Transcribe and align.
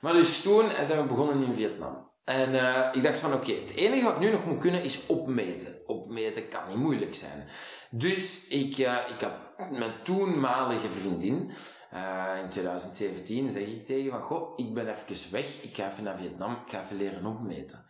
Maar 0.00 0.12
dus 0.12 0.42
toen 0.42 0.70
zijn 0.82 1.02
we 1.02 1.08
begonnen 1.08 1.42
in 1.42 1.54
Vietnam. 1.54 2.08
En 2.24 2.54
uh, 2.54 2.88
ik 2.92 3.02
dacht 3.02 3.20
van 3.20 3.32
oké, 3.32 3.52
het 3.52 3.74
enige 3.74 4.04
wat 4.04 4.14
ik 4.14 4.20
nu 4.20 4.30
nog 4.30 4.44
moet 4.44 4.60
kunnen 4.60 4.82
is 4.82 5.06
opmeten. 5.06 5.78
Opmeten 5.86 6.48
kan 6.48 6.68
niet 6.68 6.76
moeilijk 6.76 7.14
zijn. 7.14 7.48
Dus 7.90 8.48
ik, 8.48 8.78
uh, 8.78 8.96
ik 9.08 9.20
had 9.20 9.32
mijn 9.70 9.92
toenmalige 10.02 10.90
vriendin, 10.90 11.52
uh, 11.94 12.42
in 12.42 12.48
2017, 12.48 13.50
zeg 13.50 13.66
ik 13.66 13.84
tegen 13.84 14.10
van 14.10 14.20
goh, 14.20 14.52
ik 14.56 14.74
ben 14.74 14.88
even 14.88 15.32
weg, 15.32 15.62
ik 15.62 15.76
ga 15.76 15.90
even 15.90 16.04
naar 16.04 16.18
Vietnam, 16.18 16.52
ik 16.52 16.70
ga 16.70 16.82
even 16.82 16.96
leren 16.96 17.26
opmeten. 17.26 17.84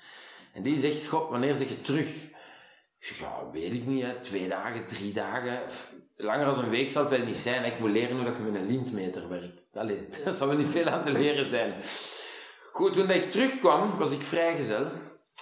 En 0.52 0.62
die 0.62 0.78
zegt, 0.78 1.06
goh, 1.06 1.30
wanneer 1.30 1.54
zeg 1.54 1.68
je 1.68 1.80
terug? 1.80 2.28
Ja, 2.98 3.50
weet 3.52 3.72
ik 3.72 3.86
niet, 3.86 4.02
hè. 4.02 4.20
twee 4.20 4.48
dagen, 4.48 4.86
drie 4.86 5.12
dagen. 5.12 5.60
Langer 6.20 6.54
dan 6.54 6.64
een 6.64 6.70
week 6.70 6.90
zal 6.90 7.02
het 7.02 7.10
wel 7.10 7.26
niet 7.26 7.36
zijn. 7.36 7.64
Ik 7.64 7.78
moet 7.78 7.90
leren 7.90 8.16
hoe 8.16 8.24
dat 8.24 8.36
je 8.36 8.42
met 8.42 8.60
een 8.60 8.66
lintmeter 8.66 9.28
werkt. 9.28 9.64
Allee, 9.74 10.08
dat 10.24 10.34
zal 10.34 10.48
wel 10.48 10.56
niet 10.56 10.70
veel 10.70 10.86
aan 10.86 11.02
te 11.02 11.10
leren 11.10 11.44
zijn. 11.44 11.74
Goed, 12.72 12.92
toen 12.92 13.10
ik 13.10 13.30
terugkwam, 13.30 13.98
was 13.98 14.12
ik 14.12 14.22
vrijgezel. 14.22 14.86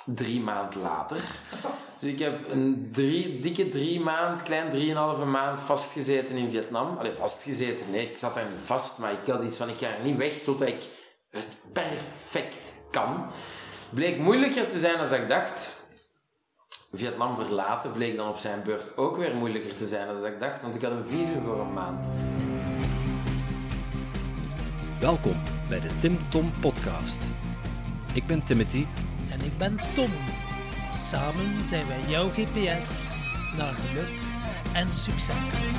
Drie 0.05 0.41
maanden 0.41 0.80
later. 0.80 1.20
Dus 2.00 2.10
ik 2.10 2.19
heb 2.19 2.50
een 2.50 2.88
drie, 2.92 3.38
dikke 3.38 3.69
drie 3.69 4.00
maand, 4.00 4.42
klein 4.42 4.70
drieënhalve 4.70 5.24
maand 5.24 5.60
vastgezeten 5.60 6.36
in 6.36 6.50
Vietnam. 6.50 6.98
Allee, 6.98 7.12
vastgezeten, 7.12 7.91
nee, 7.91 8.08
ik 8.08 8.16
zat 8.16 8.34
daar 8.34 8.50
niet 8.50 8.60
vast, 8.64 8.98
maar 8.98 9.12
ik 9.12 9.27
had 9.27 9.45
iets 9.45 9.56
van, 9.56 9.69
ik 9.69 9.78
ga 9.78 9.86
er 9.86 10.05
niet 10.05 10.16
weg 10.16 10.42
totdat 10.42 10.69
ik 10.69 10.83
het 11.30 11.47
perfect 11.72 12.74
kan. 12.91 13.30
Bleek 13.91 14.19
moeilijker 14.19 14.69
te 14.69 14.78
zijn 14.78 14.97
dan 14.97 15.14
ik 15.14 15.28
dacht. 15.28 15.77
Vietnam 16.92 17.37
verlaten 17.37 17.92
bleek 17.92 18.16
dan 18.16 18.28
op 18.28 18.37
zijn 18.37 18.62
beurt 18.62 18.97
ook 18.97 19.16
weer 19.16 19.37
moeilijker 19.37 19.74
te 19.74 19.87
zijn 19.87 20.06
dan 20.06 20.27
ik 20.27 20.41
dacht, 20.41 20.62
want 20.62 20.74
ik 20.74 20.83
had 20.83 20.91
een 20.91 21.05
visum 21.05 21.42
voor 21.42 21.61
een 21.61 21.73
maand. 21.73 22.06
Welkom 25.01 25.42
bij 25.69 25.80
de 25.80 25.98
Tim 26.01 26.30
Tom 26.30 26.52
Podcast. 26.61 27.23
Ik 28.14 28.27
ben 28.27 28.45
Timothy. 28.45 28.87
En 29.30 29.41
ik 29.41 29.59
ben 29.59 29.77
Tom. 29.95 30.11
Samen 30.94 31.64
zijn 31.64 31.86
wij 31.86 32.00
jouw 32.00 32.28
GPS 32.28 33.14
naar 33.56 33.75
geluk 33.75 34.20
en 34.75 34.92
succes. 34.92 35.70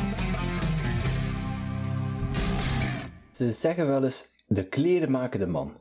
Ze 3.31 3.51
zeggen 3.51 3.87
wel 3.87 4.03
eens: 4.03 4.27
de 4.47 4.67
kleren 4.67 5.11
maken 5.11 5.39
de 5.39 5.47
man. 5.47 5.73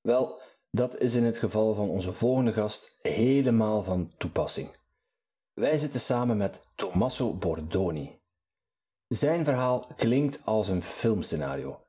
Wel, 0.00 0.40
dat 0.74 0.98
is 1.00 1.14
in 1.14 1.24
het 1.24 1.38
geval 1.38 1.74
van 1.74 1.88
onze 1.88 2.12
volgende 2.12 2.52
gast 2.52 2.98
helemaal 3.02 3.82
van 3.82 4.12
toepassing. 4.18 4.76
Wij 5.52 5.78
zitten 5.78 6.00
samen 6.00 6.36
met 6.36 6.70
Tommaso 6.74 7.32
Bordoni. 7.32 8.20
Zijn 9.08 9.44
verhaal 9.44 9.86
klinkt 9.96 10.40
als 10.44 10.68
een 10.68 10.82
filmscenario. 10.82 11.86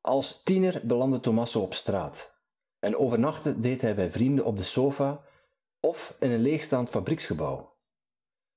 Als 0.00 0.42
tiener 0.42 0.80
belandde 0.84 1.20
Tommaso 1.20 1.60
op 1.60 1.74
straat 1.74 2.40
en 2.78 2.96
overnachten 2.96 3.60
deed 3.60 3.82
hij 3.82 3.94
bij 3.94 4.10
vrienden 4.10 4.44
op 4.44 4.56
de 4.56 4.64
sofa 4.64 5.24
of 5.80 6.16
in 6.18 6.30
een 6.30 6.42
leegstaand 6.42 6.88
fabrieksgebouw. 6.88 7.76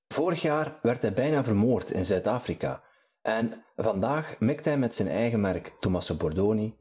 Vorig 0.07 0.41
jaar 0.41 0.79
werd 0.81 1.01
hij 1.01 1.13
bijna 1.13 1.43
vermoord 1.43 1.91
in 1.91 2.05
Zuid-Afrika 2.05 2.83
en 3.21 3.63
vandaag 3.75 4.39
mikt 4.39 4.65
hij 4.65 4.77
met 4.77 4.95
zijn 4.95 5.07
eigen 5.07 5.41
merk 5.41 5.73
Tommaso 5.79 6.15
Bordoni 6.15 6.77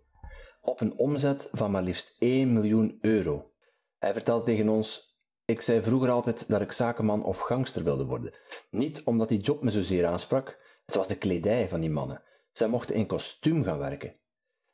op 0.65 0.81
een 0.81 0.99
omzet 0.99 1.49
van 1.53 1.71
maar 1.71 1.83
liefst 1.83 2.17
1 2.19 2.53
miljoen 2.53 2.99
euro. 3.01 3.53
Hij 3.99 4.13
vertelt 4.13 4.45
tegen 4.45 4.69
ons: 4.69 5.19
Ik 5.45 5.61
zei 5.61 5.83
vroeger 5.83 6.11
altijd 6.11 6.49
dat 6.49 6.61
ik 6.61 6.73
zakenman 6.73 7.25
of 7.25 7.41
gangster 7.41 7.85
wilde 7.85 8.05
worden. 8.05 8.35
Niet 8.71 9.03
omdat 9.05 9.29
die 9.29 9.41
job 9.41 9.63
me 9.63 9.71
zozeer 9.71 10.07
aansprak, 10.07 10.59
het 10.87 10.95
was 10.95 11.09
de 11.09 11.19
kledij 11.19 11.69
van 11.69 11.81
die 11.81 11.91
mannen. 11.91 12.23
Zij 12.53 12.69
mochten 12.69 12.95
in 12.95 13.07
kostuum 13.07 13.65
gaan 13.65 13.79
werken. 13.79 14.17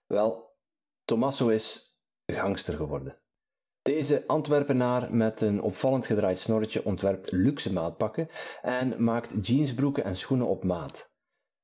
Wel, 0.07 0.51
Tommaso 1.05 1.49
is 1.49 1.99
gangster 2.27 2.75
geworden. 2.75 3.19
Deze 3.83 4.27
Antwerpenaar 4.27 5.15
met 5.15 5.41
een 5.41 5.63
opvallend 5.63 6.07
gedraaid 6.07 6.39
snorretje 6.39 6.85
ontwerpt 6.85 7.31
luxe 7.31 7.73
maatpakken 7.73 8.29
en 8.63 9.05
maakt 9.05 9.47
jeansbroeken 9.47 10.05
en 10.05 10.17
schoenen 10.17 10.47
op 10.47 10.65
maat. 10.65 11.10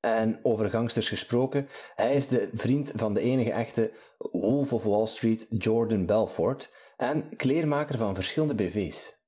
En 0.06 0.40
over 0.42 0.70
gangsters 0.70 1.08
gesproken, 1.08 1.68
hij 1.94 2.14
is 2.14 2.28
de 2.28 2.48
vriend 2.52 2.92
van 2.96 3.14
de 3.14 3.20
enige 3.20 3.50
echte 3.50 3.92
Wolf 4.18 4.72
of 4.72 4.82
Wall 4.82 5.06
Street 5.06 5.46
Jordan 5.50 6.06
Belfort 6.06 6.72
en 6.96 7.36
kleermaker 7.36 7.98
van 7.98 8.14
verschillende 8.14 8.54
BV's. 8.54 9.24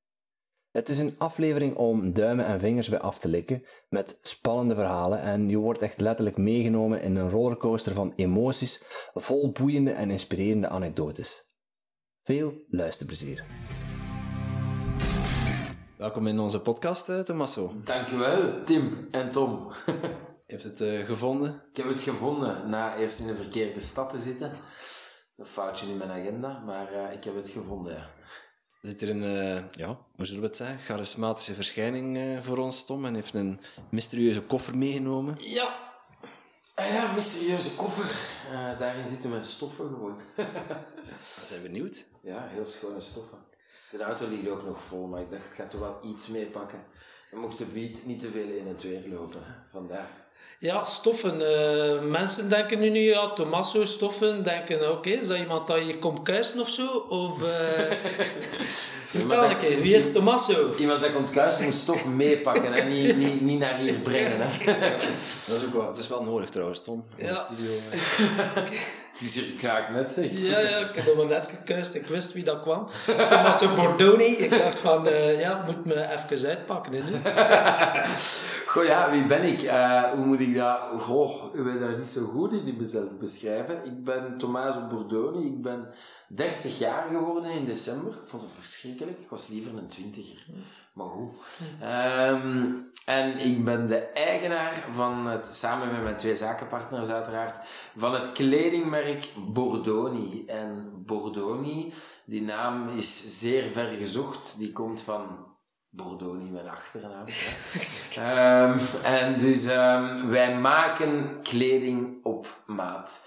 Het 0.71 0.89
is 0.89 0.99
een 0.99 1.15
aflevering 1.19 1.77
om 1.77 2.13
duimen 2.13 2.45
en 2.47 2.61
vingers 2.61 2.89
bij 2.89 2.99
af 2.99 3.19
te 3.19 3.29
likken, 3.29 3.65
met 3.89 4.19
spannende 4.23 4.75
verhalen 4.75 5.21
en 5.21 5.49
je 5.49 5.57
wordt 5.57 5.83
echt 5.83 6.01
letterlijk 6.01 6.37
meegenomen 6.37 7.03
in 7.03 7.17
een 7.17 7.31
rollercoaster 7.31 7.95
van 7.95 8.13
emoties, 8.17 8.83
vol 9.15 9.53
boeiende 9.53 9.93
en 9.93 10.11
inspirerende 10.11 10.69
anekdotes. 10.69 11.53
Veel 12.23 12.55
luisterplezier. 12.69 13.45
Welkom 15.97 16.27
in 16.27 16.39
onze 16.39 16.61
podcast, 16.61 17.09
uh, 17.09 17.19
Tommaso. 17.19 17.73
Dankjewel, 17.85 18.65
Tim 18.65 19.09
en 19.11 19.31
Tom. 19.31 19.73
Heeft 20.49 20.65
het 20.65 20.81
uh, 20.81 21.05
gevonden? 21.05 21.63
Ik 21.71 21.77
heb 21.77 21.89
het 21.89 22.01
gevonden, 22.01 22.69
na 22.69 22.97
eerst 22.97 23.19
in 23.19 23.27
de 23.27 23.35
verkeerde 23.35 23.81
stad 23.81 24.11
te 24.11 24.19
zitten. 24.19 24.53
Een 25.37 25.47
foutje 25.47 25.87
in 25.87 25.97
mijn 25.97 26.11
agenda, 26.11 26.59
maar 26.59 26.93
uh, 26.93 27.13
ik 27.13 27.25
heb 27.25 27.35
het 27.35 27.49
gevonden, 27.49 27.95
ja. 27.95 28.11
Er 28.83 28.89
zit 28.89 29.01
hier 29.01 29.11
een, 29.11 29.23
uh, 29.23 29.71
ja, 29.71 29.99
hoe 30.17 30.27
zullen 30.27 30.41
we 30.41 30.47
het 30.47 30.57
zeggen, 30.57 30.79
charismatische 30.79 31.55
verschijning 31.55 32.39
voor 32.45 32.59
ons, 32.59 32.85
Tom. 32.85 33.05
En 33.05 33.15
heeft 33.15 33.35
een 33.35 33.61
mysterieuze 33.91 34.43
koffer 34.43 34.79
meegenomen. 34.79 35.37
Ja. 35.39 35.79
Ah 36.75 36.89
ja, 36.89 37.13
mysterieuze 37.13 37.75
koffer. 37.75 38.17
Daarin 38.79 39.09
zitten 39.09 39.31
mijn 39.31 39.45
stoffen 39.45 39.89
gewoon. 39.89 40.21
We 41.41 41.47
zijn 41.47 41.63
benieuwd. 41.63 42.07
Ja, 42.23 42.47
heel 42.47 42.67
schone 42.67 43.01
stoffen. 43.01 43.39
De 43.91 44.03
auto 44.03 44.29
ligt 44.29 44.49
ook 44.49 44.65
nog 44.65 44.83
vol, 44.83 45.07
maar 45.07 45.21
ik 45.21 45.31
dacht, 45.31 45.45
ik 45.45 45.53
ga 45.53 45.67
toch 45.67 45.81
wel 45.81 45.99
iets 46.05 46.27
meepakken. 46.27 46.85
Dan 47.31 47.41
mocht 47.41 47.59
de 47.59 47.65
beat 47.65 48.05
niet 48.05 48.21
te 48.21 48.31
veel 48.31 48.49
in 48.49 48.67
het 48.67 48.83
weer 48.83 49.09
lopen. 49.09 49.67
Vandaar. 49.73 50.27
Ja, 50.61 50.85
stoffen. 50.85 51.41
Uh, 51.41 52.03
mensen 52.11 52.49
denken 52.49 52.79
nu, 52.79 52.89
nu 52.89 52.99
ja, 52.99 53.29
Tommaso 53.29 53.85
stoffen, 53.85 54.45
denken, 54.45 54.77
oké, 54.77 54.91
okay, 54.91 55.13
is 55.13 55.27
dat 55.27 55.39
iemand 55.39 55.67
dat 55.67 55.87
je 55.87 55.99
komt 55.99 56.23
kuisen 56.23 56.61
of 56.61 56.69
zo? 56.69 56.87
Of, 57.09 57.43
uh, 57.45 57.51
vertel 59.07 59.45
een 59.45 59.59
keer, 59.59 59.81
wie 59.81 59.95
is 59.95 60.13
Tommaso? 60.13 60.75
Iemand 60.79 61.01
dat 61.01 61.13
komt 61.13 61.31
kuisen 61.31 61.65
moet 61.65 61.75
stof 61.75 62.05
meepakken 62.05 62.73
en 62.73 62.89
niet, 62.89 63.17
niet, 63.17 63.41
niet 63.41 63.59
naar 63.59 63.79
hier 63.79 63.95
brengen. 63.95 64.41
Hè. 64.41 64.65
Dat 65.47 65.57
is 65.57 65.65
ook 65.65 65.73
wel, 65.73 65.87
het 65.87 65.99
is 65.99 66.09
wel 66.09 66.23
nodig 66.23 66.49
trouwens, 66.49 66.81
Tom, 66.83 67.05
in 67.17 67.27
ja. 67.27 67.33
de 67.33 67.39
studio. 67.39 67.71
Het 69.19 69.27
is 69.27 69.35
hier 69.35 69.53
kraak 69.53 69.91
net, 69.91 70.13
zeg. 70.13 70.31
Ja, 70.31 70.59
ja, 70.59 70.79
ik 70.89 70.95
heb 70.95 71.17
hem 71.17 71.29
net 71.29 71.49
gekuist. 71.49 71.95
Ik 71.95 72.07
wist 72.07 72.33
wie 72.33 72.45
dat 72.45 72.63
kwam. 72.63 72.89
Tommaso 73.29 73.75
Bordoni. 73.75 74.25
Ik 74.25 74.51
dacht 74.51 74.81
van, 74.81 75.07
uh, 75.07 75.41
ja, 75.41 75.65
moet 75.67 75.85
me 75.85 76.13
even 76.13 76.49
uitpakken. 76.49 76.93
Hè, 76.93 77.11
nu. 77.11 77.17
Goh, 78.71 78.85
ja, 78.85 79.11
wie 79.11 79.27
ben 79.27 79.43
ik? 79.43 79.63
Uh, 79.63 80.03
hoe 80.03 80.25
moet 80.25 80.41
ik 80.41 80.55
dat... 80.55 80.81
Goh, 80.99 81.55
ik 81.55 81.65
ben 81.65 81.81
daar 81.81 81.99
niet 81.99 82.09
zo 82.09 82.25
goed 82.25 82.53
in 82.53 82.77
mezelf 82.79 83.17
beschrijven. 83.19 83.85
Ik 83.85 84.05
ben 84.05 84.39
Tommaso 84.39 84.87
Bordoni. 84.87 85.47
Ik 85.47 85.63
ben 85.63 85.89
30 86.29 86.79
jaar 86.79 87.09
geworden 87.11 87.51
in 87.51 87.65
december. 87.65 88.13
Ik 88.13 88.29
vond 88.29 88.43
het 88.43 88.53
verschrikkelijk. 88.59 89.19
Ik 89.19 89.29
was 89.29 89.49
liever 89.49 89.77
een 89.77 89.89
twintiger. 89.89 90.47
Maar 90.99 91.09
goed. 91.09 91.33
Um, 91.83 92.91
en 93.05 93.39
ik 93.39 93.65
ben 93.65 93.89
de 93.89 93.99
eigenaar 93.99 94.85
van 94.91 95.27
het, 95.27 95.55
samen 95.55 95.93
met 95.93 96.03
mijn 96.03 96.17
twee 96.17 96.35
zakenpartners 96.35 97.09
uiteraard, 97.09 97.67
van 97.97 98.15
het 98.15 98.33
kledingmerk 98.33 99.29
Bordoni. 99.37 100.45
En 100.47 100.93
Bordoni, 101.07 101.95
die 102.25 102.43
naam 102.43 102.89
is 102.89 103.39
zeer 103.39 103.71
ver 103.71 103.87
gezocht. 103.87 104.55
Die 104.59 104.73
komt 104.73 105.03
van 105.03 105.47
Bordoni, 105.89 106.51
mijn 106.51 106.69
achternaam. 106.69 107.27
um, 108.73 108.81
en 109.19 109.39
dus 109.39 109.65
um, 109.65 110.29
wij 110.29 110.59
maken 110.59 111.43
kleding 111.43 112.25
op 112.25 112.63
maat. 112.67 113.21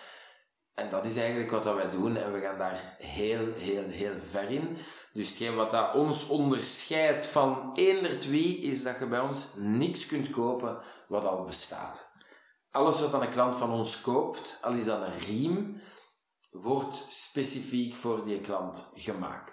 En 0.74 0.90
dat 0.90 1.06
is 1.06 1.18
eigenlijk 1.18 1.52
wat 1.52 1.64
wij 1.64 1.90
doen 1.90 2.18
en 2.18 2.34
we 2.34 2.40
gaan 2.40 2.58
daar 2.58 2.96
heel, 2.98 3.48
heel, 3.58 3.88
heel 3.88 4.14
ver 4.20 4.50
in. 4.50 4.78
Dus 5.14 5.30
hetgeen 5.30 5.56
wat 5.56 5.72
dat 5.72 5.96
ons 5.96 6.28
onderscheidt 6.28 7.28
van 7.28 7.72
eender 7.74 8.20
wie, 8.20 8.58
is 8.58 8.84
dat 8.84 9.00
je 9.00 9.08
bij 9.08 9.20
ons 9.20 9.48
niks 9.56 10.06
kunt 10.06 10.30
kopen 10.30 10.82
wat 11.08 11.26
al 11.26 11.44
bestaat. 11.44 12.12
Alles 12.72 13.02
wat 13.02 13.22
een 13.22 13.30
klant 13.30 13.56
van 13.56 13.72
ons 13.72 14.02
koopt, 14.02 14.58
al 14.62 14.74
is 14.74 14.86
dat 14.86 15.02
een 15.02 15.18
riem, 15.18 15.82
wordt 16.52 17.06
specifiek 17.08 17.96
voor 17.96 18.26
die 18.26 18.42
klant 18.42 18.92
gemaakt. 18.96 19.52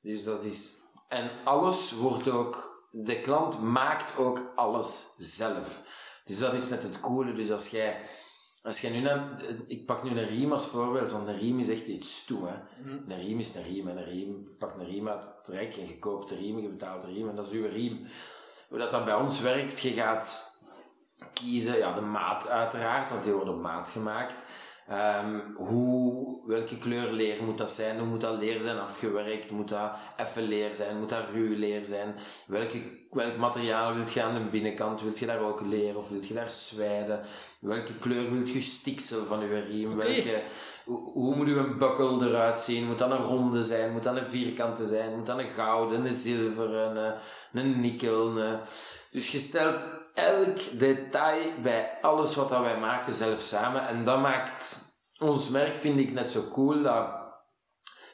Dus 0.00 0.24
dat 0.24 0.44
is... 0.44 0.80
En 1.08 1.30
alles 1.44 1.92
wordt 1.92 2.28
ook... 2.28 2.70
De 2.90 3.20
klant 3.20 3.62
maakt 3.62 4.16
ook 4.16 4.52
alles 4.54 5.14
zelf. 5.16 5.82
Dus 6.24 6.38
dat 6.38 6.54
is 6.54 6.68
net 6.68 6.82
het 6.82 7.00
coole. 7.00 7.32
Dus 7.32 7.50
als 7.50 7.68
jij 7.68 8.00
als 8.62 8.80
je 8.80 8.88
nu 8.88 9.00
naar, 9.00 9.44
ik 9.66 9.86
pak 9.86 10.02
nu 10.02 10.10
een 10.10 10.26
riem 10.26 10.52
als 10.52 10.66
voorbeeld, 10.66 11.10
want 11.10 11.28
een 11.28 11.38
riem 11.38 11.58
is 11.58 11.68
echt 11.68 11.86
iets 11.86 12.24
toe. 12.24 12.46
Hè. 12.46 12.54
Mm. 12.84 13.04
Een 13.08 13.20
riem 13.20 13.38
is 13.38 13.54
een 13.54 13.62
riem 13.62 13.88
en 13.88 13.96
een 13.96 14.04
riem, 14.04 14.28
je 14.48 14.56
pakt 14.58 14.80
een 14.80 14.86
riem 14.86 15.08
uit 15.08 15.22
het 15.22 15.44
trek 15.44 15.76
en 15.76 15.88
je 15.88 15.98
koopt 15.98 16.28
de 16.28 16.34
riem, 16.34 16.58
je 16.58 16.68
betaalt 16.68 17.02
de 17.02 17.12
riem 17.12 17.28
en 17.28 17.36
dat 17.36 17.46
is 17.46 17.52
uw 17.52 17.66
riem. 17.66 18.06
Hoe 18.68 18.78
dat, 18.78 18.90
dat 18.90 19.04
bij 19.04 19.14
ons 19.14 19.40
werkt, 19.40 19.80
je 19.80 19.92
gaat 19.92 20.56
kiezen, 21.32 21.78
ja, 21.78 21.92
de 21.92 22.00
maat 22.00 22.48
uiteraard, 22.48 23.10
want 23.10 23.22
die 23.22 23.32
wordt 23.32 23.48
op 23.48 23.60
maat 23.60 23.88
gemaakt. 23.88 24.44
Ehm, 24.88 25.40
hoe, 25.54 26.40
welke 26.46 26.78
kleur 26.78 27.12
leer 27.12 27.42
moet 27.44 27.58
dat 27.58 27.70
zijn? 27.70 27.98
Hoe 27.98 28.08
moet 28.08 28.20
dat 28.20 28.38
leer 28.38 28.60
zijn 28.60 28.78
afgewerkt? 28.78 29.50
Moet 29.50 29.68
dat 29.68 29.90
effen 30.16 30.42
leer 30.42 30.74
zijn? 30.74 30.98
Moet 30.98 31.08
dat 31.08 31.24
ruw 31.34 31.56
leer 31.56 31.84
zijn? 31.84 32.14
Welke, 32.46 32.82
welk 33.10 33.36
materiaal 33.36 33.94
wil 33.94 34.04
je 34.14 34.22
aan 34.22 34.34
de 34.34 34.50
binnenkant? 34.50 35.02
Wil 35.02 35.12
je 35.18 35.26
daar 35.26 35.40
ook 35.40 35.60
leer 35.60 35.98
of 35.98 36.08
wil 36.08 36.22
je 36.22 36.34
daar 36.34 36.50
zwijden? 36.50 37.20
Welke 37.60 37.94
kleur 37.98 38.32
wil 38.32 38.46
je 38.46 38.60
stiksel 38.60 39.24
van 39.24 39.40
je 39.40 39.60
riem? 39.60 39.96
Welke, 39.96 40.42
hoe, 40.84 41.12
hoe 41.12 41.36
moet 41.36 41.48
uw 41.48 41.76
bukkel 41.78 42.24
eruit 42.24 42.60
zien? 42.60 42.86
Moet 42.86 42.98
dat 42.98 43.10
een 43.10 43.16
ronde 43.16 43.62
zijn? 43.62 43.92
Moet 43.92 44.02
dat 44.02 44.16
een 44.16 44.30
vierkante 44.30 44.86
zijn? 44.86 45.16
Moet 45.16 45.26
dat 45.26 45.38
een 45.38 45.48
gouden, 45.48 46.04
een 46.04 46.12
zilveren, 46.12 46.96
een, 46.96 47.14
een 47.52 47.80
nikkel? 47.80 48.38
Een... 48.38 48.58
Dus 49.10 49.30
je 49.30 49.38
stelt 49.38 49.84
elk 50.14 50.58
detail 50.78 51.60
bij 51.62 51.98
alles 52.00 52.34
wat 52.34 52.48
dat 52.48 52.60
wij 52.60 52.78
maken 52.78 53.12
zelf 53.12 53.40
samen. 53.40 53.86
En 53.88 54.04
dat 54.04 54.20
maakt 54.20 54.78
ons 55.18 55.48
merk, 55.48 55.78
vind 55.78 55.96
ik, 55.98 56.12
net 56.12 56.30
zo 56.30 56.48
cool. 56.48 56.82
Dat 56.82 57.20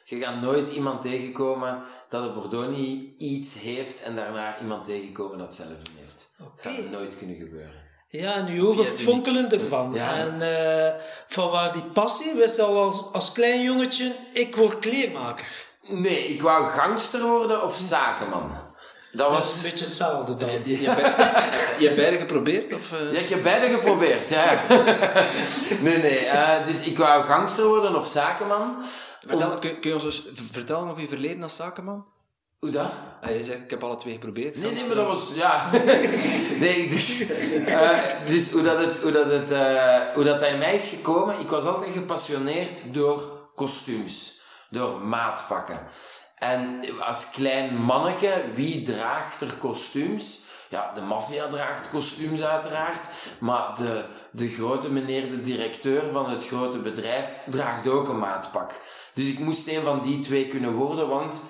je 0.03 0.19
gaat 0.19 0.41
nooit 0.41 0.71
iemand 0.71 1.01
tegenkomen 1.01 1.83
dat 2.09 2.23
het 2.23 2.33
Bordeaux 2.33 2.77
niet 2.77 3.21
iets 3.21 3.59
heeft 3.59 4.01
en 4.01 4.15
daarna 4.15 4.59
iemand 4.59 4.85
tegenkomen 4.85 5.37
dat 5.37 5.47
hetzelfde 5.47 5.91
heeft. 5.97 6.29
Dat 6.37 6.73
gaat 6.73 6.89
nooit 6.89 7.17
kunnen 7.17 7.35
gebeuren. 7.35 7.87
Ja, 8.07 8.33
en 8.33 8.47
uw 8.47 8.67
ogen 8.67 8.85
fonkelen 8.85 9.49
ervan. 9.49 9.93
Ja. 9.93 10.13
En 10.13 10.41
uh, 10.41 11.01
van 11.27 11.49
waar 11.49 11.73
die 11.73 11.83
passie, 11.83 12.33
wist 12.33 12.55
je 12.55 12.61
al 12.61 12.77
als, 12.77 13.11
als 13.11 13.31
klein 13.31 13.61
jongetje, 13.61 14.15
ik 14.33 14.55
word 14.55 14.79
kleermaker. 14.79 15.67
Nee, 15.81 16.27
ik 16.27 16.41
wou 16.41 16.67
gangster 16.67 17.27
worden 17.27 17.63
of 17.63 17.77
zakenman. 17.77 18.68
Dat, 19.11 19.29
Dat 19.29 19.31
was... 19.31 19.55
is 19.55 19.63
een 19.63 19.69
beetje 19.69 19.85
hetzelfde 19.85 20.37
dan. 20.37 20.49
Je, 20.63 20.81
je, 20.81 20.89
hebt 20.89 21.01
beide, 21.01 21.31
je 21.79 21.85
hebt 21.85 21.95
beide 21.95 22.17
geprobeerd? 22.17 22.73
Of, 22.73 22.93
eh? 22.93 23.13
Ja, 23.13 23.19
ik 23.19 23.29
heb 23.29 23.43
beide 23.43 23.67
geprobeerd, 23.67 24.29
ja. 24.29 24.61
nee, 25.81 25.97
nee. 25.97 26.25
eh, 26.25 26.65
dus 26.65 26.81
ik 26.81 26.97
wou 26.97 27.23
gangster 27.23 27.65
worden 27.65 27.95
of 27.95 28.07
zakenman. 28.07 28.83
Vertel, 29.27 29.59
kun, 29.59 29.79
kun 29.79 29.89
je 29.89 29.95
ons 29.95 30.05
eens 30.05 30.23
vertellen 30.51 30.89
over 30.89 31.01
je 31.01 31.07
verleden 31.07 31.43
als 31.43 31.55
zakenman? 31.55 32.05
Hoe 32.59 32.69
dat? 32.69 32.91
Ah, 33.21 33.29
je 33.29 33.43
zegt, 33.43 33.59
ik 33.59 33.69
heb 33.69 33.83
alle 33.83 33.95
twee 33.95 34.13
geprobeerd. 34.13 34.57
Nee, 34.57 34.71
nee, 34.71 34.87
maar 34.87 34.95
dat 34.95 35.05
was, 35.05 35.33
ja. 35.35 35.69
nee, 36.63 36.89
dus, 36.89 37.29
eh, 37.65 37.99
dus 38.27 38.51
hoe 38.51 38.61
dat 38.61 38.77
het, 38.77 38.97
hoe 38.97 39.11
dat 39.11 39.25
het, 39.25 39.51
eh, 39.51 39.99
hoe 40.13 40.23
dat 40.23 40.39
bij 40.39 40.57
mij 40.57 40.73
is 40.73 40.87
gekomen, 40.87 41.39
ik 41.39 41.49
was 41.49 41.63
altijd 41.63 41.93
gepassioneerd 41.93 42.93
door 42.93 43.49
kostuums, 43.55 44.41
door 44.69 45.01
maatpakken. 45.01 45.79
En 46.39 46.81
als 46.99 47.29
klein 47.29 47.75
manneke, 47.75 48.43
wie 48.55 48.81
draagt 48.81 49.41
er 49.41 49.53
kostuums? 49.53 50.47
Ja, 50.69 50.93
de 50.93 51.01
maffia 51.01 51.47
draagt 51.47 51.89
kostuums 51.89 52.41
uiteraard, 52.41 53.07
maar 53.39 53.75
de, 53.75 54.05
de 54.31 54.49
grote 54.49 54.91
meneer, 54.91 55.29
de 55.29 55.39
directeur 55.39 56.11
van 56.11 56.29
het 56.29 56.45
grote 56.45 56.77
bedrijf, 56.77 57.33
draagt 57.45 57.87
ook 57.87 58.07
een 58.07 58.19
maatpak. 58.19 58.81
Dus 59.13 59.27
ik 59.29 59.39
moest 59.39 59.67
een 59.67 59.83
van 59.83 60.01
die 60.01 60.19
twee 60.19 60.47
kunnen 60.47 60.73
worden, 60.73 61.07
want 61.07 61.43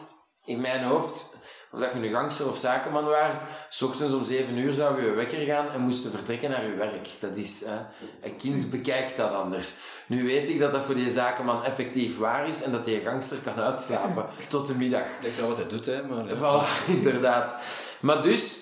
in 0.45 0.61
mijn 0.61 0.83
hoofd, 0.83 1.38
of 1.71 1.79
dat 1.79 1.93
je 1.93 1.99
nu 1.99 2.09
gangster 2.09 2.49
of 2.49 2.57
zakenman 2.57 3.05
waart, 3.05 3.41
s 3.69 3.81
ochtends 3.81 4.13
om 4.13 4.23
7 4.23 4.57
uur 4.57 4.73
zou 4.73 5.03
je 5.03 5.11
wekker 5.11 5.45
gaan 5.45 5.69
en 5.69 5.81
moest 5.81 6.03
je 6.03 6.09
vertrekken 6.09 6.49
naar 6.49 6.63
je 6.63 6.75
werk. 6.75 7.09
Dat 7.19 7.35
is, 7.35 7.63
hè, 7.65 7.77
een 8.21 8.37
kind 8.37 8.69
bekijkt 8.69 9.17
dat 9.17 9.31
anders. 9.31 9.73
Nu 10.07 10.25
weet 10.25 10.49
ik 10.49 10.59
dat 10.59 10.71
dat 10.71 10.85
voor 10.85 10.95
die 10.95 11.11
zakenman 11.11 11.63
effectief 11.63 12.17
waar 12.17 12.47
is 12.47 12.61
en 12.63 12.71
dat 12.71 12.85
die 12.85 12.99
gangster 12.99 13.37
kan 13.37 13.63
uitslapen 13.63 14.25
tot 14.49 14.67
de 14.67 14.75
middag. 14.75 15.05
Lijkt 15.21 15.39
wel 15.39 15.47
wat 15.47 15.57
hij 15.57 15.67
doet, 15.67 15.85
hè. 15.85 16.03
Maar, 16.03 16.25
Voilà, 16.25 16.87
inderdaad. 16.97 17.55
Maar 17.99 18.21
dus, 18.21 18.59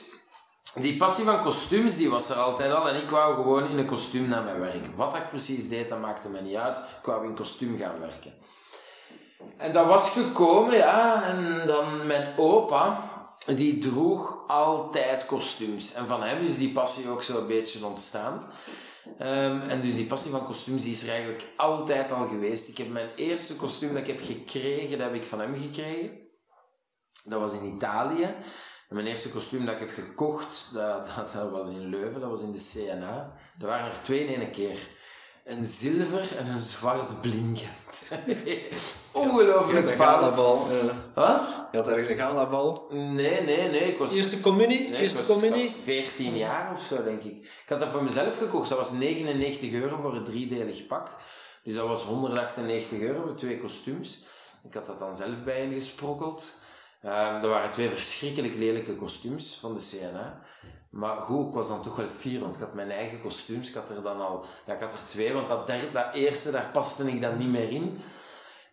die 0.75 0.97
passie 0.97 1.25
van 1.25 1.41
kostuums, 1.41 1.95
die 1.95 2.09
was 2.09 2.29
er 2.29 2.35
altijd 2.35 2.73
al. 2.73 2.89
En 2.89 3.01
ik 3.01 3.09
wou 3.09 3.35
gewoon 3.35 3.69
in 3.69 3.77
een 3.77 3.85
kostuum 3.85 4.27
naar 4.27 4.43
mijn 4.43 4.59
werk. 4.59 4.85
Wat 4.95 5.15
ik 5.15 5.29
precies 5.29 5.69
deed, 5.69 5.89
dat 5.89 5.99
maakte 5.99 6.29
me 6.29 6.41
niet 6.41 6.55
uit. 6.55 6.77
Ik 6.77 7.05
wou 7.05 7.25
in 7.25 7.35
kostuum 7.35 7.77
gaan 7.77 7.99
werken. 7.99 8.33
En 9.57 9.73
dat 9.73 9.85
was 9.85 10.09
gekomen, 10.09 10.75
ja. 10.75 11.23
En 11.23 11.67
dan 11.67 12.07
mijn 12.07 12.37
opa, 12.37 13.09
die 13.45 13.79
droeg 13.79 14.47
altijd 14.47 15.25
kostuums. 15.25 15.93
En 15.93 16.07
van 16.07 16.23
hem 16.23 16.43
is 16.43 16.57
die 16.57 16.71
passie 16.71 17.09
ook 17.09 17.23
zo 17.23 17.39
een 17.39 17.47
beetje 17.47 17.85
ontstaan. 17.85 18.51
Ehm, 19.17 19.59
en 19.59 19.81
dus 19.81 19.95
die 19.95 20.05
passie 20.05 20.31
van 20.31 20.45
kostuums 20.45 20.83
die 20.83 20.91
is 20.91 21.03
er 21.03 21.09
eigenlijk 21.09 21.47
altijd 21.57 22.11
al 22.11 22.27
geweest. 22.27 22.69
Ik 22.69 22.77
heb 22.77 22.89
mijn 22.89 23.09
eerste 23.15 23.55
kostuum 23.55 23.93
dat 23.93 24.07
ik 24.07 24.07
heb 24.07 24.25
gekregen, 24.25 24.97
dat 24.97 25.07
heb 25.07 25.15
ik 25.15 25.23
van 25.23 25.39
hem 25.39 25.55
gekregen. 25.55 26.11
Dat 27.25 27.39
was 27.39 27.53
in 27.53 27.75
Italië. 27.75 28.35
En 28.89 28.95
mijn 28.95 29.07
eerste 29.07 29.29
kostuum 29.29 29.65
dat 29.65 29.73
ik 29.73 29.79
heb 29.79 29.91
gekocht, 29.91 30.69
dat, 30.73 31.05
dat, 31.15 31.33
dat 31.33 31.49
was 31.49 31.67
in 31.67 31.89
Leuven, 31.89 32.21
dat 32.21 32.29
was 32.29 32.41
in 32.41 32.51
de 32.51 32.69
CNA. 32.73 33.33
Er 33.59 33.67
waren 33.67 33.91
er 33.91 34.01
twee 34.01 34.25
in 34.25 34.41
één 34.41 34.51
keer. 34.51 34.87
Een 35.47 35.65
zilver 35.65 36.37
en 36.37 36.47
een 36.47 36.57
zwart 36.57 37.21
blinkend. 37.21 38.03
Ongelooflijk 39.11 39.87
een 39.87 39.95
fout. 39.95 40.19
galabal. 40.19 40.67
eh. 40.71 40.95
Wat? 41.15 41.41
Je 41.71 41.77
had 41.77 41.87
ergens 41.87 42.07
een 42.07 42.17
galabal. 42.17 42.87
Nee, 42.89 43.41
nee, 43.41 43.69
nee. 43.69 43.79
Ik 43.91 43.97
was, 43.97 44.13
Eerste 44.15 44.39
communie? 44.39 44.79
nee, 44.79 44.87
ik 44.87 44.99
Eerste 44.99 45.23
was, 45.25 45.43
ik 45.43 45.49
was 45.49 45.75
14 45.83 46.37
jaar 46.37 46.71
of 46.73 46.81
zo, 46.81 47.03
denk 47.03 47.23
ik. 47.23 47.35
Ik 47.45 47.69
had 47.69 47.79
dat 47.79 47.89
voor 47.91 48.03
mezelf 48.03 48.37
gekocht. 48.37 48.69
Dat 48.69 48.77
was 48.77 48.91
99 48.91 49.71
euro 49.71 49.97
voor 50.01 50.15
een 50.15 50.23
driedelig 50.23 50.87
pak. 50.87 51.09
Dus 51.63 51.75
dat 51.75 51.87
was 51.87 52.03
198 52.03 52.99
euro 52.99 53.21
voor 53.21 53.35
twee 53.35 53.59
kostuums. 53.59 54.23
Ik 54.63 54.73
had 54.73 54.85
dat 54.85 54.99
dan 54.99 55.15
zelf 55.15 55.43
bij 55.43 55.63
ingesprokkeld. 55.63 56.59
Ehm 57.01 57.43
er 57.43 57.47
waren 57.49 57.71
twee 57.71 57.89
verschrikkelijk 57.89 58.55
lelijke 58.55 58.95
kostuums 58.95 59.57
van 59.61 59.73
de 59.73 59.79
CNA. 59.89 60.41
Maar 60.89 61.21
goed, 61.21 61.47
ik 61.47 61.53
was 61.53 61.67
dan 61.67 61.81
toch 61.81 61.95
wel 61.95 62.07
fier, 62.07 62.39
want 62.39 62.55
ik 62.55 62.61
had 62.61 62.73
mijn 62.73 62.91
eigen 62.91 63.21
kostuums. 63.21 63.69
Ik 63.69 63.75
had 63.75 63.89
er 63.89 64.01
dan 64.01 64.21
al... 64.21 64.45
Ja, 64.65 64.73
ik 64.73 64.79
had 64.79 64.93
er 64.93 65.05
twee, 65.07 65.33
want 65.33 65.47
dat, 65.47 65.67
derde, 65.67 65.91
dat 65.91 66.13
eerste, 66.13 66.51
daar 66.51 66.69
paste 66.73 67.11
ik 67.11 67.21
dan 67.21 67.37
niet 67.37 67.49
meer 67.49 67.71
in. 67.71 68.01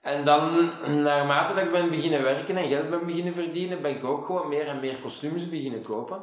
En 0.00 0.24
dan, 0.24 0.70
naarmate 1.02 1.54
dat 1.54 1.64
ik 1.64 1.72
ben 1.72 1.90
beginnen 1.90 2.22
werken 2.22 2.56
en 2.56 2.68
geld 2.68 2.90
ben 2.90 3.06
beginnen 3.06 3.34
verdienen, 3.34 3.82
ben 3.82 3.96
ik 3.96 4.04
ook 4.04 4.24
gewoon 4.24 4.48
meer 4.48 4.66
en 4.66 4.80
meer 4.80 4.98
kostuums 4.98 5.48
beginnen 5.48 5.82
kopen. 5.82 6.22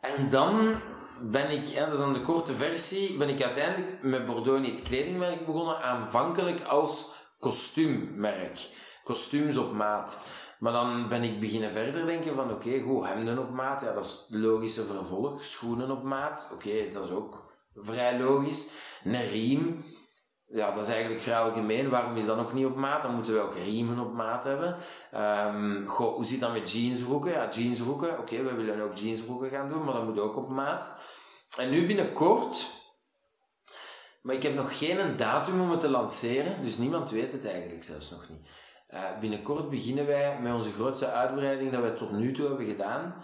En 0.00 0.30
dan 0.30 0.80
ben 1.20 1.50
ik, 1.50 1.68
hè, 1.68 1.84
dat 1.84 1.92
is 1.92 1.98
dan 1.98 2.12
de 2.12 2.20
korte 2.20 2.54
versie, 2.54 3.16
ben 3.16 3.28
ik 3.28 3.42
uiteindelijk 3.42 4.02
met 4.02 4.26
Bordeaux 4.26 4.60
niet 4.60 4.78
het 4.78 4.88
kledingmerk 4.88 5.46
begonnen, 5.46 5.82
aanvankelijk 5.82 6.60
als 6.60 7.14
kostuummerk. 7.38 8.68
Kostuums 9.04 9.56
op 9.56 9.72
maat. 9.72 10.18
Maar 10.58 10.72
dan 10.72 11.08
ben 11.08 11.22
ik 11.22 11.40
beginnen 11.40 11.72
verder 11.72 12.06
denken 12.06 12.34
van, 12.34 12.50
oké, 12.50 12.80
goed, 12.80 13.06
hemden 13.06 13.38
op 13.38 13.50
maat, 13.50 13.80
ja, 13.80 13.92
dat 13.92 14.04
is 14.04 14.26
het 14.28 14.38
logische 14.38 14.82
vervolg. 14.82 15.44
Schoenen 15.44 15.90
op 15.90 16.02
maat, 16.02 16.50
oké, 16.52 16.90
dat 16.92 17.04
is 17.04 17.10
ook 17.10 17.54
vrij 17.74 18.18
logisch. 18.18 18.72
Een 19.04 19.28
riem, 19.28 19.84
ja, 20.46 20.74
dat 20.74 20.82
is 20.82 20.92
eigenlijk 20.92 21.22
vrij 21.22 21.38
algemeen. 21.38 21.90
Waarom 21.90 22.16
is 22.16 22.26
dat 22.26 22.36
nog 22.36 22.52
niet 22.52 22.66
op 22.66 22.76
maat? 22.76 23.02
Dan 23.02 23.14
moeten 23.14 23.34
we 23.34 23.40
ook 23.40 23.54
riemen 23.54 23.98
op 23.98 24.12
maat 24.12 24.44
hebben. 24.44 24.76
Goh, 25.86 26.14
hoe 26.14 26.24
zit 26.24 26.40
dat 26.40 26.52
met 26.52 26.72
jeansbroeken? 26.72 27.30
Ja, 27.30 27.48
jeansbroeken. 27.48 28.18
Oké, 28.18 28.42
we 28.42 28.54
willen 28.54 28.80
ook 28.80 28.96
jeansbroeken 28.96 29.50
gaan 29.50 29.68
doen, 29.68 29.84
maar 29.84 29.94
dat 29.94 30.04
moet 30.04 30.20
ook 30.20 30.36
op 30.36 30.48
maat. 30.48 30.94
En 31.56 31.70
nu 31.70 31.86
binnenkort, 31.86 32.70
maar 34.22 34.34
ik 34.34 34.42
heb 34.42 34.54
nog 34.54 34.78
geen 34.78 35.16
datum 35.16 35.60
om 35.60 35.70
het 35.70 35.80
te 35.80 35.88
lanceren, 35.88 36.62
dus 36.62 36.78
niemand 36.78 37.10
weet 37.10 37.32
het 37.32 37.44
eigenlijk 37.46 37.82
zelfs 37.82 38.10
nog 38.10 38.28
niet. 38.28 38.48
Eh, 38.86 39.00
binnenkort 39.20 39.70
beginnen 39.70 40.06
wij 40.06 40.38
met 40.40 40.54
onze 40.54 40.72
grootste 40.72 41.10
uitbreiding 41.10 41.72
dat 41.72 41.82
we 41.82 41.94
tot 41.94 42.10
nu 42.12 42.32
toe 42.32 42.46
hebben 42.46 42.66
gedaan. 42.66 43.14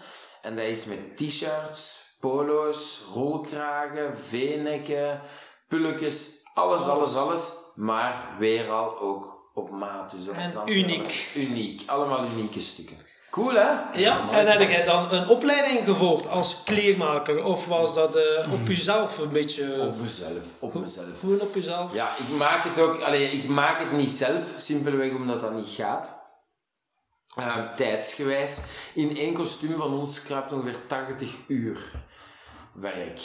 En 0.41 0.55
dat 0.55 0.65
is 0.65 0.85
met 0.85 1.17
t-shirts, 1.17 2.03
polo's, 2.19 3.05
rolkragen, 3.13 4.17
v-nekken, 4.17 5.21
pulletjes, 5.67 6.41
alles, 6.53 6.83
alles, 6.83 7.15
alles. 7.15 7.57
Maar 7.75 8.35
weer 8.39 8.69
al 8.71 8.99
ook 8.99 9.49
op 9.53 9.69
maat. 9.71 10.11
Dus 10.11 10.25
dat 10.25 10.35
En 10.35 10.51
klanten 10.51 10.77
uniek. 10.77 10.97
alles- 10.99 11.35
Uniek. 11.35 11.83
Allemaal 11.85 12.25
unieke 12.25 12.61
stukken. 12.61 12.97
Cool, 13.33 13.53
hè? 13.53 13.99
Ja, 13.99 14.29
en 14.31 14.47
heb 14.47 14.69
jij 14.69 14.83
dan 14.83 15.11
een 15.11 15.27
opleiding 15.27 15.85
gevolgd 15.85 16.27
als 16.27 16.63
kleermaker? 16.63 17.43
Of 17.43 17.67
was 17.67 17.93
dat 17.93 18.15
eh, 18.15 18.53
op 18.53 18.67
jezelf 18.67 19.17
een 19.17 19.31
beetje... 19.31 19.81
Op 19.81 19.97
mezelf. 19.97 20.45
Op 20.59 20.73
mezelf. 20.73 21.19
Gewoon 21.19 21.41
op 21.41 21.55
jezelf? 21.55 21.93
Ja, 21.93 22.17
ik 22.17 22.29
maak 22.29 22.63
het 22.63 22.79
ook, 22.79 23.01
allee, 23.01 23.29
ik 23.29 23.47
maak 23.47 23.79
het 23.79 23.91
niet 23.91 24.09
zelf, 24.09 24.43
simpelweg 24.55 25.13
omdat 25.13 25.39
dat 25.39 25.53
niet 25.53 25.69
gaat. 25.69 26.21
Eh, 27.35 27.73
tijdsgewijs. 27.75 28.63
In 28.93 29.17
één 29.17 29.33
kostuum 29.33 29.77
van 29.77 29.93
ons 29.93 30.23
kruipt 30.23 30.51
ongeveer 30.51 30.87
80 30.87 31.37
uur 31.47 31.91
werk. 32.73 33.19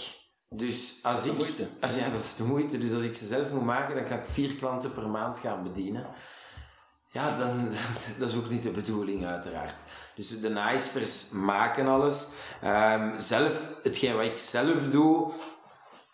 Dus 0.48 0.98
als 1.02 1.24
de 1.24 1.30
ik... 1.30 1.36
moeite. 1.36 1.68
Als, 1.80 1.94
ja, 1.94 2.08
dat 2.08 2.20
is 2.20 2.36
de 2.36 2.44
moeite. 2.44 2.78
Dus 2.78 2.92
als 2.92 3.04
ik 3.04 3.14
ze 3.14 3.26
zelf 3.26 3.50
moet 3.50 3.64
maken, 3.64 3.94
dan 3.94 4.04
kan 4.04 4.18
ik 4.18 4.26
vier 4.28 4.54
klanten 4.54 4.92
per 4.92 5.08
maand 5.08 5.38
gaan 5.38 5.62
bedienen. 5.62 6.06
Ja, 7.10 7.38
dan, 7.38 7.72
dat 8.18 8.28
is 8.28 8.36
ook 8.36 8.50
niet 8.50 8.62
de 8.62 8.70
bedoeling, 8.70 9.26
uiteraard. 9.26 9.74
Dus 10.14 10.40
de 10.40 10.48
naaisters 10.48 11.30
maken 11.30 11.86
alles. 11.86 12.28
Ehm, 12.62 13.18
zelf, 13.18 13.62
hetgeen 13.82 14.16
wat 14.16 14.24
ik 14.24 14.38
zelf 14.38 14.90
doe, 14.90 15.32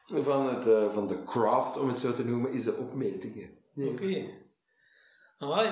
van, 0.07 0.55
het, 0.55 0.67
eh, 0.67 0.91
van 0.91 1.07
de 1.07 1.23
craft, 1.23 1.79
om 1.79 1.89
het 1.89 1.99
zo 1.99 2.13
te 2.13 2.25
noemen, 2.25 2.53
is 2.53 2.65
de 2.65 2.77
opmetingen. 2.77 3.51
Oké. 3.77 4.25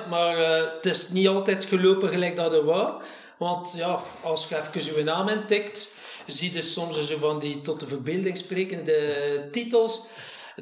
Maar 0.09 0.37
eh, 0.37 0.75
het 0.75 0.87
is 0.87 1.09
niet 1.09 1.29
altijd 1.29 1.64
gelopen 1.64 2.09
gelijk 2.09 2.37
dat 2.37 2.50
het 2.50 2.64
was. 2.64 3.02
Want 3.38 3.75
ja, 3.76 4.00
als 4.23 4.49
je 4.49 4.57
even 4.57 4.97
je 4.97 5.05
naam 5.05 5.29
intikt, 5.29 5.95
zie 6.26 6.52
je 6.52 6.62
soms 6.62 7.07
zo 7.07 7.17
van 7.17 7.38
die 7.38 7.61
tot 7.61 7.81
de 7.81 7.87
verbeelding 7.87 8.37
sprekende 8.37 9.49
titels. 9.50 10.07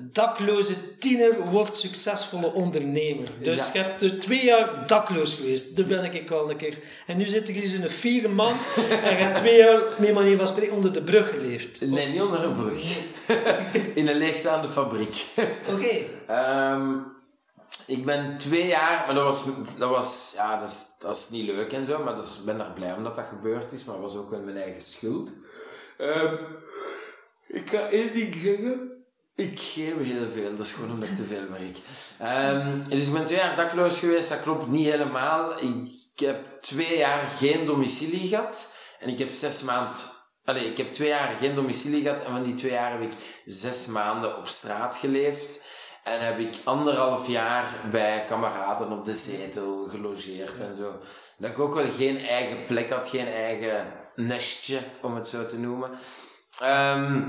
Dakloze 0.00 0.96
tiener 0.96 1.50
wordt 1.50 1.76
succesvolle 1.76 2.52
ondernemer. 2.52 3.28
Dus 3.42 3.66
Ja. 3.66 3.72
je 3.72 3.78
hebt 3.78 4.02
er 4.02 4.18
twee 4.18 4.44
jaar 4.44 4.86
dakloos 4.86 5.34
geweest. 5.34 5.76
Daar 5.76 5.86
ben 5.86 6.14
ik 6.14 6.28
wel 6.28 6.50
een 6.50 6.56
keer. 6.56 6.78
En 7.06 7.16
nu 7.16 7.24
zit 7.24 7.48
ik 7.48 7.56
hier 7.56 7.68
zo'n 7.68 7.88
vierde 7.88 8.28
man 8.28 8.52
en 8.76 9.10
je 9.16 9.22
hebt 9.22 9.36
twee 9.36 9.56
jaar, 9.56 9.82
met 9.98 10.14
manier 10.14 10.36
van 10.36 10.46
spreken, 10.46 10.74
onder 10.74 10.92
de 10.92 11.02
brug 11.02 11.30
geleefd. 11.30 11.80
Nee, 11.80 12.08
niet 12.08 12.20
onder 12.20 12.42
een 12.44 12.56
brug. 12.56 12.98
In 13.94 14.08
een 14.08 14.16
leegstaande 14.16 14.68
fabriek. 14.68 15.26
Oké. 15.68 15.96
Ehm, 16.26 16.96
ik 17.86 18.04
ben 18.04 18.36
twee 18.38 18.66
jaar, 18.66 19.02
maar 19.06 19.14
dat 19.14 19.24
was, 19.24 19.44
dat 19.78 19.90
was 19.90 20.32
ja, 20.36 20.58
dat 20.60 20.68
is, 20.68 20.84
dat 20.98 21.16
is 21.16 21.28
niet 21.30 21.46
leuk 21.46 21.72
en 21.72 21.86
zo, 21.86 22.02
maar 22.02 22.14
dat 22.16 22.26
is, 22.26 22.36
ik 22.38 22.44
ben 22.44 22.58
daar 22.58 22.72
blij 22.72 22.92
om 22.92 23.04
dat 23.04 23.16
dat 23.16 23.26
gebeurd 23.26 23.72
is, 23.72 23.84
maar 23.84 23.94
dat 23.94 24.04
was 24.12 24.16
ook 24.22 24.30
wel 24.30 24.40
mijn 24.40 24.56
eigen 24.56 24.82
schuld. 24.82 25.30
Ehm, 25.98 26.34
ik 27.48 27.70
ga 27.70 27.88
één 27.88 28.12
ding 28.14 28.34
zeggen. 28.34 28.99
Ik 29.40 29.60
geef 29.60 29.94
heel 30.02 30.30
veel, 30.30 30.56
dat 30.56 30.66
is 30.66 30.72
gewoon 30.72 30.90
omdat 30.90 31.08
ik 31.08 31.16
te 31.16 31.24
veel 31.24 31.48
werk. 31.48 31.76
Dus 32.88 33.06
ik 33.06 33.12
ben 33.12 33.24
twee 33.24 33.38
jaar 33.38 33.56
dakloos 33.56 33.98
geweest, 33.98 34.28
dat 34.28 34.42
klopt 34.42 34.66
niet 34.66 34.86
helemaal. 34.86 35.62
Ik 35.62 36.26
heb 36.26 36.60
twee 36.60 36.98
jaar 36.98 37.22
geen 37.22 37.66
domicilie 37.66 38.28
gehad 38.28 38.74
en 38.98 39.08
ik 39.08 39.18
heb 39.18 39.28
zes 39.30 39.62
maanden. 39.62 39.96
Allee, 40.44 40.70
ik 40.70 40.76
heb 40.76 40.92
twee 40.92 41.08
jaar 41.08 41.36
geen 41.40 41.54
domicilie 41.54 42.02
gehad 42.02 42.24
en 42.24 42.30
van 42.30 42.42
die 42.42 42.54
twee 42.54 42.72
jaar 42.72 42.92
heb 42.92 43.02
ik 43.02 43.12
zes 43.44 43.86
maanden 43.86 44.36
op 44.36 44.46
straat 44.46 44.96
geleefd. 44.96 45.62
En 46.04 46.20
heb 46.20 46.38
ik 46.38 46.54
anderhalf 46.64 47.28
jaar 47.28 47.64
bij 47.90 48.24
kameraden 48.24 48.92
op 48.92 49.04
de 49.04 49.14
zetel 49.14 49.86
gelogeerd 49.90 50.58
en 50.60 50.76
zo. 50.76 50.98
Dat 51.38 51.50
ik 51.50 51.58
ook 51.58 51.74
wel 51.74 51.90
geen 51.90 52.18
eigen 52.18 52.64
plek 52.66 52.90
had, 52.90 53.08
geen 53.08 53.26
eigen 53.26 53.92
nestje, 54.14 54.78
om 55.02 55.14
het 55.14 55.28
zo 55.28 55.46
te 55.46 55.58
noemen. 55.58 55.90
Ehm, 56.58 57.28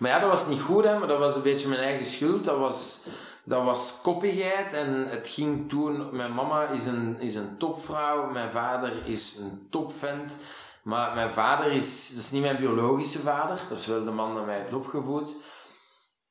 maar 0.00 0.10
ja, 0.10 0.18
dat 0.18 0.28
was 0.28 0.46
niet 0.46 0.60
goed, 0.60 0.84
hè, 0.84 0.98
maar 0.98 1.08
dat 1.08 1.18
was 1.18 1.34
een 1.34 1.42
beetje 1.42 1.68
mijn 1.68 1.80
eigen 1.80 2.04
schuld. 2.04 2.44
Dat 2.44 2.58
was, 2.58 3.06
dat 3.44 3.64
was 3.64 3.98
koppigheid 4.02 4.72
en 4.72 5.08
het 5.08 5.28
ging 5.28 5.68
toen... 5.68 6.16
Mijn 6.16 6.34
mama 6.34 6.66
is 6.66 6.86
een, 6.86 7.16
is 7.18 7.34
een 7.34 7.56
topvrouw, 7.58 8.30
mijn 8.30 8.50
vader 8.50 8.92
is 9.04 9.36
een 9.36 9.66
topvent. 9.70 10.38
Maar 10.82 11.14
mijn 11.14 11.30
vader 11.30 11.72
is... 11.72 12.08
Dat 12.08 12.18
is 12.18 12.30
niet 12.30 12.42
mijn 12.42 12.56
biologische 12.56 13.18
vader, 13.18 13.60
dat 13.68 13.78
is 13.78 13.86
wel 13.86 14.04
de 14.04 14.10
man 14.10 14.34
die 14.34 14.44
mij 14.44 14.58
heeft 14.58 14.72
opgevoed. 14.72 15.36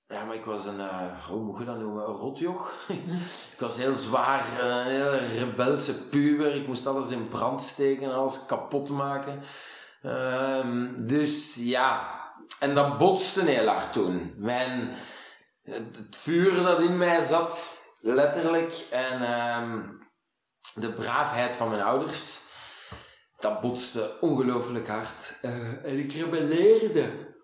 Ja, 0.07 0.23
maar 0.23 0.35
ik 0.35 0.45
was 0.45 0.65
een, 0.65 0.79
eh, 0.79 1.27
hoe 1.27 1.41
moet 1.41 1.57
je 1.59 1.65
dat 1.65 1.79
noemen, 1.79 2.07
een 2.07 2.15
rotjoch. 2.15 2.71
ik 3.53 3.59
was 3.59 3.77
heel 3.77 3.93
zwaar, 3.93 4.47
een 4.61 4.85
hele 4.85 5.17
rebelse 5.17 5.93
puber. 6.07 6.55
Ik 6.55 6.67
moest 6.67 6.87
alles 6.87 7.11
in 7.11 7.27
brand 7.27 7.61
steken 7.61 8.03
en 8.03 8.15
alles 8.15 8.45
kapot 8.45 8.89
maken. 8.89 9.41
Ehm, 10.01 11.05
dus 11.07 11.55
ja, 11.55 12.18
en 12.59 12.75
dat 12.75 12.97
botste 12.97 13.41
heel 13.41 13.67
hard 13.67 13.93
toen. 13.93 14.33
Mijn, 14.37 14.95
het, 15.63 16.17
vuur 16.17 16.63
dat 16.63 16.79
in 16.79 16.97
mij 16.97 17.21
zat, 17.21 17.83
letterlijk, 18.01 18.73
en 18.91 19.21
ehm, 19.21 19.81
de 20.73 20.93
braafheid 20.93 21.53
van 21.53 21.69
mijn 21.69 21.81
ouders, 21.81 22.41
dat 23.39 23.61
botste 23.61 24.17
ongelooflijk 24.19 24.87
hard. 24.87 25.37
Eh, 25.41 25.85
en 25.85 25.99
ik 25.99 26.11
rebelleerde 26.11 27.35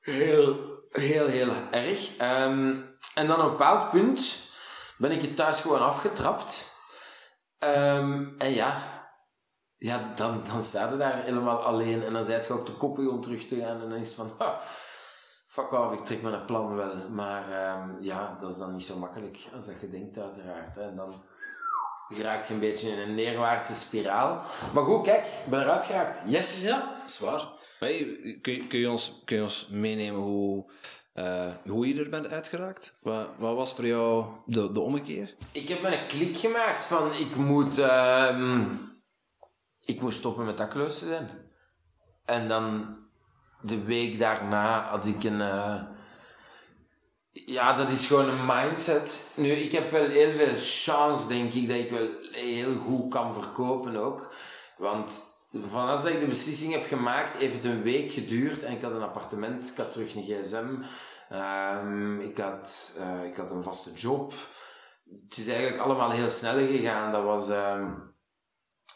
heel, 0.00 0.78
heel, 0.90 1.26
heel 1.26 1.52
erg. 1.70 2.16
Ehm, 2.16 2.76
en 3.14 3.26
dan 3.26 3.38
op 3.38 3.44
een 3.44 3.50
bepaald 3.50 3.90
punt 3.90 4.48
ben 4.96 5.10
ik 5.10 5.22
het 5.22 5.36
thuis 5.36 5.60
gewoon 5.60 5.80
afgetrapt. 5.82 6.78
Ehm, 7.58 8.28
en 8.38 8.54
ja, 8.54 8.99
ja 9.80 10.12
dan, 10.14 10.42
dan 10.52 10.62
sta 10.62 10.90
je 10.90 10.96
daar 10.96 11.22
helemaal 11.22 11.58
alleen 11.62 12.02
en 12.04 12.12
dan 12.12 12.24
zijt 12.24 12.46
je 12.46 12.54
op 12.54 12.66
de 12.66 12.72
koppig 12.72 13.08
om 13.08 13.20
terug 13.20 13.46
te 13.48 13.56
gaan 13.56 13.80
en 13.82 13.88
dan 13.88 13.98
is 13.98 14.06
het 14.06 14.16
van, 14.16 14.32
ha, 14.38 14.60
fuck 15.46 15.72
off, 15.72 15.92
ik 15.98 16.04
trek 16.04 16.22
mijn 16.22 16.44
plan 16.44 16.76
wel. 16.76 16.94
Maar 17.10 17.52
ehm, 17.52 17.88
ja, 18.00 18.38
dat 18.40 18.50
is 18.50 18.56
dan 18.58 18.72
niet 18.72 18.82
zo 18.84 18.96
makkelijk 18.96 19.38
als 19.54 19.66
dat 19.66 19.80
je 19.80 19.90
denkt 19.90 20.18
uiteraard. 20.18 20.74
Hè. 20.74 20.82
En 20.82 20.96
dan 20.96 21.22
geraak 22.08 22.44
je 22.46 22.54
een 22.54 22.60
beetje 22.60 22.90
in 22.90 22.98
een 22.98 23.14
neerwaartse 23.14 23.74
spiraal. 23.74 24.42
Maar 24.74 24.84
goed, 24.84 25.02
kijk, 25.04 25.24
ik 25.26 25.50
ben 25.50 25.60
eruit 25.60 25.84
geraakt. 25.84 26.20
Yes! 26.26 26.62
Ja. 26.62 26.78
Dat 26.90 27.10
is 27.10 27.18
waar. 27.18 27.48
Maar 27.80 27.88
hey, 27.88 28.38
kun, 28.42 28.52
je- 28.52 28.66
kun, 28.66 28.78
je 28.78 28.90
ons, 28.90 29.22
kun 29.24 29.36
je 29.36 29.42
ons 29.42 29.68
meenemen 29.70 30.20
hoe, 30.20 30.70
eh, 31.12 31.46
hoe 31.66 31.88
je 31.88 32.04
er 32.04 32.10
bent 32.10 32.28
uitgeraakt? 32.28 32.94
Wat, 33.02 33.28
wat 33.38 33.54
was 33.56 33.72
voor 33.74 33.86
jou 33.86 34.26
de, 34.46 34.72
de 34.72 34.80
ommekeer? 34.80 35.34
Ik 35.52 35.68
heb 35.68 35.82
me 35.82 36.00
een 36.00 36.06
klik 36.06 36.36
gemaakt 36.36 36.84
van 36.84 37.12
ik 37.12 37.36
moet, 37.36 37.78
ehm, 37.78 38.64
ik 39.84 40.00
moet 40.00 40.14
stoppen 40.14 40.44
met 40.44 40.56
dakloos 40.56 40.98
te 40.98 41.04
zijn. 41.04 41.30
En 42.24 42.48
dan 42.48 42.96
de 43.62 43.84
week 43.84 44.18
daarna 44.18 44.88
had 44.88 45.06
ik 45.06 45.24
een. 45.24 45.40
eh, 45.40 45.82
ja, 47.32 47.72
dat 47.72 47.88
is 47.88 48.06
gewoon 48.06 48.28
een 48.28 48.46
mindset. 48.46 49.30
Nu, 49.34 49.50
ik 49.50 49.72
heb 49.72 49.90
wel 49.90 50.08
heel 50.08 50.32
veel 50.32 50.54
chance, 50.56 51.28
denk 51.28 51.52
ik, 51.52 51.68
dat 51.68 51.76
ik 51.76 51.90
wel 51.90 52.08
heel 52.32 52.74
goed 52.74 53.10
kan 53.10 53.34
verkopen 53.42 53.96
ook. 53.96 54.34
Want 54.78 55.28
vanaf 55.52 56.02
dat 56.02 56.12
ik 56.12 56.20
de 56.20 56.26
beslissing 56.26 56.72
heb 56.72 56.86
gemaakt, 56.86 57.36
heeft 57.36 57.54
het 57.54 57.64
een 57.64 57.82
week 57.82 58.12
geduurd 58.12 58.62
en 58.62 58.72
ik 58.72 58.82
had 58.82 58.92
een 58.92 59.02
appartement, 59.02 59.68
ik 59.70 59.76
had 59.76 59.90
terug 59.90 60.14
een 60.14 60.22
gsm, 60.22 60.68
ehm, 61.28 62.20
ik, 62.20 62.36
had, 62.38 62.96
eh, 62.98 63.24
ik 63.24 63.36
had 63.36 63.50
een 63.50 63.62
vaste 63.62 63.92
job. 63.92 64.32
Het 65.28 65.36
is 65.38 65.48
eigenlijk 65.48 65.82
allemaal 65.82 66.10
heel 66.10 66.28
snel 66.28 66.66
gegaan. 66.66 67.12
Dat 67.12 67.24
was 67.24 67.48
ehm, 67.48 67.92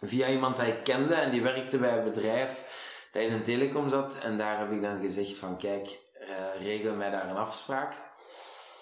via 0.09 0.29
iemand 0.29 0.57
dat 0.57 0.67
ik 0.67 0.85
kende 0.85 1.15
en 1.15 1.31
die 1.31 1.43
werkte 1.43 1.79
bij 1.79 1.99
een 1.99 2.05
bedrijf 2.05 2.65
dat 3.13 3.23
in 3.23 3.33
een 3.33 3.43
telecom 3.43 3.89
zat. 3.89 4.19
En 4.19 4.39
daar 4.39 4.59
heb 4.59 4.73
ik 4.73 4.83
dan 4.83 5.01
gezegd 5.01 5.39
van 5.39 5.57
kijk, 5.57 6.01
eh, 6.21 6.63
regel 6.63 6.95
mij 6.95 7.11
daar 7.11 7.31
een 7.31 7.37
afspraak 7.37 7.95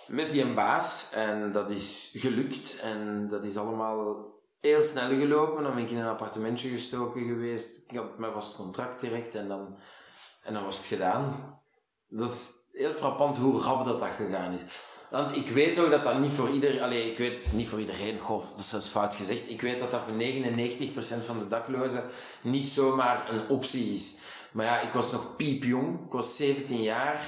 met 0.07 0.31
die 0.31 0.43
een 0.43 0.55
baas. 0.55 1.13
En 1.13 1.53
dat 1.53 1.71
is 1.71 2.11
gelukt 2.15 2.81
en 2.81 3.29
dat 3.29 3.45
is 3.45 3.57
allemaal 3.57 4.27
heel 4.61 4.83
snel 4.83 5.09
gelopen. 5.09 5.63
Dan 5.63 5.75
ben 5.75 5.85
ik 5.85 5.91
in 5.91 5.99
een 5.99 6.07
appartementje 6.07 6.69
gestoken 6.69 7.27
geweest. 7.27 7.83
Ik 7.89 7.97
had 7.97 8.19
mijn 8.19 8.33
vast 8.33 8.57
contract 8.57 9.01
direct 9.01 9.35
en 9.35 9.49
dan, 9.49 9.79
en 10.43 10.55
dan 10.55 10.65
was 10.65 10.77
het 10.77 10.87
gedaan. 10.87 11.59
Dat 12.09 12.31
is 12.31 12.51
heel 12.73 12.93
frappant 12.93 13.37
hoe 13.37 13.61
rap 13.61 13.85
dat, 13.85 13.99
dat 13.99 14.11
gegaan 14.11 14.53
is. 14.53 14.65
Want 15.13 15.37
ik 15.37 15.49
weet 15.49 15.79
ook 15.79 15.91
dat 15.91 16.03
dat 16.03 16.19
niet 16.19 16.33
voor 16.33 16.51
ieder... 16.51 16.83
Allee, 16.83 17.11
ik 17.11 17.19
weet 17.19 17.53
niet 17.53 17.69
voor 17.69 17.81
iedereen, 17.81 18.19
goh, 18.19 18.51
dat 18.51 18.59
is 18.59 18.69
zelfs 18.69 18.89
fout 18.89 19.15
gezegd. 19.15 19.51
Ik 19.51 19.61
weet 19.61 19.79
dat 19.79 19.91
dat 19.91 20.01
voor 20.05 20.15
99% 21.21 21.25
van 21.25 21.39
de 21.39 21.49
daklozen 21.49 22.05
niet 22.43 22.65
zomaar 22.65 23.31
een 23.31 23.49
optie 23.49 23.95
is. 23.95 24.19
Maar 24.53 24.67
ja, 24.67 24.81
ik 24.81 24.93
was 24.93 25.13
nog 25.13 25.37
piepjong. 25.37 26.05
Ik 26.07 26.13
was 26.13 26.37
17 26.37 26.83
jaar. 26.83 27.21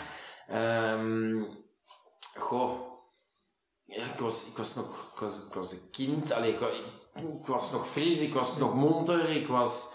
Ehm 0.48 1.42
goh, 2.38 2.80
ja, 3.82 4.04
ik, 4.04 4.18
was, 4.18 4.46
ik, 4.46 4.56
was 4.56 4.74
nog, 4.74 5.10
ik, 5.14 5.20
was, 5.20 5.36
ik 5.46 5.54
was 5.54 5.72
een 5.72 5.90
kind. 5.90 6.32
Allee, 6.32 6.52
ik, 6.52 6.60
ik, 6.60 7.22
ik 7.40 7.46
was 7.46 7.70
nog 7.72 7.88
fris, 7.88 8.20
ik 8.20 8.34
was 8.34 8.58
nog 8.58 8.74
monter. 8.74 9.30
Ik 9.30 9.46
was... 9.46 9.92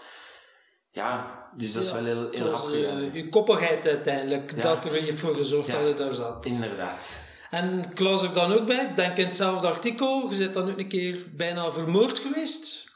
Ja, 0.90 1.40
dus 1.56 1.72
dat 1.72 1.84
is 1.84 1.92
wel 1.92 2.04
heel, 2.04 2.30
heel 2.30 2.50
was 2.50 2.60
gegaan. 2.60 3.02
eh, 3.02 3.12
uw 3.12 3.28
koppigheid 3.28 3.86
uiteindelijk 3.86 4.50
Ja. 4.56 4.60
dat 4.62 4.84
er 4.84 5.18
voor 5.18 5.34
gezorgd 5.34 5.66
Ja. 5.66 5.78
dat 5.78 5.86
je 5.88 5.94
daar 5.94 6.14
zat. 6.14 6.46
Inderdaad. 6.46 7.28
En 7.50 7.82
ik 7.92 7.98
las 8.00 8.22
er 8.22 8.32
dan 8.32 8.52
ook 8.52 8.66
bij, 8.66 8.76
ik 8.90 8.96
denk 8.96 9.16
in 9.16 9.24
hetzelfde 9.24 9.66
artikel, 9.66 10.26
je 10.30 10.38
bent 10.38 10.54
dan 10.54 10.70
ook 10.70 10.78
een 10.78 10.88
keer 10.88 11.16
bijna 11.36 11.72
vermoord 11.72 12.18
geweest. 12.18 12.88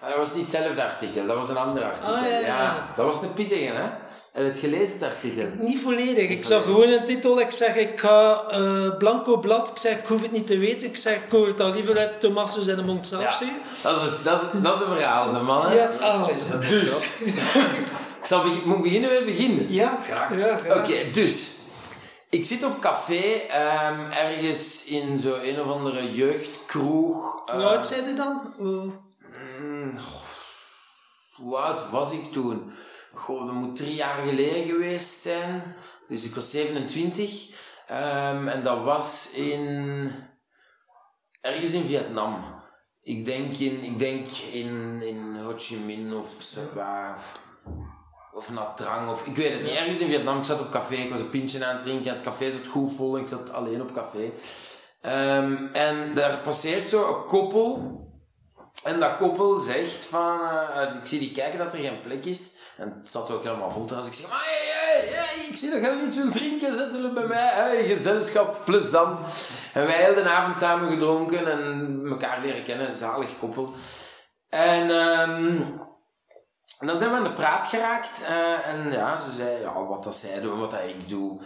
Maar 0.00 0.10
dat 0.10 0.18
was 0.18 0.34
niet 0.34 0.52
hetzelfde 0.52 0.82
artikel, 0.82 1.26
dat 1.26 1.36
was 1.36 1.48
een 1.48 1.56
ander 1.56 1.84
artikel. 1.84 2.14
Ah, 2.14 2.22
ja, 2.22 2.38
ja, 2.38 2.46
ja. 2.46 2.92
dat 2.96 3.04
was 3.04 3.22
een 3.22 3.32
pittige, 3.34 3.64
hè? 3.64 3.88
En 4.32 4.44
het 4.44 4.58
gelezen, 4.58 4.94
het 4.98 5.02
artikel. 5.02 5.44
Niet 5.58 5.80
volledig. 5.80 6.28
Ik 6.28 6.44
zag 6.44 6.62
gewoon 6.62 6.88
een 6.88 7.04
titel. 7.04 7.40
Ik 7.40 7.50
zeg, 7.50 7.76
ik 7.76 8.00
ga 8.00 8.44
eh, 8.50 8.96
blanco 8.98 9.36
blad. 9.38 9.70
Ik 9.70 9.76
zeg, 9.78 9.98
ik 9.98 10.06
hoef 10.06 10.22
het 10.22 10.32
niet 10.32 10.46
te 10.46 10.58
weten. 10.58 10.88
Ik 10.88 10.96
zeg, 10.96 11.14
ik 11.16 11.30
hoor 11.30 11.46
het 11.46 11.60
al 11.60 11.72
liever 11.72 11.98
uit 11.98 12.20
Thomas 12.20 12.56
in 12.68 12.76
de 12.76 12.82
mond 12.82 13.06
zelf 13.06 13.22
Ja, 13.22 13.30
zeggen. 13.32 13.56
dat 13.82 14.02
is, 14.04 14.22
dat 14.22 14.42
is, 14.42 14.48
dat 14.62 14.74
is 14.74 14.80
een 14.80 14.94
verhaal, 14.96 15.30
zeg 15.30 15.42
man. 15.42 15.66
hè. 15.68 15.74
Ja, 15.74 15.86
alles. 16.00 16.42
Dus, 16.60 17.16
ik 18.20 18.24
zal 18.24 18.42
beg- 18.42 18.64
moet 18.64 18.82
beginnen 18.82 19.08
met 19.10 19.18
het 19.18 19.26
begin. 19.28 19.66
Ja, 19.68 19.98
graag. 20.06 20.36
Ja, 20.38 20.56
graag. 20.56 20.76
Oké, 20.78 21.10
dus. 21.12 21.48
Ik 22.34 22.44
zit 22.44 22.64
op 22.64 22.80
café, 22.80 23.22
ehm, 23.48 24.10
ergens 24.10 24.84
in 24.84 25.18
zo'n 25.18 25.48
een 25.48 25.60
of 25.60 25.66
andere 25.66 26.14
jeugdkroeg. 26.14 27.42
Hoe 27.50 27.60
eh, 27.62 27.66
oud 27.66 27.86
zei 27.86 28.06
je 28.08 28.14
dan? 28.14 28.54
Mm, 28.58 29.96
Hoe 31.34 31.56
oud 31.56 31.90
was 31.90 32.12
ik 32.12 32.32
toen? 32.32 32.72
Goh, 33.12 33.46
dat 33.46 33.54
moet 33.54 33.76
drie 33.76 33.94
jaar 33.94 34.22
geleden 34.22 34.66
geweest 34.66 35.20
zijn. 35.20 35.76
Dus 36.08 36.24
ik 36.24 36.34
was 36.34 36.50
27. 36.50 37.50
Ehm, 37.86 38.48
en 38.48 38.62
dat 38.62 38.82
was 38.82 39.30
in... 39.30 40.10
Ergens 41.40 41.72
in 41.72 41.86
Vietnam. 41.86 42.62
Ik 43.02 43.24
denk 43.24 43.56
in, 43.56 43.82
ik 43.82 43.98
denk 43.98 44.26
in, 44.52 45.02
in 45.02 45.36
Ho 45.36 45.54
Chi 45.56 45.76
Minh 45.76 46.14
of 46.14 46.42
zo, 46.42 46.60
of, 48.34 48.50
Nha 48.50 48.72
Trang 48.76 49.10
of 49.10 49.26
ik 49.26 49.36
weet 49.36 49.52
het 49.52 49.62
niet. 49.62 49.70
Ergens 49.70 49.98
in 49.98 50.08
Vietnam. 50.08 50.38
Ik 50.38 50.44
zat 50.44 50.60
op 50.60 50.70
café, 50.70 50.94
ik 50.94 51.10
was 51.10 51.20
een 51.20 51.30
pintje 51.30 51.64
aan 51.64 51.74
het 51.74 51.84
drinken. 51.84 52.12
Het 52.12 52.22
café 52.22 52.50
zat 52.50 52.66
goed 52.66 52.92
vol, 52.96 53.18
ik 53.18 53.28
zat 53.28 53.52
alleen 53.52 53.82
op 53.82 53.92
café. 53.92 54.32
Ehm, 55.00 55.66
en 55.72 56.14
daar 56.14 56.36
passeert 56.36 56.88
zo 56.88 57.08
een 57.08 57.24
koppel. 57.24 58.02
En 58.82 59.00
dat 59.00 59.16
koppel 59.16 59.58
zegt 59.58 60.06
van, 60.06 60.40
eh, 60.40 60.94
ik 60.94 61.06
zie 61.06 61.18
die 61.18 61.32
kijken 61.32 61.58
dat 61.58 61.72
er 61.72 61.78
geen 61.78 62.00
plek 62.02 62.24
is. 62.24 62.56
En 62.76 62.96
het 62.98 63.10
zat 63.10 63.30
ook 63.30 63.42
helemaal 63.42 63.70
vol 63.70 63.84
trouwens. 63.84 64.16
Ik 64.16 64.22
zeg, 64.22 64.30
maar 64.30 64.44
hey, 64.44 64.98
hey, 64.98 65.24
hey, 65.24 65.46
ik 65.48 65.56
zie 65.56 65.70
dat 65.70 65.80
je 65.80 65.98
niets 66.02 66.16
wil 66.16 66.30
drinken, 66.30 66.74
zet 66.74 66.90
jullie 66.92 67.12
bij 67.12 67.26
mij. 67.26 67.50
Hey, 67.52 67.84
gezelschap, 67.84 68.60
plezant. 68.64 69.24
En 69.72 69.86
wij 69.86 70.02
hebben 70.02 70.24
de 70.24 70.30
avond 70.30 70.56
samen 70.56 70.90
gedronken 70.90 71.50
en 71.50 72.02
elkaar 72.08 72.40
leren 72.40 72.64
kennen, 72.64 72.94
zalig 72.94 73.38
koppel. 73.38 73.72
En 74.48 74.90
dan 76.80 76.98
zijn 76.98 77.10
we 77.10 77.16
aan 77.16 77.24
de 77.24 77.32
praat 77.32 77.66
geraakt. 77.66 78.22
eh, 78.22 78.66
en 78.66 78.90
ja, 78.90 79.16
ze 79.16 79.30
zei 79.30 79.60
ja, 79.60 79.84
wat 79.84 80.04
dat 80.04 80.16
zij 80.16 80.40
doen, 80.40 80.58
wat 80.58 80.70
dat 80.70 80.80
ik 80.80 81.08
doe. 81.08 81.40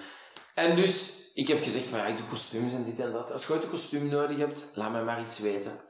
En 0.54 0.76
dus, 0.76 1.12
ik 1.35 1.49
heb 1.49 1.62
gezegd 1.62 1.87
van 1.87 1.99
ja, 1.99 2.04
ik 2.04 2.16
doe 2.16 2.26
kostuums 2.26 2.75
en 2.75 2.85
dit 2.85 3.00
en 3.00 3.12
dat. 3.12 3.32
Als 3.32 3.47
je 3.47 3.52
ooit 3.52 3.62
een 3.62 3.70
kostuum 3.70 4.08
nodig 4.08 4.37
hebt, 4.38 4.70
laat 4.75 4.92
mij 4.92 5.02
maar 5.02 5.20
iets 5.20 5.38
weten. 5.38 5.80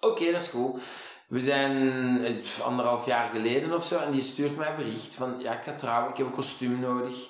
Oké, 0.00 0.32
dat 0.32 0.40
is 0.40 0.48
goed. 0.48 0.80
We 1.28 1.40
zijn 1.40 2.24
eh, 2.24 2.34
anderhalf 2.64 3.06
jaar 3.06 3.30
geleden 3.30 3.74
of 3.74 3.86
zo 3.86 3.98
en 3.98 4.10
die 4.10 4.22
stuurt 4.22 4.56
mij 4.56 4.68
een 4.68 4.76
bericht 4.76 5.14
van 5.14 5.34
ja, 5.38 5.52
ik 5.52 5.62
ga 5.62 5.72
trouwen, 5.74 6.10
ik 6.10 6.16
heb 6.16 6.26
een 6.26 6.32
kostuum 6.32 6.80
nodig. 6.80 7.28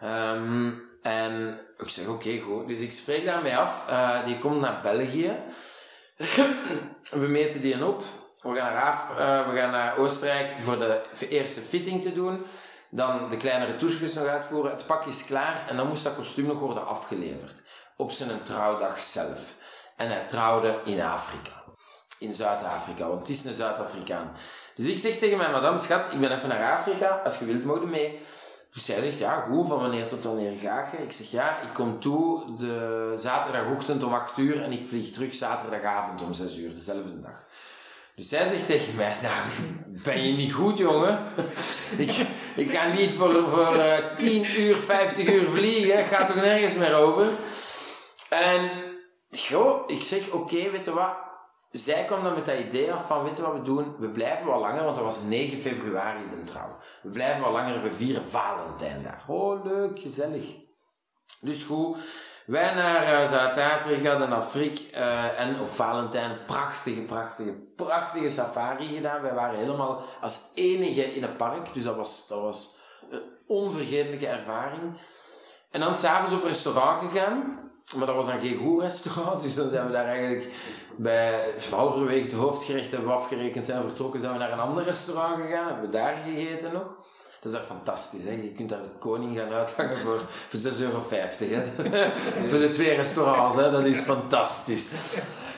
Ehm, 0.00 0.72
en 1.02 1.60
ik 1.78 1.88
zeg 1.88 2.06
oké, 2.06 2.40
goed. 2.40 2.68
Dus 2.68 2.80
ik 2.80 2.92
spreek 2.92 3.24
daarmee 3.24 3.56
af. 3.56 3.88
Eh, 3.88 4.24
die 4.24 4.38
komt 4.38 4.60
naar 4.60 4.80
België. 4.82 5.36
we 7.22 7.26
meten 7.28 7.60
die 7.60 7.86
op. 7.86 8.02
We 8.46 8.54
gaan, 8.56 8.72
naar 8.72 8.82
Af- 8.82 9.10
eh, 9.18 9.48
we 9.48 9.56
gaan 9.56 9.70
naar 9.70 9.96
Oostenrijk 9.96 10.54
voor 10.60 10.78
de 10.78 11.28
eerste 11.28 11.60
fitting 11.60 12.02
te 12.02 12.12
doen. 12.12 12.44
Dan 12.90 13.28
de 13.28 13.36
kleinere 13.36 13.76
toesjes 13.76 14.14
nog 14.14 14.26
uitvoeren. 14.26 14.70
Het 14.70 14.86
pak 14.86 15.04
is 15.04 15.26
klaar 15.26 15.64
en 15.68 15.76
dan 15.76 15.88
moest 15.88 16.04
dat 16.04 16.16
kostuum 16.16 16.46
nog 16.46 16.58
worden 16.58 16.86
afgeleverd. 16.86 17.62
Op 17.96 18.10
zijn 18.10 18.42
trouwdag 18.42 19.00
zelf. 19.00 19.54
En 19.96 20.08
hij 20.08 20.24
trouwde 20.28 20.78
in 20.84 21.00
Afrika. 21.00 21.64
In 22.18 22.34
Zuid-Afrika, 22.34 23.08
want 23.08 23.18
het 23.18 23.28
is 23.28 23.44
een 23.44 23.54
Zuid-Afrikaan. 23.54 24.32
Dus 24.76 24.86
ik 24.86 24.98
zeg 24.98 25.18
tegen 25.18 25.38
mijn 25.38 25.50
madame, 25.50 25.78
schat, 25.78 26.12
ik 26.12 26.20
ben 26.20 26.32
even 26.32 26.48
naar 26.48 26.76
Afrika. 26.78 27.20
Als 27.24 27.38
je 27.38 27.44
wilt, 27.44 27.64
mogen 27.64 27.90
mee. 27.90 28.20
Dus 28.70 28.84
zij 28.84 29.02
zegt, 29.02 29.18
ja, 29.18 29.40
goed, 29.40 29.68
van 29.68 29.80
wanneer 29.80 30.08
tot 30.08 30.24
wanneer 30.24 30.56
ga 30.56 30.88
je? 30.96 31.02
Ik 31.02 31.12
zeg, 31.12 31.30
ja, 31.30 31.60
ik 31.60 31.74
kom 31.74 32.00
toe 32.00 32.56
de 32.56 33.12
zaterdagochtend 33.16 34.02
om 34.04 34.14
8 34.14 34.38
uur 34.38 34.62
en 34.62 34.72
ik 34.72 34.88
vlieg 34.88 35.12
terug 35.12 35.34
zaterdagavond 35.34 36.22
om 36.22 36.34
6 36.34 36.56
uur, 36.56 36.74
dezelfde 36.74 37.20
dag. 37.20 37.45
Dus 38.16 38.28
zij 38.28 38.46
zegt 38.46 38.66
tegen 38.66 38.96
mij, 38.96 39.16
nou, 39.22 39.46
ben 40.02 40.26
je 40.26 40.36
niet 40.36 40.52
goed, 40.52 40.78
jongen? 40.78 41.24
ik, 41.98 42.26
ik 42.56 42.70
ga 42.70 42.92
niet 42.92 43.10
voor, 43.10 43.48
voor 43.48 43.74
eh, 43.74 44.16
10 44.16 44.60
uur, 44.60 44.76
50 44.76 45.32
uur 45.32 45.50
vliegen, 45.50 46.04
gaat 46.04 46.26
toch 46.26 46.36
nergens 46.36 46.74
meer 46.74 46.94
over? 46.94 47.32
En, 48.28 48.70
joh, 49.30 49.82
ik 49.86 50.02
zeg, 50.02 50.30
oké, 50.30 50.70
weet 50.70 50.84
je 50.84 50.92
wat? 50.92 51.16
Zij 51.70 52.04
kwam 52.04 52.22
dan 52.22 52.34
met 52.34 52.46
dat 52.46 52.58
idee 52.58 52.92
af 52.92 53.06
van, 53.06 53.24
weet 53.24 53.36
je 53.36 53.42
wat 53.42 53.52
we 53.52 53.62
doen? 53.62 53.96
We 53.98 54.10
blijven 54.10 54.46
wat 54.46 54.60
langer, 54.60 54.84
want 54.84 54.96
dat 54.96 55.04
was 55.04 55.22
9 55.22 55.60
februari 55.60 56.20
de 56.30 56.44
trouw. 56.44 56.76
We 57.02 57.08
blijven 57.08 57.42
wat 57.42 57.52
langer, 57.52 57.82
we 57.82 57.92
vieren 57.92 58.26
Valentijn 58.26 59.02
daar. 59.02 59.24
Oh, 59.26 59.64
leuk, 59.64 59.98
gezellig. 59.98 60.54
Dus 61.40 61.62
goed, 61.62 61.98
wij 62.46 62.74
naar 62.74 63.20
eh, 63.20 63.28
Zuid-Afrika, 63.28 64.18
dan 64.18 64.32
Afriek 64.32 64.78
eh, 64.92 65.40
en 65.40 65.60
op 65.60 65.70
Valentijn 65.70 66.38
prachtige, 66.46 67.00
prachtige, 67.00 67.52
prachtige 67.76 68.28
safari 68.28 68.94
gedaan. 68.94 69.22
Wij 69.22 69.34
waren 69.34 69.58
helemaal 69.58 70.02
als 70.20 70.50
enige 70.54 71.14
in 71.14 71.22
het 71.22 71.36
park, 71.36 71.74
dus 71.74 71.84
dat 71.84 71.96
was, 71.96 72.28
dat 72.28 72.40
was 72.40 72.76
een 73.10 73.22
onvergetelijke 73.46 74.26
ervaring. 74.26 75.00
En 75.70 75.80
dan 75.80 75.94
s'avonds 75.94 76.34
op 76.34 76.44
restaurant 76.44 77.10
gegaan. 77.10 77.64
Maar 77.96 78.06
dat 78.06 78.16
was 78.16 78.26
dan 78.26 78.38
geen 78.38 78.56
goed 78.56 78.80
restaurant, 78.80 79.42
dus 79.42 79.54
dan 79.54 79.70
zijn 79.70 79.86
we 79.86 79.92
daar 79.92 80.06
eigenlijk 80.06 80.52
bij 80.96 81.54
halverwege 81.70 82.24
het 82.24 82.32
hoofdgerecht 82.32 82.90
hebben 82.90 83.08
we 83.08 83.14
afgerekend 83.14 83.64
zijn 83.64 83.82
vertrokken, 83.82 84.20
zijn 84.20 84.32
we 84.32 84.38
naar 84.38 84.52
een 84.52 84.58
ander 84.58 84.84
restaurant 84.84 85.42
gegaan, 85.42 85.66
hebben 85.66 85.90
we 85.90 85.96
daar 85.96 86.14
gegeten 86.24 86.72
nog. 86.72 86.94
Dat 87.46 87.54
is 87.54 87.60
daar 87.60 87.76
fantastisch, 87.76 88.24
hè? 88.24 88.30
je 88.30 88.52
kunt 88.56 88.68
daar 88.68 88.82
de 88.82 88.98
koning 88.98 89.38
gaan 89.38 89.52
uithangen 89.52 89.98
voor, 89.98 90.20
voor 90.48 90.60
6,50 90.60 90.80
euro. 90.80 91.02
Hè? 91.10 92.10
voor 92.48 92.58
de 92.58 92.68
twee 92.68 92.94
restaurants, 92.94 93.56
hè? 93.56 93.70
dat 93.70 93.84
is 93.84 94.00
fantastisch. 94.00 94.90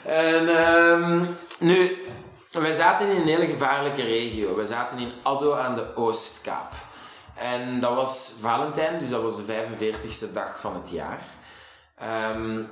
En 0.04 0.48
ehm, 0.48 1.24
nu, 1.60 2.06
wij 2.52 2.72
zaten 2.72 3.08
in 3.08 3.16
een 3.16 3.26
hele 3.26 3.46
gevaarlijke 3.46 4.02
regio. 4.02 4.54
We 4.54 4.64
zaten 4.64 4.98
in 4.98 5.12
Addo 5.22 5.54
aan 5.54 5.74
de 5.74 5.96
Oostkaap. 5.96 6.72
En 7.34 7.80
dat 7.80 7.94
was 7.94 8.36
Valentijn, 8.40 8.98
dus 8.98 9.10
dat 9.10 9.22
was 9.22 9.36
de 9.36 9.54
45ste 9.54 10.32
dag 10.32 10.60
van 10.60 10.74
het 10.74 10.90
jaar. 10.90 11.22
Ehm, 11.94 12.62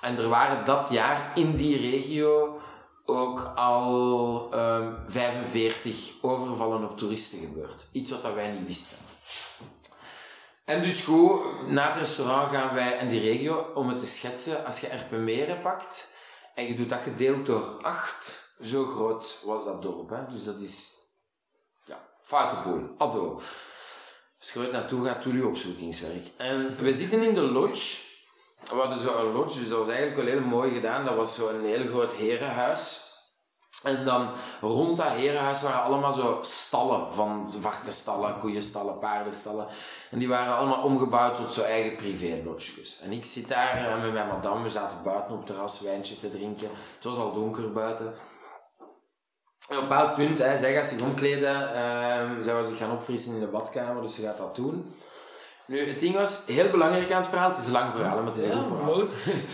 en 0.00 0.18
er 0.18 0.28
waren 0.28 0.64
dat 0.64 0.86
jaar 0.90 1.30
in 1.34 1.56
die 1.56 1.90
regio 1.90 2.60
ook 3.04 3.52
al 3.54 4.48
ehm, 4.52 4.92
45 5.06 6.12
overvallen 6.20 6.90
op 6.90 6.98
toeristen 6.98 7.38
gebeurd. 7.38 7.88
Iets 7.92 8.10
wat 8.10 8.34
wij 8.34 8.50
niet 8.50 8.66
wisten. 8.66 8.96
En 10.64 10.82
dus 10.82 11.00
goed, 11.04 11.68
na 11.68 11.86
het 11.86 11.98
restaurant 11.98 12.50
gaan 12.50 12.74
wij 12.74 12.98
in 12.98 13.08
die 13.08 13.20
regio, 13.20 13.72
om 13.74 13.88
het 13.88 13.98
te 13.98 14.06
schetsen, 14.06 14.64
als 14.64 14.80
je 14.80 14.86
Erpenmeren 14.86 15.60
pakt 15.60 16.10
en 16.54 16.66
je 16.66 16.74
doet 16.74 16.88
dat 16.88 17.00
gedeeld 17.00 17.46
door 17.46 17.78
8, 17.82 18.50
zo 18.62 18.84
groot 18.84 19.38
was 19.44 19.64
dat 19.64 19.82
dorp. 19.82 20.10
Hè? 20.10 20.26
Dus 20.26 20.44
dat 20.44 20.60
is, 20.60 20.92
ja, 21.84 22.08
Foutenpoel, 22.20 22.94
Addo. 22.98 23.40
Als 24.38 24.52
je 24.52 24.58
ooit 24.58 24.72
naartoe 24.72 25.06
gaat, 25.06 25.22
doe 25.22 25.32
je 25.32 25.46
opzoekingswerk. 25.46 26.26
En 26.36 26.76
we 26.76 26.92
zitten 26.92 27.22
in 27.22 27.34
de 27.34 27.40
lodge. 27.40 28.11
We 28.64 28.74
hadden 28.74 28.98
zo 28.98 29.16
een 29.16 29.32
lodge, 29.32 29.58
dus 29.58 29.68
dat 29.68 29.78
was 29.78 29.88
eigenlijk 29.88 30.16
wel 30.16 30.34
heel 30.34 30.48
mooi 30.48 30.74
gedaan. 30.74 31.04
Dat 31.04 31.16
was 31.16 31.34
zo 31.34 31.48
een 31.48 31.64
heel 31.64 31.86
groot 31.86 32.12
herenhuis. 32.12 33.10
En 33.82 34.04
dan 34.04 34.30
rond 34.60 34.96
dat 34.96 35.08
herenhuis 35.08 35.62
waren 35.62 35.82
allemaal 35.82 36.12
zo 36.12 36.38
stallen, 36.42 37.14
van 37.14 37.52
varkenstallen, 37.60 38.38
koeienstallen, 38.38 38.98
paardenstallen. 38.98 39.66
En 40.10 40.18
die 40.18 40.28
waren 40.28 40.56
allemaal 40.56 40.82
omgebouwd 40.82 41.36
tot 41.36 41.52
zo 41.52 41.62
eigen 41.62 41.96
privé-lodges. 41.96 43.00
En 43.00 43.12
ik 43.12 43.24
zit 43.24 43.48
daar 43.48 43.76
eh, 43.76 44.02
met 44.02 44.12
mijn 44.12 44.28
madame, 44.28 44.62
we 44.62 44.70
zaten 44.70 45.02
buiten 45.04 45.32
op 45.32 45.36
het 45.36 45.46
terras 45.46 45.80
wijntje 45.80 46.20
te 46.20 46.30
drinken. 46.30 46.68
Het 46.94 47.04
was 47.04 47.16
al 47.16 47.32
donker 47.32 47.72
buiten. 47.72 48.14
En 49.68 49.76
op 49.76 49.82
een 49.82 49.88
bepaald 49.88 50.14
punt, 50.14 50.38
hè, 50.38 50.56
zij 50.56 50.74
gaat 50.74 50.86
zich 50.86 51.02
omkleden, 51.02 51.74
eh, 51.74 52.30
zij 52.40 52.54
was 52.54 52.68
zich 52.68 52.78
gaan 52.78 52.92
opfrissen 52.92 53.34
in 53.34 53.40
de 53.40 53.46
badkamer, 53.46 54.02
dus 54.02 54.14
ze 54.14 54.22
gaat 54.22 54.38
dat 54.38 54.56
doen. 54.56 54.94
Nu, 55.72 55.88
het 55.88 55.98
ding 55.98 56.14
was, 56.14 56.42
heel 56.46 56.70
belangrijk 56.70 57.10
aan 57.10 57.20
het 57.20 57.28
verhaal, 57.28 57.48
het 57.48 57.58
is 57.58 57.66
een 57.66 57.72
lang 57.72 57.92
verhaal, 57.92 58.16
maar 58.16 58.26
het 58.26 58.36
is 58.36 58.50
een 58.50 58.56
goed 58.56 58.66
verhaal. 58.66 58.84
mooi. 58.84 59.06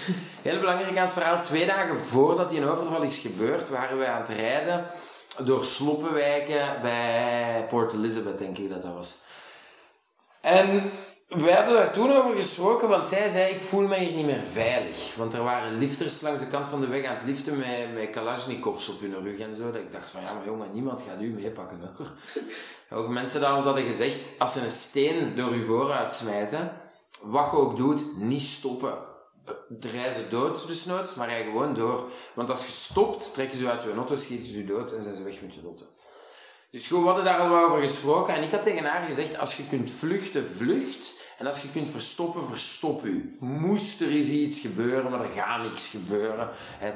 Heel 0.48 0.58
belangrijk 0.58 0.96
aan 0.96 1.04
het 1.04 1.12
verhaal, 1.12 1.42
twee 1.42 1.66
dagen 1.66 1.96
voordat 1.96 2.48
die 2.48 2.60
een 2.60 2.68
overval 2.68 3.02
is 3.02 3.18
gebeurd, 3.18 3.68
waren 3.68 3.98
wij 3.98 4.08
aan 4.08 4.20
het 4.20 4.28
rijden 4.28 4.86
door 5.38 5.64
sloppenwijken 5.64 6.82
bij 6.82 7.66
Port 7.68 7.92
Elizabeth, 7.92 8.38
denk 8.38 8.58
ik 8.58 8.70
dat 8.70 8.82
dat 8.82 8.94
was. 8.94 9.16
En 10.40 10.90
wij 11.28 11.52
hadden 11.52 11.74
daar 11.74 11.92
toen 11.92 12.12
over 12.12 12.34
gesproken, 12.34 12.88
want 12.88 13.06
zij 13.06 13.28
zei, 13.28 13.54
ik 13.54 13.62
voel 13.62 13.86
me 13.86 13.96
hier 13.96 14.12
niet 14.12 14.26
meer 14.26 14.42
veilig. 14.52 15.14
Want 15.16 15.32
er 15.32 15.42
waren 15.42 15.78
lifters 15.78 16.20
langs 16.20 16.40
de 16.40 16.48
kant 16.48 16.68
van 16.68 16.80
de 16.80 16.86
weg 16.86 17.04
aan 17.04 17.14
het 17.14 17.24
liften 17.24 17.58
met, 17.58 17.94
met 17.94 18.10
Kalashnikovs 18.10 18.88
op 18.88 19.00
hun 19.00 19.22
rug 19.22 19.38
en 19.38 19.56
zo. 19.56 19.64
Dat 19.64 19.80
ik 19.80 19.92
dacht 19.92 20.10
van, 20.10 20.20
ja 20.20 20.32
maar 20.32 20.44
jongen, 20.44 20.72
niemand 20.72 21.00
gaat 21.08 21.22
u 21.22 21.32
meepakken 21.32 21.80
hoor. 21.96 22.12
Ook 22.98 23.08
mensen 23.08 23.40
dat 23.40 23.56
ons 23.56 23.64
hadden 23.64 23.84
gezegd, 23.84 24.18
als 24.38 24.52
ze 24.52 24.64
een 24.64 24.70
steen 24.70 25.36
door 25.36 25.50
uw 25.50 25.64
vooruit 25.64 26.14
smijten, 26.14 26.72
wat 27.22 27.50
je 27.50 27.56
ook 27.56 27.76
doet, 27.76 28.16
niet 28.16 28.42
stoppen. 28.42 28.94
De 29.68 29.88
reizen 29.88 30.30
dood 30.30 30.66
desnoods, 30.66 31.14
maar 31.14 31.28
rij 31.28 31.44
gewoon 31.44 31.74
door. 31.74 32.10
Want 32.34 32.50
als 32.50 32.66
je 32.66 32.72
stopt, 32.72 33.34
trekken 33.34 33.58
ze 33.58 33.70
uit 33.70 33.82
je 33.82 33.94
auto, 33.94 34.16
schieten 34.16 34.52
ze 34.52 34.58
je 34.58 34.64
dood 34.64 34.92
en 34.92 35.02
zijn 35.02 35.14
ze 35.14 35.22
weg 35.22 35.40
met 35.40 35.54
je 35.54 35.60
auto. 35.64 35.84
Dus 36.70 36.86
goed, 36.86 37.00
we 37.00 37.06
hadden 37.06 37.24
daar 37.24 37.38
al 37.38 37.64
over 37.64 37.80
gesproken 37.80 38.34
en 38.34 38.42
ik 38.42 38.50
had 38.50 38.62
tegen 38.62 38.84
haar 38.84 39.04
gezegd, 39.04 39.38
als 39.38 39.56
je 39.56 39.66
kunt 39.66 39.90
vluchten, 39.90 40.46
vlucht. 40.56 41.16
En 41.38 41.46
als 41.46 41.62
je 41.62 41.70
kunt 41.70 41.90
verstoppen, 41.90 42.44
verstop 42.44 43.04
u. 43.04 43.36
Moest 43.40 44.00
er 44.00 44.08
eens 44.08 44.28
iets 44.28 44.60
gebeuren, 44.60 45.10
maar 45.10 45.20
er 45.20 45.30
gaat 45.30 45.62
niks 45.62 45.88
gebeuren. 45.88 46.48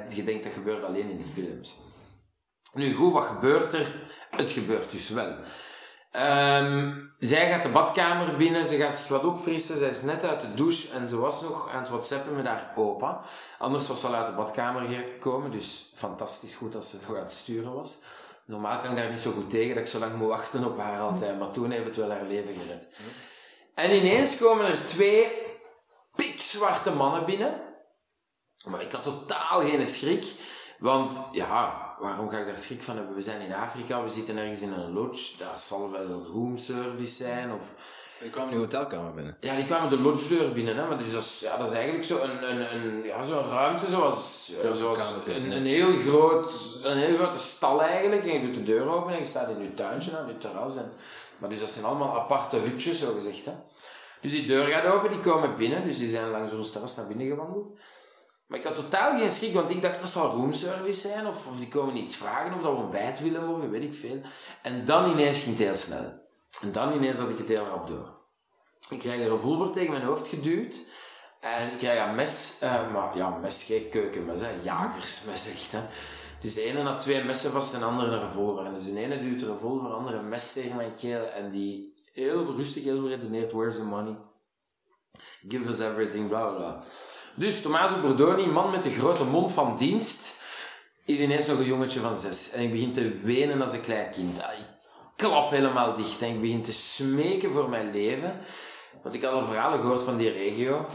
Je 0.09 0.25
denkt 0.25 0.45
dat 0.45 0.53
gebeurt 0.53 0.85
alleen 0.85 1.11
in 1.11 1.19
de 1.19 1.43
films. 1.43 1.81
Nu 2.75 2.95
goed, 2.95 3.13
wat 3.13 3.25
gebeurt 3.25 3.73
er? 3.73 4.11
Het 4.31 4.51
gebeurt 4.51 4.91
dus 4.91 5.09
wel. 5.09 5.35
Ehm, 6.11 7.01
zij 7.19 7.51
gaat 7.51 7.63
de 7.63 7.69
badkamer 7.69 8.37
binnen, 8.37 8.67
ze 8.67 8.77
gaat 8.77 8.95
zich 8.95 9.09
wat 9.09 9.25
opfrissen, 9.25 9.79
zij 9.79 9.89
is 9.89 10.03
net 10.03 10.25
uit 10.25 10.41
de 10.41 10.55
douche 10.55 10.93
en 10.95 11.09
ze 11.09 11.17
was 11.17 11.43
nog 11.43 11.71
aan 11.71 11.81
het 11.81 11.89
whatsappen 11.89 12.35
met 12.35 12.47
haar 12.47 12.73
opa. 12.75 13.21
Anders 13.59 13.89
was 13.89 14.01
ze 14.01 14.07
al 14.07 14.15
uit 14.15 14.27
de 14.27 14.33
badkamer 14.33 14.83
gekomen, 14.89 15.51
dus 15.51 15.93
fantastisch 15.97 16.55
goed 16.55 16.73
dat 16.73 16.85
ze 16.85 16.97
nog 17.07 17.17
aan 17.17 17.23
het 17.23 17.31
sturen 17.31 17.75
was. 17.75 18.03
Normaal 18.47 18.81
kan 18.81 18.91
ik 18.91 18.97
daar 18.97 19.11
niet 19.11 19.21
zo 19.21 19.33
goed 19.33 19.51
tegen 19.51 19.75
dat 19.75 19.85
ik 19.85 19.91
zo 19.91 19.99
lang 19.99 20.17
moet 20.17 20.29
wachten 20.29 20.65
op 20.65 20.79
haar 20.79 21.01
altijd, 21.01 21.39
maar 21.39 21.51
toen 21.51 21.71
heeft 21.71 21.85
het 21.85 21.97
wel 21.97 22.11
haar 22.11 22.27
leven 22.27 22.55
gered. 22.55 22.87
En 23.75 23.91
ineens 23.91 24.39
komen 24.39 24.67
er 24.67 24.85
twee 24.85 25.33
pikzwarte 26.15 26.91
mannen 26.91 27.25
binnen. 27.25 27.61
Maar 28.65 28.83
ik 28.83 28.93
had 28.93 29.03
totaal 29.03 29.61
geen 29.61 29.87
schrik. 29.87 30.35
Want 30.79 31.23
ja, 31.33 31.95
waarom 31.99 32.31
ga 32.31 32.39
ik 32.39 32.47
daar 32.47 32.59
schrik 32.59 32.83
van 32.83 32.97
hebben? 32.97 33.15
We 33.15 33.21
zijn 33.21 33.41
in 33.41 33.55
Afrika, 33.55 34.03
we 34.03 34.09
zitten 34.09 34.37
ergens 34.37 34.61
in 34.61 34.73
een 34.73 34.93
lodge. 34.93 35.37
Dat 35.39 35.61
zal 35.61 35.91
wel 35.91 36.23
roomservice 36.33 37.15
zijn. 37.15 37.53
Of... 37.53 37.75
Je 38.23 38.31
kwam 38.31 38.45
in 38.45 38.51
die 38.51 38.59
hotelkamer 38.59 39.15
binnen. 39.15 39.37
Ja, 39.41 39.55
die 39.55 39.65
kwamen 39.65 39.91
de 39.91 40.01
lodgedeur 40.01 40.53
binnen. 40.53 40.77
Hè? 40.77 40.87
Maar 40.87 40.99
dus 40.99 41.13
dat, 41.13 41.23
is, 41.23 41.41
ja, 41.41 41.57
dat 41.57 41.71
is 41.71 41.77
eigenlijk 41.77 42.05
zo 42.05 42.19
een, 42.19 42.51
een, 42.51 42.75
een, 42.75 43.03
ja, 43.05 43.23
zo'n 43.23 43.49
ruimte 43.51 43.87
zoals, 43.87 44.53
ja, 44.63 44.73
zoals 44.73 45.15
een, 45.27 45.51
een, 45.51 45.67
heel 45.67 45.97
groot, 45.97 46.79
een 46.83 46.97
heel 46.97 47.17
grote 47.17 47.39
stal 47.39 47.83
eigenlijk. 47.83 48.25
En 48.25 48.33
je 48.33 48.41
doet 48.41 48.55
de 48.55 48.63
deur 48.63 48.89
open 48.89 49.13
en 49.13 49.19
je 49.19 49.25
staat 49.25 49.49
in 49.49 49.63
je 49.63 49.75
tuintje 49.75 50.19
aan 50.19 50.27
je 50.27 50.39
terras. 50.39 50.77
En, 50.77 50.93
maar 51.43 51.51
dus 51.51 51.61
dat 51.61 51.71
zijn 51.71 51.85
allemaal 51.85 52.21
aparte 52.21 52.57
hutjes, 52.57 52.99
zo 52.99 53.13
gezegd. 53.15 53.45
Hè? 53.45 53.53
Dus 54.21 54.31
die 54.31 54.47
deur 54.47 54.67
gaat 54.67 54.93
open, 54.93 55.11
die 55.11 55.21
komen 55.21 55.57
binnen. 55.57 55.85
Dus 55.85 55.99
die 55.99 56.11
zijn 56.11 56.31
langs 56.31 56.53
ons 56.53 56.73
terras 56.73 56.97
naar 56.97 57.07
binnen 57.07 57.27
gewandeld. 57.27 57.79
Maar 58.47 58.59
ik 58.59 58.65
had 58.65 58.75
totaal 58.75 59.19
geen 59.19 59.31
schrik, 59.31 59.55
want 59.55 59.71
ik 59.71 59.83
dacht 59.83 60.01
dat 60.01 60.09
zal 60.09 60.31
roomservice 60.31 61.09
zijn. 61.09 61.27
Of, 61.27 61.47
of 61.47 61.59
die 61.59 61.69
komen 61.69 61.97
iets 61.97 62.17
vragen 62.17 62.55
of 62.55 62.63
dat 62.63 62.73
we 62.73 62.79
ontbijt 62.83 63.21
willen 63.21 63.47
worden, 63.47 63.71
weet 63.71 63.83
ik 63.83 63.95
veel. 63.95 64.21
En 64.63 64.85
dan 64.85 65.11
ineens 65.11 65.43
ging 65.43 65.57
het 65.57 65.67
heel 65.67 65.75
snel. 65.75 66.21
En 66.61 66.73
dan 66.73 66.93
ineens 66.93 67.19
had 67.19 67.29
ik 67.29 67.39
het 67.39 67.49
heel 67.49 67.67
rap 67.67 67.87
door. 67.87 68.21
Ik 68.89 68.99
krijg 68.99 69.21
een 69.21 69.29
revolver 69.29 69.71
tegen 69.71 69.91
mijn 69.91 70.05
hoofd 70.05 70.29
geduwd. 70.29 70.87
En 71.41 71.73
ik 71.73 71.79
krijg 71.79 72.09
een 72.09 72.15
mes, 72.15 72.61
uh, 72.63 72.93
maar 72.93 73.17
ja, 73.17 73.29
mes, 73.29 73.65
geen 73.65 73.89
keukenmes, 73.89 74.41
hè, 74.41 74.51
jagersmes 74.63 75.51
echt. 75.53 75.73
Hè. 75.73 75.81
Dus 76.43 76.55
de 76.55 76.63
ene 76.63 76.83
had 76.83 77.01
twee 77.01 77.25
messen 77.25 77.51
vast 77.51 77.75
en 77.75 77.81
de 77.81 77.87
andere 77.87 78.11
een 78.11 78.21
revolver. 78.21 78.65
En 78.65 78.75
dus 78.75 78.85
de 78.85 78.99
ene 78.99 79.21
duwt 79.21 79.41
een 79.41 79.53
revolver, 79.53 79.89
de 79.89 79.95
andere 79.95 80.17
een 80.17 80.29
mes 80.29 80.53
tegen 80.53 80.77
mijn 80.77 80.95
keel. 80.95 81.31
En 81.35 81.51
die 81.51 81.95
heel 82.13 82.55
rustig, 82.55 82.85
heel 82.85 83.03
beredeneerd, 83.03 83.53
where's 83.53 83.77
the 83.77 83.85
money? 83.85 84.17
Give 85.49 85.69
us 85.69 85.81
everything, 85.81 86.29
bla 86.29 86.41
bla 86.41 86.57
bla. 86.57 86.83
Dus 87.35 87.63
Tommaso 87.63 88.01
Bordoni, 88.01 88.47
man 88.47 88.71
met 88.71 88.83
de 88.83 88.91
grote 88.91 89.25
mond 89.25 89.53
van 89.53 89.77
dienst, 89.77 90.41
is 91.05 91.19
ineens 91.19 91.47
nog 91.47 91.59
een 91.59 91.65
jongetje 91.65 92.01
van 92.01 92.19
zes. 92.19 92.53
En 92.53 92.63
ik 92.63 92.71
begin 92.71 92.93
te 92.93 93.21
wenen 93.23 93.63
als 93.63 93.73
een 93.73 93.83
klein 93.83 94.11
kind. 94.11 94.43
Ah, 94.43 94.59
ik 94.59 94.67
klap 95.17 95.51
helemaal 95.51 95.95
dicht 95.95 96.23
en 96.23 96.29
ik 96.29 96.41
begin 96.41 96.63
te 96.63 96.73
smeken 96.73 97.53
voor 97.53 97.69
mijn 97.69 97.91
leven. 97.93 98.41
Want 99.03 99.15
ik 99.15 99.23
had 99.23 99.33
al 99.33 99.45
verhalen 99.45 99.81
gehoord 99.81 100.03
van 100.03 100.17
die 100.17 100.31
regio. 100.31 100.87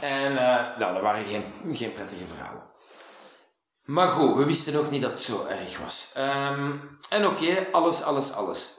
En 0.00 0.32
uh, 0.32 0.78
nou, 0.78 0.92
dat 0.94 1.02
waren 1.02 1.24
geen, 1.24 1.76
geen 1.76 1.92
prettige 1.92 2.26
verhalen. 2.26 2.62
Maar 3.84 4.08
goed, 4.08 4.36
we 4.36 4.44
wisten 4.44 4.78
ook 4.78 4.90
niet 4.90 5.02
dat 5.02 5.10
het 5.10 5.22
zo 5.22 5.46
erg 5.46 5.78
was. 5.78 6.14
Um, 6.18 6.98
en 7.08 7.26
oké, 7.26 7.66
alles, 7.72 8.02
alles, 8.02 8.32
alles. 8.32 8.78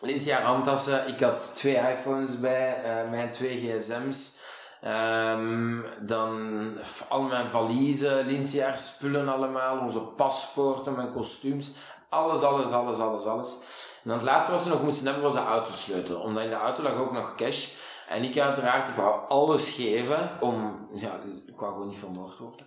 Lindsay 0.00 0.42
handtassen, 0.42 1.08
ik 1.08 1.20
had 1.20 1.54
twee 1.54 1.76
iPhones 1.76 2.40
bij, 2.40 2.80
uh, 2.84 3.10
mijn 3.10 3.30
twee 3.30 3.78
gsm's. 3.78 4.40
Um, 4.84 5.84
dan 6.00 6.72
al 7.08 7.22
mijn 7.22 7.50
valiezen, 7.50 8.26
Lindsay 8.26 8.76
spullen 8.76 9.28
allemaal, 9.28 9.78
onze 9.78 10.00
paspoorten, 10.00 10.94
mijn 10.94 11.12
kostuums. 11.12 11.72
Alles, 12.08 12.42
alles, 12.42 12.70
alles, 12.70 12.98
alles, 12.98 13.24
alles. 13.24 13.58
En 14.04 14.10
het 14.10 14.22
laatste 14.22 14.52
wat 14.52 14.60
ze 14.60 14.68
nog 14.68 14.82
moesten 14.82 15.04
hebben 15.04 15.22
was 15.22 15.32
de 15.32 15.38
autosleutel. 15.38 16.20
Omdat 16.20 16.42
in 16.42 16.50
de 16.50 16.56
auto 16.56 16.82
lag 16.82 16.94
ook 16.94 17.12
nog 17.12 17.34
cash. 17.34 17.68
En 18.08 18.24
ik 18.24 18.38
uiteraard, 18.38 18.88
ik 18.88 18.94
wou 18.94 19.28
alles 19.28 19.70
geven 19.70 20.30
om... 20.40 20.88
Ja, 20.92 21.20
ik 21.46 21.58
wou 21.58 21.72
gewoon 21.72 21.88
niet 21.88 21.98
vermoord 21.98 22.38
worden. 22.38 22.66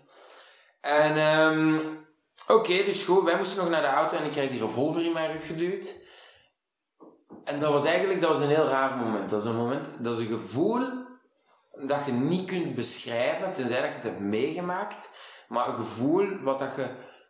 En 0.81 1.17
um, 1.17 1.97
oké, 2.47 2.83
dus 2.83 3.03
goed, 3.03 3.23
wij 3.23 3.37
moesten 3.37 3.57
nog 3.57 3.69
naar 3.69 3.81
de 3.81 3.87
auto 3.87 4.17
en 4.17 4.25
ik 4.25 4.31
kreeg 4.31 4.49
die 4.49 4.61
revolver 4.61 5.05
in 5.05 5.13
mijn 5.13 5.31
rug 5.31 5.45
geduwd. 5.45 5.95
En 7.43 7.59
dat 7.59 7.71
was 7.71 7.85
eigenlijk 7.85 8.21
dat 8.21 8.29
was 8.29 8.39
een 8.39 8.55
heel 8.55 8.67
raar 8.67 8.97
moment. 8.97 9.29
Dat 9.29 9.41
is 9.41 9.49
een 9.49 9.55
moment, 9.55 9.87
dat 9.99 10.15
is 10.15 10.21
een 10.21 10.37
gevoel 10.39 10.87
dat 11.71 12.05
je 12.05 12.11
niet 12.11 12.45
kunt 12.45 12.75
beschrijven, 12.75 13.53
tenzij 13.53 13.81
dat 13.81 13.89
je 13.89 13.95
het 13.95 14.03
hebt 14.03 14.19
meegemaakt. 14.19 15.09
Maar 15.47 15.67
een 15.67 15.75
gevoel 15.75 16.41
wat 16.41 16.59
dat 16.59 16.75
je 16.75 16.89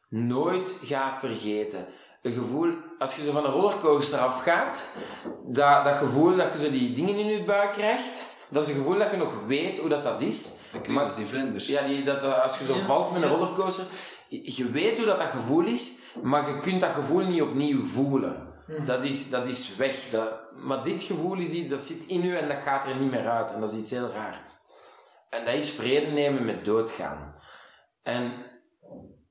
nooit 0.10 0.78
gaat 0.84 1.20
vergeten. 1.20 1.88
Een 2.22 2.34
gevoel, 2.34 2.74
als 3.00 3.16
je 3.16 3.24
zo 3.24 3.32
van 3.32 3.46
een 3.46 3.52
rollercoaster 3.52 4.20
afgaat, 4.20 4.96
dat, 5.46 5.86
dat 5.86 5.96
gevoel 5.96 6.36
dat 6.36 6.54
je 6.54 6.60
zo 6.60 6.72
die 6.72 6.94
dingen 6.94 7.16
in 7.16 7.26
je 7.26 7.44
buik 7.44 7.72
krijgt, 7.72 8.26
dat 8.50 8.64
is 8.64 8.70
een 8.70 8.76
gevoel 8.76 8.98
dat 8.98 9.12
je 9.12 9.18
nog 9.18 9.46
weet 9.48 9.80
hoe 9.80 9.90
dat, 9.90 10.04
dat 10.04 10.22
is. 10.22 10.60
Maar, 10.88 11.16
die 11.16 11.26
vlinders. 11.26 11.68
Ja, 11.68 11.88
die, 11.88 12.04
dat, 12.04 12.24
als 12.24 12.58
je 12.58 12.66
zo 12.66 12.80
valt 12.80 13.12
met 13.12 13.22
een 13.22 13.30
rollercoaster, 13.30 13.86
je 14.28 14.72
weet 14.72 14.98
hoe 14.98 15.06
dat, 15.06 15.18
dat 15.18 15.28
gevoel 15.28 15.66
is, 15.66 15.92
maar 16.24 16.50
je 16.50 16.60
kunt 16.60 16.82
dat 16.82 16.92
gevoel 16.92 17.26
niet 17.26 17.42
opnieuw 17.42 17.82
voelen. 17.82 18.50
Hmm. 18.66 18.86
Dat 18.86 19.04
is, 19.04 19.30
dat 19.30 19.48
is 19.48 19.76
weg. 19.76 20.10
Dat, 20.12 20.32
maar 20.56 20.84
dit 20.84 21.04
gevoel 21.04 21.38
is 21.38 21.52
iets 21.52 21.70
dat 21.70 21.82
zit 21.82 22.08
in 22.08 22.26
u 22.26 22.36
en 22.36 22.48
dat 22.48 22.58
gaat 22.58 22.86
er 22.86 22.96
niet 22.96 23.12
meer 23.12 23.30
uit. 23.30 23.52
En 23.52 23.60
dat 23.60 23.72
is 23.72 23.78
iets 23.78 23.92
heel 23.92 24.10
raar. 24.10 24.42
En 25.30 25.46
dat 25.46 25.54
is 25.54 25.72
vrede 25.72 26.12
nemen 26.12 26.46
met 26.46 26.66
doodgaan. 26.66 27.36
En 28.04 28.34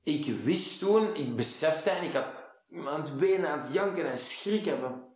ik 0.03 0.25
wist 0.43 0.79
toen, 0.79 1.15
ik 1.15 1.35
besefte 1.35 1.89
en 1.89 2.03
ik 2.03 2.13
had 2.13 2.25
aan 2.85 3.01
het 3.01 3.17
benen, 3.17 3.49
aan 3.49 3.59
het 3.59 3.73
janken 3.73 4.09
en 4.09 4.17
schrikken. 4.17 5.09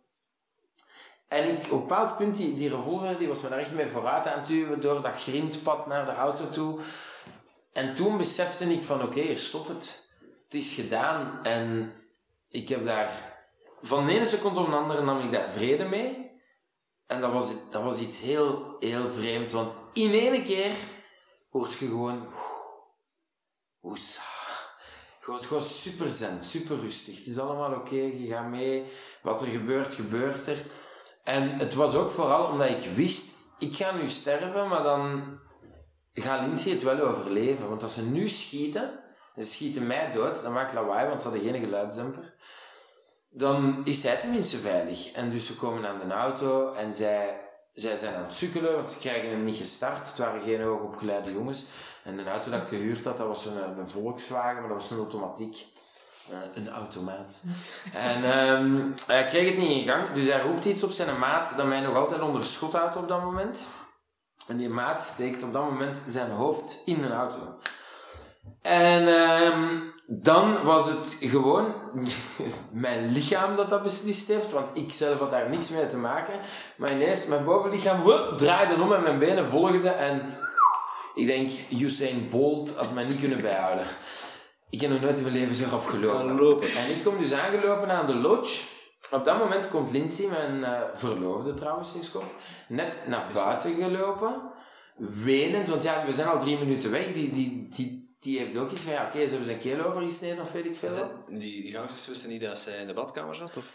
En 1.28 1.48
ik, 1.48 1.64
op 1.64 1.70
een 1.70 1.78
bepaald 1.78 2.16
punt, 2.16 2.36
die, 2.36 2.54
die 2.54 2.68
revolver, 2.68 3.18
die 3.18 3.28
was 3.28 3.42
me 3.42 3.48
daar 3.48 3.58
echt 3.58 3.72
mee 3.72 3.88
vooruit 3.88 4.26
aan 4.26 4.38
het 4.38 4.46
duwen 4.46 4.80
door 4.80 5.02
dat 5.02 5.22
grindpad 5.22 5.86
naar 5.86 6.04
de 6.04 6.14
auto 6.14 6.50
toe. 6.50 6.80
En 7.72 7.94
toen 7.94 8.16
besefte 8.16 8.64
ik 8.64 8.82
van, 8.82 9.02
oké, 9.02 9.36
stop 9.36 9.68
het. 9.68 10.08
Het 10.44 10.54
is 10.54 10.74
gedaan. 10.74 11.38
En 11.42 11.92
ik 12.48 12.68
heb 12.68 12.84
daar... 12.84 13.34
Van 13.80 14.06
de 14.06 14.12
ene 14.12 14.26
seconde 14.26 14.60
op 14.60 14.66
de 14.66 14.76
andere 14.76 15.02
nam 15.02 15.20
ik 15.20 15.32
daar 15.32 15.50
vrede 15.50 15.84
mee. 15.84 16.30
En 17.06 17.20
dat 17.20 17.32
was, 17.32 17.70
dat 17.70 17.82
was 17.82 18.00
iets 18.00 18.20
heel, 18.20 18.76
heel 18.78 19.08
vreemd. 19.08 19.52
Want 19.52 19.72
in 19.92 20.12
één 20.12 20.44
keer 20.44 20.72
word 21.50 21.72
je 21.72 21.86
gewoon... 21.86 22.28
Woesa. 23.80 24.22
Je 25.20 25.26
wordt 25.32 25.46
gewoon 25.46 25.62
super 25.62 26.10
zen, 26.10 26.42
super 26.42 26.78
rustig. 26.78 27.16
Het 27.18 27.26
is 27.26 27.38
allemaal 27.38 27.72
oké, 27.72 27.94
je 27.94 28.26
gaat 28.26 28.48
mee. 28.48 28.84
Wat 29.22 29.40
er 29.40 29.46
gebeurt, 29.46 29.94
gebeurt 29.94 30.46
er. 30.46 30.58
En 31.26 31.58
het 31.58 31.74
was 31.74 31.94
ook 31.94 32.10
vooral 32.10 32.46
omdat 32.46 32.68
ik 32.68 32.90
wist, 32.94 33.34
ik 33.58 33.76
ga 33.76 33.92
nu 33.92 34.08
sterven, 34.08 34.68
maar 34.68 34.82
dan 34.82 35.24
gaat 36.12 36.40
Lindsay 36.40 36.72
het 36.72 36.82
wel 36.82 36.98
overleven. 36.98 37.68
Want 37.68 37.82
als 37.82 37.94
ze 37.94 38.02
nu 38.02 38.28
schieten, 38.28 39.04
en 39.34 39.42
ze 39.42 39.50
schieten 39.50 39.86
mij 39.86 40.10
dood, 40.10 40.42
dan 40.42 40.52
maakt 40.52 40.72
lawaai, 40.72 41.08
want 41.08 41.20
ze 41.20 41.28
hadden 41.28 41.52
geen 41.52 41.60
geluidsdemper. 41.60 42.34
Dan 43.30 43.80
is 43.84 44.00
zij 44.00 44.16
tenminste 44.16 44.56
veilig. 44.56 45.12
En 45.12 45.30
dus 45.30 45.46
ze 45.46 45.56
komen 45.56 45.86
aan 45.86 46.08
de 46.08 46.14
auto 46.14 46.72
en 46.72 46.92
zij, 46.92 47.40
zij 47.72 47.96
zijn 47.96 48.14
aan 48.14 48.22
het 48.22 48.34
sukkelen, 48.34 48.74
want 48.74 48.90
ze 48.90 48.98
krijgen 48.98 49.30
hem 49.30 49.44
niet 49.44 49.56
gestart. 49.56 50.08
Het 50.08 50.18
waren 50.18 50.42
geen 50.42 50.62
hoogopgeleide 50.62 51.32
jongens. 51.32 51.68
En 52.04 52.16
de 52.16 52.24
auto 52.24 52.50
dat 52.50 52.62
ik 52.62 52.68
gehuurd 52.68 53.04
had, 53.04 53.16
dat 53.16 53.26
was 53.26 53.46
een, 53.46 53.78
een 53.78 53.88
Volkswagen, 53.88 54.60
maar 54.60 54.68
dat 54.68 54.80
was 54.80 54.90
een 54.90 54.98
automatiek. 54.98 55.66
Uh, 56.30 56.38
een 56.54 56.70
automaat. 56.70 57.42
en 57.92 58.38
um, 58.38 58.94
hij 59.06 59.24
kreeg 59.24 59.48
het 59.48 59.58
niet 59.58 59.70
in 59.70 59.88
gang, 59.88 60.12
dus 60.12 60.26
hij 60.26 60.40
roept 60.40 60.64
iets 60.64 60.82
op 60.82 60.90
zijn 60.90 61.18
maat 61.18 61.56
dat 61.56 61.66
mij 61.66 61.80
nog 61.80 61.96
altijd 61.96 62.20
onder 62.20 62.44
schot 62.44 62.72
houdt 62.72 62.96
op 62.96 63.08
dat 63.08 63.22
moment. 63.22 63.68
En 64.48 64.56
die 64.56 64.68
maat 64.68 65.02
steekt 65.02 65.42
op 65.42 65.52
dat 65.52 65.62
moment 65.62 66.02
zijn 66.06 66.30
hoofd 66.30 66.82
in 66.84 67.04
een 67.04 67.12
auto. 67.12 67.58
En 68.62 69.08
um, 69.08 69.94
dan 70.06 70.62
was 70.62 70.88
het 70.88 71.16
gewoon 71.20 71.74
mijn 72.72 73.12
lichaam 73.12 73.56
dat 73.56 73.68
dat 73.68 73.82
beslist 73.82 74.28
heeft, 74.28 74.50
want 74.50 74.68
ik 74.72 74.92
zelf 74.92 75.18
had 75.18 75.30
daar 75.30 75.48
niks 75.48 75.68
mee 75.68 75.88
te 75.88 75.96
maken. 75.96 76.40
Maar 76.76 76.92
ineens, 76.92 77.26
mijn 77.26 77.44
bovenlichaam 77.44 78.02
draaide 78.36 78.82
om 78.82 78.92
en 78.92 79.02
mijn 79.02 79.18
benen 79.18 79.46
volgden 79.46 79.98
en 79.98 80.36
ik 81.14 81.26
denk, 81.26 81.50
Usain 81.70 82.28
Bolt 82.30 82.76
had 82.76 82.92
mij 82.92 83.04
niet 83.04 83.18
kunnen 83.18 83.40
bijhouden. 83.40 83.86
Ik 84.76 84.82
heb 84.82 84.90
nog 84.90 85.00
nooit 85.00 85.16
in 85.16 85.22
mijn 85.22 85.34
leven 85.34 85.54
zo 85.54 85.74
opgelopen. 85.74 86.68
En 86.68 86.90
ik 86.90 87.04
kom 87.04 87.18
dus 87.18 87.32
aangelopen 87.32 87.90
aan 87.90 88.06
de 88.06 88.14
lodge. 88.14 88.64
Op 89.10 89.24
dat 89.24 89.38
moment 89.38 89.68
komt 89.68 89.90
Lindsay, 89.90 90.26
mijn 90.26 90.58
uh, 90.58 90.80
verloofde 90.92 91.54
trouwens, 91.54 91.94
is 91.94 92.10
kort, 92.10 92.32
net 92.68 92.98
naar 93.06 93.26
buiten 93.34 93.74
gelopen. 93.74 94.42
Wenend, 94.96 95.68
want 95.68 95.82
ja, 95.82 96.06
we 96.06 96.12
zijn 96.12 96.28
al 96.28 96.40
drie 96.40 96.58
minuten 96.58 96.90
weg. 96.90 97.12
Die, 97.12 97.32
die, 97.32 97.68
die, 97.68 98.16
die 98.20 98.38
heeft 98.38 98.56
ook 98.56 98.70
iets 98.70 98.82
van, 98.82 98.92
ja, 98.92 99.04
oké, 99.04 99.08
okay, 99.08 99.26
ze 99.26 99.30
hebben 99.30 99.48
zijn 99.48 99.58
keel 99.60 99.84
overgesneden 99.84 100.42
of 100.42 100.52
weet 100.52 100.64
ik 100.64 100.76
veel. 100.76 101.24
Die, 101.28 101.62
die 101.62 101.72
gangsters 101.72 102.06
wisten 102.06 102.28
niet 102.28 102.40
dat 102.40 102.58
zij 102.58 102.80
in 102.80 102.86
de 102.86 102.94
badkamer 102.94 103.34
zat, 103.34 103.56
of? 103.56 103.72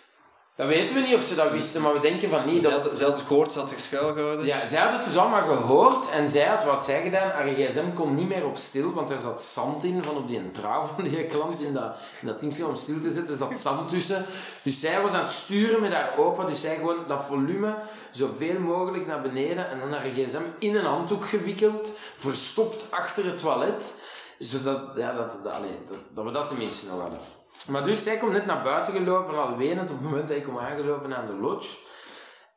Dat 0.55 0.67
weten 0.67 0.95
we 0.95 1.01
niet 1.01 1.15
of 1.15 1.23
ze 1.23 1.35
dat 1.35 1.51
wisten, 1.51 1.81
maar 1.81 1.93
we 1.93 1.99
denken 1.99 2.29
van 2.29 2.45
niet. 2.45 2.63
Zij 2.63 2.71
had, 2.71 2.89
zij 2.93 3.07
had 3.07 3.17
het 3.17 3.27
gehoord, 3.27 3.51
ze 3.51 3.59
had 3.59 3.69
zich 3.69 3.79
schuilgehouden. 3.79 4.45
Ja, 4.45 4.65
zij 4.65 4.81
had 4.81 4.91
het 4.91 5.05
dus 5.05 5.17
allemaal 5.17 5.45
gehoord 5.45 6.09
en 6.09 6.29
zij 6.29 6.45
had 6.45 6.63
wat 6.63 6.83
zij 6.83 7.01
gedaan. 7.01 7.29
Haar 7.29 7.47
gsm 7.47 7.93
kon 7.93 8.15
niet 8.15 8.27
meer 8.27 8.45
op 8.45 8.57
stil, 8.57 8.93
want 8.93 9.09
er 9.09 9.19
zat 9.19 9.43
zand 9.43 9.83
in 9.83 10.03
van 10.03 10.17
op 10.17 10.27
die 10.27 10.51
trouw 10.51 10.83
van 10.83 11.03
die 11.03 11.25
klant 11.25 11.59
in 11.59 11.73
dat, 11.73 11.95
in 12.21 12.27
dat 12.27 12.39
ding 12.39 12.63
om 12.63 12.75
stil 12.75 13.01
te 13.01 13.11
zetten, 13.11 13.35
zat 13.35 13.57
zand 13.57 13.89
tussen. 13.89 14.25
Dus 14.63 14.79
zij 14.79 15.01
was 15.01 15.13
aan 15.13 15.23
het 15.23 15.31
sturen 15.31 15.81
met 15.81 15.93
haar 15.93 16.17
opa, 16.17 16.43
dus 16.43 16.61
zij 16.61 16.75
gewoon 16.75 17.07
dat 17.07 17.23
volume 17.23 17.75
zoveel 18.11 18.59
mogelijk 18.59 19.07
naar 19.07 19.21
beneden 19.21 19.69
en 19.69 19.79
dan 19.79 19.91
haar 19.91 20.05
gsm 20.15 20.43
in 20.59 20.75
een 20.75 20.85
handdoek 20.85 21.25
gewikkeld, 21.25 21.91
verstopt 22.17 22.91
achter 22.91 23.25
het 23.25 23.37
toilet, 23.37 24.01
zodat 24.37 24.79
ja, 24.95 25.13
dat, 25.13 25.31
dat, 25.43 25.53
dat, 25.87 25.97
dat 26.13 26.25
we 26.25 26.31
dat 26.31 26.47
tenminste 26.47 26.87
nog 26.87 27.01
hadden. 27.01 27.40
Maar 27.67 27.83
dus, 27.83 28.03
zij 28.03 28.17
komt 28.17 28.31
net 28.31 28.45
naar 28.45 28.63
buiten 28.63 28.93
gelopen, 28.93 29.43
al 29.43 29.57
wenend 29.57 29.89
op 29.89 29.97
het 29.97 30.09
moment 30.09 30.27
dat 30.27 30.37
ik 30.37 30.43
kom 30.43 30.59
aangelopen 30.59 31.15
aan 31.15 31.27
de 31.27 31.35
lodge. 31.35 31.77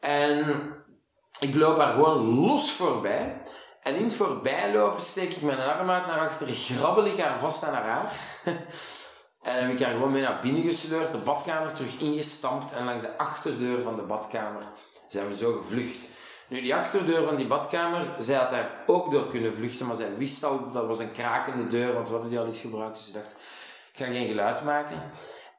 En 0.00 0.62
ik 1.40 1.54
loop 1.54 1.78
haar 1.78 1.92
gewoon 1.92 2.34
los 2.34 2.72
voorbij. 2.72 3.42
En 3.82 3.94
in 3.94 4.04
het 4.04 4.14
voorbijlopen 4.14 5.00
steek 5.00 5.32
ik 5.32 5.42
mijn 5.42 5.58
arm 5.58 5.90
uit 5.90 6.06
naar 6.06 6.18
achter, 6.18 6.46
grabbel 6.46 7.04
ik 7.04 7.18
haar 7.18 7.38
vast 7.38 7.64
aan 7.64 7.74
haar 7.74 7.84
haar. 7.84 8.12
en 9.42 9.66
heb 9.66 9.70
ik 9.70 9.84
haar 9.84 9.92
gewoon 9.92 10.12
mee 10.12 10.22
naar 10.22 10.40
binnen 10.40 10.62
gesleurd, 10.62 11.12
de 11.12 11.18
badkamer 11.18 11.72
terug 11.72 12.00
ingestampt. 12.00 12.72
En 12.72 12.84
langs 12.84 13.02
de 13.02 13.18
achterdeur 13.18 13.82
van 13.82 13.96
de 13.96 14.02
badkamer 14.02 14.62
zijn 15.08 15.28
we 15.28 15.36
zo 15.36 15.52
gevlucht. 15.52 16.08
Nu, 16.48 16.60
die 16.60 16.74
achterdeur 16.74 17.24
van 17.24 17.36
die 17.36 17.46
badkamer, 17.46 18.06
zij 18.18 18.36
had 18.36 18.50
daar 18.50 18.70
ook 18.86 19.10
door 19.10 19.28
kunnen 19.30 19.54
vluchten, 19.54 19.86
maar 19.86 19.96
zij 19.96 20.16
wist 20.16 20.44
al, 20.44 20.70
dat 20.70 20.86
was 20.86 20.98
een 20.98 21.12
krakende 21.12 21.66
deur, 21.66 21.92
want 21.92 22.06
we 22.06 22.12
hadden 22.12 22.30
die 22.30 22.38
al 22.38 22.46
eens 22.46 22.60
gebruikt. 22.60 22.96
Dus 22.96 23.06
ze 23.06 23.12
dacht, 23.12 23.34
ik 23.94 24.00
ga 24.00 24.12
geen 24.12 24.26
geluid 24.26 24.64
maken. 24.64 25.02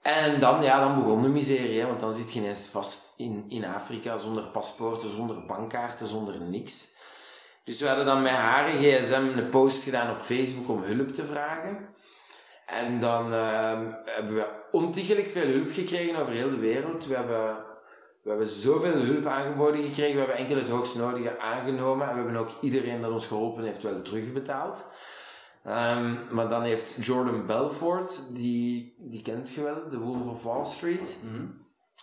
En 0.02 0.40
dan, 0.40 0.64
ja, 0.64 0.80
dan 0.80 1.04
begon 1.04 1.22
de 1.22 1.28
miserie, 1.28 1.80
hè, 1.80 1.88
want 1.88 2.00
dan 2.00 2.14
zit 2.14 2.34
je 2.34 2.40
ineens 2.40 2.68
vast 2.68 3.14
in, 3.18 3.46
in 3.50 3.66
Afrika 3.66 4.18
zonder 4.18 4.44
paspoorten, 4.44 5.10
zonder 5.10 5.46
bankkaarten, 5.46 6.08
zonder 6.08 6.42
niks. 6.42 6.96
Dus 7.64 7.80
we 7.80 7.88
hadden 7.88 8.06
dan 8.06 8.22
met 8.22 8.32
haar 8.32 8.70
gsm 8.70 9.32
een 9.36 9.50
post 9.50 9.84
gedaan 9.84 10.12
op 10.12 10.20
Facebook 10.20 10.70
om 10.70 10.84
hulp 10.84 11.14
te 11.14 11.26
vragen. 11.26 11.88
En 12.66 13.00
dan 13.00 13.34
ehm, 13.34 13.92
hebben 14.06 14.36
we 14.36 14.48
ontiegelijk 14.72 15.30
veel 15.30 15.48
hulp 15.48 15.72
gekregen 15.72 16.16
over 16.16 16.34
heel 16.34 16.50
de 16.50 16.60
wereld. 16.60 17.06
We 17.06 17.16
hebben, 17.16 17.58
we 18.22 18.30
hebben 18.30 18.48
zoveel 18.48 19.02
hulp 19.02 19.26
aangeboden 19.26 19.84
gekregen. 19.84 20.14
We 20.14 20.20
hebben 20.20 20.38
enkel 20.38 20.56
het 20.56 20.70
hoogst 20.70 20.96
nodige 20.96 21.40
aangenomen. 21.40 22.08
En 22.08 22.16
we 22.16 22.22
hebben 22.22 22.42
ook 22.42 22.52
iedereen 22.62 23.02
dat 23.02 23.12
ons 23.12 23.26
geholpen 23.26 23.64
heeft 23.64 23.84
wel 23.84 24.02
terugbetaald. 24.02 24.86
Ehm, 25.66 26.14
maar 26.30 26.50
dan 26.50 26.62
heeft 26.62 27.06
Jordan 27.06 27.46
Belfort, 27.46 28.22
die, 28.36 28.96
die 28.98 29.22
kent 29.22 29.54
je 29.54 29.62
wel, 29.62 29.90
de 29.90 29.98
Wolf 29.98 30.26
of 30.26 30.44
Wall 30.44 30.66
Street. 30.66 31.18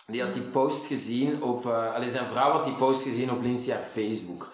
Die 0.07 0.21
had 0.21 0.33
die 0.33 0.41
post 0.41 0.85
gezien 0.85 1.43
op... 1.43 1.65
allee, 1.65 2.09
zijn 2.09 2.27
vrouw 2.27 2.51
had 2.51 2.63
die 2.63 2.75
post 2.75 3.03
gezien 3.03 3.31
op 3.31 3.41
Lindsay 3.41 3.73
haar 3.73 3.83
Facebook. 3.83 4.51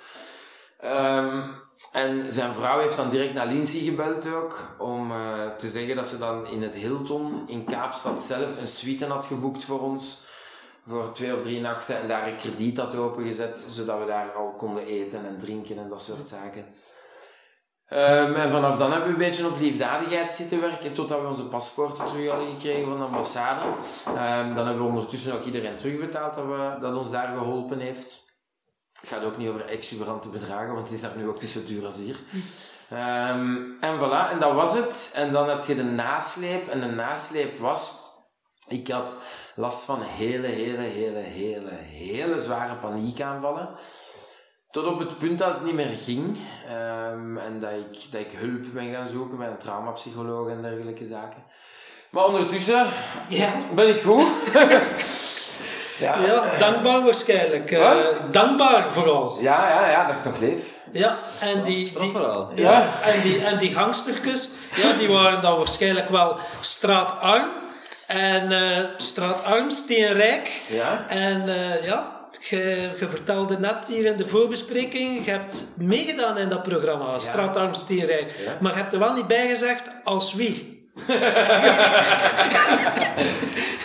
Ehm, 0.79 1.51
en 1.91 2.31
zijn 2.31 2.53
vrouw 2.53 2.79
heeft 2.79 2.95
dan 2.95 3.09
direct 3.09 3.33
naar 3.33 3.47
Lindsay 3.47 3.79
gebeld 3.79 4.33
ook, 4.33 4.75
om 4.77 5.11
eh, 5.11 5.55
te 5.57 5.67
zeggen 5.67 5.95
dat 5.95 6.07
ze 6.07 6.17
dan 6.17 6.47
in 6.47 6.61
het 6.61 6.73
Hilton 6.73 7.43
in 7.47 7.63
Kaapstad 7.63 8.21
zelf 8.21 8.57
een 8.57 8.67
suite 8.67 9.05
had 9.05 9.25
geboekt 9.25 9.63
voor 9.63 9.81
ons. 9.81 10.27
Voor 10.87 11.11
twee 11.13 11.35
of 11.35 11.41
drie 11.41 11.61
nachten 11.61 11.97
en 11.97 12.07
daar 12.07 12.27
een 12.27 12.37
krediet 12.37 12.77
had 12.77 12.95
opengezet, 12.95 13.59
zodat 13.69 13.99
we 13.99 14.05
daar 14.05 14.31
al 14.31 14.53
konden 14.57 14.85
eten 14.85 15.25
en 15.25 15.37
drinken 15.37 15.77
en 15.77 15.89
dat 15.89 16.01
soort 16.01 16.27
zaken. 16.27 16.65
Ehm, 17.89 18.33
en 18.33 18.51
vanaf 18.51 18.77
dan 18.77 18.91
hebben 18.91 19.07
we 19.07 19.13
een 19.13 19.29
beetje 19.29 19.47
op 19.47 19.59
liefdadigheid 19.59 20.31
zitten 20.31 20.61
werken, 20.61 20.93
totdat 20.93 21.21
we 21.21 21.27
onze 21.27 21.45
paspoorten 21.45 22.05
terug 22.05 22.29
hadden 22.29 22.51
gekregen 22.51 22.85
van 22.85 22.97
de 22.97 23.03
ambassade. 23.03 23.65
Ehm, 24.05 24.55
dan 24.55 24.65
hebben 24.65 24.83
we 24.83 24.89
ondertussen 24.89 25.33
ook 25.33 25.45
iedereen 25.45 25.75
terugbetaald 25.75 26.35
dat, 26.35 26.45
we, 26.45 26.77
dat 26.81 26.95
ons 26.95 27.11
daar 27.11 27.37
geholpen 27.37 27.79
heeft. 27.79 28.27
Het 28.99 29.09
gaat 29.09 29.23
ook 29.23 29.37
niet 29.37 29.49
over 29.49 29.65
exuberante 29.65 30.29
bedragen, 30.29 30.73
want 30.73 30.87
het 30.87 30.95
is 30.95 31.01
daar 31.01 31.17
nu 31.17 31.27
ook 31.27 31.41
niet 31.41 31.49
zo 31.49 31.63
duur 31.63 31.85
als 31.85 31.97
hier. 31.97 32.19
Ehm, 32.89 33.57
en 33.79 33.97
voilà, 33.97 34.31
en 34.31 34.39
dat 34.39 34.53
was 34.53 34.73
het. 34.73 35.11
En 35.15 35.31
dan 35.31 35.49
had 35.49 35.65
je 35.65 35.75
de 35.75 35.83
nasleep. 35.83 36.67
En 36.67 36.79
de 36.79 36.85
nasleep 36.85 37.59
was... 37.59 38.07
Ik 38.67 38.87
had 38.87 39.15
last 39.55 39.83
van 39.83 40.01
hele, 40.01 40.47
hele, 40.47 40.81
hele, 40.81 41.19
hele, 41.19 41.71
hele 41.71 42.39
zware 42.39 42.75
paniekaanvallen. 42.75 43.69
Tot 44.71 44.85
op 44.85 44.99
het 44.99 45.17
punt 45.17 45.37
dat 45.39 45.53
het 45.53 45.63
niet 45.63 45.73
meer 45.73 45.97
ging. 46.03 46.37
Ehm, 46.67 47.37
en 47.37 47.59
dat 47.59 47.69
ik, 47.71 48.11
dat 48.11 48.21
ik 48.21 48.31
hulp 48.31 48.73
ben 48.73 48.93
gaan 48.93 49.07
zoeken 49.07 49.37
bij 49.37 49.47
een 49.47 49.57
traumapsycholoog 49.57 50.49
en 50.49 50.61
dergelijke 50.61 51.05
zaken. 51.05 51.43
Maar 52.09 52.25
ondertussen 52.25 52.85
Ja. 53.27 53.51
ben 53.75 53.87
ik 53.87 54.01
goed. 54.01 54.27
ja. 56.05 56.15
Ja, 56.25 56.57
dankbaar 56.59 57.03
waarschijnlijk. 57.03 57.71
Eh, 57.71 57.95
dankbaar 58.31 58.89
vooral. 58.89 59.37
Ja, 59.41 59.69
ja, 59.69 59.89
ja, 59.89 60.07
dat 60.07 60.15
ik 60.15 60.23
nog 60.23 60.39
leef. 60.39 60.77
Ja, 60.91 61.17
en 61.41 61.63
die, 61.63 61.99
die, 61.99 62.11
ja, 62.55 63.01
en 63.03 63.21
die, 63.21 63.43
en 63.45 63.57
die 63.57 63.71
gangstertjes, 63.71 64.49
ja, 64.75 64.93
die 64.93 65.07
waren 65.07 65.41
dan 65.41 65.57
waarschijnlijk 65.57 66.09
wel 66.09 66.37
straatarm. 66.59 67.49
En 68.07 68.51
eh, 68.51 68.85
straatarm, 68.97 69.69
steenrijk. 69.69 70.61
Ja. 70.67 71.07
En 71.07 71.49
eh, 71.49 71.83
ja, 71.83 72.18
je, 72.41 72.89
je 72.99 73.09
vertelde 73.09 73.59
net 73.59 73.85
hier 73.87 74.05
in 74.05 74.17
de 74.17 74.27
voorbespreking, 74.27 75.25
je 75.25 75.31
hebt 75.31 75.67
meegedaan 75.77 76.37
in 76.37 76.49
dat 76.49 76.63
programma, 76.63 77.19
Straatarm, 77.19 77.73
steenrijk. 77.73 78.31
Ja. 78.45 78.57
Maar 78.61 78.71
je 78.71 78.77
hebt 78.77 78.93
er 78.93 78.99
wel 78.99 79.13
niet 79.13 79.27
bij 79.27 79.47
gezegd 79.47 79.91
als 80.03 80.33
wie. 80.33 80.77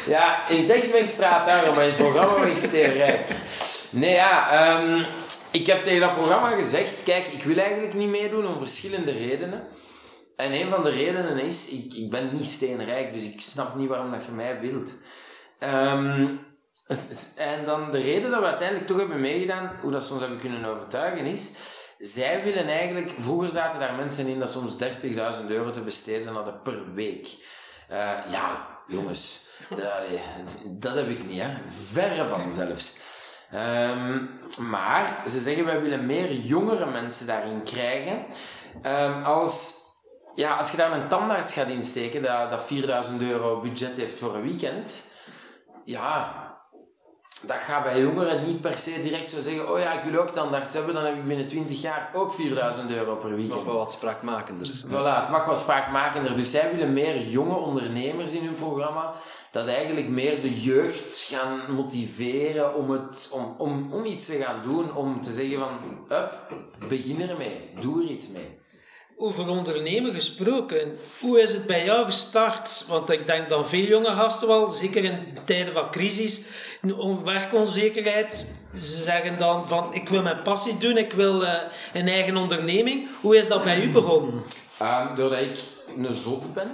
Ja, 0.06 0.42
het 0.46 0.70
echt 0.70 0.90
ben 0.90 1.02
ik 1.02 1.10
straatarm, 1.10 1.74
maar 1.74 1.84
in 1.84 1.92
het 1.92 1.96
programma 1.96 2.40
ben 2.40 2.50
ik 2.50 2.58
steenrijk. 2.58 3.30
Nee, 3.90 4.12
ja, 4.12 4.50
ehm, 4.50 5.04
ik 5.50 5.66
heb 5.66 5.82
tegen 5.82 6.00
dat 6.00 6.14
programma 6.14 6.56
gezegd, 6.56 7.02
kijk, 7.04 7.26
ik 7.26 7.44
wil 7.44 7.56
eigenlijk 7.56 7.94
niet 7.94 8.08
meedoen 8.08 8.46
om 8.46 8.58
verschillende 8.58 9.12
redenen. 9.12 9.66
En 10.36 10.52
een 10.52 10.68
van 10.68 10.82
de 10.82 10.90
redenen 10.90 11.38
is, 11.38 11.68
ik, 11.68 11.94
ik 11.94 12.10
ben 12.10 12.30
niet 12.32 12.46
steenrijk, 12.46 13.12
dus 13.12 13.24
ik 13.24 13.40
snap 13.40 13.74
niet 13.74 13.88
waarom 13.88 14.10
dat 14.10 14.24
je 14.24 14.32
mij 14.32 14.60
wilt. 14.60 14.94
Ehm, 15.58 16.26
en 17.36 17.64
dan 17.64 17.90
de 17.90 17.98
reden 17.98 18.30
dat 18.30 18.40
we 18.40 18.46
uiteindelijk 18.46 18.86
toch 18.86 18.98
hebben 18.98 19.20
meegedaan, 19.20 19.76
hoe 19.80 19.90
dat 19.90 20.04
ze 20.04 20.12
ons 20.12 20.20
hebben 20.20 20.40
kunnen 20.40 20.64
overtuigen, 20.64 21.26
is... 21.26 21.50
Zij 21.98 22.44
willen 22.44 22.68
eigenlijk... 22.68 23.14
Vroeger 23.18 23.50
zaten 23.50 23.80
daar 23.80 23.94
mensen 23.94 24.26
in 24.26 24.38
dat 24.38 24.50
soms 24.50 24.76
30.000 24.82 25.46
euro 25.48 25.70
te 25.70 25.80
besteden 25.80 26.34
hadden 26.34 26.62
per 26.62 26.94
week. 26.94 27.28
Eh, 27.88 27.98
ja, 28.30 28.66
jongens. 28.86 29.42
Dat, 29.68 29.86
dat 30.64 30.94
heb 30.94 31.08
ik 31.08 31.26
niet, 31.26 31.42
hè. 31.42 31.48
Verre 31.66 32.26
van 32.26 32.52
zelfs. 32.52 32.96
Ehm, 33.50 34.24
maar 34.68 35.22
ze 35.26 35.38
zeggen, 35.38 35.64
wij 35.64 35.80
willen 35.80 36.06
meer 36.06 36.32
jongere 36.32 36.86
mensen 36.86 37.26
daarin 37.26 37.62
krijgen. 37.62 38.26
Ehm, 38.82 39.22
als, 39.22 39.74
ja, 40.34 40.56
als 40.56 40.70
je 40.70 40.76
daar 40.76 40.92
een 40.92 41.08
tandarts 41.08 41.52
gaat 41.52 41.68
insteken, 41.68 42.22
dat, 42.22 42.50
dat 42.50 42.64
4000 42.64 43.20
euro 43.20 43.60
budget 43.60 43.96
heeft 43.96 44.18
voor 44.18 44.34
een 44.34 44.42
weekend, 44.42 45.02
ja, 45.84 46.43
dat 47.46 47.56
gaat 47.56 47.82
bij 47.82 48.00
jongeren 48.00 48.42
niet 48.42 48.60
per 48.60 48.78
se 48.78 49.02
direct 49.02 49.30
zo 49.30 49.40
zeggen, 49.40 49.72
oh 49.72 49.78
ja, 49.78 49.92
ik 49.92 50.10
wil 50.10 50.20
ook 50.20 50.30
tandarts 50.30 50.74
hebben, 50.74 50.94
dan 50.94 51.04
heb 51.04 51.14
ik 51.14 51.26
binnen 51.26 51.46
20 51.46 51.80
jaar 51.80 52.10
ook 52.14 52.34
4000 52.34 52.90
euro 52.90 53.16
per 53.16 53.28
weekend. 53.28 53.54
Nog 53.54 53.64
wel 53.64 53.76
wat 53.76 53.92
spraakmakender. 53.92 54.66
Voilà, 54.86 55.20
het 55.20 55.30
mag 55.30 55.44
wat 55.44 55.58
spraakmakender. 55.58 56.36
Dus 56.36 56.50
zij 56.50 56.70
willen 56.70 56.92
meer 56.92 57.26
jonge 57.28 57.56
ondernemers 57.56 58.32
in 58.32 58.44
hun 58.44 58.54
programma, 58.54 59.12
dat 59.50 59.66
eigenlijk 59.66 60.08
meer 60.08 60.42
de 60.42 60.60
jeugd 60.60 61.16
gaan 61.16 61.74
motiveren 61.74 62.74
om, 62.74 62.90
het, 62.90 63.28
om, 63.32 63.54
om, 63.58 63.92
om 63.92 64.04
iets 64.04 64.26
te 64.26 64.36
gaan 64.36 64.62
doen, 64.62 64.94
om 64.94 65.20
te 65.20 65.32
zeggen 65.32 65.58
van, 65.58 65.70
up, 66.08 66.32
begin 66.88 67.28
ermee, 67.28 67.70
doe 67.80 68.02
er 68.02 68.10
iets 68.10 68.28
mee. 68.28 68.62
Over 69.16 69.48
ondernemen 69.48 70.14
gesproken, 70.14 70.98
hoe 71.20 71.40
is 71.40 71.52
het 71.52 71.66
bij 71.66 71.84
jou 71.84 72.04
gestart? 72.04 72.84
Want 72.88 73.10
ik 73.10 73.26
denk 73.26 73.48
dat 73.48 73.68
veel 73.68 73.84
jonge 73.84 74.14
gasten 74.14 74.48
wel, 74.48 74.70
zeker 74.70 75.04
in 75.04 75.38
tijden 75.44 75.72
van 75.72 75.90
crisis, 75.90 76.40
werkonzekerheid, 77.24 78.54
ze 78.74 79.02
zeggen 79.02 79.38
dan 79.38 79.68
van 79.68 79.94
ik 79.94 80.08
wil 80.08 80.22
mijn 80.22 80.42
passie 80.42 80.76
doen, 80.76 80.96
ik 80.96 81.12
wil 81.12 81.44
eh, 81.44 81.52
een 81.92 82.08
eigen 82.08 82.36
onderneming. 82.36 83.08
Hoe 83.20 83.36
is 83.36 83.48
dat 83.48 83.64
bij 83.64 83.82
u 83.82 83.90
begonnen? 83.90 84.42
Ehm, 84.78 85.16
doordat 85.16 85.40
ik 85.40 85.58
een 85.96 86.14
zot 86.14 86.54
ben. 86.54 86.70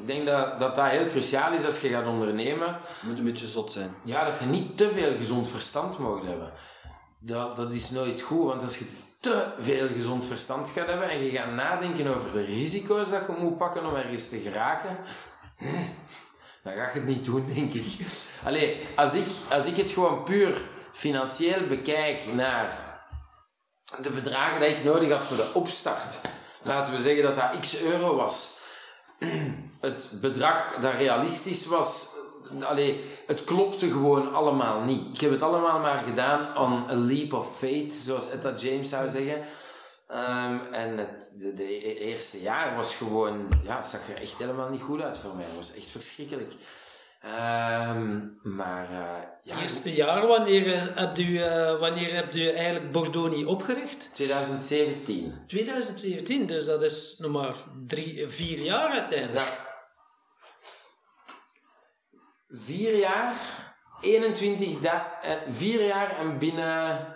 Ik 0.00 0.06
denk 0.06 0.26
dat, 0.26 0.60
dat 0.60 0.74
dat 0.74 0.86
heel 0.86 1.06
cruciaal 1.06 1.52
is 1.52 1.64
als 1.64 1.80
je 1.80 1.88
gaat 1.88 2.06
ondernemen. 2.06 2.78
Moet 3.02 3.18
een 3.18 3.24
beetje 3.24 3.46
zot 3.46 3.72
zijn. 3.72 3.94
Ja, 4.04 4.24
dat 4.24 4.34
je 4.40 4.46
niet 4.46 4.76
te 4.76 4.90
veel 4.94 5.16
gezond 5.16 5.48
verstand 5.48 5.98
mag 5.98 6.26
hebben. 6.26 6.52
Dat, 7.18 7.56
dat 7.56 7.72
is 7.72 7.90
nooit 7.90 8.20
goed, 8.20 8.44
want 8.44 8.62
als 8.62 8.78
je 8.78 8.84
te 9.20 9.46
veel 9.58 9.88
gezond 9.88 10.26
verstand 10.26 10.68
gaat 10.68 10.86
hebben 10.86 11.10
en 11.10 11.24
je 11.24 11.30
gaat 11.30 11.52
nadenken 11.52 12.06
over 12.06 12.32
de 12.32 12.44
risico's 12.44 13.10
dat 13.10 13.26
je 13.26 13.32
moet 13.38 13.58
pakken 13.58 13.86
om 13.86 13.94
ergens 13.94 14.28
te 14.28 14.38
geraken, 14.38 14.98
dan 16.64 16.72
ga 16.72 16.84
je 16.84 16.90
het 16.92 17.06
niet 17.06 17.24
doen, 17.24 17.52
denk 17.54 17.72
ik. 17.72 18.06
Allee, 18.44 18.86
als 18.96 19.14
ik, 19.14 19.26
als 19.50 19.64
ik 19.64 19.76
het 19.76 19.90
gewoon 19.90 20.24
puur 20.24 20.60
financieel 20.92 21.66
bekijk 21.66 22.32
naar 22.32 22.98
de 24.02 24.10
bedragen 24.10 24.60
die 24.60 24.68
ik 24.68 24.84
nodig 24.84 25.10
had 25.10 25.24
voor 25.24 25.36
de 25.36 25.50
opstart, 25.54 26.20
laten 26.62 26.92
we 26.92 27.00
zeggen 27.00 27.22
dat 27.22 27.34
dat 27.34 27.60
x 27.60 27.80
euro 27.80 28.16
was, 28.16 28.58
het 29.80 30.10
bedrag 30.20 30.74
dat 30.80 30.94
realistisch 30.94 31.66
was, 31.66 32.08
allee, 32.62 33.04
het 33.26 33.44
klopte 33.44 33.90
gewoon 33.90 34.34
allemaal 34.34 34.80
niet. 34.80 35.14
Ik 35.14 35.20
heb 35.20 35.30
het 35.30 35.42
allemaal 35.42 35.78
maar 35.78 35.98
gedaan 35.98 36.58
on 36.58 36.90
a 36.90 36.94
leap 36.94 37.32
of 37.32 37.58
faith, 37.58 37.92
zoals 37.92 38.30
Etta 38.30 38.54
James 38.54 38.88
zou 38.88 39.08
zeggen. 39.08 39.42
Ehm, 40.08 40.58
en 40.72 40.98
het 40.98 41.32
de, 41.38 41.54
de 41.54 41.98
eerste 41.98 42.40
jaar 42.40 42.76
was 42.76 42.96
gewoon, 42.96 43.48
ja, 43.64 43.76
het 43.76 43.86
zag 43.86 44.08
er 44.08 44.20
echt 44.20 44.38
helemaal 44.38 44.68
niet 44.68 44.82
goed 44.82 45.00
uit 45.00 45.18
voor 45.18 45.34
mij. 45.36 45.44
Het 45.44 45.56
was 45.56 45.74
echt 45.74 45.90
verschrikkelijk. 45.90 46.52
Ehm, 47.20 48.18
maar 48.42 48.88
uh, 48.90 48.98
ja, 49.42 49.60
Eerste 49.60 49.94
jaar, 49.94 50.26
wanneer 50.26 50.74
eh, 50.74 50.82
hebt 50.94 51.18
u, 51.18 51.36
eh, 51.36 51.78
wanneer 51.78 52.14
hebt 52.14 52.36
u 52.36 52.48
eigenlijk 52.48 52.92
Bordoni 52.92 53.44
opgericht? 53.44 54.08
2017. 54.12 55.34
2017, 55.46 56.46
dus 56.46 56.64
dat 56.64 56.82
is 56.82 57.14
nog 57.18 57.30
maar 57.30 57.54
drie, 57.86 58.28
vier 58.28 58.58
jaar 58.58 58.88
uiteindelijk. 58.88 59.48
Ja. 59.48 59.69
Vier 62.52 62.96
jaar, 62.96 63.34
21 64.00 64.80
da 64.80 65.18
eh, 65.22 65.32
vier 65.48 65.86
jaar 65.86 66.18
en 66.18 66.38
binnen, 66.38 67.06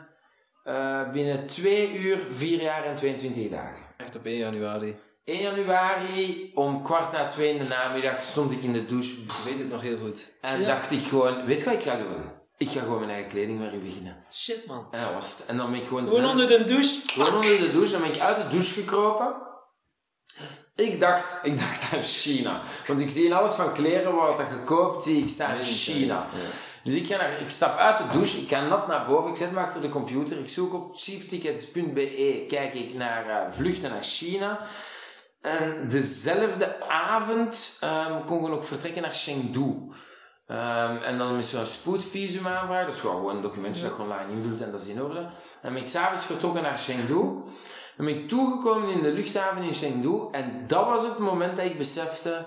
eh, 0.65 1.11
binnen 1.13 1.47
twee 1.47 1.99
uur, 1.99 2.19
vier 2.31 2.63
jaar 2.63 2.85
en 2.85 2.95
22 2.95 3.51
dagen. 3.51 3.85
Echt 3.97 4.17
op 4.17 4.25
1 4.25 4.37
januari. 4.37 4.97
1 5.25 5.41
januari 5.43 6.51
om 6.55 6.83
kwart 6.83 7.13
na 7.13 7.27
twee 7.29 7.53
in 7.53 7.59
de 7.59 7.65
namiddag 7.65 8.23
stond 8.23 8.51
ik 8.53 8.63
in 8.63 8.73
de 8.73 8.87
douche 8.87 9.13
Ik 9.13 9.33
weet 9.45 9.59
het 9.59 9.71
nog 9.71 9.83
heel 9.83 9.99
goed. 9.99 10.33
en 10.41 10.61
Ja. 10.61 10.67
dacht 10.67 10.91
ik 10.91 11.05
gewoon, 11.05 11.45
weet 11.45 11.59
je 11.59 11.65
wat 11.65 11.75
ik 11.75 11.81
ga 11.83 11.97
doen? 11.97 12.23
Ik 12.57 12.71
ga 12.71 12.81
gewoon 12.81 12.99
mijn 12.99 13.11
eigen 13.11 13.31
kledingmerk 13.31 13.83
beginnen. 13.83 14.25
Shit 14.33 14.67
man. 14.67 14.87
En 14.91 15.01
dat 15.01 15.13
was 15.13 15.31
het. 15.39 15.47
En 15.47 15.57
dan 15.57 15.71
ben 15.71 15.81
ik 15.81 15.87
gewoon... 15.87 16.09
Gewoon 16.09 16.27
onder 16.27 16.47
de 16.47 16.65
douche. 16.65 17.01
Gewoon 17.05 17.35
onder 17.35 17.59
de 17.59 17.73
douche. 17.73 17.93
Dan 17.93 18.01
ben 18.01 18.11
ik 18.15 18.19
uit 18.21 18.37
de 18.37 18.49
douche 18.49 18.75
gekropen. 18.75 19.35
Ik 20.77 21.01
dacht, 21.01 21.39
ik 21.43 21.59
dacht 21.59 21.93
aan 21.93 22.03
China. 22.03 22.61
Want 22.87 23.01
ik 23.01 23.11
zie 23.11 23.25
in 23.25 23.33
alles 23.33 23.55
van 23.55 23.73
kleren 23.73 24.15
wat 24.15 24.37
dat 24.37 24.47
gekoopt, 24.47 25.05
zie 25.05 25.23
ik 25.23 25.29
staan 25.29 25.59
in 25.59 25.65
China. 25.65 26.27
Dus 26.83 26.95
ik, 26.95 27.07
ga 27.07 27.17
naar, 27.17 27.41
ik 27.41 27.51
stap 27.51 27.79
uit 27.79 27.97
de 27.97 28.05
douche, 28.13 28.41
ik 28.41 28.49
ga 28.49 28.67
nat 28.67 28.87
naar 28.87 29.07
boven, 29.07 29.31
ik 29.31 29.37
zet 29.37 29.53
me 29.53 29.61
achter 29.61 29.81
de 29.81 29.89
computer, 29.89 30.39
ik 30.39 30.49
zoek 30.49 30.75
op 30.75 30.97
cheaptickets.be, 30.97 32.45
kijk 32.49 32.75
ik 32.75 32.95
naar 32.95 33.27
uh, 33.27 33.51
vluchten 33.51 33.91
naar 33.91 34.03
China. 34.03 34.61
En 35.41 35.89
dezelfde 35.89 36.89
avond 36.89 37.79
um, 37.85 38.25
kon 38.25 38.43
ik 38.43 38.49
nog 38.49 38.67
vertrekken 38.67 39.03
naar 39.03 39.15
Chengdu. 39.15 39.61
Um, 39.61 40.97
en 41.03 41.19
dan 41.19 41.39
is 41.39 41.51
zo'n 41.51 41.67
spoedvisum 41.67 42.47
aanvragen, 42.47 42.87
dat 42.87 42.95
is 42.95 43.01
gewoon 43.01 43.37
een 43.37 43.43
documentje 43.43 43.83
dat 43.83 43.97
je 43.97 44.03
online 44.03 44.33
invult 44.33 44.61
en 44.61 44.71
dat 44.71 44.83
is 44.83 44.89
in 44.89 45.03
orde. 45.03 45.27
En 45.63 45.73
ben 45.73 45.83
ik 45.83 45.89
s'avonds 45.89 46.25
vertrokken 46.25 46.63
naar 46.63 46.79
Chengdu. 46.79 47.43
En 47.97 48.05
ben 48.05 48.15
ik 48.19 48.29
toegekomen 48.29 48.91
in 48.91 49.03
de 49.03 49.13
luchthaven 49.13 49.63
in 49.63 49.73
Chengdu 49.73 50.29
en 50.31 50.65
dat 50.67 50.87
was 50.87 51.05
het 51.05 51.19
moment 51.19 51.57
dat 51.57 51.65
ik 51.65 51.79
besefte, 51.79 52.47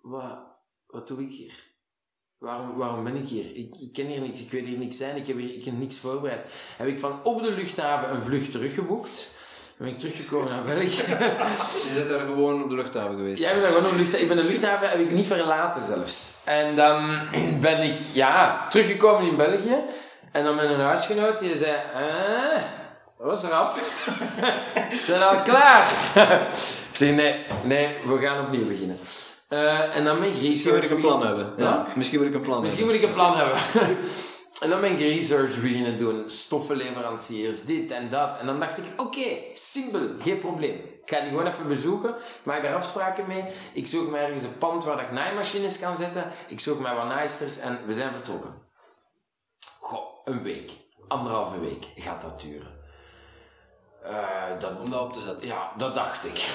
wat, 0.00 0.38
wat 0.86 1.08
doe 1.08 1.22
ik 1.22 1.32
hier? 1.32 1.66
Waarom, 2.38 2.76
waarom 2.76 3.04
ben 3.04 3.16
ik 3.16 3.28
hier? 3.28 3.56
Ik, 3.56 3.76
ik 3.80 3.92
ken 3.92 4.06
hier 4.06 4.20
niks, 4.20 4.40
ik 4.40 4.50
weet 4.50 4.64
hier 4.64 4.78
niks 4.78 4.96
zijn, 4.96 5.16
ik 5.16 5.26
heb 5.26 5.36
hier 5.36 5.54
ik 5.54 5.64
heb 5.64 5.78
niks 5.78 5.98
voorbereid. 5.98 6.44
Heb 6.76 6.86
ik 6.86 6.98
van 6.98 7.24
op 7.24 7.42
de 7.42 7.52
luchthaven 7.52 8.10
een 8.10 8.22
vlucht 8.22 8.52
teruggeboekt. 8.52 9.28
Dan 9.76 9.86
ben 9.86 9.96
ik 9.96 9.98
teruggekomen 9.98 10.48
naar 10.48 10.64
België. 10.64 11.02
Je 11.86 11.92
bent 11.94 12.08
daar 12.08 12.20
gewoon 12.20 12.62
op 12.62 12.70
de 12.70 12.76
luchthaven 12.76 13.16
geweest? 13.16 13.42
Jij 13.42 13.50
bent 13.50 13.62
daar 13.62 13.72
gewoon 13.72 13.86
op 13.86 13.92
de 13.92 13.98
luchthaven. 13.98 14.22
Ik 14.22 14.34
ben 14.34 14.36
de 14.36 14.52
luchthaven 14.52 14.88
heb 14.88 14.98
ik 14.98 15.10
niet 15.10 15.26
verlaten 15.26 15.82
zelfs. 15.82 16.32
En 16.44 16.76
dan 16.76 17.20
ben 17.60 17.82
ik, 17.82 17.98
ja, 17.98 18.68
teruggekomen 18.68 19.30
in 19.30 19.36
België. 19.36 19.84
En 20.32 20.44
dan 20.44 20.54
met 20.54 20.70
een 20.70 20.80
huisgenoot 20.80 21.38
die 21.38 21.56
zei, 21.56 21.76
eh, 21.94 22.62
dat 23.18 23.26
was 23.26 23.44
rap. 23.44 23.74
Zijn 24.90 25.22
al 25.22 25.42
klaar? 25.42 25.90
ik 26.90 26.96
zeg, 26.96 27.14
nee, 27.14 27.46
nee, 27.64 27.94
we 28.04 28.18
gaan 28.18 28.44
opnieuw 28.44 28.66
beginnen. 28.66 28.98
Uh, 29.48 29.96
en 29.96 30.04
dan 30.04 30.20
ben 30.20 30.28
ik 30.28 30.42
Misschien 30.42 30.74
moet 30.74 30.84
ik 30.84 30.90
een 30.90 31.00
plan 31.00 31.26
hebben. 31.26 31.52
Ja? 31.56 31.86
Misschien 31.94 32.18
moet 32.18 32.28
ik 32.28 32.34
een 32.34 32.40
plan 32.40 32.62
Misschien 32.62 32.86
hebben. 32.86 33.00
moet 33.00 33.10
ik 33.10 33.16
een 33.16 33.22
plan 33.24 33.36
hebben. 33.36 33.58
en 34.62 34.70
dan 34.70 34.80
ben 34.80 34.92
ik 34.92 34.98
research 34.98 35.60
beginnen 35.60 35.98
doen. 35.98 36.30
Stoffenleveranciers, 36.30 37.64
dit 37.64 37.90
en 37.90 38.08
dat. 38.08 38.38
En 38.40 38.46
dan 38.46 38.60
dacht 38.60 38.78
ik, 38.78 38.84
oké, 38.96 39.26
simpel, 39.54 40.00
geen 40.20 40.38
probleem. 40.38 40.74
Ik 40.74 41.14
ga 41.14 41.20
die 41.20 41.28
gewoon 41.28 41.46
even 41.46 41.68
bezoeken. 41.68 42.10
Ik 42.10 42.44
maak 42.44 42.62
daar 42.62 42.74
afspraken 42.74 43.26
mee. 43.26 43.44
Ik 43.72 43.86
zoek 43.86 44.10
mij 44.10 44.24
ergens 44.24 44.42
een 44.42 44.58
pand 44.58 44.84
waar 44.84 45.00
ik 45.02 45.12
naaimachines 45.12 45.78
kan 45.78 45.96
zetten. 45.96 46.24
Ik 46.48 46.60
zoek 46.60 46.80
mij 46.80 46.94
wat 46.94 47.06
naaisters 47.06 47.58
en 47.58 47.78
we 47.86 47.92
zijn 47.92 48.12
vertrokken. 48.12 48.54
Goh, 49.80 50.04
een 50.24 50.42
week. 50.42 50.70
Anderhalve 51.08 51.60
week 51.60 51.86
gaat 51.96 52.22
dat 52.22 52.40
duren. 52.40 52.77
Uh, 54.04 54.60
dat, 54.60 54.80
Om 54.80 54.90
dat 54.90 55.00
op 55.00 55.12
te 55.12 55.20
zetten. 55.20 55.46
Ja, 55.46 55.72
dat 55.76 55.94
dacht 55.94 56.24
ik. 56.24 56.48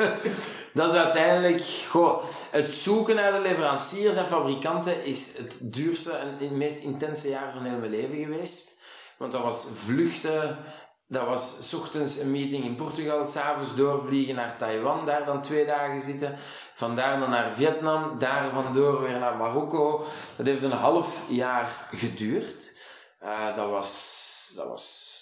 dat 0.74 0.92
is 0.92 0.98
uiteindelijk... 0.98 1.62
Goh, 1.88 2.24
het 2.50 2.72
zoeken 2.72 3.14
naar 3.14 3.32
de 3.32 3.40
leveranciers 3.40 4.16
en 4.16 4.26
fabrikanten 4.26 5.04
is 5.04 5.38
het 5.38 5.58
duurste 5.60 6.12
en 6.12 6.36
het 6.38 6.50
meest 6.50 6.82
intense 6.82 7.28
jaar 7.28 7.52
van 7.52 7.64
heel 7.64 7.78
mijn 7.78 7.90
leven 7.90 8.16
geweest. 8.16 8.80
Want 9.18 9.32
dat 9.32 9.42
was 9.42 9.66
vluchten, 9.74 10.58
dat 11.06 11.26
was 11.26 11.68
s 11.68 11.74
ochtends 11.74 12.18
een 12.18 12.30
meeting 12.30 12.64
in 12.64 12.74
Portugal, 12.74 13.26
s'avonds 13.26 13.76
doorvliegen 13.76 14.34
naar 14.34 14.56
Taiwan, 14.56 15.06
daar 15.06 15.24
dan 15.24 15.42
twee 15.42 15.66
dagen 15.66 16.00
zitten. 16.00 16.36
Vandaar 16.74 17.20
dan 17.20 17.30
naar 17.30 17.52
Vietnam, 17.52 18.18
daar 18.18 18.50
vandoor 18.50 19.02
weer 19.02 19.18
naar 19.18 19.36
Marokko. 19.36 20.04
Dat 20.36 20.46
heeft 20.46 20.62
een 20.62 20.72
half 20.72 21.22
jaar 21.28 21.88
geduurd. 21.90 22.78
Uh, 23.22 23.56
dat 23.56 23.70
was... 23.70 24.52
Dat 24.56 24.66
was 24.66 25.18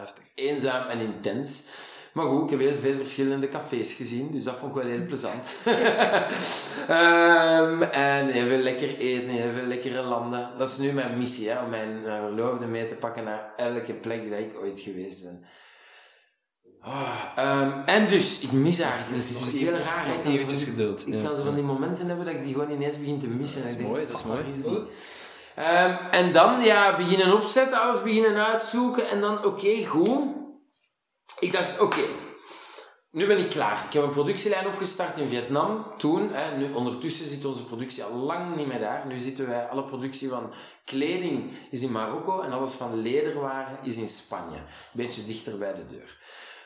Heftig. 0.00 0.24
eenzaam 0.34 0.86
en 0.86 1.00
intens. 1.00 1.62
Maar 2.12 2.26
goed, 2.26 2.44
ik 2.44 2.50
heb 2.50 2.60
heel 2.68 2.80
veel 2.80 2.96
verschillende 2.96 3.48
cafés 3.48 3.92
gezien, 3.92 4.30
dus 4.30 4.44
dat 4.44 4.56
vond 4.56 4.76
ik 4.76 4.82
wel 4.82 4.92
heel 4.92 5.06
plezant. 5.06 5.56
um, 5.66 5.74
en 8.12 8.28
heel 8.28 8.48
veel 8.48 8.58
lekker 8.58 8.96
eten, 8.96 9.28
heel 9.28 9.52
veel 9.52 9.66
lekkere 9.66 10.02
landen. 10.02 10.50
Dat 10.58 10.68
is 10.68 10.76
nu 10.76 10.92
mijn 10.92 11.18
missie, 11.18 11.48
hè, 11.48 11.62
om 11.62 11.70
mijn 11.70 12.02
uh, 12.04 12.20
verloofde 12.20 12.66
mee 12.66 12.84
te 12.84 12.94
pakken 12.94 13.24
naar 13.24 13.52
elke 13.56 13.94
plek 13.94 14.30
dat 14.30 14.38
ik 14.38 14.60
ooit 14.60 14.80
geweest 14.80 15.22
ben. 15.22 15.44
Oh, 16.82 17.36
um, 17.38 17.84
en 17.84 18.08
dus, 18.08 18.40
ik 18.40 18.52
mis 18.52 18.78
eigenlijk, 18.78 19.10
dat 19.10 19.20
is 19.20 19.38
dus 19.38 19.60
heel 19.60 19.78
raar. 19.78 20.08
Nog 20.08 20.24
eventjes 20.24 20.64
geduld. 20.64 21.06
Ik 21.06 21.14
ja. 21.14 21.22
kan 21.22 21.36
zo 21.36 21.44
van 21.44 21.54
die 21.54 21.64
momenten 21.64 22.06
hebben 22.06 22.24
dat 22.24 22.34
ik 22.34 22.44
die 22.44 22.52
gewoon 22.52 22.70
ineens 22.70 22.98
begin 22.98 23.18
te 23.18 23.28
missen. 23.28 23.62
Dat 23.62 23.70
is 23.70 23.76
en 23.76 23.82
ik 23.82 23.86
mooi, 23.86 23.98
denk, 23.98 24.10
dat 24.10 24.20
is 24.20 24.26
mooi. 24.26 24.40
waar 24.40 24.50
is 24.50 24.62
die? 24.62 24.80
Um, 25.60 25.96
en 26.10 26.32
dan 26.32 26.60
ja, 26.60 26.96
beginnen 26.96 27.34
opzetten, 27.34 27.80
alles 27.80 28.02
beginnen 28.02 28.46
uitzoeken 28.46 29.08
en 29.08 29.20
dan 29.20 29.36
oké, 29.36 29.46
okay, 29.46 29.84
goed. 29.84 30.38
Ik 31.38 31.52
dacht 31.52 31.80
oké, 31.80 32.02
nu 33.10 33.26
ben 33.26 33.38
ik 33.38 33.50
klaar. 33.50 33.84
Ik 33.86 33.92
heb 33.92 34.02
een 34.02 34.10
productielijn 34.10 34.66
opgestart 34.66 35.18
in 35.18 35.28
Vietnam 35.28 35.86
toen. 35.98 36.32
Hè, 36.32 36.56
nu, 36.56 36.72
ondertussen 36.72 37.26
zit 37.26 37.44
onze 37.44 37.64
productie 37.64 38.04
al 38.04 38.14
lang 38.14 38.56
niet 38.56 38.66
meer 38.66 38.80
daar. 38.80 39.06
Nu 39.06 39.18
zitten 39.18 39.48
wij, 39.48 39.66
alle 39.66 39.84
productie 39.84 40.28
van 40.28 40.52
kleding 40.84 41.52
is 41.70 41.82
in 41.82 41.92
Marokko 41.92 42.40
en 42.40 42.52
alles 42.52 42.74
van 42.74 43.02
lederwaren 43.02 43.78
is 43.82 43.96
in 43.96 44.08
Spanje. 44.08 44.56
Een 44.56 44.64
beetje 44.92 45.26
dichter 45.26 45.58
bij 45.58 45.74
de 45.74 45.86
deur. 45.86 46.18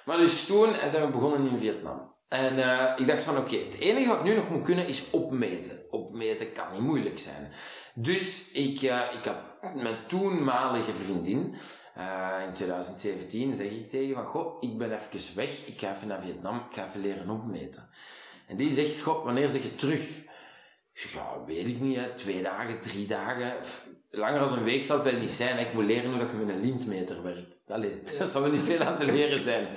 Maar 0.04 0.16
dus 0.16 0.46
toen 0.46 0.74
zijn 0.86 1.06
we 1.06 1.12
begonnen 1.12 1.50
in 1.50 1.58
Vietnam. 1.58 2.12
En 2.28 2.58
uh, 2.58 2.92
ik 2.96 3.06
dacht 3.06 3.22
van 3.22 3.36
oké, 3.36 3.56
het 3.56 3.78
enige 3.78 4.08
wat 4.08 4.18
ik 4.18 4.24
nu 4.24 4.34
nog 4.34 4.50
moet 4.50 4.64
kunnen 4.64 4.86
is 4.86 5.10
opmeten. 5.10 5.82
Opmeten 5.90 6.52
kan 6.52 6.66
niet 6.72 6.80
moeilijk 6.80 7.18
zijn. 7.18 7.52
Dus 7.94 8.52
ik, 8.52 8.82
uh, 8.82 9.00
ik 9.12 9.24
had 9.24 9.36
mijn 9.74 10.06
toenmalige 10.06 10.94
vriendin, 10.94 11.54
uh, 11.98 12.46
in 12.46 12.52
2017, 12.52 13.54
zeg 13.54 13.70
ik 13.70 13.88
tegen 13.88 14.14
van, 14.14 14.24
goh, 14.24 14.56
ik 14.60 14.78
ben 14.78 14.92
even 14.92 15.36
weg, 15.36 15.66
ik 15.66 15.80
ga 15.80 15.94
even 15.94 16.08
naar 16.08 16.22
Vietnam, 16.22 16.56
ik 16.56 16.76
ga 16.76 16.86
even 16.86 17.00
leren 17.00 17.30
opmeten. 17.30 17.88
En 18.46 18.56
die 18.56 18.72
zegt, 18.72 19.00
goh, 19.00 19.24
wanneer 19.24 19.48
zeg 19.48 19.62
je 19.62 19.74
terug? 19.74 20.22
Ja, 20.92 21.44
weet 21.46 21.66
ik 21.66 21.80
niet, 21.80 21.96
hè. 21.96 22.14
twee 22.14 22.42
dagen, 22.42 22.80
drie 22.80 23.06
dagen, 23.06 23.56
langer 24.10 24.38
dan 24.38 24.58
een 24.58 24.64
week 24.64 24.84
zal 24.84 24.96
het 24.96 25.10
wel 25.10 25.20
niet 25.20 25.30
zijn. 25.30 25.58
Ik 25.58 25.74
moet 25.74 25.84
leren 25.84 26.10
hoe 26.10 26.20
je 26.20 26.44
met 26.44 26.54
een 26.54 26.60
lintmeter 26.60 27.22
werkt. 27.22 27.58
Allee, 27.68 28.02
dat 28.18 28.28
zal 28.28 28.42
wel 28.42 28.50
niet 28.50 28.60
veel 28.60 28.80
aan 28.80 28.96
te 28.96 29.04
leren 29.04 29.38
zijn. 29.38 29.68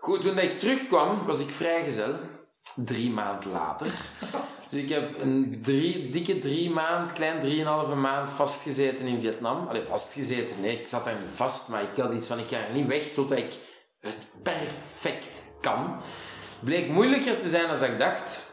Goed, 0.00 0.20
toen 0.20 0.38
ik 0.38 0.58
terugkwam, 0.58 1.26
was 1.26 1.40
ik 1.40 1.48
vrijgezel. 1.48 2.14
Drie 2.74 3.10
maanden 3.10 3.50
later. 3.50 3.92
Dus 4.70 4.82
ik 4.82 4.88
heb 4.88 5.20
een 5.20 5.58
drie, 5.62 6.08
dikke 6.08 6.38
drie 6.38 6.70
maand, 6.70 7.12
klein 7.12 7.40
drieënhalve 7.40 7.94
maand 7.94 8.30
vastgezeten 8.30 9.06
in 9.06 9.20
Vietnam. 9.20 9.68
Allee, 9.68 9.82
vastgezeten, 9.82 10.60
nee, 10.60 10.78
ik 10.78 10.86
zat 10.86 11.04
daar 11.04 11.20
niet 11.20 11.30
vast, 11.34 11.68
maar 11.68 11.82
ik 11.82 11.96
had 11.96 12.12
iets 12.12 12.26
van, 12.26 12.38
ik 12.38 12.48
ga 12.48 12.56
er 12.56 12.74
niet 12.74 12.86
weg 12.86 13.12
totdat 13.14 13.38
ik 13.38 13.54
het 14.00 14.16
perfect 14.42 15.42
kan. 15.60 16.00
Bleek 16.60 16.88
moeilijker 16.88 17.38
te 17.38 17.48
zijn 17.48 17.66
dan 17.66 17.84
ik 17.84 17.98
dacht. 17.98 18.46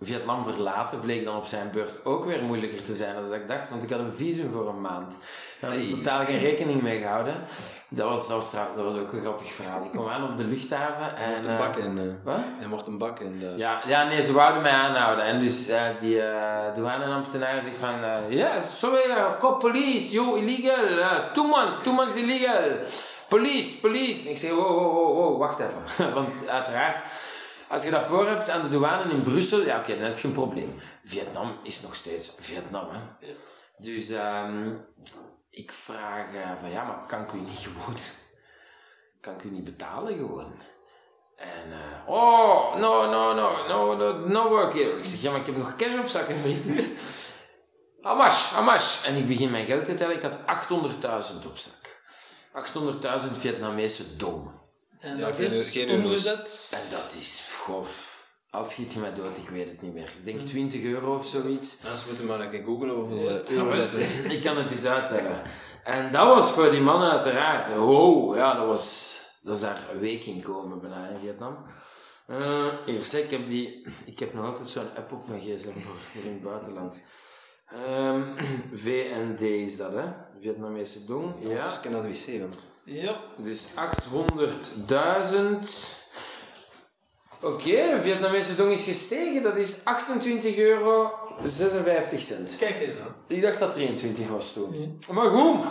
Vietnam 0.00 0.44
verlaten 0.44 1.00
bleek 1.00 1.24
dan 1.24 1.36
op 1.36 1.46
zijn 1.46 1.70
beurt 1.70 2.04
ook 2.04 2.24
weer 2.24 2.44
moeilijker 2.44 2.82
te 2.82 2.94
zijn 2.94 3.14
dan 3.14 3.34
ik 3.34 3.48
dacht, 3.48 3.70
want 3.70 3.82
ik 3.82 3.90
had 3.90 4.00
een 4.00 4.16
visum 4.16 4.50
voor 4.50 4.68
een 4.68 4.80
maand. 4.80 5.16
Daar 5.60 5.70
had 5.70 5.80
ik 5.80 5.90
totaal 5.90 6.24
geen 6.24 6.38
rekening 6.38 6.82
mee 6.82 6.98
gehouden. 6.98 7.34
Dat 7.88 8.08
was, 8.08 8.28
dat 8.28 8.36
was, 8.36 8.52
dat 8.52 8.84
was 8.84 8.94
ook 8.94 9.12
een 9.12 9.20
grappig 9.20 9.52
verhaal. 9.52 9.84
Ik 9.84 9.90
kwam 9.90 10.08
aan 10.08 10.30
op 10.30 10.36
de 10.36 10.44
luchthaven 10.44 11.16
en... 11.16 11.30
Mocht 11.30 11.46
een 11.46 11.56
bak 11.56 11.76
in. 11.76 11.96
Uh, 11.96 12.12
wat? 12.24 12.38
Hij 12.58 12.68
mocht 12.68 12.86
een 12.86 12.98
bak 12.98 13.20
in. 13.20 13.38
De... 13.38 13.54
Ja, 13.56 13.82
ja, 13.86 14.08
nee, 14.08 14.22
ze 14.22 14.32
wouden 14.32 14.62
mij 14.62 14.72
aanhouden. 14.72 15.24
En 15.24 15.40
dus 15.40 15.68
uh, 15.68 15.82
die 16.00 16.16
uh, 16.16 16.74
douaneambtenaar 16.74 17.62
zegt 17.62 17.76
van... 17.80 18.00
Ja, 18.00 18.20
yeah, 18.28 18.62
sorry, 18.62 19.36
call 19.40 19.56
police, 19.58 20.10
you 20.10 20.38
illegal. 20.38 21.32
Two 21.32 21.46
months, 21.46 21.82
two 21.82 21.92
months 21.92 22.16
illegal. 22.16 22.62
Police, 23.28 23.80
police. 23.80 24.30
Ik 24.30 24.38
zeg, 24.38 24.50
wow, 24.50 24.66
wow, 24.66 24.92
wow, 24.92 25.16
wow 25.16 25.38
wacht 25.38 25.58
even. 25.58 26.14
Want 26.18 26.48
uiteraard... 26.48 27.04
Als 27.68 27.84
je 27.84 27.90
dat 27.90 28.02
voor 28.02 28.28
hebt 28.28 28.50
aan 28.50 28.62
de 28.62 28.68
douane 28.68 29.12
in 29.12 29.22
Brussel, 29.22 29.60
ja 29.60 29.78
oké, 29.78 29.78
okay, 29.78 29.94
dan 29.94 30.08
heb 30.08 30.18
je 30.18 30.28
een 30.28 30.34
probleem. 30.34 30.80
Vietnam 31.04 31.58
is 31.62 31.82
nog 31.82 31.94
steeds 31.94 32.36
Vietnam, 32.38 32.88
hè. 32.90 33.28
Dus 33.78 34.10
um, 34.10 34.84
ik 35.56 35.72
vraag 35.72 36.32
uh, 36.32 36.50
van, 36.60 36.70
ja, 36.70 36.84
maar 36.84 37.06
kan 37.06 37.20
ik 37.22 37.32
u 37.32 37.38
niet 37.40 37.58
gewoon... 37.58 37.96
Kan 39.20 39.34
ik 39.34 39.42
u 39.42 39.50
niet 39.50 39.64
betalen 39.64 40.14
gewoon? 40.16 40.60
En, 41.36 41.68
uh, 41.68 42.08
oh, 42.14 42.74
no, 42.74 43.10
no, 43.10 43.34
no, 43.34 43.66
no, 43.66 43.96
no, 43.96 44.26
no 44.28 44.48
work 44.48 44.72
here. 44.74 44.98
Ik 44.98 45.04
zeg, 45.04 45.20
ja, 45.20 45.30
maar 45.30 45.40
ik 45.40 45.46
heb 45.46 45.56
nog 45.56 45.76
cash 45.76 45.98
op 45.98 46.06
zak, 46.08 46.26
vriend. 46.42 46.84
Amash, 48.02 48.52
amash. 48.54 49.04
En 49.06 49.16
ik 49.16 49.26
begin 49.26 49.50
mijn 49.50 49.66
geld 49.66 49.84
te 49.84 49.94
tellen. 49.94 50.16
Ik 50.16 50.22
had 50.22 50.36
800.000 51.32 51.46
op 51.46 51.58
zak. 51.58 52.00
800.000 53.22 53.32
Vietnamese 53.38 54.16
dong. 54.16 54.50
En 55.00 55.16
Ja, 55.16 55.26
dat 55.26 55.34
geen- 55.36 55.44
is 55.44 55.70
geen 55.70 55.90
omgezet. 56.04 56.72
En 56.84 56.90
dat 56.90 57.14
is, 57.14 57.48
goh, 57.64 57.86
als 58.56 58.70
schiet 58.70 58.92
je 58.92 58.98
mij 58.98 59.14
dood, 59.14 59.36
ik 59.36 59.48
weet 59.48 59.68
het 59.68 59.82
niet 59.82 59.94
meer. 59.94 60.12
Ik 60.18 60.24
denk 60.24 60.40
20 60.40 60.82
euro 60.82 61.14
of 61.14 61.26
zoiets. 61.26 61.78
Mensen 61.82 62.08
moeten 62.08 62.26
maar 62.26 62.40
een 62.40 62.50
keer 62.50 62.64
googlen 62.64 62.94
hoeveel 62.94 63.30
uh, 63.30 63.48
euro's 63.48 63.76
het 63.76 63.94
is. 63.94 64.18
Ik 64.18 64.42
kan 64.42 64.56
het 64.56 64.70
eens 64.70 64.84
uittellen. 64.84 65.42
En 65.84 66.12
dat 66.12 66.26
was 66.26 66.52
voor 66.52 66.70
die 66.70 66.80
mannen 66.80 67.10
uiteraard. 67.10 67.76
Wow, 67.76 68.36
ja, 68.36 68.54
dat 68.54 68.66
was, 68.66 69.16
dat 69.42 69.54
is 69.54 69.60
daar 69.60 69.88
een 69.92 69.98
week 69.98 70.24
in 70.24 70.42
komen 70.42 70.80
bijna 70.80 71.08
in 71.08 71.20
Vietnam. 71.20 71.56
Eh 72.26 72.68
hier, 72.86 73.04
zeg, 73.04 73.22
ik 73.22 73.30
heb, 73.30 73.46
die, 73.46 73.86
ik 74.04 74.18
heb 74.18 74.34
nog 74.34 74.44
altijd 74.44 74.68
zo'n 74.68 74.96
app 74.96 75.12
op 75.12 75.28
mijn 75.28 75.40
gsm 75.40 75.78
voor, 75.78 76.22
in 76.22 76.30
het 76.30 76.42
buitenland. 76.42 77.00
Ehm, 77.66 78.22
VND 78.82 79.40
is 79.40 79.76
dat, 79.76 79.92
hè? 79.92 80.04
Vietnamese 80.40 81.04
dong. 81.04 81.34
Ja. 81.38 81.62
Dus 81.62 81.74
ik 81.74 81.80
kan 81.80 82.02
wc, 82.02 82.40
want... 82.40 82.60
Ja. 82.84 83.20
Dus 83.36 83.66
800.000. 83.66 83.74
Oké, 87.42 87.64
de 87.70 87.98
Vietnamese 88.02 88.54
dong 88.56 88.72
is 88.72 88.84
gestegen. 88.84 89.42
Dat 89.42 89.56
is 89.56 89.76
28 89.84 90.56
euro 90.56 91.12
56 91.42 92.20
cent. 92.22 92.56
Kijk 92.58 92.80
eens 92.80 92.98
dan. 92.98 93.14
Ik 93.36 93.42
dacht 93.42 93.58
dat 93.58 93.72
23 93.72 94.28
was 94.28 94.52
toen. 94.52 94.98
Maar 95.10 95.30
goed. 95.30 95.64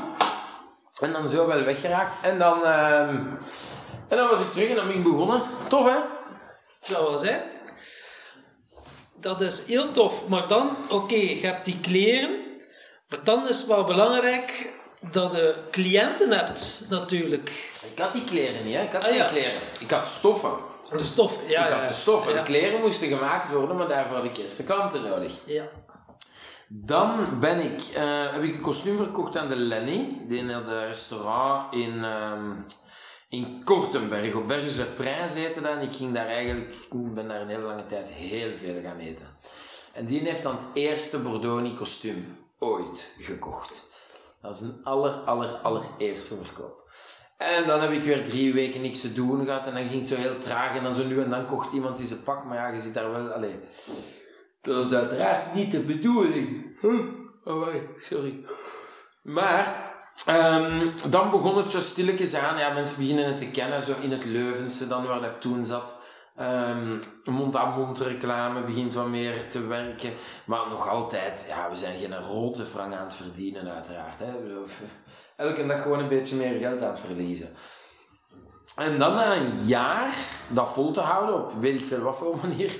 En 0.99 1.11
dan 1.11 1.29
zo 1.29 1.47
wel 1.47 1.63
weggeraakt. 1.63 2.11
En 2.25 2.39
dan, 2.39 2.65
ehm, 2.65 3.15
en 4.07 4.17
dan 4.17 4.27
was 4.29 4.39
ik 4.41 4.51
terug 4.53 4.69
en 4.69 4.75
dan 4.75 4.87
ben 4.87 4.95
ik 4.95 5.03
begonnen. 5.03 5.41
Tof, 5.67 5.85
hè? 5.85 5.97
Dat 6.93 7.09
was 7.09 7.21
het. 7.21 7.61
Dat 9.19 9.41
is 9.41 9.63
heel 9.65 9.91
tof. 9.91 10.27
Maar 10.27 10.47
dan, 10.47 10.77
oké, 10.89 11.15
je 11.15 11.45
hebt 11.45 11.65
die 11.65 11.79
kleren. 11.79 12.29
Maar 13.09 13.19
dan 13.23 13.47
is 13.49 13.57
het 13.57 13.67
wel 13.67 13.83
belangrijk 13.83 14.69
dat 15.11 15.31
je 15.31 15.55
cliënten 15.71 16.31
hebt, 16.31 16.85
natuurlijk. 16.89 17.73
Ik 17.93 17.99
had 17.99 18.11
die 18.11 18.23
kleren 18.23 18.65
niet, 18.65 18.75
hè? 18.75 18.81
Ik 18.81 18.91
had 18.91 19.01
Ah, 19.01 19.07
geen 19.07 19.17
ja. 19.17 19.25
kleren. 19.25 19.61
Ik 19.79 19.89
had 19.89 20.07
stoffen. 20.07 20.53
De 20.91 21.03
stof. 21.03 21.39
Ja, 21.47 21.63
ik 21.63 21.69
ja, 21.69 21.79
had 21.79 21.87
de 21.87 21.93
stoffen. 21.93 22.33
Ja. 22.33 22.37
De 22.37 22.43
kleren 22.43 22.81
moesten 22.81 23.07
gemaakt 23.07 23.51
worden, 23.51 23.75
maar 23.75 23.87
daarvoor 23.87 24.15
had 24.15 24.25
ik 24.25 24.37
eerst 24.37 24.57
de 24.57 24.63
klanten 24.63 25.03
nodig. 25.03 25.33
Ja. 25.45 25.63
Dan 26.67 27.39
ben 27.39 27.59
ik, 27.59 27.81
eh, 27.81 28.31
heb 28.31 28.43
ik 28.43 28.53
een 28.53 28.61
kostuum 28.61 28.97
verkocht 28.97 29.37
aan 29.37 29.49
de 29.49 29.55
Lenny, 29.55 30.21
die 30.27 30.37
in 30.37 30.49
het 30.49 30.67
restaurant 30.67 31.73
in, 31.73 32.03
ehm, 32.03 32.51
in 33.29 33.61
Kortenberg. 33.63 34.33
Op 34.33 34.47
Bergens 34.47 34.75
de 34.75 34.85
Prijs 34.85 35.35
heette 35.35 35.61
dat. 35.61 35.71
En 35.71 35.81
ik 35.81 35.95
ging 35.95 36.13
daar 36.13 36.27
eigenlijk, 36.27 36.73
ik 36.73 37.13
ben 37.13 37.27
daar 37.27 37.41
een 37.41 37.47
hele 37.47 37.63
lange 37.63 37.85
tijd 37.85 38.09
heel 38.09 38.57
veel 38.57 38.81
gaan 38.81 38.99
eten. 38.99 39.27
En 39.93 40.05
die 40.05 40.19
heeft 40.19 40.43
dan 40.43 40.55
het 40.55 40.65
eerste 40.73 41.19
Bordoni 41.19 41.73
kostuum 41.73 42.37
ooit 42.59 43.13
gekocht. 43.19 43.83
Dat 44.41 44.55
is 44.55 44.61
een 44.61 44.81
aller, 44.83 45.11
aller, 45.11 45.55
allereerste 45.55 46.35
verkoop. 46.35 46.84
En 47.45 47.67
dan 47.67 47.81
heb 47.81 47.91
ik 47.91 48.03
weer 48.03 48.25
drie 48.25 48.53
weken 48.53 48.81
niks 48.81 49.01
te 49.01 49.13
doen 49.13 49.45
gehad 49.45 49.65
en 49.65 49.73
dan 49.73 49.87
ging 49.87 49.99
het 49.99 50.07
zo 50.07 50.15
heel 50.15 50.39
traag 50.39 50.77
en 50.77 50.83
dan 50.83 50.93
zo 50.93 51.05
nu 51.05 51.21
en 51.21 51.29
dan 51.29 51.45
kocht 51.45 51.73
iemand 51.73 51.97
die 51.97 52.05
zijn 52.05 52.23
pak, 52.23 52.45
maar 52.45 52.57
ja, 52.57 52.67
je 52.67 52.79
zit 52.79 52.93
daar 52.93 53.11
wel, 53.11 53.27
allee, 53.27 53.59
dat 54.61 54.85
is 54.85 54.93
uiteraard 54.93 55.53
niet 55.53 55.71
de 55.71 55.79
bedoeling. 55.79 56.79
Huh? 56.81 56.99
Oh, 57.43 57.67
sorry. 57.99 58.45
Maar, 59.21 59.93
ehm, 60.25 60.89
dan 61.09 61.29
begon 61.29 61.57
het 61.57 61.69
zo 61.69 61.79
stilletjes 61.79 62.35
aan. 62.35 62.57
Ja, 62.57 62.73
mensen 62.73 62.97
beginnen 62.97 63.25
het 63.25 63.37
te 63.37 63.47
kennen, 63.47 63.83
zo 63.83 63.93
in 64.01 64.11
het 64.11 64.25
Leuvense, 64.25 64.87
dan 64.87 65.05
waar 65.05 65.23
ik 65.23 65.39
toen 65.39 65.65
zat. 65.65 66.01
Ehm, 66.35 66.97
Mond-aan-mond 67.23 67.99
reclame 67.99 68.63
begint 68.63 68.93
wat 68.93 69.07
meer 69.07 69.49
te 69.49 69.67
werken. 69.67 70.13
Maar 70.45 70.69
nog 70.69 70.89
altijd, 70.89 71.45
ja, 71.47 71.69
we 71.69 71.75
zijn 71.75 71.99
geen 71.99 72.19
rotte 72.19 72.65
frank 72.65 72.93
aan 72.93 73.03
het 73.03 73.15
verdienen, 73.15 73.73
uiteraard. 73.73 74.19
Hè. 74.19 74.31
Elke 75.35 75.65
dag 75.65 75.81
gewoon 75.81 75.99
een 75.99 76.07
beetje 76.07 76.35
meer 76.35 76.59
geld 76.59 76.81
aan 76.81 76.89
het 76.89 76.99
verliezen. 76.99 77.49
En 78.75 78.99
dan 78.99 79.13
na 79.13 79.35
een 79.35 79.65
jaar 79.65 80.15
dat 80.49 80.73
vol 80.73 80.91
te 80.91 80.99
houden, 80.99 81.43
op 81.43 81.53
weet 81.59 81.81
ik 81.81 81.87
veel 81.87 81.99
wat 81.99 82.17
voor 82.17 82.37
manier, 82.43 82.79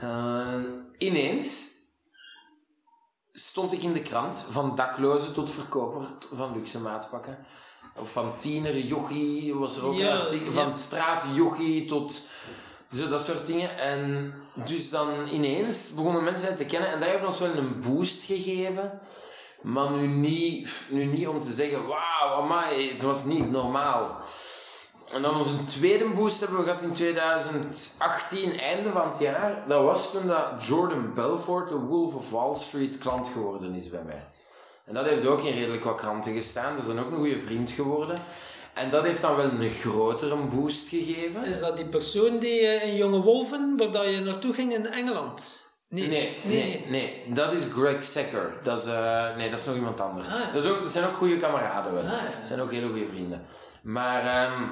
eh, 0.00 0.62
ineens 0.98 1.76
stond 3.32 3.72
ik 3.72 3.82
in 3.82 3.92
de 3.92 4.02
krant, 4.02 4.46
van 4.50 4.74
dakloze 4.74 5.32
tot 5.32 5.50
verkoper 5.50 6.08
van 6.32 6.52
luxe 6.52 6.80
maatpakken. 6.80 7.38
Of 7.96 8.12
van 8.12 8.38
tiener, 8.38 8.78
jochie 8.78 9.54
was 9.54 9.76
er 9.76 9.86
ook 9.86 9.94
Ja, 9.94 10.12
een 10.12 10.20
artikel, 10.20 10.52
ja. 10.52 10.62
van 10.62 10.74
straat 10.74 11.24
jochie 11.34 11.84
tot 11.84 12.22
zo 12.92 13.08
dat 13.08 13.24
soort 13.24 13.46
dingen. 13.46 13.78
En 13.78 14.34
dus 14.54 14.90
dan 14.90 15.28
ineens 15.28 15.94
begonnen 15.94 16.24
mensen 16.24 16.46
het 16.48 16.56
te 16.56 16.64
kennen 16.64 16.90
en 16.90 17.00
dat 17.00 17.08
heeft 17.08 17.24
ons 17.24 17.38
wel 17.38 17.54
een 17.56 17.80
boost 17.80 18.22
gegeven. 18.22 19.00
Maar 19.60 19.90
nu 19.90 20.06
niet, 20.06 20.82
nu 20.88 21.04
niet 21.04 21.28
om 21.28 21.40
te 21.40 21.52
zeggen, 21.52 21.86
wauw, 21.86 22.42
amai, 22.42 22.92
het 22.92 23.02
was 23.02 23.24
niet 23.24 23.50
normaal. 23.50 24.20
En 25.12 25.22
dan 25.22 25.36
onze 25.36 25.64
tweede 25.64 26.08
boost 26.08 26.40
hebben 26.40 26.58
we 26.58 26.64
gehad 26.64 26.82
in 26.82 26.92
2018, 26.92 28.58
einde 28.58 28.90
van 28.90 29.10
het 29.10 29.18
jaar. 29.18 29.64
Dat 29.68 29.82
was 29.82 30.12
toen 30.12 30.26
dat 30.26 30.66
Jordan 30.66 31.14
Belfort, 31.14 31.68
de 31.68 31.78
Wolf 31.78 32.14
of 32.14 32.30
Wall 32.30 32.54
Street, 32.54 32.98
klant 32.98 33.28
geworden 33.28 33.74
is 33.74 33.90
bij 33.90 34.02
mij. 34.06 34.24
En 34.84 34.94
dat 34.94 35.04
heeft 35.04 35.26
ook 35.26 35.42
in 35.42 35.54
redelijk 35.54 35.84
wat 35.84 35.96
kranten 36.00 36.32
gestaan. 36.32 36.76
Dat 36.76 36.86
is 36.86 36.94
dan 36.94 37.04
ook 37.04 37.10
een 37.10 37.16
goede 37.16 37.40
vriend 37.40 37.70
geworden. 37.70 38.18
En 38.74 38.90
dat 38.90 39.04
heeft 39.04 39.20
dan 39.20 39.36
wel 39.36 39.50
een 39.50 39.70
grotere 39.70 40.36
boost 40.36 40.88
gegeven. 40.88 41.44
Is 41.44 41.60
dat 41.60 41.76
die 41.76 41.86
persoon 41.86 42.38
die 42.38 42.60
eh, 42.60 42.88
in 42.88 42.96
Jonge 42.96 43.20
Wolven, 43.20 43.76
waar 43.76 43.90
dat 43.90 44.14
je 44.14 44.20
naartoe 44.20 44.54
ging 44.54 44.72
in 44.72 44.86
Engeland? 44.86 45.67
Nee, 45.90 46.08
nee, 46.08 46.36
nee, 46.44 46.84
nee. 46.88 47.22
Dat 47.26 47.52
is 47.52 47.64
Greg 47.64 48.04
Secker. 48.04 48.52
Dat 48.62 48.78
is, 48.78 48.86
eh, 48.86 49.36
nee, 49.36 49.50
dat 49.50 49.58
is 49.58 49.64
nog 49.66 49.74
iemand 49.74 50.00
anders. 50.00 50.28
Ah, 50.28 50.34
ja. 50.34 50.50
dat, 50.52 50.64
is 50.64 50.70
ook, 50.70 50.82
dat 50.82 50.92
zijn 50.92 51.04
ook 51.06 51.16
goede 51.16 51.36
kameraden 51.36 51.92
wel. 51.92 52.02
Ah, 52.02 52.08
ja. 52.08 52.38
Dat 52.38 52.46
zijn 52.46 52.60
ook 52.60 52.72
hele 52.72 52.88
goede 52.88 53.08
vrienden. 53.08 53.42
Maar 53.82 54.26
ehm, 54.26 54.62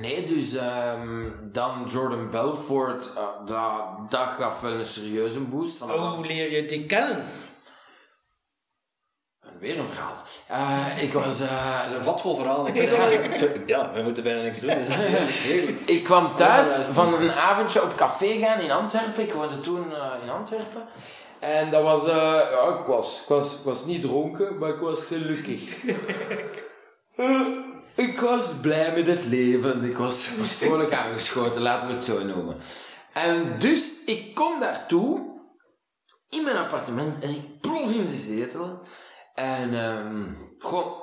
nee, 0.00 0.26
dus 0.26 0.54
ehm, 0.54 1.28
dan 1.52 1.84
Jordan 1.88 2.30
Belfort, 2.30 3.10
eh, 3.16 3.46
dat, 3.46 4.10
dat 4.10 4.28
gaf 4.28 4.60
wel 4.60 4.72
een 4.72 4.86
serieuze 4.86 5.40
boost. 5.40 5.78
Van, 5.78 5.92
Oh, 5.92 6.12
hoe 6.14 6.26
leer 6.26 6.52
je 6.52 6.64
die 6.64 6.86
kennen? 6.86 7.24
Weer 9.60 9.78
een 9.78 9.88
verhaal. 9.88 10.22
Eh, 10.46 11.02
ik 11.02 11.12
was... 11.12 11.38
Dat 11.38 11.48
is 11.86 11.92
een 11.92 12.02
vatvol 12.02 12.36
verhaal. 12.36 12.66
ja, 13.66 13.92
we 13.92 14.02
moeten 14.02 14.22
bijna 14.22 14.42
niks 14.42 14.60
doen. 14.60 14.74
Dus 14.74 14.88
heerlijk. 15.48 15.80
Ik 15.86 16.04
kwam 16.04 16.34
thuis 16.36 16.68
van 16.68 17.14
een 17.14 17.32
avondje 17.32 17.82
op 17.82 17.96
café 17.96 18.38
gaan 18.38 18.60
in 18.60 18.70
Antwerpen. 18.70 19.22
Ik 19.22 19.32
woonde 19.32 19.60
toen 19.60 19.94
eh, 19.94 20.22
in 20.22 20.30
Antwerpen. 20.30 20.82
En 21.38 21.70
dat 21.70 21.82
was, 21.82 22.06
ja, 22.06 22.78
ik 22.78 22.86
was, 22.86 23.20
ik, 23.20 23.28
was, 23.28 23.58
ik 23.58 23.64
was 23.64 23.84
niet 23.84 24.02
dronken, 24.02 24.58
maar 24.58 24.68
ik 24.70 24.80
was 24.80 25.04
gelukkig. 25.04 25.62
Ik 27.94 28.20
was 28.20 28.52
blij 28.60 28.92
met 28.94 29.06
het 29.06 29.26
leven. 29.26 29.84
Ik 29.84 29.96
was, 29.96 30.28
ik 30.28 30.38
was 30.38 30.52
vrolijk 30.52 30.92
aangeschoten, 30.92 31.62
laten 31.62 31.88
we 31.88 31.94
het 31.94 32.02
zo 32.02 32.24
noemen. 32.24 32.56
En 33.12 33.58
dus, 33.58 34.04
ik 34.04 34.34
kom 34.34 34.60
daartoe, 34.60 35.20
in 36.28 36.44
mijn 36.44 36.56
appartement, 36.56 37.22
en 37.22 37.30
ik 37.30 37.60
plof 37.60 37.92
in 37.92 38.06
de 38.06 38.16
zetel. 38.16 38.80
En, 39.40 39.74
ehm 39.74 40.32
goh, 40.58 40.96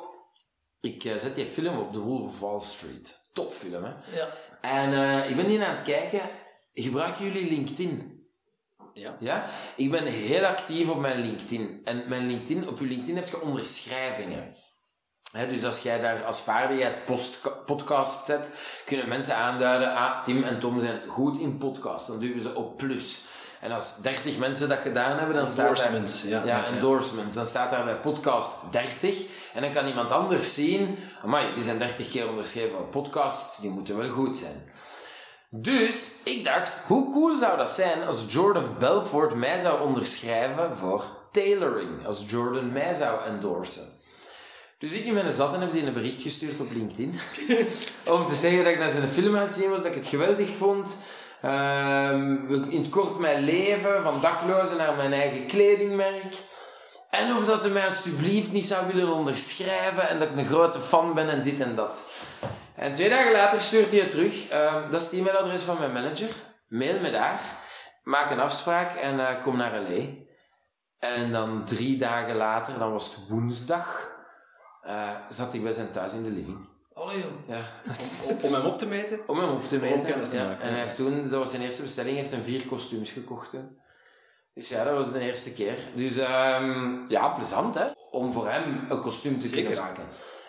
ik 0.79 1.03
eh, 1.03 1.15
zet 1.15 1.35
die 1.35 1.45
film 1.45 1.77
op, 1.77 1.93
The 1.93 1.99
Wolf 1.99 2.23
of 2.25 2.39
Wall 2.39 2.59
Street. 2.59 3.19
Topfilm, 3.33 3.83
hè. 3.83 3.91
Ja. 4.15 4.27
En 4.61 4.93
eh, 4.93 5.29
ik 5.29 5.35
ben 5.35 5.45
hier 5.45 5.65
aan 5.65 5.75
het 5.75 5.83
kijken. 5.83 6.21
Gebruiken 6.73 7.25
jullie 7.25 7.49
LinkedIn? 7.49 8.25
Ja. 8.93 9.17
Ja? 9.19 9.45
Ik 9.75 9.91
ben 9.91 10.05
heel 10.05 10.45
actief 10.45 10.89
op 10.89 10.99
mijn 10.99 11.19
LinkedIn. 11.21 11.81
En 11.83 12.03
mijn 12.07 12.27
LinkedIn, 12.27 12.67
op 12.67 12.79
je 12.79 12.85
LinkedIn 12.85 13.15
heb 13.15 13.27
je 13.27 13.41
onderschrijvingen. 13.41 14.55
Hè, 15.31 15.47
dus 15.47 15.63
als 15.65 15.81
jij 15.81 16.01
daar 16.01 16.23
als 16.23 16.41
vaardigheid 16.41 17.05
post- 17.05 17.65
podcast 17.65 18.25
zet, 18.25 18.49
kunnen 18.85 19.07
mensen 19.07 19.35
aanduiden, 19.35 19.93
ah, 19.95 20.23
Tim 20.23 20.43
en 20.43 20.59
Tom 20.59 20.79
zijn 20.79 21.01
goed 21.07 21.39
in 21.39 21.57
podcast. 21.57 22.07
Dan 22.07 22.19
duwen 22.19 22.41
ze 22.41 22.55
op 22.55 22.77
plus. 22.77 23.21
En 23.61 23.71
als 23.71 23.97
30 24.01 24.37
mensen 24.37 24.69
dat 24.69 24.79
gedaan 24.79 25.17
hebben, 25.17 25.35
dan 25.35 25.47
staat 25.47 25.77
daar... 25.77 25.93
Ja, 26.25 26.43
ja, 26.45 26.45
ja. 26.45 26.65
endorsements. 26.65 27.33
Dan 27.33 27.45
staat 27.45 27.69
daar 27.69 27.83
bij 27.83 27.95
podcast 27.95 28.51
30. 28.71 29.23
En 29.53 29.61
dan 29.61 29.71
kan 29.71 29.87
iemand 29.87 30.11
anders 30.11 30.53
zien, 30.53 30.97
amai, 31.23 31.53
die 31.53 31.63
zijn 31.63 31.77
30 31.77 32.09
keer 32.09 32.29
onderschreven 32.29 32.79
op 32.79 32.91
podcast, 32.91 33.61
die 33.61 33.69
moeten 33.69 33.97
wel 33.97 34.09
goed 34.09 34.37
zijn. 34.37 34.71
Dus 35.49 36.11
ik 36.23 36.45
dacht, 36.45 36.71
hoe 36.87 37.11
cool 37.11 37.37
zou 37.37 37.57
dat 37.57 37.69
zijn 37.69 38.03
als 38.03 38.25
Jordan 38.29 38.75
Belfort 38.79 39.35
mij 39.35 39.59
zou 39.59 39.81
onderschrijven 39.81 40.75
voor 40.75 41.03
tailoring. 41.31 42.05
Als 42.05 42.23
Jordan 42.27 42.71
mij 42.71 42.93
zou 42.93 43.25
endorsen. 43.25 43.95
Dus 44.77 44.91
ik 44.91 45.05
in 45.05 45.13
mijn 45.13 45.31
zat 45.31 45.53
en 45.53 45.61
heb 45.61 45.71
die 45.71 45.83
een 45.83 45.93
bericht 45.93 46.21
gestuurd 46.21 46.59
op 46.59 46.71
LinkedIn. 46.71 47.19
om 48.15 48.27
te 48.27 48.35
zeggen 48.35 48.63
dat 48.63 48.73
ik 48.73 48.79
naar 48.79 48.89
zijn 48.89 49.09
film 49.09 49.35
aan 49.35 49.45
het 49.45 49.53
zien 49.53 49.69
was, 49.69 49.81
dat 49.81 49.91
ik 49.91 49.97
het 49.97 50.07
geweldig 50.07 50.49
vond. 50.57 50.97
Ehm, 51.41 52.53
in 52.69 52.81
het 52.81 52.89
kort 52.89 53.19
mijn 53.19 53.43
leven, 53.43 54.03
van 54.03 54.21
dakloze 54.21 54.75
naar 54.75 54.95
mijn 54.95 55.13
eigen 55.13 55.45
kledingmerk. 55.45 56.35
En 57.09 57.35
of 57.35 57.45
dat 57.45 57.63
hij 57.63 57.71
mij 57.71 57.85
alsjeblieft 57.85 58.51
niet 58.51 58.65
zou 58.65 58.87
willen 58.87 59.13
onderschrijven 59.13 60.09
en 60.09 60.19
dat 60.19 60.29
ik 60.29 60.37
een 60.37 60.45
grote 60.45 60.79
fan 60.79 61.13
ben 61.13 61.29
en 61.29 61.43
dit 61.43 61.59
en 61.59 61.75
dat. 61.75 62.05
En 62.75 62.93
twee 62.93 63.09
dagen 63.09 63.31
later 63.31 63.61
stuurt 63.61 63.91
hij 63.91 63.99
het 63.99 64.09
terug. 64.09 64.49
Ehm, 64.49 64.91
dat 64.91 65.01
is 65.01 65.11
het 65.11 65.19
e-mailadres 65.19 65.61
van 65.61 65.79
mijn 65.79 65.91
manager. 65.91 66.29
Mail 66.67 66.99
me 66.99 67.11
daar. 67.11 67.41
Maak 68.03 68.29
een 68.29 68.39
afspraak 68.39 68.95
en 68.95 69.19
eh, 69.19 69.43
kom 69.43 69.57
naar 69.57 69.81
L.A. 69.81 70.25
En 70.99 71.31
dan 71.31 71.65
drie 71.65 71.97
dagen 71.97 72.35
later, 72.35 72.79
dan 72.79 72.91
was 72.91 73.15
het 73.15 73.27
woensdag, 73.27 74.09
eh, 74.81 75.09
zat 75.29 75.53
ik 75.53 75.63
bij 75.63 75.71
zijn 75.71 75.91
thuis 75.91 76.13
in 76.13 76.23
de 76.23 76.29
living. 76.29 76.76
Allee, 76.97 77.17
joh. 77.17 77.25
Ja. 77.47 77.57
Om- 78.31 78.37
Om 78.41 78.53
hem 78.53 78.65
op 78.65 78.77
te 78.77 78.85
meten. 78.85 79.19
Om 79.27 79.39
hem 79.39 79.49
op 79.49 79.67
te 79.67 79.75
Om 79.75 79.81
meten. 79.81 80.03
kennis 80.05 80.29
te 80.29 80.35
ja. 80.37 80.47
maken, 80.47 80.61
En 80.67 80.73
hij 80.73 80.81
heeft 80.81 80.95
toen, 80.95 81.29
dat 81.29 81.39
was 81.39 81.49
zijn 81.49 81.61
eerste 81.61 81.81
bestelling, 81.81 82.17
heeft 82.17 82.31
een 82.31 82.43
vier 82.43 82.67
kostuums 82.67 83.11
gekocht. 83.11 83.51
hè. 83.51 83.59
Dus 84.53 84.69
ja, 84.69 84.83
dat 84.83 84.93
was 84.93 85.11
de 85.11 85.19
eerste 85.19 85.53
keer. 85.53 85.77
Dus 85.95 86.17
ehm, 86.17 86.95
ja, 87.07 87.27
plezant 87.27 87.75
hè, 87.75 87.85
om 88.11 88.33
voor 88.33 88.49
hem 88.49 88.85
een 88.89 89.01
kostuum 89.01 89.41
te 89.41 89.47
Zeker. 89.47 89.65
kunnen 89.65 89.83
maken. 89.83 90.03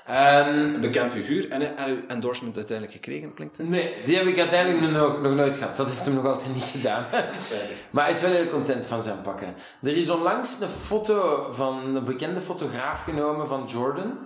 Ehm, 0.06 0.74
Een 0.74 0.80
bekend 0.80 1.10
figuur. 1.10 1.50
En 1.50 1.60
heb 1.60 1.78
je 1.78 2.04
endorsement 2.08 2.56
uiteindelijk 2.56 2.96
gekregen, 2.96 3.34
klinkt 3.34 3.56
het? 3.56 3.68
nee, 3.68 3.94
die 4.04 4.16
heb 4.16 4.26
ik 4.26 4.38
uiteindelijk 4.38 4.92
nog, 4.92 5.20
nog 5.22 5.34
nooit 5.34 5.56
gehad. 5.56 5.76
Dat 5.76 5.88
heeft 5.88 6.04
hem 6.04 6.14
nog 6.14 6.26
altijd 6.26 6.54
niet 6.54 6.64
gedaan. 6.64 7.04
Maar 7.90 8.04
hij 8.04 8.12
is 8.12 8.20
wel 8.20 8.30
heel 8.30 8.46
content 8.48 8.86
van 8.86 9.02
zijn 9.02 9.20
pakken. 9.20 9.54
Er 9.82 9.96
is 9.96 10.10
onlangs 10.10 10.60
een 10.60 10.68
foto 10.68 11.48
van 11.52 11.96
een 11.96 12.04
bekende 12.04 12.40
fotograaf 12.40 13.02
genomen 13.02 13.48
van 13.48 13.64
Jordan. 13.66 14.18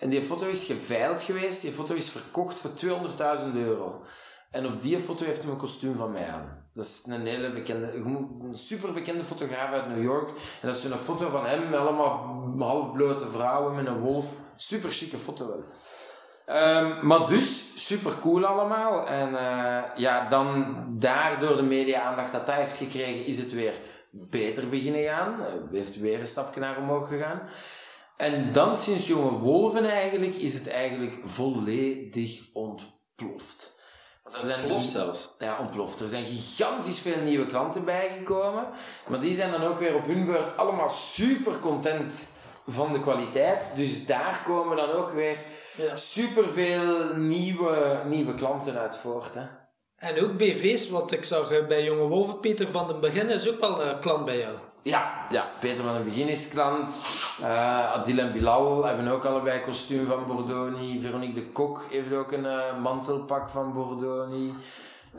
En 0.00 0.08
die 0.08 0.22
foto 0.22 0.46
is 0.46 0.64
geveild 0.64 1.22
geweest. 1.22 1.62
Die 1.62 1.72
foto 1.72 1.94
is 1.94 2.10
verkocht 2.10 2.58
voor 2.58 2.70
200.000 2.70 3.54
euro. 3.54 4.02
En 4.50 4.66
op 4.66 4.82
die 4.82 5.00
foto 5.00 5.24
heeft 5.24 5.42
hij 5.42 5.50
een 5.50 5.56
kostuum 5.56 5.96
van 5.96 6.12
mij 6.12 6.28
aan. 6.28 6.62
Dat 6.74 6.84
is 6.84 7.04
een 7.08 7.26
hele 7.26 7.52
bekende, 7.52 7.94
een 7.94 8.48
super 8.52 8.92
bekende 8.92 9.24
fotograaf 9.24 9.72
uit 9.72 9.88
New 9.88 10.02
York. 10.02 10.28
En 10.28 10.68
dat 10.68 10.76
is 10.76 10.84
een 10.84 10.98
foto 10.98 11.28
van 11.28 11.46
hem 11.46 11.68
met 11.68 11.78
allemaal 11.78 12.42
halfblote 12.58 13.28
vrouwen 13.28 13.74
met 13.74 13.86
een 13.86 14.00
wolf. 14.00 14.26
Super 14.56 14.90
chique 14.90 15.18
foto 15.18 15.46
wel. 15.46 15.64
Ehm, 16.46 17.06
maar 17.06 17.26
dus, 17.26 17.72
super 17.86 18.18
cool 18.20 18.44
allemaal. 18.44 19.06
En 19.06 19.32
uh, 19.32 19.82
ja, 19.96 20.28
dan 20.28 20.76
daardoor 20.88 21.56
de 21.56 21.62
media-aandacht 21.62 22.32
dat 22.32 22.46
hij 22.46 22.60
heeft 22.60 22.76
gekregen, 22.76 23.26
is 23.26 23.38
het 23.38 23.52
weer 23.52 23.80
beter 24.10 24.68
beginnen 24.68 25.04
gaan. 25.04 25.40
Hij 25.40 25.58
heeft 25.72 26.00
weer 26.00 26.20
een 26.20 26.26
stapje 26.26 26.60
naar 26.60 26.78
omhoog 26.78 27.08
gegaan. 27.08 27.40
En 28.20 28.52
dan, 28.52 28.76
sinds 28.76 29.06
Jonge 29.06 29.38
Wolven 29.38 29.84
eigenlijk, 29.84 30.34
is 30.34 30.54
het 30.54 30.68
eigenlijk 30.68 31.18
volledig 31.24 32.42
ontploft. 32.52 33.78
Er 34.24 34.44
zijn 34.44 34.58
ontploft 34.58 34.82
dus- 34.82 34.90
zelfs? 34.90 35.34
Ja, 35.38 35.58
ontploft. 35.60 36.00
Er 36.00 36.08
zijn 36.08 36.24
gigantisch 36.24 36.98
veel 37.00 37.20
nieuwe 37.24 37.46
klanten 37.46 37.84
bijgekomen. 37.84 38.68
Maar 39.08 39.20
die 39.20 39.34
zijn 39.34 39.50
dan 39.50 39.62
ook 39.62 39.78
weer 39.78 39.94
op 39.94 40.06
hun 40.06 40.24
beurt 40.26 40.56
allemaal 40.56 40.88
super 40.88 41.58
content 41.58 42.28
van 42.66 42.92
de 42.92 43.00
kwaliteit. 43.00 43.70
Dus 43.74 44.06
daar 44.06 44.42
komen 44.46 44.76
dan 44.76 44.90
ook 44.90 45.10
weer 45.10 45.36
ja. 45.76 45.96
superveel 45.96 47.16
nieuwe, 47.16 48.02
nieuwe 48.06 48.34
klanten 48.34 48.78
uit 48.78 48.96
voort. 48.96 49.34
Hè. 49.34 49.46
En 49.96 50.22
ook 50.22 50.36
BV's, 50.36 50.88
want 50.88 51.12
ik 51.12 51.24
zag 51.24 51.50
eh, 51.50 51.66
bij 51.66 51.84
Jonge 51.84 52.08
Wolven, 52.08 52.40
Peter 52.40 52.68
van 52.68 52.86
den 52.86 53.00
Begin 53.00 53.28
is 53.28 53.48
ook 53.48 53.60
wel 53.60 53.82
een 53.82 54.00
klant 54.00 54.24
bij 54.24 54.38
jou. 54.38 54.56
Ja, 54.82 55.26
ja, 55.30 55.48
Peter 55.60 55.84
van 55.84 55.94
den 55.94 56.04
Begin 56.04 56.28
is 56.28 56.48
klant. 56.48 57.00
Uh, 57.40 57.92
Adil 57.92 58.18
en 58.18 58.32
Bilal 58.32 58.84
hebben 58.84 59.08
ook 59.08 59.24
allebei 59.24 59.60
kostuum 59.60 60.06
van 60.06 60.26
Bordoni. 60.26 61.00
Veronique 61.00 61.34
de 61.34 61.52
Kok 61.52 61.86
heeft 61.90 62.12
ook 62.12 62.32
een 62.32 62.44
uh, 62.44 62.82
mantelpak 62.82 63.48
van 63.48 63.72
Bordoni. 63.72 64.54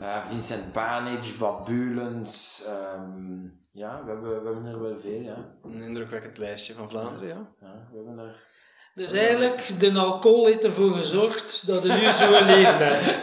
Uh, 0.00 0.24
Vincent 0.28 0.72
Panic, 0.72 1.34
Babulens. 1.38 2.62
Um, 2.66 2.72
ehm, 2.72 3.60
ja, 3.72 4.00
we 4.04 4.10
hebben, 4.10 4.42
we 4.42 4.50
hebben 4.50 4.72
er 4.72 4.82
wel 4.82 4.98
veel, 4.98 5.20
ja. 5.20 5.36
Een 5.64 5.82
indrukwekkend 5.82 6.38
lijstje 6.38 6.74
van 6.74 6.90
Vlaanderen, 6.90 7.28
ja. 7.28 7.46
Ja, 7.60 7.88
we 7.90 7.96
hebben 7.96 8.18
er... 8.18 8.50
Dus 8.94 9.12
eigenlijk, 9.12 9.80
de 9.80 9.98
alcohol 9.98 10.46
heeft 10.46 10.64
ervoor 10.64 10.94
gezorgd 10.94 11.66
dat 11.66 11.82
je 11.82 11.92
nu 11.92 12.12
zo'n 12.12 12.44
leven 12.44 12.86
hebt. 12.86 13.18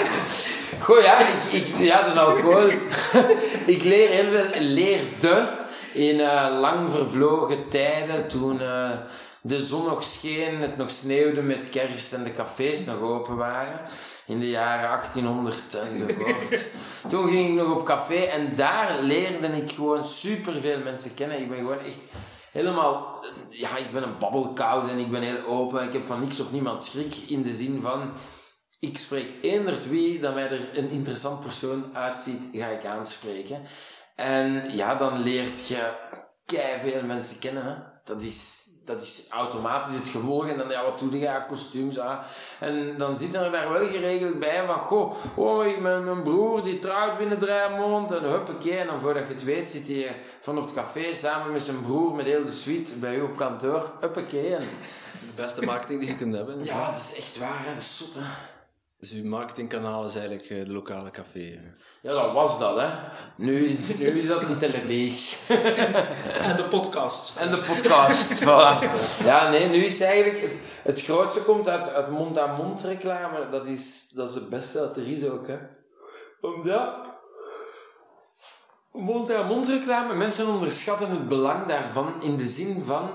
Goh, 0.84 1.02
ja, 1.02 1.18
ik, 1.18 1.44
ik, 1.52 1.78
ja, 1.78 2.12
de 2.12 2.20
alcohol. 2.20 2.66
ik 3.74 3.82
leer 3.82 4.08
heel 4.08 4.30
veel, 4.30 4.60
leerde 4.60 5.57
in 5.98 6.18
uh, 6.18 6.58
lang 6.60 6.90
vervlogen 6.90 7.68
tijden, 7.68 8.28
toen 8.28 8.60
uh, 8.60 8.90
de 9.42 9.62
zon 9.62 9.84
nog 9.84 10.04
scheen, 10.04 10.60
het 10.60 10.76
nog 10.76 10.90
sneeuwde 10.90 11.42
met 11.42 11.68
kerst 11.68 12.12
en 12.12 12.24
de 12.24 12.32
cafés 12.32 12.84
nog 12.84 13.00
open 13.00 13.36
waren. 13.36 13.80
In 14.26 14.40
de 14.40 14.50
jaren 14.50 14.88
1800 14.88 15.74
enzovoort. 15.74 16.66
toen 17.10 17.28
ging 17.28 17.48
ik 17.48 17.54
nog 17.54 17.76
op 17.76 17.84
café 17.84 18.14
en 18.14 18.56
daar 18.56 19.02
leerde 19.02 19.46
ik 19.46 19.72
gewoon 19.72 20.04
superveel 20.04 20.78
mensen 20.78 21.14
kennen. 21.14 21.40
Ik 21.40 21.48
ben 21.48 21.58
gewoon 21.58 21.78
echt 21.78 21.98
helemaal, 22.52 23.24
ja, 23.50 23.76
ik 23.76 23.92
ben 23.92 24.02
een 24.02 24.18
babbelkoud 24.18 24.88
en 24.88 24.98
ik 24.98 25.10
ben 25.10 25.22
heel 25.22 25.44
open. 25.46 25.84
Ik 25.84 25.92
heb 25.92 26.04
van 26.04 26.20
niks 26.20 26.40
of 26.40 26.52
niemand 26.52 26.84
schrik 26.84 27.14
in 27.26 27.42
de 27.42 27.54
zin 27.54 27.80
van, 27.80 28.12
ik 28.80 28.98
spreek 28.98 29.32
eenderd 29.42 29.88
wie 29.88 30.20
dat 30.20 30.34
mij 30.34 30.50
er 30.50 30.78
een 30.78 30.90
interessant 30.90 31.40
persoon 31.40 31.96
uitziet, 31.96 32.40
ga 32.52 32.66
ik 32.66 32.84
aanspreken. 32.84 33.62
En 34.18 34.76
ja, 34.76 34.94
dan 34.94 35.18
leert 35.18 35.68
je 35.68 35.92
kei 36.46 36.80
veel 36.80 37.02
mensen 37.02 37.38
kennen. 37.38 37.64
Hè. 37.64 37.74
Dat 38.04 38.22
is 38.22 38.66
dat 38.88 39.02
is 39.02 39.26
automatisch 39.30 39.94
het 39.94 40.08
gevolg. 40.08 40.48
En 40.48 40.58
dan, 40.58 40.68
ja, 40.68 40.82
wat 40.82 40.98
doe 40.98 41.18
je? 41.18 41.44
kostuums. 41.48 41.98
Ah. 41.98 42.22
En 42.60 42.94
dan 42.96 43.16
zit 43.16 43.34
er 43.34 43.50
daar 43.50 43.72
wel 43.72 43.88
geregeld 43.88 44.38
bij 44.38 44.66
van, 44.66 44.78
goh, 44.78 45.14
oh, 45.34 45.78
mijn, 45.78 46.04
mijn 46.04 46.22
broer 46.22 46.62
die 46.62 46.78
trouwt 46.78 47.18
binnen 47.18 47.38
drie 47.38 47.68
maanden. 47.78 48.22
En 48.22 48.30
huppakee. 48.30 48.78
En 48.78 48.86
dan 48.86 49.00
voordat 49.00 49.26
je 49.26 49.32
het 49.32 49.44
weet 49.44 49.70
zit 49.70 49.88
hij 49.88 50.16
van 50.40 50.58
op 50.58 50.64
het 50.64 50.74
café 50.74 51.14
samen 51.14 51.52
met 51.52 51.62
zijn 51.62 51.82
broer, 51.82 52.14
met 52.14 52.26
heel 52.26 52.44
de 52.44 52.52
suite, 52.52 52.94
bij 52.94 53.16
u 53.16 53.20
op 53.20 53.36
kantoor. 53.36 53.90
Huppakee. 54.00 54.54
En... 54.54 54.64
De 55.26 55.42
beste 55.42 55.64
marketing 55.64 56.00
die 56.00 56.08
je 56.08 56.16
kunt 56.16 56.34
hebben. 56.34 56.64
Ja, 56.64 56.92
dat 56.92 57.00
is 57.00 57.16
echt 57.16 57.38
waar. 57.38 57.64
Hè. 57.64 57.74
Dat 57.74 57.82
is 57.82 57.96
zot, 57.96 58.14
hè. 58.14 58.56
Dus 58.98 59.12
uw 59.12 59.24
marketingkanaal 59.24 60.06
is 60.06 60.14
eigenlijk 60.14 60.48
het 60.48 60.68
eh, 60.68 60.74
lokale 60.74 61.10
café. 61.10 61.60
Ja, 62.02 62.12
dat 62.12 62.32
was 62.32 62.58
dat, 62.58 62.76
hè. 62.76 62.88
Nu 63.36 63.66
is, 63.66 63.96
nu 63.96 64.06
is 64.06 64.26
dat 64.26 64.42
een 64.42 64.58
televisie. 64.58 65.56
en 66.46 66.56
de 66.56 66.66
podcast. 66.70 67.36
En 67.36 67.50
de 67.50 67.58
podcast, 67.58 68.38
voilà. 68.44 68.78
Ja, 69.24 69.50
nee, 69.50 69.68
nu 69.68 69.84
is 69.84 70.00
eigenlijk... 70.00 70.40
Het, 70.40 70.58
het 70.82 71.02
grootste 71.02 71.40
komt 71.40 71.68
uit, 71.68 71.88
uit 71.88 72.10
mond-aan-mond 72.10 72.82
reclame. 72.82 73.48
Dat 73.50 73.66
is, 73.66 74.10
dat 74.14 74.28
is 74.28 74.34
het 74.34 74.48
beste 74.48 74.78
dat 74.78 74.96
er 74.96 75.08
is 75.08 75.28
ook, 75.28 75.46
hè. 75.46 75.58
Omdat... 76.40 77.06
Mond-aan-mond 78.92 79.68
reclame, 79.68 80.14
mensen 80.14 80.48
onderschatten 80.48 81.10
het 81.10 81.28
belang 81.28 81.66
daarvan 81.66 82.22
in 82.22 82.36
de 82.36 82.46
zin 82.46 82.82
van 82.86 83.10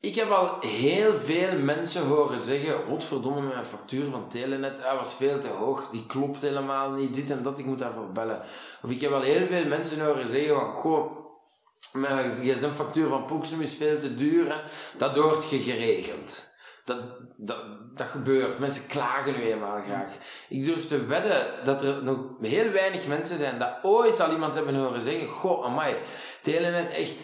ik 0.00 0.14
heb 0.14 0.30
al 0.30 0.60
heel 0.60 1.14
veel 1.14 1.58
mensen 1.58 2.06
horen 2.06 2.40
zeggen: 2.40 2.84
Godverdomme, 2.88 3.40
mijn 3.40 3.66
factuur 3.66 4.10
van 4.10 4.28
Telenet 4.28 4.82
hij 4.82 4.96
was 4.96 5.14
veel 5.14 5.38
te 5.38 5.48
hoog, 5.48 5.88
die 5.90 6.06
klopt 6.06 6.40
helemaal 6.40 6.90
niet, 6.90 7.14
dit 7.14 7.30
en 7.30 7.42
dat, 7.42 7.58
ik 7.58 7.64
moet 7.64 7.78
daarvoor 7.78 8.12
bellen. 8.12 8.42
Of 8.82 8.90
ik 8.90 9.00
heb 9.00 9.12
al 9.12 9.20
heel 9.20 9.46
veel 9.46 9.64
mensen 9.64 10.06
horen 10.06 10.26
zeggen: 10.26 10.54
van, 10.54 10.72
Goh, 10.72 11.18
mijn 11.92 12.34
gsm-factuur 12.34 13.08
van 13.08 13.24
Proxim 13.24 13.60
is 13.60 13.74
veel 13.74 13.98
te 13.98 14.14
duur, 14.14 14.64
dat 14.96 15.16
wordt 15.16 15.50
je 15.50 15.58
geregeld. 15.58 16.46
Dat, 16.84 17.04
dat, 17.36 17.64
dat 17.94 18.06
gebeurt. 18.06 18.58
Mensen 18.58 18.88
klagen 18.88 19.32
nu 19.32 19.42
eenmaal 19.42 19.82
graag. 19.82 20.12
Ik 20.48 20.64
durf 20.64 20.86
te 20.86 21.06
wedden 21.06 21.64
dat 21.64 21.82
er 21.82 22.02
nog 22.02 22.18
heel 22.40 22.70
weinig 22.70 23.06
mensen 23.06 23.38
zijn 23.38 23.58
dat 23.58 23.78
ooit 23.82 24.20
al 24.20 24.30
iemand 24.30 24.54
hebben 24.54 24.74
horen 24.74 25.02
zeggen: 25.02 25.28
Goh, 25.28 25.64
amai, 25.64 25.96
Telenet 26.42 26.90
echt 26.90 27.14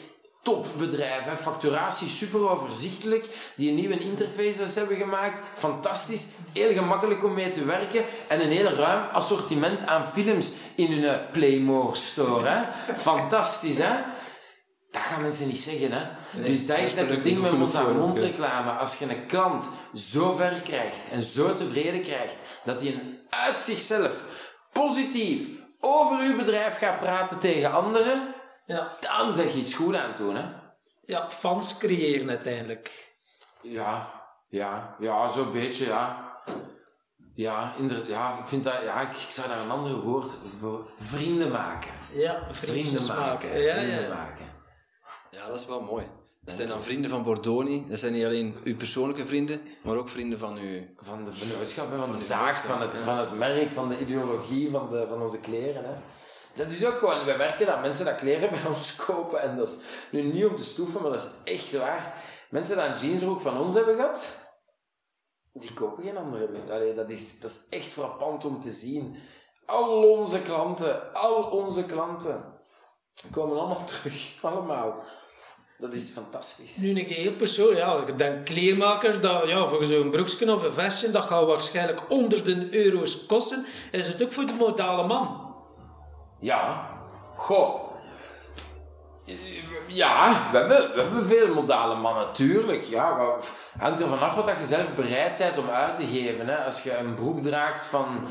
topbedrijf. 0.45 1.24
Hè. 1.24 1.36
Facturatie 1.36 2.09
super 2.09 2.51
overzichtelijk. 2.51 3.53
Die 3.57 3.68
een 3.68 3.76
nieuwe 3.76 3.99
interfaces 3.99 4.74
hebben 4.74 4.97
gemaakt. 4.97 5.40
Fantastisch. 5.55 6.26
Heel 6.53 6.72
gemakkelijk 6.72 7.24
om 7.24 7.34
mee 7.34 7.51
te 7.51 7.64
werken. 7.64 8.05
En 8.28 8.40
een 8.40 8.51
heel 8.51 8.70
ruim 8.70 9.05
assortiment 9.12 9.86
aan 9.86 10.07
films 10.12 10.53
in 10.74 10.92
hun 10.92 11.20
Playmore 11.32 11.97
store. 11.97 12.49
Hè. 12.49 12.62
Fantastisch, 12.97 13.78
hè? 13.78 13.95
Dat 14.90 15.03
gaan 15.03 15.22
mensen 15.22 15.47
niet 15.47 15.61
zeggen, 15.61 15.92
hè? 15.92 16.03
dus 16.42 16.66
dat 16.66 16.78
is 16.78 16.95
net 16.95 17.09
het 17.09 17.22
ding 17.22 17.40
met 17.40 17.59
mond-aan-mond 17.59 18.18
reclame. 18.18 18.70
Als 18.70 18.99
je 18.99 19.05
een 19.05 19.26
klant 19.26 19.68
zo 19.95 20.32
ver 20.32 20.61
krijgt 20.62 20.97
en 21.11 21.22
zo 21.22 21.55
tevreden 21.55 22.03
krijgt, 22.03 22.34
dat 22.64 22.80
hij 22.80 23.18
uit 23.28 23.61
zichzelf 23.61 24.22
positief 24.72 25.47
over 25.80 26.18
uw 26.18 26.36
bedrijf 26.36 26.78
gaat 26.78 27.01
praten 27.01 27.38
tegen 27.38 27.72
anderen, 27.72 28.34
ja. 28.67 28.97
Dan 29.01 29.33
zeg 29.33 29.53
je 29.53 29.59
iets 29.59 29.75
goed 29.75 29.95
aan 29.95 30.09
het 30.09 30.17
doen, 30.17 30.37
hè? 30.37 30.45
Ja, 31.03 31.31
fans 31.31 31.79
creëren 31.79 32.29
uiteindelijk. 32.29 33.15
Ja, 33.62 34.23
ja, 34.49 34.97
ja, 34.99 35.29
zo'n 35.29 35.53
beetje, 35.53 35.87
ja. 35.87 36.33
Ja, 37.35 37.75
inderdaad, 37.79 38.09
ja, 38.09 38.39
ik 38.39 38.47
vind 38.47 38.65
dat, 38.65 38.75
ja, 38.83 39.01
ik, 39.01 39.17
zou 39.17 39.49
daar 39.49 39.59
een 39.59 39.71
ander 39.71 40.01
woord 40.01 40.37
voor 40.61 40.91
vrienden 40.99 41.51
maken. 41.51 41.91
Ja, 42.12 42.47
vrienden 42.51 43.07
maken. 43.07 43.61
Ja, 43.61 43.75
vrienden 43.75 44.01
ja. 44.01 44.15
maken. 44.15 44.47
Ja, 45.31 45.47
dat 45.47 45.59
is 45.59 45.67
wel 45.67 45.81
mooi. 45.81 46.07
Dat 46.45 46.55
zijn 46.55 46.69
dan 46.69 46.83
vrienden 46.83 47.11
van 47.11 47.23
Bordoni. 47.23 47.85
Dat 47.89 47.99
zijn 47.99 48.12
niet 48.12 48.25
alleen 48.25 48.57
uw 48.65 48.77
persoonlijke 48.77 49.27
vrienden, 49.27 49.61
maar 49.83 49.97
ook 49.97 50.09
vrienden 50.09 50.39
van 50.39 50.57
uw... 50.57 50.81
Van 50.97 51.25
de 51.25 51.33
vennootschap, 51.33 51.89
van, 51.99 52.12
de, 52.12 52.19
zaak, 52.23 52.55
van 52.55 52.81
het, 52.81 53.01
van 53.01 53.19
het 53.19 53.39
merk, 53.39 53.71
van 53.71 53.89
de 53.89 53.99
ideologie, 53.99 54.71
van, 54.71 54.91
de, 54.91 55.07
van 55.09 55.23
onze 55.23 55.39
kleren. 55.39 55.85
Hè. 55.85 55.95
Dat 56.55 56.67
is 56.67 56.85
ook 56.85 56.99
gewoon, 56.99 57.25
wij 57.25 57.37
merken 57.37 57.67
dat 57.67 57.81
mensen 57.81 58.05
dat 58.05 58.17
kleren 58.17 58.51
bij 58.51 58.67
ons 58.67 58.97
kopen. 58.97 59.41
En 59.41 59.57
dat 59.57 59.69
is 59.69 59.79
nu 60.11 60.23
niet 60.23 60.45
om 60.45 60.57
te 60.57 60.65
stoeven, 60.65 61.03
maar 61.03 61.11
dat 61.11 61.23
is 61.45 61.53
echt 61.53 61.73
waar. 61.73 62.15
Mensen 62.51 62.77
die 62.77 62.85
een 62.85 63.09
jeansbroek 63.09 63.41
van 63.41 63.59
ons 63.59 63.75
hebben 63.75 63.97
gehad, 63.97 64.49
die 65.53 65.73
kopen 65.73 66.03
geen 66.03 66.17
andere 66.17 66.49
meer. 66.49 66.95
dat, 66.95 67.11
is, 67.11 67.41
dat 67.41 67.51
is 67.51 67.67
echt 67.71 67.87
frappant 67.87 68.45
om 68.45 68.61
te 68.61 68.73
zien. 68.73 69.17
Al 69.67 70.11
onze 70.11 70.43
klanten, 70.43 71.13
al 71.15 71.43
onze 71.43 71.85
klanten, 71.85 72.45
komen 73.31 73.59
allemaal 73.59 73.85
terug. 74.01 74.43
Allemaal. 74.43 75.05
Dat 75.79 75.95
is 75.95 76.11
fantastisch. 76.11 76.77
Nu 76.77 76.91
een 76.91 77.07
heel 77.07 77.33
persoon, 77.33 77.75
ja, 77.75 78.07
ik 78.07 78.19
denk 78.19 78.45
kleermaker, 78.45 79.21
dat, 79.21 79.49
ja, 79.49 79.67
voor 79.67 79.85
zo'n 79.85 80.11
broekje 80.11 80.53
of 80.53 80.63
een 80.63 80.73
vestje, 80.73 81.11
dat 81.11 81.25
gaat 81.25 81.47
waarschijnlijk 81.47 82.01
honderden 82.09 82.75
euro's 82.75 83.27
kosten. 83.27 83.67
Is 83.93 84.07
het 84.07 84.23
ook 84.23 84.33
voor 84.33 84.47
de 84.47 84.53
modale 84.53 85.07
man? 85.07 85.43
Ja. 86.45 86.90
Goh. 87.36 87.92
Ja, 89.86 90.49
we 90.53 90.59
hebben, 90.59 90.95
we 90.95 91.01
hebben 91.01 91.26
veel 91.26 91.55
modale 91.55 91.95
mannen, 91.95 92.26
natuurlijk. 92.26 92.84
Ja, 92.84 93.36
het 93.36 93.80
hangt 93.82 94.01
er 94.01 94.09
vanaf 94.09 94.34
wat 94.34 94.57
je 94.59 94.64
zelf 94.64 94.95
bereid 94.95 95.38
bent 95.38 95.59
om 95.59 95.68
uit 95.68 95.95
te 95.95 96.07
geven. 96.07 96.47
Hè. 96.47 96.64
Als 96.64 96.82
je 96.82 96.97
een 96.97 97.14
broek 97.14 97.42
draagt 97.42 97.86
van 97.86 98.26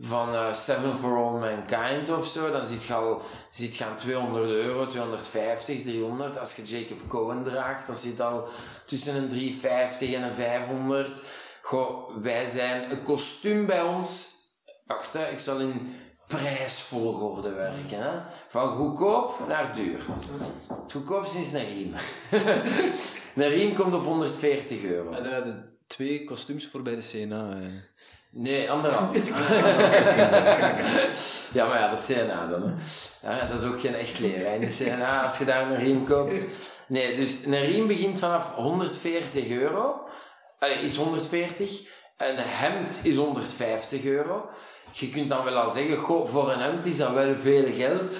van 0.00 0.34
eh, 0.34 0.52
Seven 0.52 0.98
for 0.98 1.16
All 1.16 1.38
Mankind 1.38 2.10
of 2.10 2.26
zo, 2.26 2.50
dan 2.50 2.66
zit 2.66 2.84
je 2.84 2.94
al 2.94 3.22
zit 3.50 3.76
je 3.76 3.84
aan 3.84 3.96
200 3.96 4.50
euro, 4.50 4.86
250, 4.86 5.82
300. 5.82 6.38
Als 6.38 6.56
je 6.56 6.62
Jacob 6.62 7.08
Cohen 7.08 7.44
draagt, 7.44 7.86
dan 7.86 7.96
zit 7.96 8.20
al 8.20 8.48
tussen 8.86 9.16
een 9.16 9.28
350 9.28 10.12
en 10.12 10.22
een 10.22 10.34
500. 10.34 11.20
Goh, 11.62 12.16
wij 12.22 12.46
zijn 12.46 12.90
een 12.90 13.02
kostuum 13.02 13.66
bij 13.66 13.82
ons. 13.82 14.36
Wacht, 14.86 15.12
hè, 15.12 15.28
ik 15.28 15.38
zal 15.38 15.58
in 15.58 15.96
prijsvolgorde 16.28 17.52
werken. 17.52 17.98
Hè? 18.02 18.18
Van 18.48 18.76
goedkoop 18.76 19.48
naar 19.48 19.74
duur. 19.74 20.00
Het 20.82 20.92
goedkoopste 20.92 21.38
is 21.38 21.52
een 21.52 21.68
riem. 21.68 21.94
een 23.44 23.48
riem 23.48 23.74
komt 23.74 23.94
op 23.94 24.04
140 24.04 24.82
euro. 24.82 25.10
En 25.12 25.22
dan 25.22 25.32
hadden 25.32 25.78
twee 25.86 26.24
kostuums 26.24 26.66
voor 26.68 26.82
bij 26.82 26.94
de 26.96 27.08
CNA. 27.10 27.50
eh. 27.50 27.66
Nee, 28.30 28.70
anderhalf. 28.70 29.16
ja, 31.54 31.66
maar 31.66 31.78
ja, 31.78 31.88
dat 31.88 31.98
is 31.98 32.06
CNA 32.06 32.46
dan. 32.46 32.62
Hè. 32.62 32.74
Ja, 33.30 33.46
dat 33.46 33.60
is 33.60 33.66
ook 33.66 33.80
geen 33.80 33.94
echt 33.94 34.18
leren. 34.18 34.52
In 34.54 34.60
de 34.60 34.76
CNA, 34.84 35.22
als 35.22 35.38
je 35.38 35.44
daar 35.44 35.70
een 35.70 35.76
riem 35.76 36.04
koopt. 36.04 36.44
Nee, 36.86 37.16
dus 37.16 37.44
een 37.44 37.60
riem 37.64 37.86
begint 37.86 38.18
vanaf 38.18 38.54
140 38.54 39.48
euro. 39.48 40.00
Allee, 40.58 40.78
is 40.78 40.96
140. 40.96 41.80
Een 42.16 42.36
hemd 42.38 43.00
is 43.02 43.16
150 43.16 44.04
euro. 44.04 44.48
Je 44.92 45.08
kunt 45.08 45.28
dan 45.28 45.44
wel 45.44 45.56
al 45.56 45.70
zeggen, 45.70 45.96
goh, 45.96 46.26
voor 46.26 46.50
een 46.52 46.60
hemd 46.60 46.86
is 46.86 46.96
dat 46.96 47.12
wel 47.12 47.36
veel 47.36 47.72
geld. 47.72 48.18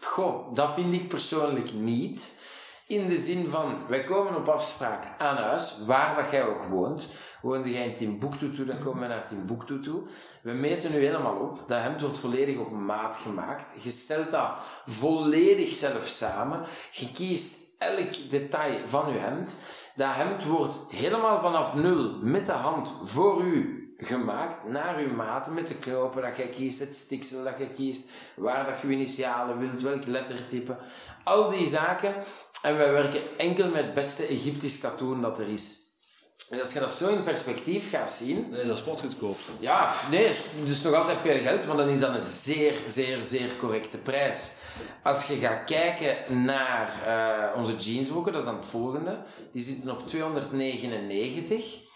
Goh, 0.00 0.54
dat 0.54 0.72
vind 0.74 0.94
ik 0.94 1.08
persoonlijk 1.08 1.72
niet. 1.72 2.40
In 2.86 3.08
de 3.08 3.18
zin 3.18 3.48
van, 3.48 3.86
wij 3.88 4.04
komen 4.04 4.36
op 4.36 4.48
afspraak 4.48 5.04
aan 5.18 5.36
huis, 5.36 5.78
waar 5.86 6.14
dat 6.14 6.30
jij 6.30 6.46
ook 6.46 6.62
woont. 6.62 7.08
Woonde 7.42 7.70
jij 7.70 7.86
in 7.86 7.96
Timbuktu 7.96 8.52
toe, 8.52 8.64
dan 8.64 8.78
komen 8.78 9.02
we 9.02 9.08
naar 9.08 9.26
Timbuktu 9.26 9.80
toe. 9.80 10.02
We 10.42 10.52
meten 10.52 10.90
nu 10.92 11.04
helemaal 11.04 11.36
op. 11.36 11.64
Dat 11.66 11.80
hemd 11.80 12.00
wordt 12.00 12.18
volledig 12.18 12.58
op 12.58 12.70
maat 12.70 13.16
gemaakt. 13.16 13.82
Je 13.82 13.90
stelt 13.90 14.30
dat 14.30 14.50
volledig 14.86 15.72
zelf 15.72 16.06
samen. 16.06 16.60
Je 16.90 17.12
kiest 17.12 17.56
elk 17.78 18.30
detail 18.30 18.78
van 18.86 19.12
je 19.12 19.18
hemd. 19.18 19.60
Dat 19.94 20.14
hemd 20.14 20.44
wordt 20.44 20.76
helemaal 20.88 21.40
vanaf 21.40 21.74
nul 21.74 22.18
met 22.20 22.46
de 22.46 22.52
hand 22.52 22.92
voor 23.02 23.42
u 23.42 23.81
gemaakt, 24.02 24.68
naar 24.68 24.96
uw 24.96 25.14
maten, 25.14 25.54
met 25.54 25.66
de 25.66 25.74
knopen 25.74 26.22
dat 26.22 26.36
jij 26.36 26.46
kiest, 26.48 26.80
het 26.80 26.94
stiksel 26.96 27.44
dat 27.44 27.58
je 27.58 27.66
kiest, 27.66 28.10
waar 28.36 28.66
dat 28.66 28.80
je 28.80 28.86
je 28.88 28.94
initialen 28.94 29.58
wilt, 29.58 29.82
welk 29.82 30.06
lettertype. 30.06 30.76
Al 31.24 31.50
die 31.50 31.66
zaken. 31.66 32.14
En 32.62 32.76
wij 32.76 32.92
werken 32.92 33.20
enkel 33.36 33.68
met 33.68 33.84
het 33.84 33.94
beste 33.94 34.26
Egyptisch 34.26 34.78
katoen 34.78 35.22
dat 35.22 35.38
er 35.38 35.48
is. 35.48 35.80
En 36.50 36.60
als 36.60 36.72
je 36.72 36.80
dat 36.80 36.90
zo 36.90 37.08
in 37.08 37.22
perspectief 37.22 37.90
gaat 37.90 38.10
zien, 38.10 38.50
Dan 38.50 38.60
is 38.60 38.66
dat 38.66 38.76
spotgoedkoop. 38.76 39.38
ja, 39.58 39.92
nee, 40.10 40.26
het 40.26 40.68
is 40.68 40.82
nog 40.82 40.94
altijd 40.94 41.18
veel 41.20 41.38
geld, 41.38 41.66
maar 41.66 41.76
dan 41.76 41.88
is 41.88 42.00
dat 42.00 42.14
een 42.14 42.20
zeer, 42.20 42.74
zeer, 42.86 43.22
zeer 43.22 43.56
correcte 43.58 43.98
prijs. 43.98 44.52
Als 45.02 45.26
je 45.26 45.34
gaat 45.34 45.64
kijken 45.64 46.44
naar 46.44 46.92
eh, 47.06 47.58
onze 47.58 47.76
jeansbroeken, 47.76 48.32
dat 48.32 48.40
is 48.40 48.46
dan 48.46 48.56
het 48.56 48.66
volgende, 48.66 49.22
die 49.52 49.62
zitten 49.62 49.90
op 49.90 50.08
299. 50.08 51.90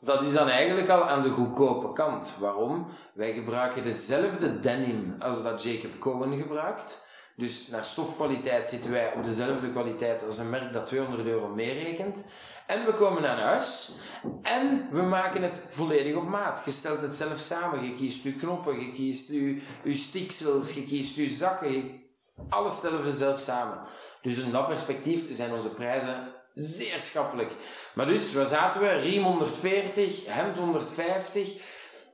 Dat 0.00 0.22
is 0.22 0.32
dan 0.32 0.48
eigenlijk 0.48 0.88
al 0.88 1.04
aan 1.04 1.22
de 1.22 1.28
goedkope 1.28 1.92
kant. 1.92 2.36
Waarom? 2.38 2.86
Wij 3.14 3.32
gebruiken 3.32 3.82
dezelfde 3.82 4.60
denim 4.60 5.16
als 5.18 5.42
dat 5.42 5.62
Jacob 5.62 5.98
Cohen 5.98 6.36
gebruikt. 6.36 7.08
Dus 7.36 7.68
naar 7.68 7.84
stofkwaliteit 7.84 8.68
zitten 8.68 8.90
wij 8.90 9.12
op 9.12 9.24
dezelfde 9.24 9.70
kwaliteit 9.70 10.24
als 10.26 10.38
een 10.38 10.50
merk 10.50 10.72
dat 10.72 10.86
200 10.86 11.28
euro 11.28 11.48
meer 11.48 11.74
rekent. 11.74 12.24
En 12.66 12.84
we 12.84 12.92
komen 12.92 13.22
naar 13.22 13.40
huis 13.40 13.98
en 14.42 14.88
we 14.90 15.02
maken 15.02 15.42
het 15.42 15.60
volledig 15.68 16.16
op 16.16 16.28
maat. 16.28 16.62
Je 16.64 16.70
stelt 16.70 17.00
het 17.00 17.16
zelf 17.16 17.38
samen. 17.38 17.84
Je 17.84 17.94
kiest 17.94 18.22
je 18.22 18.34
knoppen, 18.34 18.80
je 18.80 18.92
kiest 18.92 19.28
je, 19.28 19.62
je 19.84 19.94
stiksels, 19.94 20.72
je 20.72 20.86
kiest 20.86 21.16
je 21.16 21.28
zakken. 21.28 22.02
Alles 22.48 22.76
stellen 22.76 23.04
we 23.04 23.12
zelf 23.12 23.40
samen. 23.40 23.78
Dus 24.22 24.38
in 24.38 24.50
dat 24.50 24.66
perspectief 24.66 25.34
zijn 25.34 25.52
onze 25.52 25.74
prijzen 25.74 26.34
zeer 26.54 27.00
schappelijk. 27.00 27.52
Maar 27.94 28.06
dus, 28.06 28.32
waar 28.32 28.46
zaten 28.46 28.80
we? 28.80 28.88
Riem 28.88 29.24
140, 29.24 30.26
hemd 30.26 30.56
150, 30.58 31.52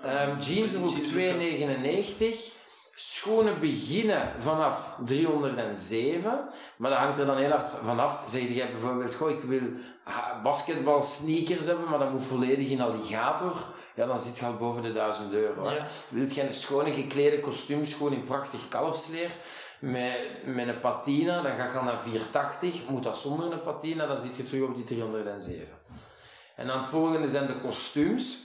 ehm 0.00 0.38
jeansbroek 0.38 0.96
299. 0.96 2.54
Schoenen 2.98 3.60
beginnen 3.60 4.32
vanaf 4.38 4.94
307, 5.04 6.48
maar 6.76 6.90
dat 6.90 6.98
hangt 6.98 7.18
er 7.18 7.26
dan 7.26 7.36
heel 7.36 7.50
hard 7.50 7.70
vanaf. 7.84 8.22
Zeg 8.26 8.48
jij 8.48 8.70
bijvoorbeeld, 8.70 9.14
goh, 9.14 9.30
ik 9.30 9.42
wil 9.42 9.60
basketbal 10.42 11.02
sneakers 11.02 11.66
hebben, 11.66 11.88
maar 11.88 11.98
dat 11.98 12.12
moet 12.12 12.24
volledig 12.24 12.68
in 12.68 12.80
alligator. 12.80 13.64
Ja, 13.94 14.06
dan 14.06 14.20
zit 14.20 14.38
je 14.38 14.46
al 14.46 14.56
boven 14.56 14.82
de 14.82 14.92
1000 14.92 15.32
euro. 15.32 15.70
Ja. 15.70 15.86
Wilt 16.08 16.34
jij 16.34 16.46
een 16.46 16.54
schone 16.54 16.92
geklede 16.92 17.40
kostuumschoen 17.40 18.12
in 18.12 18.24
prachtig 18.24 18.68
kalfsleer, 18.68 19.30
met, 19.80 20.18
met 20.44 20.68
een 20.68 20.80
patina, 20.80 21.42
dan 21.42 21.56
ga 21.56 21.78
al 21.78 21.84
naar 21.84 22.00
480. 22.02 22.88
Moet 22.88 23.02
dat 23.02 23.18
zonder 23.18 23.52
een 23.52 23.62
patina, 23.62 24.06
dan 24.06 24.20
zit 24.20 24.36
je 24.36 24.44
terug 24.44 24.68
op 24.68 24.74
die 24.74 24.84
307. 24.84 25.68
En 26.56 26.66
dan 26.66 26.76
het 26.76 26.86
volgende 26.86 27.28
zijn 27.28 27.46
de 27.46 27.60
kostuums. 27.60 28.44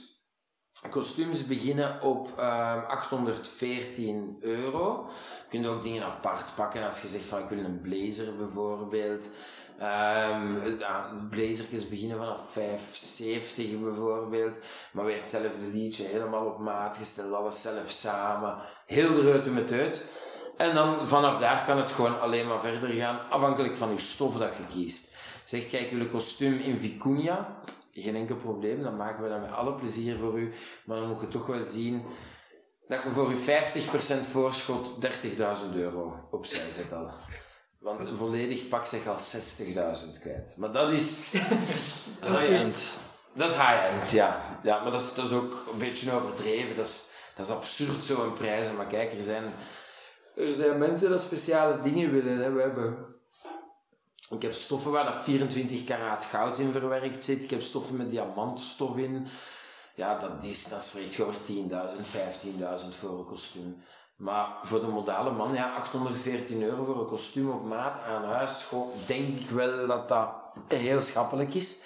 Kostuums 0.90 1.46
beginnen 1.46 2.02
op 2.02 2.38
ehm, 2.38 2.78
814 2.86 4.36
euro. 4.40 5.08
Je 5.42 5.48
kunt 5.48 5.66
ook 5.66 5.82
dingen 5.82 6.04
apart 6.04 6.54
pakken 6.54 6.84
als 6.84 7.02
je 7.02 7.08
zegt 7.08 7.24
van 7.24 7.42
ik 7.42 7.48
wil 7.48 7.64
een 7.64 7.80
blazer 7.80 8.36
bijvoorbeeld. 8.36 9.30
Ehm 9.78 10.78
ja, 10.78 11.26
blazertjes 11.30 11.88
beginnen 11.88 12.18
vanaf 12.18 12.40
570 12.50 13.80
bijvoorbeeld. 13.80 14.58
Maar 14.92 15.04
weer 15.04 15.16
hetzelfde 15.16 15.66
liedje, 15.72 16.04
helemaal 16.04 16.46
op 16.46 16.58
maat 16.58 16.96
gesteld, 16.96 17.32
alles 17.32 17.62
zelf 17.62 17.90
samen. 17.90 18.56
Heel 18.86 19.14
de 19.14 19.20
reute 19.20 19.50
met 19.50 19.72
uit. 19.72 20.04
En 20.56 20.74
dan 20.74 21.08
vanaf 21.08 21.40
daar 21.40 21.64
kan 21.64 21.76
het 21.76 21.90
gewoon 21.90 22.20
alleen 22.20 22.46
maar 22.46 22.60
verder 22.60 22.88
gaan, 22.88 23.30
afhankelijk 23.30 23.76
van 23.76 23.90
je 23.90 23.98
stof 23.98 24.36
dat 24.36 24.52
je 24.56 24.66
kiest. 24.66 25.10
Ik 25.50 25.90
wil 25.90 26.00
een 26.00 26.10
kostuum 26.10 26.60
in 26.60 26.78
vicuña, 26.78 27.46
geen 27.92 28.16
enkel 28.16 28.36
probleem, 28.36 28.82
dan 28.82 28.96
maken 28.96 29.22
we 29.22 29.28
dat 29.28 29.40
met 29.40 29.52
alle 29.52 29.74
plezier 29.74 30.16
voor 30.16 30.38
u. 30.38 30.52
Maar 30.84 30.96
dan 30.96 31.08
moet 31.08 31.20
je 31.20 31.28
toch 31.28 31.46
wel 31.46 31.62
zien 31.62 32.02
dat 32.88 33.02
je 33.02 33.10
voor 33.10 33.30
je 33.30 33.62
50% 34.26 34.30
voorschot 34.30 35.06
30.000 35.06 35.74
euro 35.74 36.28
opzij 36.30 36.70
zet 36.70 36.92
al. 36.92 37.10
Want 37.78 38.00
een 38.00 38.16
volledig 38.16 38.68
pak 38.68 38.86
zich 38.86 39.06
al 39.06 39.16
60.000 39.16 40.20
kwijt. 40.20 40.54
Maar 40.56 40.72
dat 40.72 40.92
is... 40.92 41.32
High-end. 42.20 42.78
Dat 43.34 43.50
is 43.50 43.56
high-end, 43.56 44.10
ja. 44.10 44.58
ja. 44.62 44.82
Maar 44.82 44.92
dat 44.92 45.00
is, 45.00 45.14
dat 45.14 45.26
is 45.26 45.32
ook 45.32 45.66
een 45.72 45.78
beetje 45.78 46.12
overdreven. 46.12 46.76
Dat 46.76 46.86
is, 46.86 47.04
dat 47.34 47.46
is 47.46 47.52
absurd, 47.52 48.04
zo'n 48.04 48.32
prijzen. 48.32 48.76
Maar 48.76 48.86
kijk, 48.86 49.12
er 49.12 49.22
zijn, 49.22 49.42
er 50.36 50.54
zijn 50.54 50.78
mensen 50.78 51.08
die 51.08 51.18
speciale 51.18 51.80
dingen 51.80 52.12
willen. 52.12 52.38
Hè. 52.38 52.52
We 52.52 52.60
hebben... 52.60 53.10
Ik 54.30 54.42
heb 54.42 54.52
stoffen 54.52 54.90
waar 54.90 55.04
dat 55.04 55.22
24 55.22 55.84
karaat 55.84 56.24
goud 56.24 56.58
in 56.58 56.72
verwerkt 56.72 57.24
zit. 57.24 57.42
Ik 57.42 57.50
heb 57.50 57.62
stoffen 57.62 57.96
met 57.96 58.10
diamantstof 58.10 58.96
in. 58.96 59.26
Ja, 59.94 60.18
dat, 60.18 60.44
is, 60.44 60.68
dat 60.68 60.82
spreekt 60.82 61.20
over 61.20 61.34
10.000, 61.34 61.44
15.000 62.82 62.88
voor 62.98 63.18
een 63.18 63.26
kostuum. 63.26 63.76
Maar 64.16 64.58
voor 64.62 64.80
de 64.80 64.86
modale 64.86 65.30
man, 65.30 65.54
ja, 65.54 65.74
814 65.74 66.62
euro 66.62 66.84
voor 66.84 67.00
een 67.00 67.06
kostuum 67.06 67.50
op 67.50 67.64
maat 67.64 68.02
aan 68.02 68.24
huis. 68.24 68.66
Denk 69.06 69.40
ik 69.40 69.50
wel 69.50 69.86
dat 69.86 70.08
dat 70.08 70.28
heel 70.68 71.00
schappelijk 71.00 71.54
is. 71.54 71.82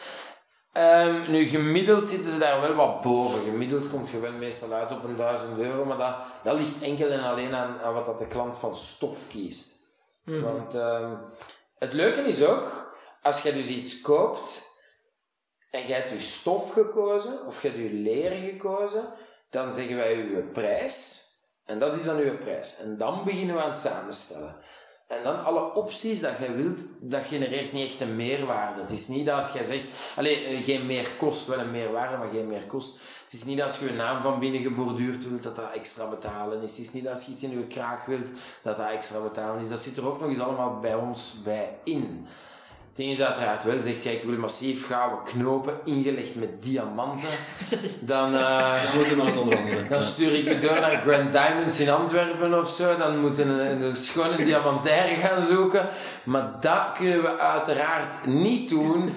Ehm, 0.76 1.30
nu, 1.30 1.44
gemiddeld 1.44 2.08
zitten 2.08 2.32
ze 2.32 2.38
daar 2.38 2.60
wel 2.60 2.74
wat 2.74 3.00
boven. 3.00 3.44
Gemiddeld 3.44 3.90
komt 3.90 4.08
je 4.08 4.20
wel 4.20 4.32
meestal 4.32 4.72
uit 4.72 4.92
op 4.92 5.04
een 5.04 5.16
1000 5.16 5.58
euro, 5.58 5.84
maar 5.84 5.96
dat, 5.96 6.16
dat 6.42 6.58
ligt 6.58 6.82
enkel 6.82 7.10
en 7.10 7.20
alleen 7.20 7.54
aan, 7.54 7.80
aan 7.80 7.94
wat 7.94 8.06
dat 8.06 8.18
de 8.18 8.26
klant 8.26 8.58
van 8.58 8.76
stof 8.76 9.26
kiest. 9.28 9.74
Want 10.24 10.74
ehm, 10.74 11.14
het 11.78 11.92
leuke 11.92 12.20
is 12.20 12.44
ook, 12.44 12.94
als 13.22 13.42
je 13.42 13.52
dus 13.52 13.68
iets 13.68 14.00
koopt 14.00 14.68
en 15.70 15.86
je 15.86 15.92
hebt 15.92 16.10
je 16.10 16.20
stof 16.20 16.72
gekozen, 16.72 17.46
of 17.46 17.62
je 17.62 17.68
hebt 17.68 17.80
je 17.80 17.92
leer 17.92 18.30
gekozen, 18.30 19.14
dan 19.50 19.72
zeggen 19.72 19.96
wij 19.96 20.16
je 20.16 20.50
prijs. 20.52 21.24
En 21.64 21.78
dat 21.78 21.96
is 21.96 22.04
dan 22.04 22.18
uw 22.18 22.38
prijs. 22.38 22.76
En 22.76 22.96
dan 22.98 23.24
beginnen 23.24 23.56
we 23.56 23.62
aan 23.62 23.70
het 23.70 23.78
samenstellen. 23.78 24.56
En 25.06 25.22
dan 25.22 25.44
alle 25.44 25.74
opties 25.74 26.20
dat 26.20 26.38
je 26.38 26.52
wilt, 26.52 26.80
dat 27.00 27.24
genereert 27.24 27.72
niet 27.72 27.90
echt 27.90 28.00
een 28.00 28.16
meerwaarde. 28.16 28.80
Het 28.80 28.90
is 28.90 29.08
niet 29.08 29.26
dat 29.26 29.34
als 29.34 29.52
jij 29.52 29.62
zegt, 29.62 29.84
alleen 30.16 30.62
geen 30.62 30.86
meer 30.86 31.10
kost, 31.18 31.46
wel 31.46 31.58
een 31.58 31.70
meerwaarde, 31.70 32.16
maar 32.16 32.28
geen 32.28 32.46
meer 32.46 32.66
kost. 32.66 32.98
Het 33.24 33.32
is 33.32 33.44
niet 33.44 33.56
dat 33.56 33.66
als 33.66 33.78
je 33.78 33.86
je 33.86 33.92
naam 33.92 34.22
van 34.22 34.38
binnen 34.38 34.60
geborduurd 34.60 35.28
wilt, 35.28 35.42
dat 35.42 35.56
dat 35.56 35.72
extra 35.74 36.08
betalen 36.10 36.62
is. 36.62 36.70
Het 36.70 36.80
is 36.80 36.92
niet 36.92 37.04
dat 37.04 37.12
als 37.12 37.24
je 37.24 37.32
iets 37.32 37.42
in 37.42 37.50
je 37.50 37.66
kraag 37.66 38.04
wilt, 38.04 38.28
dat 38.62 38.76
dat 38.76 38.90
extra 38.90 39.22
betalen 39.22 39.60
is. 39.60 39.68
Dat 39.68 39.80
zit 39.80 39.96
er 39.96 40.06
ook 40.06 40.20
nog 40.20 40.28
eens 40.28 40.40
allemaal 40.40 40.78
bij 40.78 40.94
ons 40.94 41.42
bij 41.44 41.78
in. 41.84 42.26
Het 42.96 43.04
ding 43.04 43.16
is 43.16 43.24
uiteraard 43.24 43.64
wel, 43.64 43.80
zegt 43.80 44.02
jij, 44.02 44.14
ik 44.14 44.22
wil 44.22 44.38
massief 44.38 44.86
gouden 44.86 45.22
knopen 45.22 45.80
ingelegd 45.84 46.34
met 46.34 46.62
diamanten. 46.62 47.28
Dan, 48.00 48.34
eh, 48.34 48.94
Moeten 48.94 49.16
we 49.16 49.22
ons 49.22 49.36
onderhandelen. 49.36 49.88
dan 49.88 50.00
stuur 50.00 50.32
ik 50.32 50.44
je 50.44 50.58
door 50.58 50.80
naar 50.80 51.02
Grand 51.06 51.32
Diamonds 51.32 51.80
in 51.80 51.90
Antwerpen 51.90 52.58
of 52.58 52.68
zo. 52.68 52.96
Dan 52.96 53.18
moeten 53.18 53.56
we 53.56 53.62
een, 53.62 53.82
een 53.82 53.96
schone 53.96 54.36
diamantaire 54.36 55.16
gaan 55.16 55.42
zoeken. 55.42 55.88
Maar 56.24 56.60
dat 56.60 56.92
kunnen 56.96 57.22
we 57.22 57.38
uiteraard 57.38 58.26
niet 58.26 58.68
doen 58.68 59.14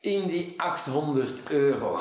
in 0.00 0.28
die 0.28 0.54
800 0.56 1.50
euro. 1.50 1.98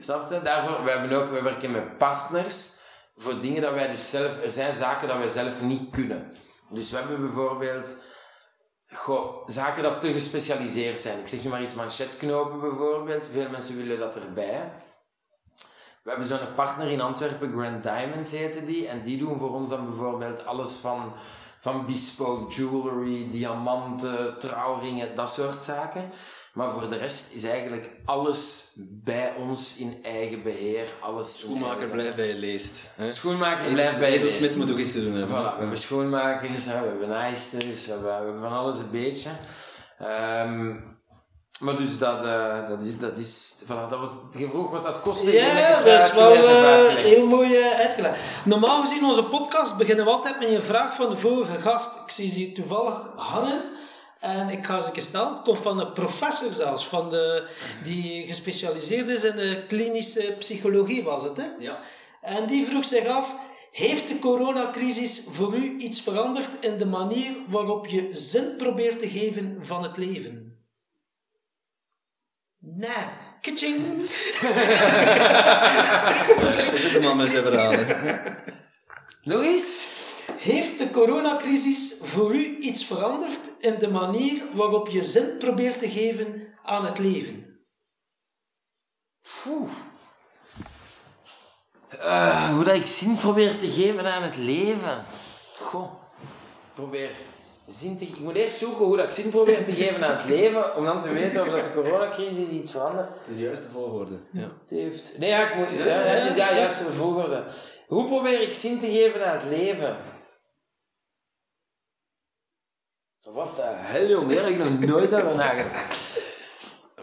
Snap 0.00 0.30
je? 0.30 0.40
Daarvoor, 0.42 0.84
we, 0.84 0.90
hebben 0.90 1.18
ook, 1.18 1.30
we 1.30 1.42
werken 1.42 1.70
met 1.70 1.98
partners. 1.98 2.74
voor 3.16 3.40
dingen 3.40 3.62
dat 3.62 3.74
wij 3.74 3.90
dus 3.90 4.10
zelf... 4.10 4.42
Er 4.42 4.50
zijn 4.50 4.72
zaken 4.72 5.08
dat 5.08 5.18
wij 5.18 5.28
zelf 5.28 5.60
niet 5.60 5.90
kunnen. 5.90 6.32
Dus 6.70 6.90
we 6.90 6.96
hebben 6.96 7.20
bijvoorbeeld... 7.20 8.16
Goh, 8.92 9.46
zaken 9.46 9.82
dat 9.82 10.00
te 10.00 10.12
gespecialiseerd 10.12 10.98
zijn. 10.98 11.18
Ik 11.18 11.28
zeg 11.28 11.44
nu 11.44 11.50
maar 11.50 11.62
iets, 11.62 11.74
manchetknopen 11.74 12.60
bijvoorbeeld. 12.60 13.28
Veel 13.32 13.50
mensen 13.50 13.76
willen 13.76 13.98
dat 13.98 14.16
erbij. 14.16 14.72
We 16.02 16.10
hebben 16.10 16.26
zo'n 16.26 16.54
partner 16.54 16.90
in 16.90 17.00
Antwerpen, 17.00 17.52
Grand 17.52 17.82
Diamonds 17.82 18.30
heette 18.30 18.64
die. 18.64 18.88
En 18.88 19.02
die 19.02 19.18
doen 19.18 19.38
voor 19.38 19.54
ons 19.54 19.68
dan 19.68 19.86
bijvoorbeeld 19.86 20.46
alles 20.46 20.74
van, 20.74 21.12
van 21.60 21.86
bespoke 21.86 22.54
jewelry, 22.54 23.30
diamanten, 23.30 24.38
trouwringen, 24.38 25.14
dat 25.14 25.32
soort 25.32 25.62
zaken. 25.62 26.12
Maar 26.58 26.70
voor 26.72 26.90
de 26.90 26.96
rest 26.96 27.34
is 27.34 27.44
eigenlijk 27.44 27.90
alles 28.04 28.72
bij 28.78 29.34
ons 29.38 29.74
in 29.76 29.98
eigen 30.02 30.42
beheer. 30.42 30.88
Alles 31.00 31.38
Schoenmaker 31.38 31.70
eigen- 31.70 31.90
blijft 31.90 32.16
bij 32.16 32.26
je 32.28 32.34
leest. 32.34 32.90
Hè? 32.94 33.12
Schoenmaker 33.12 33.72
blijft 33.72 33.98
bij 33.98 34.12
je 34.12 34.20
leest. 34.20 34.56
moet 34.56 34.70
ook 34.72 34.78
iets 34.78 34.92
te 34.92 35.02
doen 35.02 35.12
hebben. 35.14 35.36
Voilà, 35.36 35.54
we 35.54 35.60
hebben 35.60 35.78
schoenmakers, 35.78 36.64
hè, 36.64 36.80
we 36.80 36.86
hebben 36.86 37.08
naaisters, 37.08 37.86
we 37.86 37.92
hebben, 37.92 38.08
we 38.08 38.14
hebben 38.24 38.40
van 38.40 38.52
alles 38.52 38.78
een 38.78 38.90
beetje. 38.90 39.30
Ehm, 39.98 40.74
maar 41.60 41.76
dus 41.76 41.98
dat, 41.98 42.24
eh, 42.24 42.68
dat 42.68 42.82
is, 42.82 42.98
dat 42.98 43.16
is 43.18 43.54
voilà, 43.64 43.88
dat 43.90 43.98
was, 43.98 44.10
je 44.38 44.48
vroeg 44.48 44.70
wat 44.70 44.82
dat 44.82 45.00
kostte. 45.00 45.32
Ja, 45.32 45.54
dat 45.84 45.84
het 45.92 46.02
is 46.02 46.12
wel 46.12 46.36
uitgelegd. 46.36 47.08
heel 47.08 47.26
mooi 47.26 47.56
eh, 47.56 47.78
uitgelegd. 47.78 48.20
Normaal 48.44 48.80
gezien, 48.80 49.04
onze 49.04 49.24
podcast 49.24 49.76
beginnen 49.76 50.04
we 50.04 50.10
altijd 50.10 50.38
met 50.38 50.48
een 50.48 50.62
vraag 50.62 50.94
van 50.94 51.10
de 51.10 51.16
vorige 51.16 51.60
gast. 51.60 51.92
Ik 52.04 52.10
zie 52.10 52.30
ze 52.30 52.38
hier 52.38 52.54
toevallig 52.54 52.94
hangen. 53.16 53.76
En 54.20 54.48
ik 54.48 54.66
ga 54.66 54.80
ze 54.80 54.86
een 54.86 54.92
keer 54.92 55.02
stellen. 55.02 55.30
Het 55.30 55.42
komt 55.42 55.58
van 55.58 55.80
een 55.80 55.92
professor 55.92 56.52
zelfs, 56.52 56.86
van 56.86 57.10
de, 57.10 57.48
die 57.82 58.26
gespecialiseerd 58.26 59.08
is 59.08 59.24
in 59.24 59.36
de 59.36 59.64
klinische 59.66 60.34
psychologie, 60.38 61.04
was 61.04 61.22
het, 61.22 61.36
hè? 61.36 61.46
Ja. 61.58 61.80
En 62.20 62.46
die 62.46 62.66
vroeg 62.66 62.84
zich 62.84 63.06
af, 63.06 63.34
heeft 63.70 64.08
de 64.08 64.18
coronacrisis 64.18 65.24
voor 65.30 65.54
u 65.54 65.76
iets 65.78 66.00
veranderd 66.00 66.64
in 66.64 66.76
de 66.76 66.86
manier 66.86 67.36
waarop 67.48 67.86
je 67.86 68.08
zin 68.12 68.56
probeert 68.56 68.98
te 68.98 69.08
geven 69.08 69.58
van 69.60 69.82
het 69.82 69.96
leven? 69.96 70.58
Nee. 72.58 73.26
Daar 76.40 76.76
zit 76.76 76.92
de 76.92 77.00
man 77.02 77.16
met 77.16 77.28
zijn 77.28 77.44
verhalen. 77.44 77.86
Eens? 79.24 79.97
Heeft 80.48 80.78
de 80.78 80.90
coronacrisis 80.90 81.98
voor 82.02 82.34
u 82.34 82.56
iets 82.60 82.84
veranderd 82.84 83.52
in 83.58 83.78
de 83.78 83.88
manier 83.88 84.42
waarop 84.54 84.88
je 84.88 85.02
zin 85.02 85.36
probeert 85.38 85.78
te 85.78 85.90
geven 85.90 86.48
aan 86.64 86.84
het 86.84 86.98
leven? 86.98 87.60
Oeh. 89.48 89.70
Eh, 91.88 92.54
hoe 92.54 92.64
dat 92.64 92.74
ik 92.74 92.86
zin 92.86 93.16
probeer 93.16 93.58
te 93.58 93.70
geven 93.70 94.12
aan 94.12 94.22
het 94.22 94.36
leven. 94.36 95.04
Goh. 95.56 95.92
Ik 96.22 96.74
probeer 96.74 97.10
zin 97.66 97.98
te... 97.98 98.04
Ik 98.04 98.18
moet 98.18 98.34
eerst 98.34 98.58
zoeken 98.58 98.84
hoe 98.84 98.96
dat 98.96 99.04
ik 99.04 99.10
zin 99.10 99.30
probeer 99.30 99.64
te 99.64 99.72
geven 99.72 100.08
aan 100.08 100.16
het 100.16 100.28
leven, 100.28 100.76
om 100.76 100.84
dan 100.84 101.00
te 101.00 101.12
weten 101.12 101.42
of 101.42 101.48
dat 101.48 101.64
de 101.64 101.80
coronacrisis 101.82 102.48
iets 102.48 102.70
verandert. 102.70 103.08
De 103.26 103.38
juiste 103.38 103.68
volgorde. 103.72 104.14
Ja. 104.30 104.40
Het 104.40 104.78
heeft... 104.78 105.18
Nee, 105.18 105.30
ja, 105.30 105.50
ik 105.50 105.56
moet... 105.56 105.78
Ja, 105.78 105.84
het 105.84 106.30
is 106.30 106.36
ja, 106.36 106.54
juist 106.54 106.86
de 106.86 106.92
volgorde. 106.92 107.44
Hoe 107.86 108.06
probeer 108.06 108.40
ik 108.40 108.54
zin 108.54 108.80
te 108.80 108.86
geven 108.86 109.26
aan 109.26 109.36
het 109.36 109.44
leven? 109.44 109.96
Wat 113.32 113.56
de 113.56 113.62
hel, 113.64 114.06
jongen. 114.08 114.34
Daar 114.34 114.44
heb 114.44 114.52
ik 114.52 114.58
nog 114.58 114.78
nooit 114.78 115.14
over 115.14 115.34
nagedacht. 115.34 116.18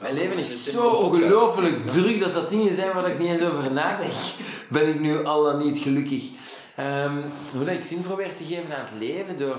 Mijn 0.02 0.14
leven 0.14 0.38
is 0.38 0.64
zo 0.72 0.90
ongelooflijk 0.90 1.88
druk 1.88 2.20
dat 2.20 2.34
dat 2.34 2.50
dingen 2.50 2.76
zijn 2.76 2.94
waar 2.94 3.08
ik 3.08 3.20
niet 3.20 3.30
eens 3.30 3.42
over 3.42 3.72
nadenk. 3.72 4.14
Ben 4.70 4.88
ik 4.88 5.00
nu 5.00 5.26
al 5.26 5.44
dan 5.44 5.58
niet 5.64 5.78
gelukkig. 5.78 6.24
Ehm, 6.76 7.22
hoe 7.54 7.66
dat 7.66 7.74
ik 7.74 7.84
zin 7.84 8.02
probeer 8.02 8.36
te 8.36 8.44
geven 8.44 8.76
aan 8.78 8.86
het 8.86 8.94
leven 9.00 9.38
door... 9.38 9.58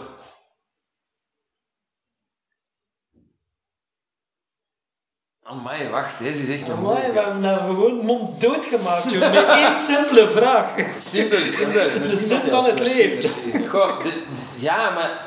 Amai, 5.42 5.88
wacht, 5.88 6.18
deze 6.18 6.42
is 6.42 6.48
echt 6.48 6.66
nog 6.68 6.76
Amai, 6.78 7.12
we 7.12 7.18
hebben 7.18 7.40
nou 7.40 7.58
gewoon 7.60 7.96
mond 8.04 8.40
doodgemaakt, 8.40 9.10
joh, 9.10 9.32
met 9.32 9.46
één 9.48 9.74
simpele 9.74 10.26
vraag. 10.26 10.74
Simpel, 10.94 11.38
simpel. 11.38 12.00
De 12.00 12.08
zin 12.08 12.40
van 12.40 12.64
het 12.64 12.78
leven. 12.80 13.64
Goh, 13.68 14.02
de- 14.02 14.08
de- 14.10 14.22
ja, 14.54 14.90
maar 14.90 15.24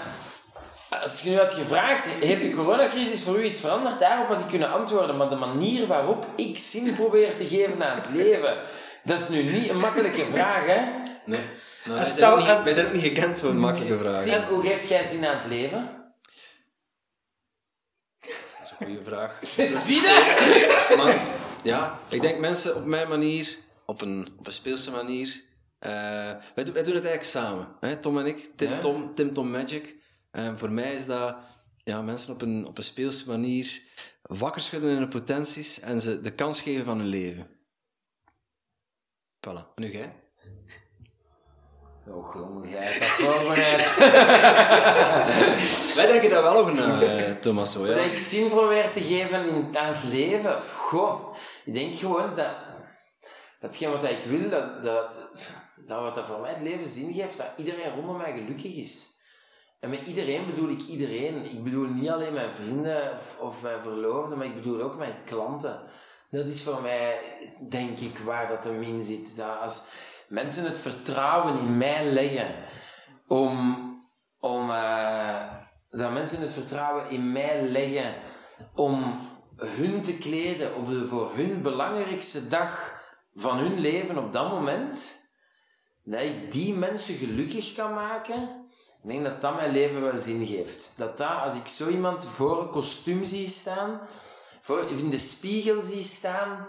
als 0.90 1.22
je 1.22 1.30
nu 1.30 1.38
had 1.38 1.52
gevraagd, 1.54 2.06
heeft 2.06 2.44
de 2.44 2.52
coronacrisis 2.52 3.24
voor 3.24 3.40
u 3.40 3.44
iets 3.44 3.60
veranderd? 3.60 4.00
Daarop 4.00 4.28
had 4.28 4.40
ik 4.40 4.48
kunnen 4.48 4.72
antwoorden, 4.72 5.18
maar 5.18 5.30
de 5.30 5.36
manier 5.36 5.88
waarop 5.88 6.28
ik 6.36 6.58
zin 6.58 6.94
probeer 6.94 7.38
te 7.38 7.48
geven 7.48 7.84
aan 7.90 7.96
het 8.02 8.10
leven, 8.14 8.58
dat 9.04 9.20
is 9.20 9.30
nu 9.30 9.44
niet 9.44 9.70
een 9.70 9.78
makkelijke 9.78 10.26
vraag, 10.32 10.66
hè? 10.66 10.76
Nee. 11.26 11.42
Nou, 11.86 11.98
wij, 11.98 12.06
Stel- 12.06 12.16
zijn 12.20 12.32
ook 12.32 12.40
niet, 12.40 12.48
als- 12.50 12.64
wij 12.64 12.74
zijn 12.74 12.86
ook 12.88 12.94
niet 12.94 13.04
gekend 13.04 13.40
voor 13.40 13.56
makkelijke 13.56 13.98
vragen. 14.00 14.48
Hoe 14.48 14.62
geeft 14.68 14.88
jij 14.88 15.04
zin 15.04 15.26
aan 15.26 15.38
het 15.38 15.46
leven? 15.48 15.98
Dat 18.20 18.30
is 18.64 18.72
een 18.80 18.86
goede 18.88 19.04
vraag. 19.04 19.40
Zie 19.86 20.02
je? 20.02 20.94
Maar 20.98 21.24
ja, 21.64 22.00
ik 22.10 22.22
denk 22.22 22.40
mensen 22.40 22.76
op 22.76 22.86
mijn 22.86 23.10
manier, 23.10 23.58
op 23.86 24.02
een, 24.02 24.30
op 24.40 24.48
een 24.48 24.54
speelse 24.54 24.92
manier. 24.92 25.42
eh, 25.80 25.92
wij, 26.56 26.64
doen- 26.64 26.74
wij 26.74 26.84
doen 26.84 26.96
het 26.96 27.06
eigenlijk 27.06 27.24
samen. 27.24 27.76
Hè? 27.80 27.96
Tom 27.96 28.20
en 28.20 28.26
ik, 28.26 28.50
Tim 28.56 28.70
Ja. 28.70 28.78
Tom, 28.78 29.16
Tim 29.16 29.34
Tom 29.34 29.52
Magic. 29.52 29.96
En 30.32 30.58
voor 30.58 30.72
mij 30.72 30.94
is 30.94 31.06
dat 31.06 31.36
ja, 31.84 32.02
mensen 32.02 32.34
op 32.34 32.42
een, 32.42 32.66
op 32.68 32.78
een 32.78 32.84
speelse 32.84 33.28
manier 33.28 33.82
wakker 34.22 34.62
schudden 34.62 34.90
in 34.90 34.98
hun 34.98 35.10
potenties 35.10 35.80
en 35.80 36.02
ze 36.02 36.22
de 36.22 36.32
kans 36.32 36.62
geven 36.62 36.86
van 36.86 36.98
hun 36.98 37.08
leven. 37.08 37.48
Voilà. 39.48 39.74
Nu 39.76 39.92
jij? 39.92 40.28
Oh, 42.14 42.34
jongen, 42.34 42.70
jij 42.70 42.84
hebt 42.84 43.00
dat 43.00 43.10
voorbereid. 43.10 43.96
Wij 45.96 46.08
denken 46.08 46.30
daar 46.30 46.44
wel 46.44 46.58
over 46.58 46.74
na, 46.74 47.02
eh, 47.02 47.32
Thomas. 47.32 47.72
Zo, 47.72 47.86
Dat 47.86 48.04
ja. 48.04 48.12
ik 48.12 48.18
zin 48.18 48.50
probeer 48.50 48.92
te 48.92 49.02
geven 49.02 49.48
in, 49.48 49.78
aan 49.78 49.94
het 49.94 50.04
leven. 50.04 50.62
Goh, 50.62 51.36
ik 51.66 51.74
denk 51.74 51.96
gewoon 51.96 52.36
dat 52.36 52.50
datgene 53.60 53.92
wat 53.92 54.04
ik 54.04 54.24
wil, 54.28 54.50
dat, 54.50 54.84
dat, 54.84 55.18
dat 55.86 56.02
wat 56.02 56.16
dat 56.16 56.26
voor 56.26 56.40
mij 56.40 56.50
het 56.50 56.62
leven 56.62 56.90
zin 56.90 57.14
geeft, 57.14 57.38
dat 57.38 57.48
iedereen 57.58 57.96
rondom 57.96 58.18
mij 58.18 58.34
gelukkig 58.34 58.76
is. 58.76 59.19
En 59.80 59.90
met 59.90 60.08
iedereen 60.08 60.46
bedoel 60.46 60.70
ik 60.70 60.82
iedereen. 60.82 61.46
Ik 61.46 61.64
bedoel 61.64 61.88
niet 61.88 62.10
alleen 62.10 62.34
mijn 62.34 62.52
vrienden 62.52 63.14
of, 63.14 63.40
of 63.40 63.62
mijn 63.62 63.82
verloofden, 63.82 64.38
maar 64.38 64.48
ik 64.48 64.56
bedoel 64.56 64.82
ook 64.82 64.98
mijn 64.98 65.24
klanten. 65.26 65.82
Dat 66.32 66.46
is 66.46 66.64
voor 66.64 66.82
mij, 66.82 67.20
denk 67.70 68.00
ik, 68.00 68.18
waar 68.18 68.48
dat 68.48 68.64
hem 68.64 68.82
in 68.82 69.02
zit. 69.02 69.36
Dat 69.36 69.60
als 69.60 69.84
mensen 70.28 70.64
het 70.64 70.80
vertrouwen 70.80 71.60
in 71.60 71.78
mij 71.78 72.06
leggen 72.06 72.56
om, 73.28 73.88
om 74.40 74.72
eh, 74.72 75.54
dat 75.90 76.12
mensen 76.12 76.42
het 76.42 76.54
vertrouwen 76.54 77.10
in 77.10 77.32
mij 77.32 77.68
leggen 77.68 78.14
om 78.76 79.20
hun 79.56 80.02
te 80.02 80.18
kleden 80.18 80.76
op 80.76 80.90
de 80.90 81.06
voor 81.06 81.32
hun 81.36 81.62
belangrijkste 81.62 82.48
dag 82.48 83.02
van 83.36 83.58
hun 83.58 83.80
leven 83.80 84.18
op 84.18 84.34
dat 84.34 84.52
moment, 84.52 85.18
dat 86.04 86.22
ik 86.22 86.52
die 86.52 86.74
mensen 86.74 87.16
gelukkig 87.16 87.76
kan 87.76 87.94
maken, 87.94 88.66
ik 89.04 89.10
denk 89.10 89.24
dat 89.24 89.42
dat 89.42 89.56
mijn 89.56 89.72
leven 89.72 90.02
wel 90.02 90.18
zin 90.18 90.46
geeft. 90.46 90.94
Dat 90.98 91.18
dat, 91.18 91.42
als 91.44 91.56
ik 91.56 91.68
zo 91.68 91.88
iemand 91.88 92.26
voor 92.28 92.62
een 92.62 92.70
kostuum 92.70 93.26
zie 93.26 93.48
staan, 93.48 94.02
voor, 94.62 94.90
in 94.90 95.10
de 95.10 95.18
spiegel 95.18 95.82
zie 95.82 96.04
staan, 96.04 96.68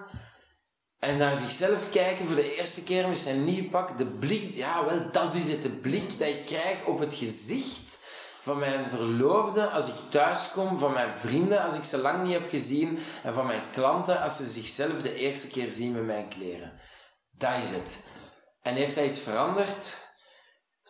en 0.98 1.16
naar 1.16 1.36
zichzelf 1.36 1.90
kijken 1.90 2.26
voor 2.26 2.36
de 2.36 2.56
eerste 2.56 2.82
keer 2.82 3.08
met 3.08 3.18
zijn 3.18 3.44
nieuw 3.44 3.68
pak, 3.68 3.98
de 3.98 4.06
blik, 4.06 4.54
ja 4.54 4.84
wel, 4.84 5.10
dat 5.12 5.34
is 5.34 5.50
het, 5.50 5.62
de 5.62 5.70
blik 5.70 6.18
dat 6.18 6.28
ik 6.28 6.44
krijg 6.44 6.84
op 6.84 6.98
het 6.98 7.14
gezicht 7.14 7.98
van 8.40 8.58
mijn 8.58 8.90
verloofde 8.90 9.68
als 9.68 9.88
ik 9.88 9.94
thuis 10.08 10.50
kom, 10.52 10.78
van 10.78 10.92
mijn 10.92 11.14
vrienden 11.16 11.62
als 11.62 11.74
ik 11.74 11.84
ze 11.84 11.98
lang 11.98 12.22
niet 12.22 12.32
heb 12.32 12.48
gezien, 12.48 12.98
en 13.22 13.34
van 13.34 13.46
mijn 13.46 13.70
klanten 13.70 14.20
als 14.20 14.36
ze 14.36 14.44
zichzelf 14.44 15.02
de 15.02 15.14
eerste 15.14 15.46
keer 15.48 15.70
zien 15.70 15.92
met 15.92 16.06
mijn 16.06 16.28
kleren. 16.28 16.72
Dat 17.30 17.62
is 17.62 17.70
het. 17.70 18.06
En 18.62 18.74
heeft 18.74 18.94
dat 18.94 19.04
iets 19.04 19.20
veranderd? 19.20 19.96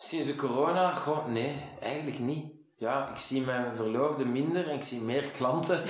Sinds 0.03 0.27
de 0.27 0.35
corona? 0.35 0.93
Goh, 0.93 1.27
nee, 1.27 1.55
eigenlijk 1.79 2.19
niet. 2.19 2.45
Ja, 2.77 3.09
ik 3.09 3.17
zie 3.17 3.41
mijn 3.41 3.65
verloofde 3.75 4.25
minder 4.25 4.69
en 4.69 4.75
ik 4.75 4.83
zie 4.83 5.01
meer 5.01 5.23
klanten. 5.23 5.81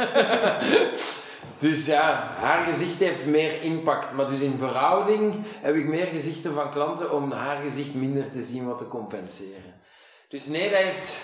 dus 1.60 1.86
ja, 1.86 2.36
haar 2.40 2.66
gezicht 2.66 3.00
heeft 3.00 3.26
meer 3.26 3.62
impact. 3.62 4.14
Maar 4.14 4.28
dus 4.28 4.40
in 4.40 4.58
verhouding 4.58 5.34
heb 5.46 5.76
ik 5.76 5.88
meer 5.88 6.06
gezichten 6.06 6.54
van 6.54 6.72
klanten 6.72 7.12
om 7.12 7.32
haar 7.32 7.62
gezicht 7.62 7.94
minder 7.94 8.32
te 8.32 8.44
zien 8.44 8.68
wat 8.68 8.78
te 8.78 8.88
compenseren. 8.88 9.74
Dus 10.28 10.46
nee, 10.46 10.70
dat 10.70 10.80
heeft, 10.80 11.24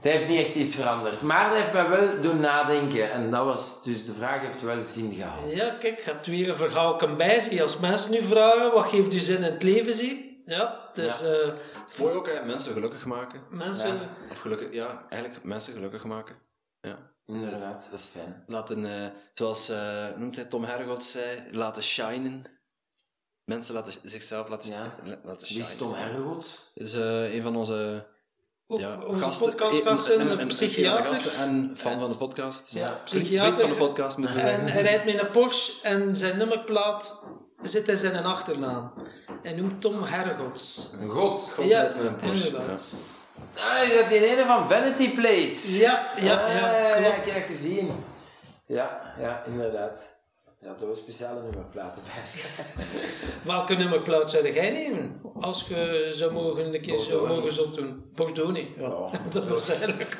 dat 0.00 0.12
heeft 0.12 0.28
niet 0.28 0.40
echt 0.40 0.54
iets 0.54 0.74
veranderd. 0.74 1.22
Maar 1.22 1.48
dat 1.48 1.58
heeft 1.58 1.72
mij 1.72 1.88
wel 1.88 2.20
doen 2.20 2.40
nadenken. 2.40 3.12
En 3.12 3.30
dat 3.30 3.44
was, 3.44 3.82
dus 3.82 4.04
de 4.04 4.14
vraag 4.14 4.40
heeft 4.40 4.62
wel 4.62 4.82
zin 4.84 5.12
gehad. 5.14 5.56
Ja, 5.56 5.76
kijk, 5.80 5.98
je 5.98 6.10
hebt 6.10 6.26
weer 6.26 6.48
een 6.48 6.54
verhaal 6.54 7.00
bij 7.16 7.40
zich. 7.40 7.60
Als 7.60 7.78
mensen 7.78 8.10
nu 8.10 8.22
vragen, 8.22 8.72
wat 8.72 8.86
geeft 8.86 9.14
u 9.14 9.18
zin 9.18 9.36
in 9.36 9.42
het 9.42 9.62
leven, 9.62 9.92
zie? 9.92 10.31
Ja, 10.44 10.84
het 10.88 10.98
is... 10.98 11.20
Ja. 11.20 11.26
eh, 11.26 11.46
Het 11.80 11.90
is 11.92 11.96
mooi 11.96 12.14
ook, 12.14 12.28
hè, 12.28 12.44
mensen 12.44 12.72
gelukkig 12.72 13.04
maken. 13.04 13.42
mensen... 13.50 13.94
Ja. 13.94 14.00
Of 14.30 14.38
gelukkig, 14.38 14.72
ja, 14.72 15.06
eigenlijk 15.08 15.44
mensen 15.44 15.72
gelukkig 15.72 16.04
maken. 16.04 16.36
Ja. 16.80 17.10
Inderdaad, 17.26 17.86
dat 17.90 17.98
is 17.98 18.04
fijn. 18.06 18.44
Laten, 18.46 18.84
eh, 18.84 19.10
zoals 19.34 19.68
eh, 19.68 20.06
noemt 20.16 20.36
hij 20.36 20.44
Tom 20.44 20.64
Hergots 20.64 21.10
zei, 21.10 21.48
laten 21.50 21.82
shinen. 21.82 22.44
mensen 23.44 23.74
laten, 23.74 23.92
zichzelf 24.02 24.48
laten, 24.48 24.70
Ja. 24.72 24.96
laten 25.24 25.48
Wie 25.48 25.60
is. 25.60 25.76
Tom 25.76 25.94
Hergoed? 25.94 26.70
is 26.74 26.94
eh, 26.94 27.34
een 27.34 27.42
van 27.42 27.56
onze 27.56 28.06
ja, 28.66 28.98
onze 29.04 29.24
gasten. 29.24 29.46
podcastgasten, 29.46 30.20
en- 30.30 30.38
en- 30.38 30.48
psychiater. 30.48 31.34
en- 31.38 31.76
fan 31.76 32.00
van 32.00 32.10
de 32.12 32.16
podcast. 32.18 32.72
Ja, 32.74 33.00
psychiater. 33.04 33.46
Vriend 33.56 33.60
van 33.60 33.70
de 33.70 33.76
podcast, 33.86 34.16
moeten 34.16 34.38
we 34.38 34.42
En 34.44 34.68
hij 34.68 34.82
rijdt 34.82 35.04
met 35.04 35.20
een 35.20 35.30
Porsche 35.30 35.72
en 35.82 36.16
zijn 36.16 36.36
nummerplaat 36.38 37.24
zit 37.62 37.88
in 37.88 37.96
zijn 37.96 38.24
achternaam. 38.24 38.92
Hij 39.42 39.52
noemt 39.52 39.80
Tom 39.80 40.02
Hergots. 40.02 40.90
Een 41.00 41.08
god. 41.10 41.52
God 41.54 41.64
Ja, 41.64 41.82
met 41.82 41.94
een 41.94 42.16
Porsche. 42.16 42.46
inderdaad. 42.46 42.94
Ah, 43.58 43.82
is 43.88 43.94
dat 43.94 44.08
die 44.08 44.24
ene 44.26 44.46
van 44.46 44.68
Vanity 44.68 45.14
Plates? 45.14 45.78
Ja, 45.78 46.10
ja, 46.16 46.34
Ah, 46.44 46.54
ja, 46.54 46.86
ik 46.86 46.92
klopt. 47.02 47.14
heb 47.16 47.34
dat 47.34 47.44
gezien. 47.46 48.04
Ja, 48.66 49.14
ja, 49.20 49.42
inderdaad. 49.46 49.98
Er 50.62 50.68
zaten 50.68 50.86
wel 50.86 50.96
speciale 50.96 51.42
nummerplaten 51.42 52.02
bij. 52.02 52.22
Welke 53.54 53.74
nummerplaat 53.74 54.30
zou 54.30 54.52
jij 54.52 54.70
nemen? 54.70 55.20
Als 55.40 55.66
je 55.68 56.10
zou 56.14 56.32
mogen, 56.32 56.74
een 56.74 56.80
keer 56.80 56.98
zou 56.98 57.18
Bordoni. 57.18 57.34
mogen 57.40 57.52
zo 57.52 57.70
doen. 57.70 58.04
Bordoni. 58.14 58.74
Ja, 58.78 58.82
Ja. 58.88 59.10
dat 59.40 59.50
is 59.50 59.68
eigenlijk. 59.68 60.18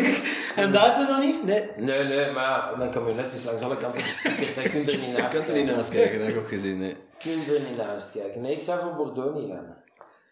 en 0.56 0.70
daar 0.72 0.84
heb 0.96 1.06
je 1.06 1.12
nog 1.12 1.20
niet? 1.24 1.44
Nee. 1.44 1.70
Nee, 1.76 2.04
nee, 2.04 2.30
maar 2.32 2.78
mijn 2.78 2.90
camionet 2.90 3.32
is 3.32 3.44
langs 3.44 3.62
alle 3.62 3.76
kanten 3.76 4.00
gestickerd. 4.02 4.54
Je 4.64 4.70
kunt 4.70 4.88
er 4.88 4.96
niet 4.98 5.06
Je 5.06 5.12
naast 5.12 5.36
kunt 5.36 5.48
er 5.48 5.54
niet 5.54 5.62
kijken. 5.64 5.76
naast 5.76 5.90
kijken, 5.90 6.18
dat 6.18 6.26
heb 6.26 6.36
ik 6.36 6.42
ook 6.42 6.48
gezien. 6.48 6.78
Nee. 6.78 6.96
Je 7.18 7.30
kunt 7.30 7.48
er 7.56 7.60
niet 7.60 7.76
naast 7.76 8.10
kijken. 8.12 8.40
Nee, 8.40 8.54
ik 8.56 8.62
zou 8.62 8.80
voor 8.80 8.94
Bordeaux 8.96 9.38
niet 9.40 9.50
gaan. 9.50 9.76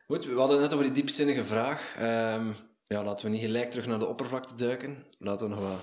Goed, 0.07 0.25
we 0.27 0.35
hadden 0.39 0.57
het 0.57 0.61
net 0.65 0.73
over 0.73 0.85
die 0.85 0.95
diepzinnige 0.95 1.45
vraag. 1.45 1.95
Ehm, 1.99 2.47
ja, 2.87 3.03
laten 3.05 3.25
we 3.25 3.31
niet 3.31 3.41
gelijk 3.43 3.71
terug 3.71 3.87
naar 3.87 3.99
de 3.99 4.07
oppervlakte 4.07 4.55
duiken. 4.55 5.05
Laten 5.19 5.49
we 5.49 5.55
nog 5.55 5.65
wat 5.65 5.81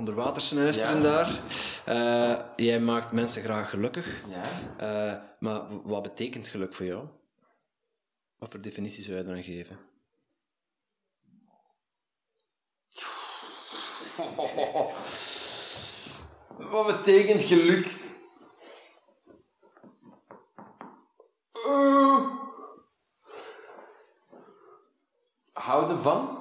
onder 0.00 0.14
water 0.14 0.42
snuisteren 0.42 0.96
Ja. 0.96 1.02
daar. 1.02 1.40
Eh, 1.84 2.38
jij 2.56 2.80
maakt 2.80 3.12
mensen 3.12 3.42
graag 3.42 3.70
gelukkig. 3.70 4.22
Ja. 4.28 4.76
Eh, 4.76 5.22
maar 5.38 5.82
wat 5.82 6.02
betekent 6.02 6.48
geluk 6.48 6.74
voor 6.74 6.86
jou? 6.86 7.08
Wat 8.38 8.50
voor 8.50 8.60
definitie 8.60 9.04
zou 9.04 9.16
je 9.16 9.22
dan 9.24 9.42
geven? 9.42 9.78
Wat 16.70 16.86
betekent 16.86 17.42
geluk? 17.42 17.86
Eh, 21.52 22.26
houden 25.52 26.00
van. 26.00 26.38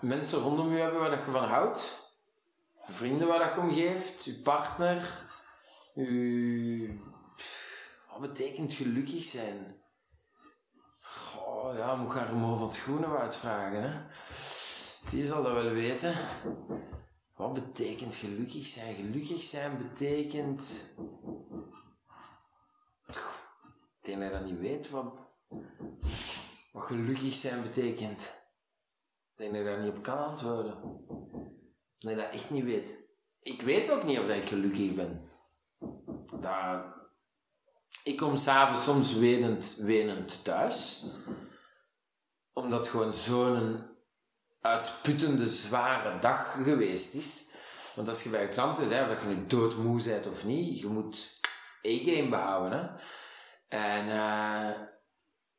Mensen 0.00 0.38
rondom 0.38 0.72
je 0.72 0.78
hebben 0.80 1.00
waar 1.00 1.10
je 1.10 1.32
van 1.32 1.44
houdt. 1.44 2.07
Vrienden 2.90 3.28
waar 3.28 3.38
dat 3.38 3.54
je 3.54 3.60
om 3.60 3.72
geeft. 3.72 4.24
Je 4.24 4.40
partner. 4.42 5.26
Je... 5.94 6.98
Wat 8.10 8.20
betekent 8.20 8.72
gelukkig 8.72 9.24
zijn? 9.24 9.82
Goh, 11.00 11.76
ja, 11.76 11.96
moet 11.96 12.12
gaan 12.12 12.26
Remo 12.26 12.56
van 12.56 12.66
het 12.66 12.78
Groenewoud 12.78 13.36
vragen, 13.36 13.82
hè. 13.82 14.00
Die 15.10 15.26
zal 15.26 15.42
dat 15.42 15.52
wel 15.52 15.70
weten. 15.70 16.14
Wat 17.34 17.52
betekent 17.52 18.14
gelukkig 18.14 18.66
zijn? 18.66 18.94
Gelukkig 18.94 19.42
zijn 19.42 19.78
betekent. 19.78 20.94
Ik 23.06 24.16
denk 24.16 24.20
dat 24.20 24.32
je 24.32 24.38
dat 24.38 24.44
niet 24.44 24.58
weet 24.58 24.90
wat, 24.90 25.14
wat 26.72 26.82
gelukkig 26.82 27.34
zijn 27.34 27.62
betekent. 27.62 28.20
Ik 29.32 29.36
denk 29.36 29.50
dat 29.50 29.60
je 29.60 29.66
daar 29.66 29.80
niet 29.80 29.96
op 29.96 30.02
kan 30.02 30.18
antwoorden. 30.18 31.06
Dat 31.98 32.10
je 32.10 32.16
dat 32.16 32.30
echt 32.32 32.50
niet 32.50 32.64
weet. 32.64 32.96
Ik 33.42 33.62
weet 33.62 33.90
ook 33.90 34.04
niet 34.04 34.18
of 34.18 34.28
ik 34.28 34.48
gelukkig 34.48 34.94
ben. 34.94 35.30
Dat... 36.40 36.96
Ik 38.04 38.16
kom 38.16 38.36
s'avonds 38.36 38.84
soms 38.84 39.12
wenend, 39.12 39.76
wenend 39.80 40.44
thuis. 40.44 41.04
Omdat 42.52 42.88
gewoon 42.88 43.12
zo'n 43.12 43.86
uitputtende, 44.60 45.48
zware 45.48 46.18
dag 46.18 46.62
geweest 46.62 47.14
is. 47.14 47.54
Want 47.94 48.08
als 48.08 48.22
je 48.22 48.30
bij 48.30 48.42
je 48.42 48.48
klanten 48.48 48.86
zei 48.86 49.02
of 49.02 49.08
dat 49.08 49.20
je 49.20 49.26
nu 49.26 49.46
doodmoe 49.46 50.02
bent 50.02 50.26
of 50.26 50.44
niet, 50.44 50.80
je 50.80 50.86
moet 50.86 51.40
E-game 51.82 52.28
behouden. 52.28 52.78
Hè? 52.78 52.86
En, 53.68 54.08
eh, 54.08 54.80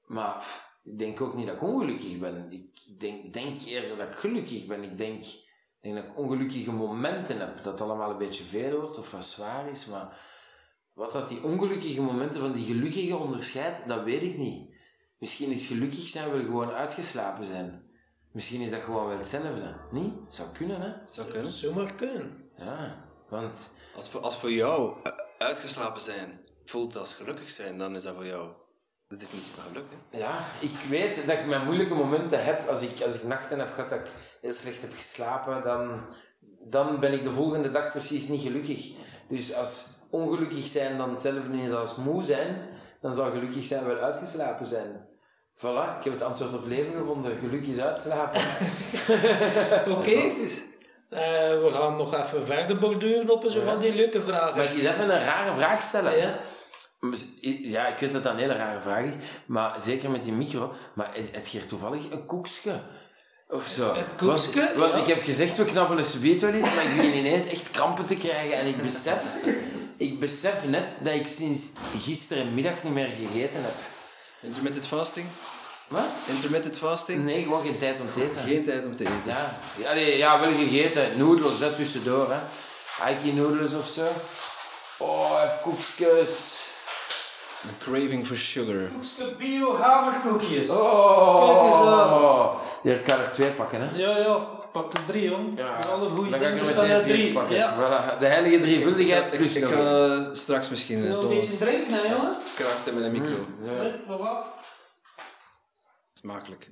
maar 0.05 0.67
ik 0.83 0.99
denk 0.99 1.21
ook 1.21 1.33
niet 1.33 1.47
dat 1.47 1.55
ik 1.55 1.61
ongelukkig 1.61 2.17
ben. 2.17 2.51
Ik 2.51 2.99
denk, 2.99 3.23
ik 3.23 3.33
denk 3.33 3.61
eerder 3.61 3.97
dat 3.97 4.07
ik 4.07 4.15
gelukkig 4.15 4.65
ben. 4.65 4.83
Ik 4.83 4.97
denk, 4.97 5.25
ik 5.81 5.89
denk 5.91 5.95
dat 5.95 6.05
ik 6.05 6.17
ongelukkige 6.17 6.71
momenten 6.71 7.39
heb. 7.39 7.63
Dat 7.63 7.65
het 7.65 7.81
allemaal 7.81 8.11
een 8.11 8.17
beetje 8.17 8.43
veel 8.43 8.79
wordt 8.79 8.97
of 8.97 9.11
wat 9.11 9.25
zwaar 9.25 9.69
is. 9.69 9.85
Maar 9.85 10.17
wat 10.93 11.11
dat 11.11 11.27
die 11.27 11.43
ongelukkige 11.43 12.01
momenten 12.01 12.41
van 12.41 12.51
die 12.51 12.65
gelukkige 12.65 13.15
onderscheidt, 13.15 13.87
dat 13.87 14.03
weet 14.03 14.21
ik 14.21 14.37
niet. 14.37 14.73
Misschien 15.17 15.51
is 15.51 15.67
gelukkig 15.67 16.07
zijn 16.07 16.31
wel 16.31 16.39
gewoon 16.39 16.71
uitgeslapen 16.71 17.45
zijn. 17.45 17.87
Misschien 18.31 18.61
is 18.61 18.69
dat 18.69 18.81
gewoon 18.81 19.07
wel 19.07 19.17
hetzelfde. 19.17 19.75
Niet? 19.91 20.13
Zou 20.29 20.49
kunnen, 20.51 20.81
hè? 20.81 20.93
Zou 21.05 21.31
kunnen. 21.31 21.51
Zou 21.51 21.73
maar 21.73 21.95
kunnen. 21.95 22.49
Ja, 22.55 23.05
want... 23.29 23.71
Als 23.95 24.09
voor, 24.09 24.21
als 24.21 24.39
voor 24.39 24.51
jou 24.51 24.95
eh, 25.03 25.11
uitgeslapen 25.37 26.01
zijn 26.01 26.39
voelt 26.63 26.95
als 26.95 27.13
gelukkig 27.13 27.49
zijn, 27.49 27.77
dan 27.77 27.95
is 27.95 28.03
dat 28.03 28.15
voor 28.15 28.25
jou 28.25 28.51
de 29.09 29.15
definitie 29.15 29.53
van 29.53 29.63
geluk. 29.63 29.85
Hè? 30.09 30.17
Ja, 30.17 30.39
ik 30.59 30.75
weet 30.89 31.27
dat 31.27 31.37
ik 31.37 31.45
mijn 31.45 31.65
moeilijke 31.65 31.93
momenten 31.93 32.43
heb. 32.43 32.67
Als 32.67 32.81
ik, 32.81 33.01
als 33.01 33.15
ik 33.15 33.23
nachten 33.23 33.59
heb 33.59 33.73
gehad 33.73 33.89
dat 33.89 33.99
ik 33.99 34.11
heel 34.41 34.53
slecht 34.53 34.81
heb 34.81 34.91
geslapen, 34.95 35.63
dan, 35.63 36.01
dan 36.59 36.99
ben 36.99 37.13
ik 37.13 37.23
de 37.23 37.31
volgende 37.31 37.71
dag 37.71 37.91
precies 37.91 38.27
niet 38.27 38.41
gelukkig. 38.41 38.91
Dus 39.29 39.53
als 39.53 39.97
ongelukkig 40.11 40.67
zijn 40.67 40.97
dan 40.97 41.09
hetzelfde 41.09 41.61
is 41.61 41.71
als 41.71 41.95
moe 41.95 42.23
zijn, 42.23 42.67
dan 43.01 43.13
zal 43.13 43.31
gelukkig 43.31 43.65
zijn 43.65 43.85
wel 43.85 43.97
uitgeslapen 43.97 44.65
zijn. 44.65 45.07
Voilà, 45.55 45.97
ik 45.97 46.03
heb 46.03 46.13
het 46.13 46.21
antwoord 46.21 46.53
op 46.53 46.65
leven 46.65 46.93
gevonden. 46.93 47.37
Geluk 47.37 47.67
is 47.67 47.79
uitslapen. 47.79 48.41
Oké. 49.97 50.11
Eh, 51.09 51.19
we 51.63 51.69
gaan 51.71 51.95
nog 51.95 52.13
even 52.13 52.45
verder 52.45 52.77
borduren 52.77 53.29
op 53.29 53.43
zo 53.47 53.61
van 53.61 53.79
die 53.79 53.95
leuke 53.95 54.21
vragen. 54.21 54.57
Mag 54.57 54.65
ik 54.65 54.73
eens 54.73 54.83
even 54.83 55.09
een 55.09 55.25
rare 55.25 55.57
vraag 55.57 55.81
stellen? 55.81 56.17
Ja. 56.17 56.39
Ja, 57.41 57.87
ik 57.87 57.97
weet 57.97 58.11
dat 58.11 58.23
dat 58.23 58.33
een 58.33 58.39
hele 58.39 58.53
rare 58.53 58.81
vraag 58.81 59.03
is, 59.03 59.13
maar 59.45 59.81
zeker 59.81 60.09
met 60.09 60.23
die 60.23 60.33
micro. 60.33 60.73
Maar 60.93 61.09
het, 61.13 61.29
het 61.31 61.47
geeft 61.47 61.69
toevallig 61.69 62.11
een 62.11 62.25
koekske. 62.25 62.81
Of 63.47 63.67
zo. 63.67 63.93
Een 63.93 64.15
koekske, 64.17 64.59
Want, 64.59 64.75
want 64.75 64.93
ja. 64.93 64.99
ik 64.99 65.07
heb 65.07 65.23
gezegd, 65.23 65.57
we 65.57 65.65
knabbelen 65.65 66.05
subiet 66.05 66.41
wel 66.41 66.53
iets, 66.53 66.75
maar 66.75 66.83
ik 66.83 66.95
begin 66.95 67.13
ineens 67.13 67.47
echt 67.47 67.71
krampen 67.71 68.05
te 68.05 68.15
krijgen. 68.15 68.57
En 68.57 68.67
ik 68.67 68.81
besef, 68.81 69.23
ik 69.97 70.19
besef 70.19 70.67
net 70.67 70.95
dat 70.99 71.13
ik 71.13 71.27
sinds 71.27 71.69
gisterenmiddag 71.97 72.83
niet 72.83 72.93
meer 72.93 73.07
gegeten 73.07 73.63
heb. 73.63 73.75
Intermittent 74.41 74.87
fasting? 74.87 75.27
Wat? 75.87 76.05
Intermittent 76.25 76.77
fasting? 76.77 77.23
Nee, 77.23 77.43
gewoon 77.43 77.63
geen 77.63 77.77
tijd 77.77 77.99
om 77.99 78.11
te 78.11 78.23
eten. 78.23 78.41
Geen 78.41 78.63
tijd 78.63 78.85
om 78.85 78.95
te 78.95 79.03
eten. 79.03 79.21
Ja, 79.25 79.57
ja, 79.77 79.93
nee, 79.93 80.17
ja 80.17 80.39
wel 80.39 80.51
gegeten. 80.51 81.17
Noedels, 81.17 81.59
hè, 81.59 81.73
tussendoor. 81.73 82.31
Hè. 82.31 82.39
Aiki 83.03 83.33
noedels 83.33 83.73
of 83.73 83.87
zo. 83.87 84.07
Oh, 84.97 85.41
even 85.43 85.59
koekjes. 85.61 86.67
Een 87.63 87.77
craving 87.79 88.25
for 88.27 88.37
sugar. 88.37 88.89
Koekske 88.95 89.33
bio 89.37 89.75
haverkoekjes. 89.77 90.69
Oh, 90.69 92.55
hier 92.83 92.97
kan 92.99 93.19
er 93.19 93.31
twee 93.31 93.49
pakken, 93.49 93.81
hè? 93.81 93.97
Ja, 93.97 94.17
ja. 94.17 94.37
Pak 94.71 94.93
er 94.93 94.99
drie, 95.07 95.29
jong. 95.29 95.57
Ja, 95.57 95.77
Alle 95.93 96.09
goede 96.09 96.29
dan 96.29 96.39
ga 96.39 96.47
ik 96.47 96.89
er 96.89 97.03
drie. 97.03 97.33
pakken. 97.33 97.55
Ja. 97.55 97.75
Voilà, 97.75 98.19
de 98.19 98.25
heilige 98.25 98.59
drievuldigheid 98.59 99.33
Ik, 99.33 99.39
ik 99.39 99.65
ga 99.65 100.19
straks 100.33 100.69
misschien 100.69 101.01
Wil 101.01 101.11
het 101.11 101.21
je 101.21 101.27
een 101.27 101.33
beetje 101.35 101.57
drinken, 101.57 101.93
hè, 101.93 102.01
jongen? 102.01 102.35
krachten 102.55 102.93
met 102.93 103.03
een 103.03 103.11
micro. 103.11 103.45
een. 103.63 103.73
Ja, 104.07 104.23
Smakelijk. 106.23 106.69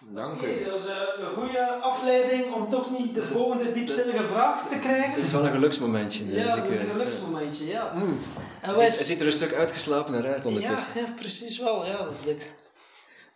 dank 0.00 0.34
Oké, 0.34 0.46
u. 0.46 0.64
dat 0.64 0.78
is 0.78 0.86
eh, 0.86 0.96
een 1.18 1.34
goede 1.34 1.72
afleiding 1.72 2.54
om 2.54 2.70
toch 2.70 2.98
niet 2.98 3.14
de 3.14 3.22
volgende 3.22 3.70
diepzinnige 3.70 4.26
vraag 4.26 4.68
te 4.68 4.78
krijgen. 4.78 5.10
Het 5.10 5.22
is 5.24 5.30
wel 5.32 5.46
een 5.46 5.52
geluksmomentje. 5.52 6.26
Ja, 6.34 6.46
dat 6.46 6.56
ik, 6.56 6.64
is 6.64 6.78
een 6.78 6.84
eh, 6.86 6.90
geluksmomentje, 6.90 7.66
ja. 7.66 7.92
En 7.92 8.18
Hij 8.60 8.74
wij... 8.74 8.90
ziet, 8.90 8.96
hij 8.98 9.06
ziet 9.06 9.20
er 9.20 9.26
een 9.26 9.32
stuk 9.32 9.54
uitgeslapener 9.54 10.26
uit 10.26 10.42
ja, 10.42 10.48
ondertussen. 10.48 11.00
ja, 11.00 11.12
precies 11.16 11.58
wel, 11.58 11.86
ja. 11.86 11.96
dat 11.96 12.12
lijkt- 12.24 12.54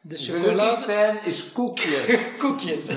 De 0.01 0.16
Gelukkig 0.16 0.49
chocolade... 0.51 0.82
zijn 0.82 1.24
is 1.24 1.53
koekjes. 1.53 2.18
Koekjes. 2.39 2.89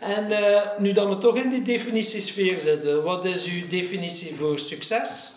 en 0.00 0.30
eh, 0.30 0.78
nu 0.78 0.92
dat 0.92 1.08
we 1.08 1.18
toch 1.18 1.36
in 1.36 1.48
die 1.48 1.62
definitiesfeer 1.62 2.58
zitten, 2.58 3.02
wat 3.02 3.24
is 3.24 3.44
uw 3.46 3.66
definitie 3.66 4.34
voor 4.36 4.58
succes? 4.58 5.32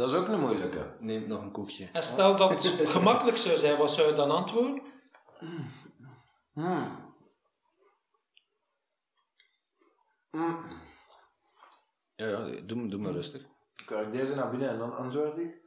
Dat 0.00 0.12
is 0.12 0.16
ook 0.16 0.28
een 0.28 0.40
moeilijke. 0.40 0.96
Neem 0.98 1.26
nog 1.26 1.42
een 1.42 1.50
koekje. 1.50 1.88
En 1.92 2.02
stel 2.02 2.36
dat 2.36 2.50
het 2.50 2.60
gemakkelijk 2.96 3.36
zou 3.36 3.56
zijn, 3.56 3.78
wat 3.78 3.90
zou 3.90 4.08
je 4.08 4.14
dan 4.14 4.30
antwoorden? 4.30 4.82
Ja, 6.54 7.12
ja 12.16 12.44
doe, 12.64 12.88
doe 12.88 13.00
maar 13.00 13.12
rustig. 13.12 13.42
Kan 13.84 14.02
ik 14.02 14.12
deze 14.12 14.34
naar 14.34 14.50
binnen 14.50 14.68
en 14.68 14.78
dan 14.78 14.96
antwoord 14.96 15.38
ik? 15.38 15.60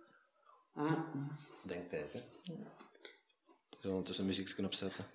Denktijd, 1.64 2.14
hè. 2.14 2.22
Zo 3.80 3.88
ondertussen 3.90 4.24
een 4.24 4.30
muziekje 4.30 4.66
opzetten. 4.66 5.06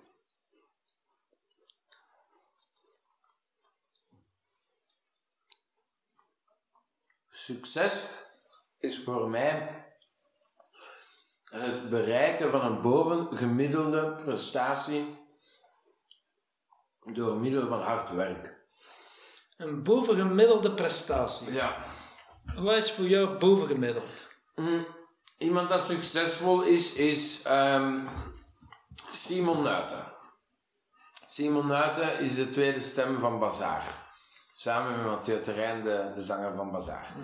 Succes 7.29 8.27
is 8.79 9.03
voor 9.03 9.29
mij 9.29 9.85
het 11.43 11.89
bereiken 11.89 12.51
van 12.51 12.61
een 12.65 12.81
bovengemiddelde 12.81 14.15
prestatie 14.23 15.17
door 17.13 17.37
middel 17.37 17.67
van 17.67 17.81
hard 17.81 18.11
werk. 18.11 18.57
Een 19.57 19.83
bovengemiddelde 19.83 20.71
prestatie. 20.71 21.53
Ja. 21.53 21.77
Wat 22.55 22.75
is 22.75 22.91
voor 22.91 23.05
jou 23.05 23.37
bovengemiddeld? 23.37 24.27
Mm, 24.55 24.85
Iemand 25.39 25.69
dat 25.69 25.83
succesvol 25.83 26.61
is, 26.61 26.93
is 26.93 27.41
ehm, 27.41 28.07
Simon 29.11 29.63
Nuiten. 29.63 30.13
Simon 31.27 31.67
Nuiten 31.67 32.19
is 32.19 32.35
de 32.35 32.49
tweede 32.49 32.81
stem 32.81 33.19
van 33.19 33.39
Bazaar. 33.39 33.83
Samen 34.53 34.97
met 34.97 35.05
Mathieu 35.05 35.41
Terrein, 35.41 35.83
de, 35.83 36.11
de 36.15 36.21
zanger 36.21 36.55
van 36.55 36.71
Bazaar. 36.71 37.15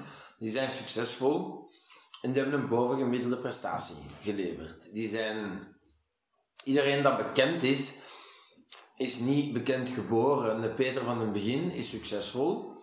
Die 0.45 0.53
zijn 0.53 0.71
succesvol 0.71 1.69
en 2.21 2.31
die 2.31 2.41
hebben 2.41 2.59
een 2.59 2.67
bovengemiddelde 2.67 3.37
prestatie 3.37 3.95
geleverd. 4.21 4.93
Die 4.93 5.09
zijn... 5.09 5.67
Iedereen 6.63 7.03
dat 7.03 7.17
bekend 7.17 7.63
is, 7.63 7.93
is 8.95 9.19
niet 9.19 9.53
bekend 9.53 9.89
geboren. 9.89 10.61
De 10.61 10.69
Peter 10.69 11.03
van 11.03 11.19
den 11.19 11.31
Begin 11.31 11.71
is 11.71 11.89
succesvol. 11.89 12.77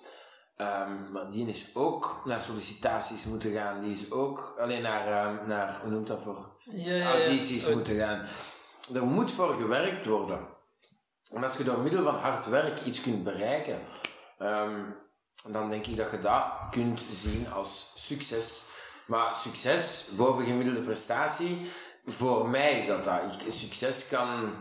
Ehm, 0.56 1.12
maar 1.12 1.30
die 1.30 1.46
is 1.46 1.70
ook 1.74 2.22
naar 2.24 2.42
sollicitaties 2.42 3.24
moeten 3.24 3.52
gaan. 3.52 3.82
Die 3.82 3.92
is 3.92 4.10
ook 4.10 4.54
alleen 4.58 4.82
naar, 4.82 5.06
ehm, 5.06 5.48
naar 5.48 5.80
hoe 5.80 5.90
noemt 5.90 6.06
dat 6.06 6.22
voor? 6.22 6.56
Ja, 6.70 6.94
ja, 6.94 6.96
ja. 6.96 7.10
Audities 7.10 7.66
Uit- 7.66 7.74
moeten 7.74 7.96
gaan. 7.96 8.26
Er 8.94 9.06
moet 9.06 9.32
voor 9.32 9.54
gewerkt 9.54 10.06
worden. 10.06 10.48
En 11.30 11.42
als 11.42 11.56
je 11.56 11.64
door 11.64 11.78
middel 11.78 12.04
van 12.04 12.14
hard 12.14 12.46
werk 12.46 12.84
iets 12.84 13.00
kunt 13.00 13.24
bereiken, 13.24 13.80
ehm, 14.38 14.80
dan 15.48 15.70
denk 15.70 15.86
ik 15.86 15.96
dat 15.96 16.10
je 16.10 16.18
dat 16.18 16.44
kunt 16.70 17.02
zien 17.10 17.52
als 17.52 17.92
succes. 17.96 18.62
Maar 19.06 19.34
succes, 19.34 20.08
bovengemiddelde 20.16 20.80
prestatie, 20.80 21.70
voor 22.06 22.48
mij 22.48 22.76
is 22.76 22.86
dat 22.86 23.04
dat. 23.04 23.20
Ik, 23.46 23.52
succes 23.52 24.08
kan 24.08 24.54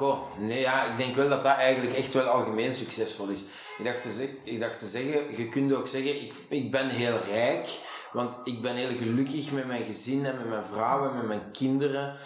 Goh, 0.00 0.38
nee, 0.38 0.60
ja, 0.60 0.84
ik 0.84 0.96
denk 0.96 1.14
wel 1.14 1.28
dat 1.28 1.42
dat 1.42 1.56
eigenlijk 1.56 1.96
echt 1.96 2.14
wel 2.14 2.26
algemeen 2.26 2.74
succesvol 2.74 3.28
is. 3.28 3.44
Ik 3.78 3.84
dacht 3.84 4.02
te, 4.02 4.38
ik 4.44 4.60
dacht 4.60 4.78
te 4.78 4.86
zeggen, 4.86 5.36
je 5.36 5.48
kunt 5.48 5.72
ook 5.72 5.88
zeggen, 5.88 6.22
ik, 6.22 6.34
ik 6.48 6.70
ben 6.70 6.88
heel 6.88 7.18
rijk, 7.18 7.68
want 8.12 8.36
ik 8.44 8.62
ben 8.62 8.76
heel 8.76 8.96
gelukkig 8.96 9.50
met 9.50 9.66
mijn 9.66 9.84
gezin 9.84 10.26
en 10.26 10.36
met 10.36 10.48
mijn 10.48 10.64
vrouw 10.64 11.08
en 11.08 11.16
met 11.16 11.26
mijn 11.26 11.50
kinderen. 11.52 12.16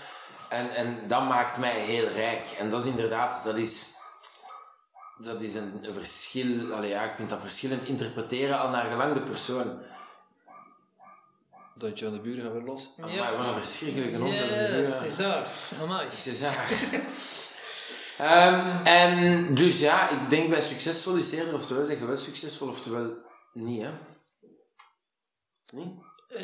En, 0.49 0.71
en 0.75 1.09
dat 1.09 1.29
maakt 1.29 1.57
mij 1.57 1.81
heel 1.81 2.09
rijk. 2.09 2.49
En 2.59 2.71
dat 2.71 2.85
is 2.85 2.91
inderdaad, 2.91 3.45
dat 3.45 3.57
is, 3.57 3.87
dat 5.19 5.41
is 5.41 5.55
een, 5.55 5.79
een 5.83 5.95
verschil. 5.95 6.73
Allee, 6.73 6.91
ja, 6.91 7.03
je 7.05 7.15
kunt 7.15 7.31
dat 7.31 7.41
verschillend 7.41 7.85
interpreteren 7.85 8.59
al 8.59 8.69
naar 8.71 8.91
gelang 8.91 9.15
de 9.15 9.23
persoon. 9.23 9.79
Dantje 11.77 12.05
van 12.05 12.15
de 12.15 12.21
buren 12.21 12.43
gaan 12.43 12.53
weer 12.53 12.63
los. 12.63 12.91
Maar 12.97 13.37
wat 13.37 13.47
een 13.47 13.55
verschrikkelijke 13.55 14.17
hond. 14.19 14.39
dat 14.39 14.49
is 14.49 14.99
Ja, 14.99 15.05
César. 15.05 15.47
Amai. 15.83 16.09
César. 16.13 16.55
Ehm, 18.19 18.85
en 18.87 19.55
dus 19.55 19.81
ja, 19.81 20.09
ik 20.11 20.31
denk 20.31 20.51
bij 20.51 20.61
succesvol 20.61 21.15
is 21.17 21.33
eerder 21.33 21.55
oftewel 21.55 21.85
zeg 21.85 21.99
je 21.99 22.07
wel 22.07 22.17
succesvol 22.17 22.69
oftewel 22.69 23.15
niet, 23.53 23.83
hè? 23.83 23.91
Nee? 25.73 26.03
Eh, 26.29 26.43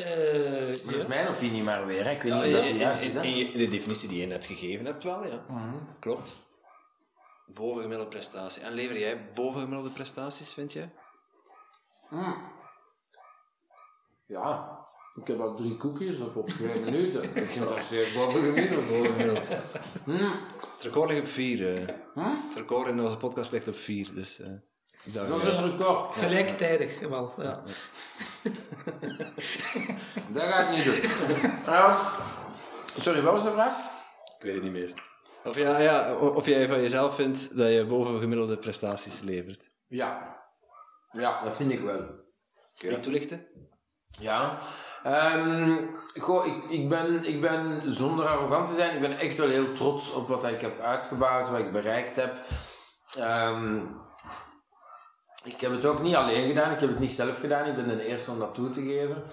Maar 0.67 0.67
dat 0.67 0.93
ja. 0.93 0.95
is 1.01 1.05
mijn 1.07 1.27
opinie 1.27 1.63
maar 1.63 1.85
weer, 1.85 2.03
hè? 2.05 2.11
Ik 2.11 2.21
weet 2.21 2.31
Ja, 2.31 2.37
niet 2.43 2.45
of 2.55 2.59
dat 2.61 2.69
in, 2.69 2.77
de 2.77 2.83
is, 2.91 3.13
hè? 3.13 3.21
je- 3.59 3.67
definitie 3.67 4.09
die 4.09 4.19
je 4.21 4.27
net 4.27 4.45
gegeven 4.45 4.85
hebt, 4.85 5.03
wel, 5.03 5.25
ja. 5.25 5.43
Klopt. 5.99 6.35
Bovengemiddelde 7.53 8.11
prestatie. 8.11 8.61
En 8.63 8.71
lever 8.73 8.99
jij 8.99 9.31
bovengemiddelde 9.33 9.89
prestaties, 9.89 10.53
vind 10.53 10.73
jij? 10.73 10.93
Ja, 14.25 14.79
ik 15.21 15.27
heb 15.27 15.39
al 15.39 15.55
drie 15.55 15.77
koekjes 15.77 16.19
op 16.19 16.35
op 16.35 16.47
twee 16.49 16.79
minuten. 16.89 17.35
Ik 17.35 17.49
vind 17.49 17.67
dat 17.69 17.79
zeer 17.81 18.13
bovengemiddeld. 18.15 18.87
Bovengemiddeld. 18.87 19.47
Het 20.73 20.83
record 20.83 21.09
ligt 21.09 21.21
op 21.21 21.27
vier. 21.27 21.87
eh. 21.89 21.95
Het 22.47 22.55
record 22.55 22.87
in 22.87 23.01
onze 23.01 23.17
podcast 23.17 23.51
ligt 23.51 23.67
op 23.67 23.75
vier, 23.77 24.09
dus... 24.13 24.39
eh, 24.39 24.47
Dat 25.13 25.41
is 25.41 25.43
een 25.43 25.71
record. 25.77 26.15
Gelijktijdig 26.15 26.99
wel. 26.99 27.33
Ja. 27.37 27.63
Dat 30.33 30.43
ga 30.43 30.69
ik 30.69 30.75
niet 30.75 30.85
doen. 30.85 31.51
Ehm, 31.65 32.05
sorry, 32.95 33.21
wat 33.21 33.33
was 33.33 33.43
de 33.43 33.51
vraag? 33.51 33.77
Ik 34.37 34.41
weet 34.41 34.53
het 34.53 34.63
niet 34.63 34.71
meer. 34.71 34.93
Of, 35.43 35.57
ja, 35.57 35.79
ja, 35.79 36.15
of 36.15 36.45
jij 36.45 36.67
van 36.67 36.81
jezelf 36.81 37.15
vindt 37.15 37.57
dat 37.57 37.73
je 37.73 37.85
bovengemiddelde 37.85 38.57
prestaties 38.57 39.21
levert. 39.21 39.71
Ja. 39.87 40.39
Ja, 41.11 41.43
dat 41.43 41.55
vind 41.55 41.71
ik 41.71 41.81
wel. 41.81 41.97
Kun 42.75 42.89
je 42.89 42.89
dat 42.89 43.03
toelichten? 43.03 43.47
Ja. 44.07 44.59
Ehm, 45.03 45.85
goh, 46.19 46.45
ik, 46.45 46.69
ik, 46.69 46.89
ben, 46.89 47.23
ik 47.23 47.41
ben, 47.41 47.81
zonder 47.95 48.27
arrogant 48.27 48.67
te 48.67 48.73
zijn, 48.73 48.95
ik 48.95 49.01
ben 49.01 49.17
echt 49.17 49.37
wel 49.37 49.49
heel 49.49 49.73
trots 49.73 50.11
op 50.11 50.27
wat 50.27 50.43
ik 50.43 50.61
heb 50.61 50.79
uitgebouwd, 50.79 51.49
wat 51.49 51.59
ik 51.59 51.71
bereikt 51.71 52.15
heb. 52.15 52.37
Ehm, 53.17 53.77
ik 55.43 55.61
heb 55.61 55.71
het 55.71 55.85
ook 55.85 56.01
niet 56.01 56.15
alleen 56.15 56.47
gedaan, 56.47 56.71
ik 56.71 56.79
heb 56.79 56.89
het 56.89 56.99
niet 56.99 57.11
zelf 57.11 57.39
gedaan, 57.39 57.65
ik 57.65 57.75
ben 57.75 57.87
de 57.87 58.05
eerste 58.05 58.31
om 58.31 58.39
dat 58.39 58.53
toe 58.53 58.69
te 58.69 58.81
geven. 58.81 59.23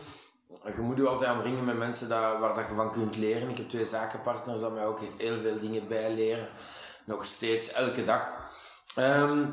Je 0.49 0.81
moet 0.81 0.97
je 0.97 1.09
altijd 1.09 1.37
omringen 1.37 1.65
met 1.65 1.77
mensen 1.77 2.09
dat, 2.09 2.39
waar 2.39 2.55
dat 2.55 2.69
je 2.69 2.75
van 2.75 2.93
kunt 2.93 3.17
leren. 3.17 3.49
Ik 3.49 3.57
heb 3.57 3.69
twee 3.69 3.85
zakenpartners 3.85 4.61
dat 4.61 4.73
mij 4.73 4.87
ook 4.87 5.01
heel 5.19 5.41
veel 5.41 5.59
dingen 5.59 5.89
bijleren. 5.89 6.49
Nog 7.05 7.25
steeds, 7.25 7.73
elke 7.73 8.05
dag. 8.05 8.51
Ehm, 8.95 9.47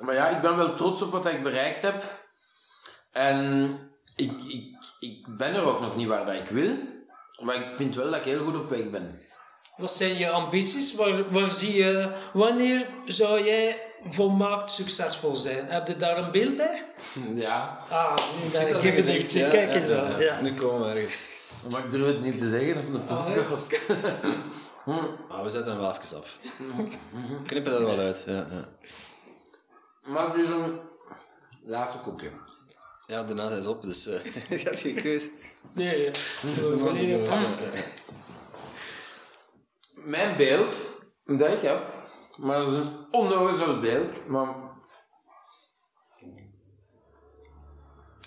maar 0.00 0.14
ja, 0.14 0.28
ik 0.28 0.40
ben 0.40 0.56
wel 0.56 0.74
trots 0.74 1.02
op 1.02 1.10
wat 1.10 1.26
ik 1.26 1.42
bereikt 1.42 1.82
heb. 1.82 2.02
En 3.12 3.78
ik, 4.16 4.42
ik, 4.42 4.76
ik 5.00 5.36
ben 5.36 5.54
er 5.54 5.62
ook 5.62 5.80
nog 5.80 5.96
niet 5.96 6.08
waar 6.08 6.26
dat 6.26 6.34
ik 6.34 6.48
wil. 6.48 6.76
Maar 7.40 7.54
ik 7.54 7.72
vind 7.72 7.94
wel 7.94 8.10
dat 8.10 8.18
ik 8.18 8.24
heel 8.24 8.44
goed 8.44 8.56
op 8.56 8.70
weg 8.70 8.90
ben. 8.90 9.20
Wat 9.76 9.90
zijn 9.90 10.18
je 10.18 10.30
ambities? 10.30 10.94
Waar, 10.94 11.30
waar 11.30 11.50
zie 11.50 11.74
je, 11.74 12.12
wanneer 12.32 12.86
zou 13.04 13.44
jij 13.44 13.82
volmaakt 14.08 14.70
succesvol 14.70 15.34
zijn? 15.34 15.66
Heb 15.66 15.86
je 15.86 15.96
daar 15.96 16.18
een 16.18 16.32
beeld 16.32 16.56
bij? 16.56 16.84
Ja. 17.34 17.78
Ah, 17.90 18.16
nu 18.42 18.90
gezicht? 18.90 19.32
Ja, 19.32 19.48
Kijk 19.48 19.72
ja, 19.72 19.74
eens 19.74 19.88
ja, 19.88 20.08
ja. 20.08 20.18
Ja. 20.18 20.40
Nu 20.40 20.54
komen 20.54 20.80
we 20.88 20.94
ergens. 20.94 21.24
Maar 21.70 21.84
ik 21.84 21.90
durf 21.90 22.06
het 22.06 22.20
niet 22.20 22.38
te 22.38 22.48
zeggen 22.48 22.76
op 22.76 22.92
de 22.92 22.98
podcast. 22.98 23.78
Ah, 25.28 25.42
we 25.42 25.48
zetten 25.48 25.72
hem 25.72 25.80
wel 25.80 25.90
even 25.90 26.16
af. 26.16 26.38
Knippen 27.46 27.72
dat 27.72 27.80
wel 27.80 27.98
uit. 27.98 28.24
Ja, 28.26 28.32
ja. 28.50 28.68
maar 30.04 30.36
dus 30.36 30.48
een 30.48 30.78
laatste 31.64 31.98
koekje. 31.98 32.30
ja 33.06 33.22
daarna 33.22 33.48
zijn 33.48 33.62
ze 33.62 33.68
op, 33.68 33.82
dus 33.82 34.06
eh 34.06 34.24
je 34.60 34.64
hebt 34.64 34.80
geen 34.80 34.94
keus. 34.94 35.28
Nee, 35.72 36.10
past. 37.28 37.54
Mijn 39.94 40.36
beeld, 40.36 40.76
dat 41.24 41.48
ik 41.52 41.62
heb, 41.62 41.95
maar 42.36 42.58
dat 42.58 42.68
is 42.68 42.74
een 42.74 43.06
onnozel 43.10 43.80
beeld, 43.80 44.26
maar 44.26 44.54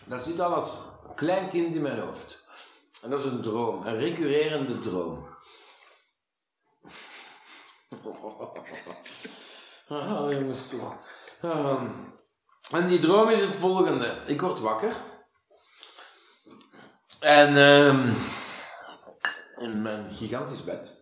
dat 0.05 0.23
zit 0.23 0.39
al 0.39 0.53
als 0.53 0.77
klein 1.15 1.49
kind 1.49 1.75
in 1.75 1.81
mijn 1.81 1.99
hoofd. 1.99 2.39
En 3.01 3.09
dat 3.09 3.19
is 3.19 3.25
een 3.25 3.41
droom, 3.41 3.85
een 3.85 3.97
recurrerende 3.97 4.79
droom. 4.79 5.27
Ah. 9.91 10.29
Ah. 11.41 11.81
En 12.71 12.87
die 12.87 12.99
droom 12.99 13.29
is 13.29 13.41
het 13.41 13.55
volgende. 13.55 14.23
Ik 14.25 14.41
word 14.41 14.59
wakker. 14.59 14.93
En 17.19 17.57
ehm, 17.57 18.13
in 19.55 19.81
mijn 19.81 20.09
gigantisch 20.09 20.63
bed. 20.63 20.98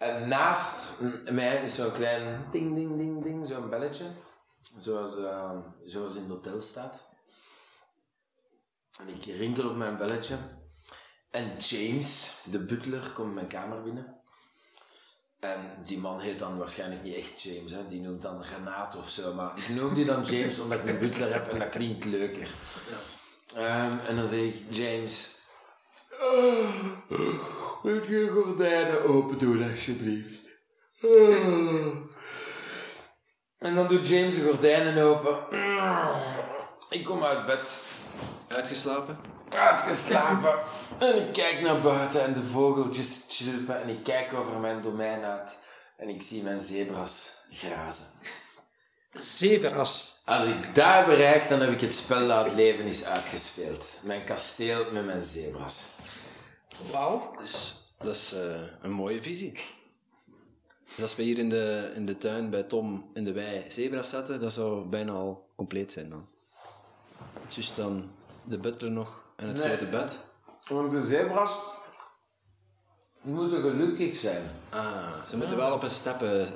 En 0.00 0.28
naast 0.28 1.00
mij 1.30 1.64
is 1.64 1.74
zo'n 1.74 1.92
klein 1.92 2.48
ding, 2.50 2.74
ding, 2.74 2.96
ding, 2.96 3.22
ding, 3.22 3.46
zo'n 3.46 3.68
belletje. 3.68 4.04
Zoals, 4.78 5.16
eh, 5.16 5.58
zoals 5.84 6.14
in 6.14 6.20
het 6.20 6.30
hotel 6.30 6.60
staat. 6.60 7.08
En 9.00 9.08
ik 9.08 9.24
rinkel 9.24 9.68
op 9.68 9.76
mijn 9.76 9.96
belletje. 9.96 10.36
En 11.30 11.56
James, 11.56 12.40
de 12.44 12.58
butler, 12.58 13.10
komt 13.14 13.34
mijn 13.34 13.46
kamer 13.46 13.82
binnen. 13.82 14.20
En 15.40 15.82
die 15.84 15.98
man 15.98 16.20
heet 16.20 16.38
dan 16.38 16.58
waarschijnlijk 16.58 17.02
niet 17.02 17.14
echt 17.14 17.42
James, 17.42 17.72
hè? 17.72 17.88
die 17.88 18.00
noemt 18.00 18.22
dan 18.22 18.42
Renaat 18.42 18.96
of 18.96 19.10
zo. 19.10 19.34
Maar 19.34 19.58
ik 19.58 19.68
noem 19.68 19.94
die 19.94 20.04
dan 20.04 20.24
James 20.24 20.58
omdat 20.58 20.78
ik 20.78 20.86
een 20.86 20.98
butler 20.98 21.32
heb 21.32 21.48
en 21.48 21.58
dat 21.58 21.68
klinkt 21.68 22.04
leuker. 22.04 22.48
Ehm, 23.54 23.98
en 23.98 24.16
dan 24.16 24.28
zeg 24.28 24.40
ik, 24.40 24.74
James, 24.74 25.39
Wilt 27.82 28.06
je 28.06 28.18
je 28.18 28.28
gordijnen 28.30 29.04
open 29.04 29.38
doen, 29.38 29.70
alsjeblieft? 29.70 30.48
Oh. 31.02 31.96
En 33.58 33.74
dan 33.74 33.88
doet 33.88 34.08
James 34.08 34.34
de 34.34 34.42
gordijnen 34.42 35.04
open. 35.04 35.38
Ik 36.90 37.04
kom 37.04 37.24
uit 37.24 37.46
bed, 37.46 37.82
Uitgeslapen? 38.48 39.18
uitgeslapen. 39.48 40.54
En 40.98 41.26
ik 41.26 41.32
kijk 41.32 41.60
naar 41.60 41.80
buiten 41.80 42.22
en 42.24 42.34
de 42.34 42.42
vogeltjes 42.42 43.26
chilpen. 43.28 43.82
En 43.82 43.88
ik 43.88 44.02
kijk 44.02 44.32
over 44.32 44.58
mijn 44.58 44.82
domein 44.82 45.24
uit. 45.24 45.58
En 45.96 46.08
ik 46.08 46.22
zie 46.22 46.42
mijn 46.42 46.58
zebras 46.58 47.44
grazen. 47.50 48.06
Zebras. 49.10 50.22
Als 50.24 50.44
ik 50.46 50.74
daar 50.74 51.06
bereik, 51.06 51.48
dan 51.48 51.60
heb 51.60 51.70
ik 51.70 51.80
het 51.80 51.92
spel 51.92 52.26
dat 52.28 52.44
het 52.46 52.54
leven 52.54 52.84
is 52.84 53.04
uitgespeeld. 53.04 53.98
Mijn 54.02 54.24
kasteel 54.24 54.92
met 54.92 55.04
mijn 55.04 55.22
zebras. 55.22 55.84
Wauw. 56.90 57.34
Dus 57.38 57.76
dat 57.98 58.14
is 58.14 58.32
eh, 58.32 58.60
een 58.82 58.90
mooie 58.90 59.22
visie. 59.22 59.52
Dus 60.94 61.00
als 61.02 61.16
we 61.16 61.22
hier 61.22 61.38
in 61.38 61.48
de, 61.48 61.92
in 61.94 62.06
de 62.06 62.18
tuin 62.18 62.50
bij 62.50 62.62
Tom 62.62 63.10
in 63.14 63.24
de 63.24 63.32
wei 63.32 63.64
zebra's 63.68 64.08
zetten, 64.08 64.40
dat 64.40 64.52
zou 64.52 64.84
bijna 64.84 65.12
al 65.12 65.48
compleet 65.56 65.92
zijn 65.92 66.10
dan. 66.10 66.28
Dus 67.54 67.74
dan 67.74 68.10
de 68.44 68.58
butler 68.58 68.90
nog 68.90 69.22
en 69.36 69.48
het 69.48 69.58
Nee. 69.58 69.66
grote 69.68 69.86
bed. 69.88 70.20
Want 70.68 70.90
de 70.90 71.06
zebras 71.06 71.56
moeten 73.20 73.60
gelukkig 73.60 74.16
zijn. 74.16 74.42
Ah, 74.68 74.86
ze 75.28 75.36
moeten 75.36 75.56
wel 75.56 75.72
op 75.72 75.82
een 75.82 75.90
steppen. 75.90 76.46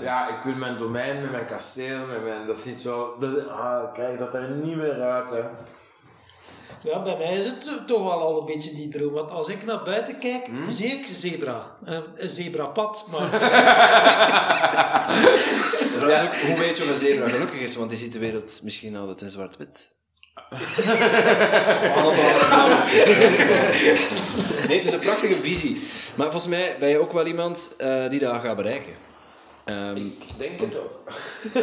Ja, 0.00 0.28
ik 0.28 0.42
wil 0.44 0.54
mijn 0.54 0.76
domein 0.78 1.20
met 1.20 1.30
mijn 1.30 1.44
kasteel, 1.44 2.06
met 2.06 2.24
mijn... 2.24 2.46
Dat 2.46 2.56
is 2.58 2.64
niet 2.64 2.80
zo... 2.80 3.16
Dat, 3.20 3.48
ah, 3.48 3.82
ik 3.86 3.92
krijg 3.92 4.18
dat 4.18 4.34
er 4.34 4.50
niet 4.50 4.76
meer 4.76 5.00
uit, 5.02 5.30
hè. 5.30 5.40
Ja, 6.90 7.02
bij 7.02 7.16
mij 7.16 7.36
is 7.36 7.44
het 7.44 7.60
to- 7.60 7.84
toch 7.84 8.02
wel 8.02 8.20
al 8.20 8.40
een 8.40 8.46
beetje 8.46 8.74
die 8.74 8.88
droom. 8.88 9.12
Want 9.12 9.30
als 9.30 9.48
ik 9.48 9.64
naar 9.64 9.82
buiten 9.82 10.18
kijk, 10.18 10.48
zie 10.68 10.86
ik 10.86 11.06
zebra. 11.06 11.76
Eh, 11.84 11.98
een 12.16 12.30
zebrapad, 12.30 13.06
maar... 13.10 13.22
Ook, 16.02 16.34
hoe 16.36 16.56
weet 16.58 16.76
je 16.76 16.82
of 16.82 16.88
een 16.90 16.96
zebra 16.96 17.28
gelukkig 17.28 17.60
is? 17.60 17.76
Want 17.76 17.88
die 17.90 17.98
ziet 17.98 18.12
de 18.12 18.18
wereld 18.18 18.60
misschien 18.62 18.96
altijd 18.96 19.20
in 19.20 19.28
zwart-wit. 19.28 19.94
nee, 24.68 24.76
het 24.78 24.86
is 24.86 24.92
een 24.92 24.98
prachtige 24.98 25.34
visie. 25.34 25.74
Maar 26.16 26.30
volgens 26.30 26.46
mij 26.46 26.76
ben 26.78 26.88
je 26.88 26.98
ook 26.98 27.12
wel 27.12 27.26
iemand 27.26 27.74
eh, 27.78 28.08
die 28.08 28.20
dat 28.20 28.40
gaat 28.40 28.56
bereiken. 28.56 28.92
Ehm, 29.64 29.96
Ik 29.96 30.24
denk 30.38 30.60
het 30.60 30.78
ook. 30.80 31.02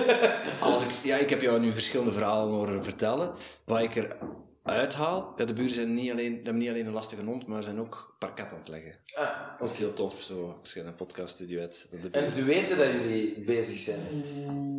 als 0.60 0.82
ik, 0.84 0.90
ja, 1.04 1.16
ik 1.16 1.30
heb 1.30 1.42
jou 1.42 1.60
nu 1.60 1.74
verschillende 1.74 2.12
verhalen 2.12 2.54
horen 2.54 2.84
vertellen. 2.84 3.32
Wat 3.66 3.82
ik 3.82 3.96
er 3.96 4.16
uithaal, 4.64 5.34
ja, 5.38 5.46
de 5.46 5.54
buren 5.54 5.74
zijn 5.74 5.94
niet 5.94 6.12
alleen, 6.12 6.34
hebben 6.36 6.58
niet 6.58 6.70
alleen 6.70 6.86
een 6.86 6.94
lastige 6.94 7.24
hond, 7.24 7.48
maar 7.48 7.64
zijn 7.64 7.80
ook 7.80 8.16
parket 8.20 8.46
aan 8.52 8.58
het 8.60 8.68
leggen. 8.68 8.96
Ah, 9.14 9.28
Dat 9.60 9.70
is 9.70 9.78
heel 9.78 9.94
tof, 9.94 10.22
zo, 10.22 10.58
als 10.60 10.74
je 10.74 10.80
een 10.80 10.96
podcaststudio 10.96 11.60
hebt. 11.60 11.88
en 12.12 12.32
ze 12.32 12.44
weten 12.44 12.78
dat 12.78 12.88
jullie 12.88 13.44
bezig 13.46 13.78
zijn. 13.80 14.00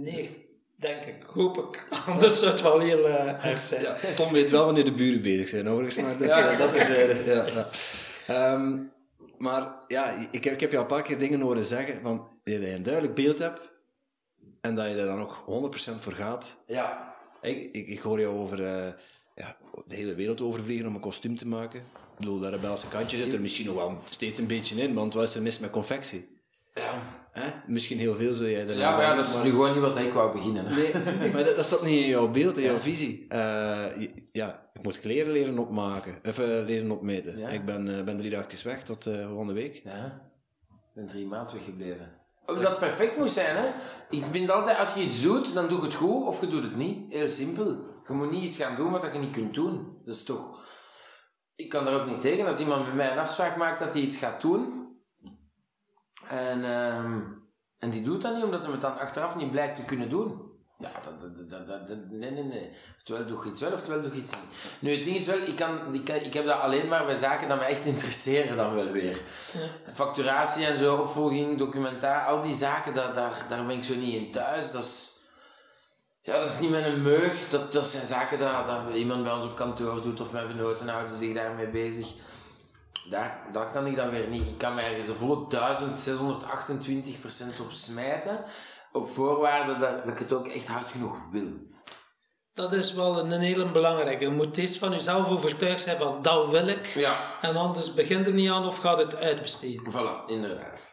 Nee, 0.02 0.46
denk 0.76 1.04
ik. 1.04 1.22
Hoop 1.26 1.58
ik. 1.58 1.84
Anders 2.12 2.38
zou 2.38 2.50
het 2.50 2.60
wel 2.62 2.78
heel 2.80 3.08
eh, 3.08 3.44
erg 3.46 3.62
zijn. 3.62 3.82
Ja, 3.82 3.96
Tom 4.16 4.32
weet 4.32 4.50
wel 4.50 4.64
wanneer 4.64 4.84
de 4.84 4.92
buren 4.92 5.22
bezig 5.22 5.48
zijn, 5.48 5.68
overigens. 5.68 6.04
Maar 6.04 6.16
dat, 6.18 6.26
Ja. 6.28 6.50
ja. 6.50 6.58
dat 6.58 6.74
is, 6.74 6.88
eh, 6.88 7.26
ja, 7.26 7.46
ja. 7.46 7.68
Ehm, 8.26 8.82
maar 9.38 9.74
ja, 9.86 10.10
ik 10.30 10.44
heb, 10.44 10.52
ik 10.52 10.60
heb 10.60 10.70
je 10.70 10.76
al 10.76 10.82
een 10.82 10.88
paar 10.88 11.02
keer 11.02 11.18
dingen 11.18 11.40
horen 11.40 11.64
zeggen 11.64 12.00
van 12.02 12.16
dat 12.18 12.54
je 12.54 12.74
een 12.74 12.82
duidelijk 12.82 13.14
beeld 13.14 13.38
hebt 13.38 13.72
en 14.60 14.74
dat 14.74 14.86
je 14.86 14.94
er 14.94 15.06
dan 15.06 15.20
ook 15.20 15.44
100% 15.96 16.00
voor 16.00 16.12
gaat. 16.12 16.56
Ja. 16.66 17.14
Ik, 17.42 17.68
ik, 17.72 17.88
ik 17.88 18.00
hoor 18.00 18.20
jou 18.20 18.36
over 18.36 18.64
eh, 18.64 18.92
ja, 19.34 19.56
de 19.86 19.94
hele 19.94 20.14
wereld 20.14 20.40
overvliegen 20.40 20.86
om 20.86 20.94
een 20.94 21.00
kostuum 21.00 21.36
te 21.36 21.46
maken. 21.46 21.80
Ik 21.80 22.20
bedoel, 22.20 22.40
dat 22.40 22.52
rebelse 22.52 22.88
kantje 22.88 23.16
zit 23.16 23.32
er 23.32 23.40
misschien 23.40 23.66
nog 23.66 23.74
wel 23.74 23.98
steeds 24.04 24.40
een 24.40 24.46
beetje 24.46 24.76
in, 24.76 24.94
want 24.94 25.14
wat 25.14 25.28
is 25.28 25.34
er 25.34 25.42
mis 25.42 25.58
met 25.58 25.70
confectie? 25.70 26.28
Ja, 26.74 27.02
Hè? 27.34 27.50
Misschien 27.66 27.98
heel 27.98 28.14
veel 28.14 28.34
zul 28.34 28.46
jij 28.46 28.68
er 28.68 28.76
ja 28.76 28.90
maar 28.90 29.00
ja, 29.00 29.14
dat 29.14 29.26
is 29.26 29.42
nu 29.42 29.50
gewoon 29.50 29.72
niet 29.72 29.80
wat 29.80 29.96
ik 29.96 30.12
wou 30.12 30.32
beginnen. 30.32 30.66
hè. 30.66 30.74
Nee, 30.74 31.32
maar 31.32 31.44
dat, 31.44 31.56
dat 31.56 31.64
staat 31.64 31.82
niet 31.82 32.02
in 32.02 32.08
jouw 32.08 32.28
beeld, 32.28 32.58
in 32.58 32.64
jouw 32.64 32.78
visie. 32.78 33.24
Eh, 33.28 34.08
ja, 34.32 34.62
ik 34.72 34.82
moet 34.82 35.00
kleren 35.00 35.32
leren 35.32 35.58
opmaken, 35.58 36.18
even 36.22 36.64
leren 36.64 36.90
opmeten. 36.90 37.38
Ja. 37.38 37.48
Ik 37.48 37.64
ben, 37.64 37.98
eh, 37.98 38.04
ben 38.04 38.16
drie 38.16 38.30
dagjes 38.30 38.62
weg 38.62 38.82
tot 38.82 39.06
eh 39.06 39.26
volgende 39.28 39.52
week. 39.52 39.80
Ja, 39.84 40.04
ik 40.68 40.94
ben 40.94 41.06
drie 41.06 41.26
maanden 41.26 41.54
weggebleven. 41.54 42.22
Het 42.46 42.78
perfect 42.78 43.16
moet 43.16 43.30
zijn, 43.30 43.56
hè. 43.56 43.66
Ik 44.10 44.24
vind 44.30 44.50
altijd, 44.50 44.78
als 44.78 44.94
je 44.94 45.02
iets 45.02 45.22
doet, 45.22 45.54
dan 45.54 45.68
doe 45.68 45.78
je 45.78 45.84
het 45.84 45.94
goed 45.94 46.26
of 46.26 46.40
je 46.40 46.46
doet 46.48 46.62
het 46.62 46.76
niet. 46.76 47.12
Heel 47.12 47.28
simpel. 47.28 47.66
Je 48.06 48.12
moet 48.12 48.30
niet 48.30 48.44
iets 48.44 48.56
gaan 48.56 48.76
doen 48.76 48.90
wat 48.90 49.12
je 49.12 49.18
niet 49.18 49.32
kunt 49.32 49.54
doen. 49.54 49.98
Dat 50.04 50.14
is 50.14 50.24
toch... 50.24 50.64
Ik 51.54 51.68
kan 51.68 51.84
daar 51.84 52.00
ook 52.00 52.06
niet 52.06 52.20
tegen. 52.20 52.46
Als 52.46 52.60
iemand 52.60 52.86
met 52.86 52.94
mij 52.94 53.12
een 53.12 53.18
afspraak 53.18 53.56
maakt 53.56 53.78
dat 53.78 53.92
hij 53.92 54.02
iets 54.02 54.16
gaat 54.16 54.40
doen... 54.40 54.83
En, 56.28 56.64
ehm, 56.64 57.20
en 57.78 57.90
die 57.90 58.02
doet 58.02 58.22
dat 58.22 58.34
niet, 58.34 58.44
omdat 58.44 58.62
hij 58.62 58.72
het 58.72 58.80
dan 58.80 58.98
achteraf 58.98 59.36
niet 59.36 59.50
blijkt 59.50 59.76
te 59.76 59.84
kunnen 59.84 60.08
doen. 60.08 60.52
Ja, 60.78 60.90
dat, 60.90 61.50
dat, 61.50 61.88
dat, 61.88 61.98
nee, 62.10 62.30
nee, 62.30 62.42
nee. 62.42 62.70
Oftewel 62.96 63.26
doe 63.26 63.44
je 63.44 63.50
iets 63.50 63.60
wel, 63.60 63.72
oftewel 63.72 64.02
doe 64.02 64.14
je 64.14 64.20
iets 64.20 64.30
niet. 64.30 64.40
Nu, 64.78 64.94
het 64.94 65.04
ding 65.04 65.16
is 65.16 65.26
wel, 65.26 65.38
ik, 65.38 65.56
kan, 65.56 65.94
ik, 65.94 66.34
heb 66.34 66.44
dat 66.44 66.60
alleen 66.60 66.88
maar 66.88 67.06
bij 67.06 67.16
zaken 67.16 67.48
dat 67.48 67.58
me 67.58 67.64
echt 67.64 67.84
interesseren 67.84 68.56
dan 68.56 68.74
wel 68.74 68.90
weer. 68.90 69.20
Facturatie 69.92 70.66
en 70.66 70.78
zo, 70.78 70.96
opvolging, 70.96 71.58
documentaar, 71.58 72.26
al 72.26 72.42
die 72.42 72.54
zaken, 72.54 72.94
daar, 72.94 73.14
daar, 73.14 73.46
daar 73.48 73.66
ben 73.66 73.76
ik 73.76 73.84
zo 73.84 73.94
niet 73.94 74.14
in 74.14 74.32
thuis. 74.32 74.70
Dat 74.70 74.84
is, 74.84 75.20
ja, 76.20 76.38
dat 76.38 76.50
is 76.50 76.58
niet 76.58 76.70
mijn 76.70 77.02
meug. 77.02 77.48
Dat, 77.48 77.72
dat 77.72 77.86
zijn 77.86 78.06
zaken 78.06 78.38
dat, 78.38 78.66
dat 78.66 78.94
iemand 78.94 79.22
bij 79.22 79.32
ons 79.32 79.44
op 79.44 79.56
kantoor 79.56 80.02
doet 80.02 80.20
of 80.20 80.32
mijn 80.32 80.48
venoten 80.48 80.88
houden 80.88 81.16
zich 81.16 81.34
daarmee 81.34 81.68
bezig. 81.68 82.12
Daar, 83.10 83.48
daar 83.52 83.70
kan 83.72 83.86
ik 83.86 83.96
dan 83.96 84.10
weer 84.10 84.28
niet. 84.28 84.46
Ik 84.48 84.58
kan 84.58 84.74
mij 84.74 84.84
ergens 84.88 85.08
een 85.08 85.14
volle 85.14 85.46
1628% 87.56 87.60
op 87.60 87.72
smijten. 87.72 88.44
Op 88.92 89.08
voorwaarde 89.08 89.78
dat, 89.78 90.04
dat 90.04 90.12
ik 90.12 90.18
het 90.18 90.32
ook 90.32 90.48
echt 90.48 90.66
hard 90.66 90.90
genoeg 90.90 91.18
wil. 91.30 91.52
Dat 92.54 92.72
is 92.72 92.92
wel 92.92 93.18
een, 93.18 93.30
een 93.30 93.40
hele 93.40 93.66
belangrijke. 93.66 94.24
Je 94.24 94.30
moet 94.30 94.56
eerst 94.56 94.78
van 94.78 94.90
jezelf 94.90 95.30
overtuigd 95.30 95.80
zijn 95.80 95.98
van 95.98 96.22
dat 96.22 96.48
wil 96.48 96.66
ik. 96.68 96.86
Ja, 96.86 97.38
En 97.40 97.56
anders 97.56 97.94
begint 97.94 98.26
er 98.26 98.32
niet 98.32 98.50
aan 98.50 98.66
of 98.66 98.78
gaat 98.78 98.98
het 98.98 99.16
uitbesteden. 99.16 99.92
voilà, 99.92 100.26
inderdaad. 100.26 100.92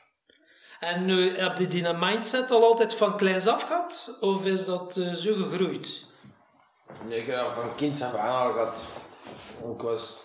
En 0.79 1.05
nu, 1.05 1.37
heb 1.37 1.57
je 1.57 1.67
die 1.67 1.93
mindset 1.93 2.51
al 2.51 2.63
altijd 2.63 2.95
van 2.95 3.17
kleins 3.17 3.47
af 3.47 3.63
gehad? 3.63 4.17
Of 4.19 4.45
is 4.45 4.65
dat 4.65 4.97
eh, 4.97 5.13
zo 5.13 5.33
gegroeid? 5.33 6.05
Nee, 7.07 7.19
ik 7.19 7.25
heb 7.27 7.37
dat 7.37 7.53
van 7.53 7.75
kinds 7.75 8.01
af 8.01 8.15
aan 8.15 8.47
al 8.47 8.53
gehad. 8.53 8.81
Ik 9.75 9.81
was, 9.81 10.17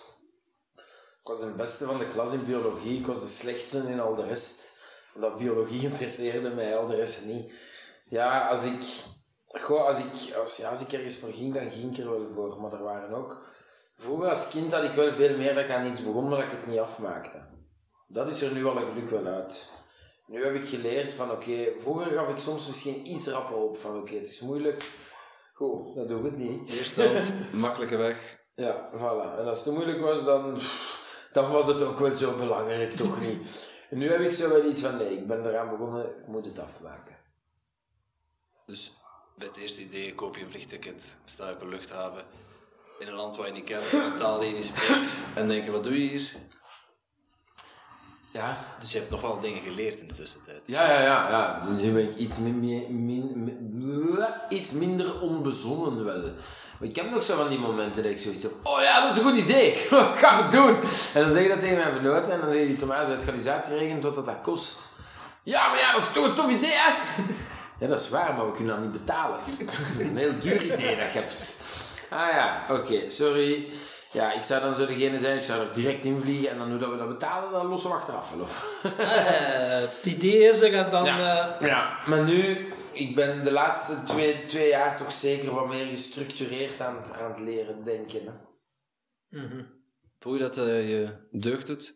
was 1.27 1.39
de 1.39 1.53
beste 1.55 1.85
van 1.85 1.97
de 1.97 2.07
klas 2.07 2.33
in 2.33 2.45
biologie, 2.45 2.99
ik 2.99 3.05
was 3.05 3.21
de 3.21 3.27
slechtste 3.27 3.77
in 3.77 3.99
al 3.99 4.15
de 4.15 4.23
rest. 4.23 4.75
Omdat 5.15 5.37
biologie 5.37 5.81
interesseerde 5.81 6.49
mij, 6.49 6.77
al 6.77 6.85
de 6.85 6.95
rest 6.95 7.25
niet. 7.25 7.51
Ja, 8.09 8.47
als 8.47 8.63
ik, 8.63 8.83
goh, 9.47 9.85
als 9.85 9.99
ik, 9.99 10.35
als, 10.35 10.57
ja, 10.57 10.69
als 10.69 10.81
ik 10.81 10.91
ergens 10.91 11.17
voor 11.17 11.31
ging, 11.33 11.53
dan 11.53 11.71
ging 11.71 11.97
ik 11.97 12.03
er 12.03 12.09
wel 12.09 12.27
voor. 12.33 12.61
Maar 12.61 12.73
er 12.73 12.83
waren 12.83 13.13
ook... 13.13 13.45
Vroeger 13.95 14.29
als 14.29 14.49
kind 14.49 14.71
had 14.71 14.83
ik 14.83 14.91
wel 14.91 15.13
veel 15.13 15.37
meer 15.37 15.55
dat 15.55 15.63
ik 15.63 15.71
aan 15.71 15.87
iets 15.87 16.03
begon, 16.03 16.29
maar 16.29 16.39
dat 16.39 16.51
ik 16.51 16.57
het 16.57 16.67
niet 16.67 16.79
afmaakte. 16.79 17.41
Dat 18.07 18.27
is 18.27 18.41
er 18.41 18.53
nu 18.53 18.65
al 18.65 18.77
een 18.77 18.85
geluk 18.85 19.09
wel 19.09 19.25
uit. 19.25 19.69
Nu 20.27 20.45
heb 20.45 20.55
ik 20.55 20.69
geleerd 20.69 21.13
van, 21.13 21.31
oké, 21.31 21.73
vroeger 21.77 22.11
gaf 22.11 22.29
ik 22.29 22.37
soms 22.37 22.67
misschien 22.67 23.07
iets 23.07 23.27
rapper 23.27 23.55
op 23.55 23.77
van, 23.77 23.97
oké, 23.97 24.15
het 24.15 24.29
is 24.29 24.39
moeilijk. 24.39 24.91
Goed, 25.53 25.95
dat 25.95 26.07
doe 26.07 26.17
ik 26.17 26.23
het 26.23 26.37
niet. 26.37 26.71
Weerstand, 26.71 27.33
makkelijke 27.51 27.97
weg. 27.97 28.37
Ja, 28.55 28.89
voilà. 28.93 29.39
En 29.39 29.47
als 29.47 29.57
het 29.57 29.67
te 29.67 29.71
moeilijk 29.73 30.01
was, 30.01 30.23
dan, 30.23 30.59
dan 31.41 31.51
was 31.51 31.65
het 31.67 31.81
ook 31.81 31.99
wel 31.99 32.15
zo 32.15 32.37
belangrijk, 32.37 32.91
toch 32.91 33.19
niet. 33.19 33.67
En 33.89 33.97
nu 33.97 34.11
heb 34.11 34.19
ik 34.21 34.31
zo 34.31 34.49
wel 34.49 34.65
iets 34.65 34.81
van, 34.81 34.97
nee, 34.97 35.13
ik 35.13 35.27
ben 35.27 35.45
eraan 35.45 35.69
begonnen, 35.69 36.05
ik 36.05 36.27
moet 36.27 36.45
het 36.45 36.59
afmaken. 36.59 37.15
Dus 38.65 38.91
bij 39.37 39.47
het 39.47 39.57
eerste 39.57 39.81
idee 39.81 40.15
koop 40.15 40.35
je 40.37 40.43
een 40.43 40.49
vliegticket, 40.49 41.17
sta 41.23 41.47
je 41.49 41.53
op 41.55 41.61
een 41.61 41.69
luchthaven 41.69 42.23
in 42.99 43.07
een 43.07 43.13
land 43.13 43.35
waar 43.35 43.47
je 43.47 43.53
niet 43.53 43.63
kent, 43.63 43.91
een 43.93 44.15
taal 44.15 44.39
die 44.39 44.49
je 44.49 44.55
niet 44.55 44.65
spreekt. 44.65 45.19
En 45.35 45.47
denk 45.47 45.63
je, 45.63 45.71
wat 45.71 45.83
doe 45.83 46.03
je 46.03 46.09
hier? 46.09 46.35
Ja, 48.33 48.65
Dus 48.79 48.91
je 48.91 48.97
hebt 48.99 49.11
nog 49.11 49.21
wel 49.21 49.39
dingen 49.39 49.61
geleerd 49.61 49.99
in 49.99 50.07
de 50.07 50.13
tussentijd. 50.13 50.61
ja, 50.65 50.91
ja, 50.93 51.01
ja. 51.01 51.29
ja. 51.29 51.67
Nu 51.69 51.93
ben 51.93 52.09
ik 52.09 52.15
iets, 52.15 52.37
min, 52.37 52.59
min, 52.59 53.05
min- 53.05 53.31
min- 53.43 54.29
iets 54.49 54.71
minder 54.71 55.21
onbezonnen 55.21 56.03
wel. 56.05 56.31
Maar 56.79 56.89
ik 56.89 56.95
heb 56.95 57.11
nog 57.11 57.23
zo 57.23 57.35
van 57.35 57.49
die 57.49 57.59
momenten 57.59 58.03
dat 58.03 58.11
ik 58.11 58.17
zoiets 58.17 58.43
heb, 58.43 58.51
oh 58.63 58.81
ja, 58.81 59.01
dat 59.01 59.11
is 59.11 59.17
een 59.17 59.29
goed 59.29 59.37
idee, 59.37 59.73
ga 60.21 60.45
ik 60.45 60.51
doen. 60.51 60.75
En 61.13 61.21
dan 61.21 61.31
zeg 61.31 61.43
je 61.43 61.49
dat 61.49 61.59
tegen 61.59 61.75
mijn 61.77 61.91
vernoten 61.91 62.31
en 62.31 62.39
dan 62.39 62.49
zeg 62.49 62.59
je 62.59 62.65
die 62.65 62.75
Thomas, 62.75 63.07
het 63.07 63.23
gaat 63.23 63.33
eens 63.33 63.47
uitgerekend 63.47 64.03
wat 64.03 64.15
dat, 64.15 64.25
dat 64.25 64.41
kost. 64.41 64.79
Ja, 65.43 65.69
maar 65.69 65.79
ja, 65.79 65.91
dat 65.91 66.01
is 66.01 66.07
toch 66.13 66.25
een 66.25 66.35
tof 66.35 66.49
idee, 66.49 66.73
hè? 66.73 66.91
Ja, 67.79 67.87
dat 67.87 67.99
is 67.99 68.09
waar, 68.09 68.33
maar 68.33 68.45
we 68.45 68.51
kunnen 68.51 68.75
dat 68.75 68.83
niet 68.83 68.91
betalen. 69.05 69.39
een 69.99 70.17
heel 70.17 70.31
duur 70.41 70.63
idee 70.63 70.95
dat 70.95 71.11
je 71.13 71.19
hebt. 71.19 71.55
Ah 72.09 72.31
ja, 72.31 72.65
oké, 72.69 73.09
sorry. 73.09 73.67
Ja, 74.11 74.33
ik 74.33 74.43
zou 74.43 74.61
dan 74.61 74.75
zo 74.75 74.85
degene 74.85 75.19
zijn, 75.19 75.37
ik 75.37 75.43
zou 75.43 75.61
er 75.61 75.73
direct 75.73 76.03
in 76.05 76.19
vliegen 76.21 76.49
en 76.49 76.57
dan 76.57 76.69
hoe 76.69 76.79
dat 76.79 76.89
we 76.89 76.97
dat 76.97 77.07
betalen, 77.07 77.51
dan 77.51 77.65
lossen 77.65 77.89
we 77.89 77.95
achteraf 77.95 78.31
wel 78.31 78.39
op. 78.41 78.49
Eh, 78.99 79.07
het 79.79 80.05
idee 80.05 80.43
is 80.43 80.61
er 80.61 80.89
dan... 80.89 81.05
Ja. 81.05 81.57
eh, 81.59 81.67
ja, 81.67 81.97
maar 82.05 82.23
nu, 82.23 82.73
ik 82.99 83.15
ben 83.15 83.43
de 83.43 83.51
laatste 83.51 84.03
twee, 84.03 84.45
twee 84.45 84.69
jaar 84.69 84.97
toch 84.97 85.11
zeker 85.11 85.53
wat 85.53 85.67
meer 85.67 85.85
gestructureerd 85.85 86.81
aan 86.81 86.97
het, 86.97 87.11
aan 87.11 87.31
het 87.31 87.39
leren 87.39 87.83
denken. 87.83 88.21
Hè. 88.25 89.41
mhm. 89.41 89.63
Voel 90.19 90.33
je 90.33 90.39
dat 90.39 90.57
eh, 90.57 90.89
je 90.89 91.27
deugd 91.31 91.67
doet? 91.67 91.95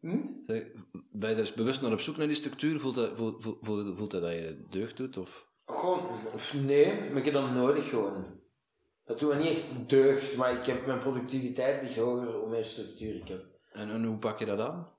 Hm? 0.00 0.26
Zeg, 0.46 0.70
Ben 1.10 1.30
je 1.30 1.42
er 1.42 1.52
bewust 1.56 1.80
naar 1.80 1.92
op 1.92 2.00
zoek 2.00 2.16
naar 2.16 2.26
die 2.26 2.36
structuur? 2.36 2.80
Voelt 2.80 2.94
dat, 2.94 3.16
voelt, 3.16 3.42
voelt, 3.60 4.10
dat 4.10 4.22
dat 4.22 4.32
je 4.32 4.64
deugd 4.68 4.96
doet? 4.96 5.16
Of? 5.16 5.52
Gewoon, 5.66 6.10
nee, 6.64 6.94
maar 7.10 7.18
ik 7.18 7.24
heb 7.24 7.34
dat 7.34 7.50
nodig 7.50 7.88
gewoon. 7.88 8.42
Dat 9.04 9.18
doet 9.18 9.34
me 9.34 9.38
niet 9.38 9.48
echt 9.48 9.88
deugd, 9.88 10.36
maar 10.36 10.58
ik 10.58 10.66
heb, 10.66 10.86
mijn 10.86 10.98
productiviteit 10.98 11.82
ligt 11.82 11.96
hoger 11.96 12.32
hoe 12.32 12.48
meer 12.48 12.64
structuur 12.64 13.14
ik 13.14 13.28
heb. 13.28 13.44
En, 13.72 13.90
en 13.90 14.04
hoe 14.04 14.18
pak 14.18 14.38
je 14.38 14.44
dat 14.44 14.60
aan? 14.60 14.92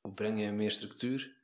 Hoe 0.00 0.14
breng 0.14 0.40
je 0.40 0.52
meer 0.52 0.70
structuur 0.70 1.39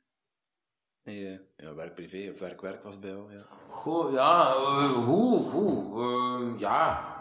je 1.13 1.39
ja, 1.57 1.73
werk-privé 1.73 2.29
of 2.31 2.39
werk-werk 2.39 2.83
was 2.83 2.99
bij 2.99 3.09
jou, 3.09 3.33
ja. 3.33 3.45
Goh, 3.69 4.11
ja, 4.11 4.49
eh, 4.49 4.91
hoe, 4.91 5.39
hoe, 5.39 6.01
eh, 6.01 6.59
ja. 6.59 7.15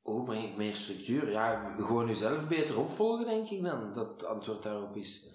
Hoe 0.00 0.22
breng 0.22 0.44
ik 0.44 0.56
meer 0.56 0.76
structuur? 0.76 1.30
Ja, 1.30 1.74
gewoon 1.76 2.06
jezelf 2.06 2.48
beter 2.48 2.78
opvolgen, 2.78 3.26
denk 3.26 3.48
ik 3.48 3.64
dan, 3.64 3.92
dat 3.92 4.08
het 4.08 4.24
antwoord 4.24 4.62
daarop 4.62 4.96
is. 4.96 5.30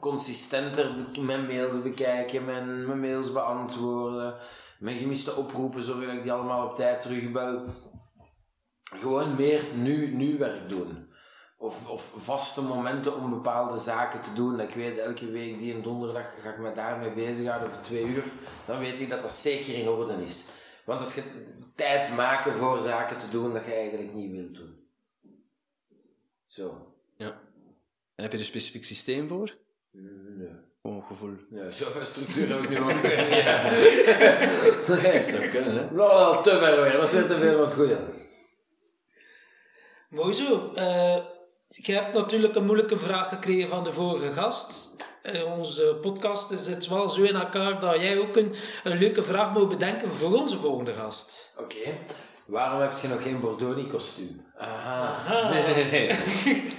Consistenter 0.00 1.06
mijn 1.20 1.46
mails 1.46 1.82
bekijken, 1.82 2.44
mijn, 2.44 2.86
mijn 2.86 3.00
mails 3.00 3.32
beantwoorden, 3.32 4.36
mijn 4.78 4.98
gemiste 4.98 5.34
oproepen, 5.34 5.82
zorgen 5.82 6.06
dat 6.06 6.14
ik 6.16 6.22
die 6.22 6.32
allemaal 6.32 6.68
op 6.68 6.74
tijd 6.74 7.00
terugbel. 7.00 7.64
Gewoon 8.82 9.36
meer 9.36 9.64
nu, 9.74 10.14
nu 10.14 10.38
werk 10.38 10.68
doen. 10.68 11.11
Of, 11.62 11.88
of 11.88 12.12
vaste 12.16 12.62
momenten 12.62 13.16
om 13.16 13.30
bepaalde 13.30 13.78
zaken 13.78 14.20
te 14.20 14.32
doen. 14.32 14.56
Dat 14.56 14.68
ik 14.68 14.74
weet, 14.74 14.98
elke 14.98 15.30
week 15.30 15.58
die 15.58 15.74
een 15.74 15.82
donderdag 15.82 16.34
ga 16.42 16.50
ik 16.50 16.58
me 16.58 16.72
daarmee 16.72 17.12
bezighouden 17.12 17.70
voor 17.70 17.82
twee 17.82 18.04
uur. 18.04 18.24
Dan 18.66 18.78
weet 18.78 19.00
ik 19.00 19.08
dat 19.08 19.20
dat 19.20 19.32
zeker 19.32 19.74
in 19.74 19.88
orde 19.88 20.24
is. 20.24 20.44
Want 20.84 21.00
als 21.00 21.14
je 21.14 21.22
tijd 21.74 22.14
maken 22.14 22.56
voor 22.56 22.80
zaken 22.80 23.18
te 23.18 23.28
doen 23.28 23.52
dat 23.52 23.64
je 23.64 23.74
eigenlijk 23.74 24.14
niet 24.14 24.30
wilt 24.30 24.54
doen. 24.54 24.86
Zo. 26.46 26.94
ja. 27.16 27.40
En 28.14 28.22
heb 28.22 28.30
je 28.30 28.36
er 28.36 28.38
een 28.38 28.50
specifiek 28.50 28.84
systeem 28.84 29.28
voor? 29.28 29.56
Nee. 29.90 30.48
Gewoon 30.82 31.04
gevoel. 31.04 31.36
Ja, 31.50 31.70
zoveel 31.70 32.04
structuur 32.04 32.48
heb 32.48 32.62
ik 32.62 32.68
nu 32.68 32.78
ook 32.78 32.90
weer 32.90 33.24
niet. 33.24 33.42
hè. 33.44 33.60
Nee. 35.02 35.20
Dat 35.20 35.28
zou 35.28 35.48
kunnen, 35.48 35.74
hè? 35.74 35.94
Nou, 35.94 35.94
wel 35.94 36.42
te 36.42 36.50
ver 36.50 36.82
weer. 36.82 36.92
Dat 36.92 37.02
is 37.02 37.12
weer 37.12 37.26
te 37.26 37.38
veel 37.38 37.52
van 37.52 37.64
het 37.64 37.74
goede. 37.74 38.20
Mooi 40.08 40.32
zo. 40.32 40.72
Eh, 40.72 41.31
je 41.76 41.92
hebt 41.92 42.14
natuurlijk 42.14 42.54
een 42.54 42.64
moeilijke 42.64 42.98
vraag 42.98 43.28
gekregen 43.28 43.68
van 43.68 43.84
de 43.84 43.92
vorige 43.92 44.32
gast. 44.32 44.96
Eh, 45.22 45.56
onze 45.58 45.98
podcast 46.00 46.58
zit 46.58 46.88
wel 46.88 47.08
zo 47.08 47.22
in 47.22 47.34
elkaar 47.34 47.80
dat 47.80 48.00
jij 48.00 48.18
ook 48.18 48.36
een, 48.36 48.54
een 48.84 48.98
leuke 48.98 49.22
vraag 49.22 49.52
moet 49.52 49.68
bedenken 49.68 50.08
voor 50.08 50.40
onze 50.40 50.56
volgende 50.56 50.94
gast. 50.94 51.54
Oké. 51.58 51.98
Waarom 52.46 52.80
heb 52.80 52.98
je 52.98 53.08
nog 53.08 53.22
geen 53.22 53.40
Bordoni-kostuum? 53.40 54.46
Aha. 54.58 55.06
Aha. 55.06 55.48
Nee, 55.52 55.74
nee, 55.74 55.90
nee. 55.90 56.08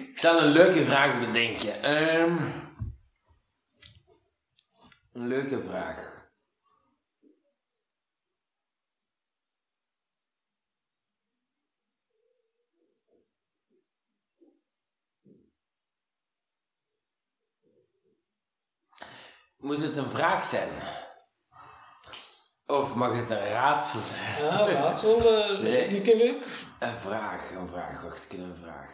Ik 0.10 0.20
zal 0.20 0.42
een 0.42 0.52
leuke 0.52 0.84
vraag 0.84 1.20
bedenken. 1.20 1.84
Ehm, 1.84 2.38
een 5.14 5.28
leuke 5.28 5.60
vraag. 5.60 6.13
Moet 19.64 19.82
het 19.82 19.98
een 19.98 20.10
vraag 20.10 20.46
zijn? 20.46 20.70
Of 22.68 22.96
mag 22.96 23.16
het 23.16 23.30
een 23.30 23.48
raadsel 23.48 24.00
zijn? 24.00 24.46
Ja, 24.46 24.68
raadsel, 24.72 25.18
eh, 25.20 25.50
is 25.66 25.74
Nee. 25.74 25.82
het 25.82 25.92
niet 25.92 26.08
een 26.12 26.18
leuk? 26.18 26.46
Een 26.80 26.98
vraag, 26.98 27.52
een 27.52 27.68
vraag, 27.68 28.02
wacht, 28.02 28.24
ik 28.24 28.32
heb 28.32 28.40
een 28.40 28.58
vraag. 28.64 28.92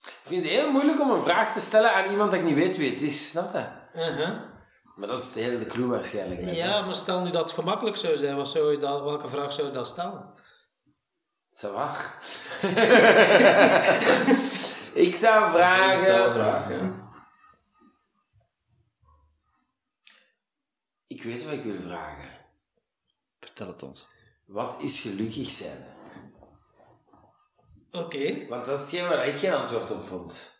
Ik 0.00 0.20
vind 0.26 0.42
het 0.44 0.52
heel 0.52 0.70
moeilijk 0.70 1.00
om 1.00 1.10
een 1.10 1.22
vraag 1.22 1.52
te 1.52 1.60
stellen 1.60 1.92
aan 1.94 2.10
iemand 2.10 2.30
dat 2.30 2.40
ik 2.40 2.46
niet 2.46 2.54
weet 2.54 2.76
wie 2.76 2.92
het 2.92 3.02
is, 3.02 3.30
snap 3.30 3.52
je? 3.52 3.66
Uh-huh. 3.94 4.36
Maar 4.96 5.08
dat 5.08 5.22
is 5.22 5.32
de 5.32 5.40
hele 5.40 5.66
clue 5.66 5.86
waarschijnlijk. 5.86 6.40
net, 6.40 6.50
hè? 6.50 6.56
Ja, 6.56 6.80
maar 6.80 6.94
stel 6.94 7.20
nu 7.20 7.30
dat 7.30 7.42
het 7.42 7.52
gemakkelijk 7.52 7.96
zou 7.96 8.16
zijn, 8.16 8.36
wat 8.36 8.48
zou 8.48 8.70
je 8.70 8.78
dan, 8.78 9.04
welke 9.04 9.28
vraag 9.28 9.52
zou 9.52 9.66
je 9.66 9.72
dan 9.72 9.86
stellen? 9.86 10.34
Ça 11.52 11.68
va? 11.74 11.90
ik 15.06 15.14
zou 15.14 15.50
vragen... 15.50 16.32
vraag, 16.32 16.70
ja. 16.70 17.08
Ik 21.20 21.26
weet 21.26 21.44
wat 21.44 21.52
ik 21.52 21.62
wil 21.62 21.80
vragen. 21.80 22.30
Vertel 23.40 23.66
het 23.66 23.82
ons. 23.82 24.08
Wat 24.46 24.74
is 24.78 25.00
gelukkig 25.00 25.50
zijn? 25.50 25.84
Oké, 27.90 28.46
Want 28.48 28.64
dat 28.64 28.76
is 28.76 28.82
hetgeen 28.82 29.08
waar 29.08 29.26
ik 29.26 29.38
geen 29.38 29.52
antwoord 29.52 29.90
op 29.90 30.02
vond. 30.02 30.58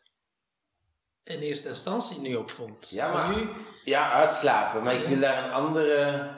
in 1.25 1.39
eerste 1.39 1.69
instantie 1.69 2.21
nu 2.21 2.35
opvond. 2.35 2.91
Ja, 2.91 3.13
maar... 3.13 3.37
nu, 3.37 3.49
Ja, 3.85 4.13
uitslapen. 4.13 4.83
Maar 4.83 4.95
ik 4.95 5.07
wil 5.07 5.21
daar 5.21 5.45
een 5.45 5.53
andere... 5.53 6.29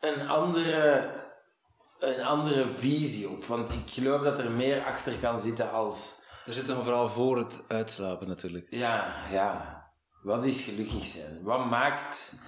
Een 0.00 0.28
andere... 0.28 1.10
Een 1.98 2.24
andere 2.24 2.68
visie 2.68 3.28
op. 3.28 3.44
Want 3.44 3.70
ik 3.70 3.90
geloof 3.90 4.22
dat 4.22 4.38
er 4.38 4.50
meer 4.50 4.84
achter 4.84 5.18
kan 5.18 5.40
zitten 5.40 5.70
als... 5.70 6.22
Er 6.46 6.52
zit 6.52 6.68
een 6.68 6.82
vooral 6.82 7.08
voor 7.08 7.38
het 7.38 7.64
uitslapen 7.68 8.28
natuurlijk. 8.28 8.66
Ja, 8.70 9.14
ja. 9.30 9.82
Wat 10.22 10.44
is 10.44 10.62
gelukkig 10.62 11.04
zijn? 11.04 11.42
Wat 11.42 11.66
maakt... 11.66 12.42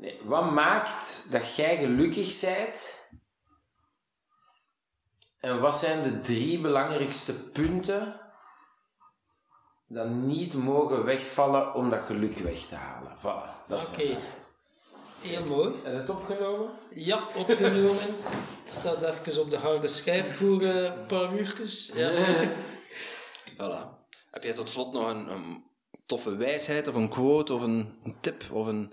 Nee, 0.00 0.20
wat 0.24 0.50
maakt 0.50 1.26
dat 1.30 1.54
jij 1.54 1.76
gelukkig 1.76 2.40
bent? 2.40 3.08
En 5.40 5.60
wat 5.60 5.76
zijn 5.76 6.02
de 6.02 6.20
drie 6.20 6.60
belangrijkste 6.60 7.50
punten 7.50 8.20
dat 9.88 10.08
niet 10.08 10.54
mogen 10.54 11.04
wegvallen 11.04 11.74
om 11.74 11.90
dat 11.90 12.02
geluk 12.02 12.36
weg 12.36 12.58
te 12.58 12.74
halen? 12.74 13.16
Voilà, 13.18 13.66
dat 13.68 13.80
is 13.80 13.86
oké. 13.86 14.18
Heel 15.20 15.44
mooi. 15.44 15.74
Is 15.84 15.92
het 15.94 16.10
opgenomen? 16.10 16.70
Ja, 16.90 17.26
opgenomen. 17.36 17.96
Het 18.60 18.70
staat 18.70 19.02
even 19.02 19.40
op 19.40 19.50
de 19.50 19.58
harde 19.58 19.88
schijf 19.88 20.36
voor 20.36 20.62
eh, 20.62 20.84
een 20.84 21.06
paar 21.06 21.38
uurtjes. 21.38 21.90
Ja. 21.94 22.10
Voilà. 23.58 23.98
Heb 24.30 24.42
jij 24.42 24.52
tot 24.52 24.68
slot 24.70 24.92
nog 24.92 25.10
een, 25.10 25.28
een 25.32 25.64
toffe 26.06 26.36
wijsheid 26.36 26.88
of 26.88 26.94
een 26.94 27.08
quote 27.08 27.54
of 27.54 27.62
een, 27.62 28.00
tip 28.20 28.44
of 28.50 28.66
een 28.66 28.92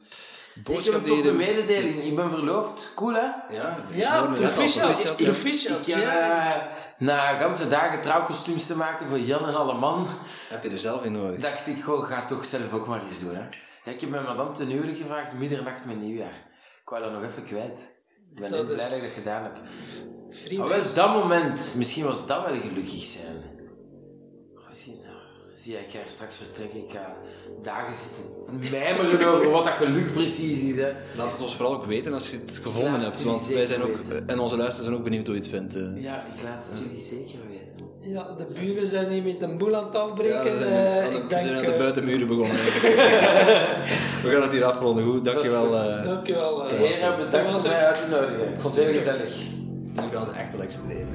boodschap 0.63 0.95
een 0.95 1.03
die 1.03 1.15
je... 1.15 1.21
toffe 1.21 1.38
wilt- 1.38 1.55
mededeling. 1.55 2.03
Ik 2.03 2.15
ben 2.15 2.29
verloofd. 2.29 2.91
Cool, 2.95 3.13
hè? 3.13 3.55
Ja, 3.55 3.85
Ja, 3.91 4.27
proficiat. 4.27 5.15
Ik- 5.19 5.25
Proficiat, 5.25 5.88
ik 5.88 5.93
heb, 5.93 6.03
ja. 6.03 6.55
eh, 6.55 6.61
na 6.97 7.34
ganse 7.34 7.67
dagen 7.69 8.01
trouwkostuums 8.01 8.65
te 8.65 8.75
maken 8.75 9.07
voor 9.07 9.19
Jan 9.19 9.47
en 9.47 9.55
alle 9.55 9.73
man, 9.73 10.07
Heb 10.49 10.63
je 10.63 10.69
er 10.69 10.79
zelf 10.79 11.03
in 11.03 11.11
nodig? 11.11 11.39
dacht 11.39 11.67
ik, 11.67 11.84
goh, 11.84 12.05
ga 12.05 12.25
toch 12.25 12.45
zelf 12.45 12.73
ook 12.73 12.88
maar 12.88 13.01
eens 13.05 13.19
doen. 13.19 13.35
Hè. 13.35 13.41
Ja, 13.84 13.91
ik 13.91 14.01
heb 14.01 14.09
mijn 14.09 14.23
madame 14.23 14.51
ten 14.51 14.67
huwelijk 14.67 14.97
gevraagd 14.97 15.34
middernacht 15.34 15.85
met 15.85 16.01
nieuwjaar. 16.01 16.45
Ik 16.81 16.89
wou 16.89 17.03
dat 17.03 17.11
nog 17.11 17.23
even 17.23 17.43
kwijt. 17.43 17.79
Ik 18.31 18.35
ben 18.41 18.49
Dat 18.49 18.51
heel 18.51 18.63
blij 18.65 18.75
is- 18.85 18.89
dat 18.89 18.97
ik 18.97 19.03
dat 19.03 19.11
gedaan 19.13 19.43
heb. 19.43 19.53
Maar 20.57 20.67
wel 20.67 20.93
dat 20.95 21.13
moment, 21.13 21.73
misschien 21.75 22.03
was 22.05 22.27
dat 22.27 22.45
wel 22.45 22.59
gelukkig 22.59 23.03
zijn. 23.03 23.43
Goh, 24.55 24.65
zie, 25.63 25.73
ik 25.73 25.88
ga 25.91 25.97
er 25.99 26.09
straks 26.09 26.35
vertrekken. 26.38 26.79
Ik 26.79 26.89
ga 26.91 27.15
dagen 27.63 27.93
zitten 27.93 28.71
mijmeren 28.71 29.27
over 29.34 29.49
wat 29.49 29.63
dat 29.63 29.73
geluk 29.73 30.13
precies 30.13 30.61
is. 30.61 30.75
Hè. 30.77 30.91
Laat 31.17 31.31
het 31.31 31.41
ons 31.41 31.55
vooral 31.55 31.73
ook 31.75 31.85
weten 31.85 32.13
als 32.13 32.29
je 32.29 32.38
het 32.38 32.59
gevonden 32.63 33.01
hebt, 33.01 33.23
want 33.23 33.47
wij 33.47 33.65
zijn 33.65 33.81
ook, 33.84 33.95
weten. 33.95 34.27
en 34.27 34.39
onze 34.39 34.55
luisteraars 34.57 34.88
zijn 34.88 34.95
ook 34.95 35.03
benieuwd 35.03 35.25
hoe 35.25 35.35
je 35.35 35.41
het 35.41 35.49
vindt. 35.49 35.75
eh. 35.75 35.81
Ja, 36.03 36.25
ik 36.35 36.43
laat 36.43 36.63
het 36.69 36.79
jullie 36.79 36.99
zeker 37.03 37.39
weten. 37.49 37.65
Ja, 37.99 38.27
de 38.38 38.45
buren 38.59 38.88
zijn 38.88 39.09
hier 39.09 39.23
met 39.23 39.41
een 39.41 39.57
boel 39.57 39.75
aan 39.75 39.85
het 39.85 39.95
afbreken. 39.95 40.51
Ja, 40.51 40.57
zijn, 40.57 40.73
Eh, 40.73 41.03
aan 41.03 41.09
de, 41.11 41.15
ik 41.15 41.21
we 41.21 41.27
denk, 41.27 41.41
zijn 41.41 41.55
aan 41.55 41.65
de 41.65 41.71
eh, 41.73 41.77
buitenmuren 41.79 42.27
begonnen. 42.27 42.55
we 44.23 44.29
gaan 44.31 44.41
het 44.41 44.51
hier 44.51 44.63
afronden. 44.65 45.05
Goed, 45.05 45.25
dankjewel. 45.25 45.75
eh 45.77 46.03
Dankjewel. 46.03 46.63
eh, 46.63 46.69
De 46.69 46.75
heren, 46.75 47.17
bedankt 47.17 47.63
een- 47.63 47.69
mij 47.69 47.85
uit 47.85 47.95
te 47.95 48.07
nodigen. 48.09 48.49
Ik 48.49 48.61
vond 48.61 48.75
het 48.75 48.85
heel 48.85 48.93
gezellig. 48.93 49.35
nu 49.93 50.01
gaan 50.13 50.25
ze 50.25 50.31
echt 50.31 50.51
wel 50.51 50.61
extreem. 50.61 51.07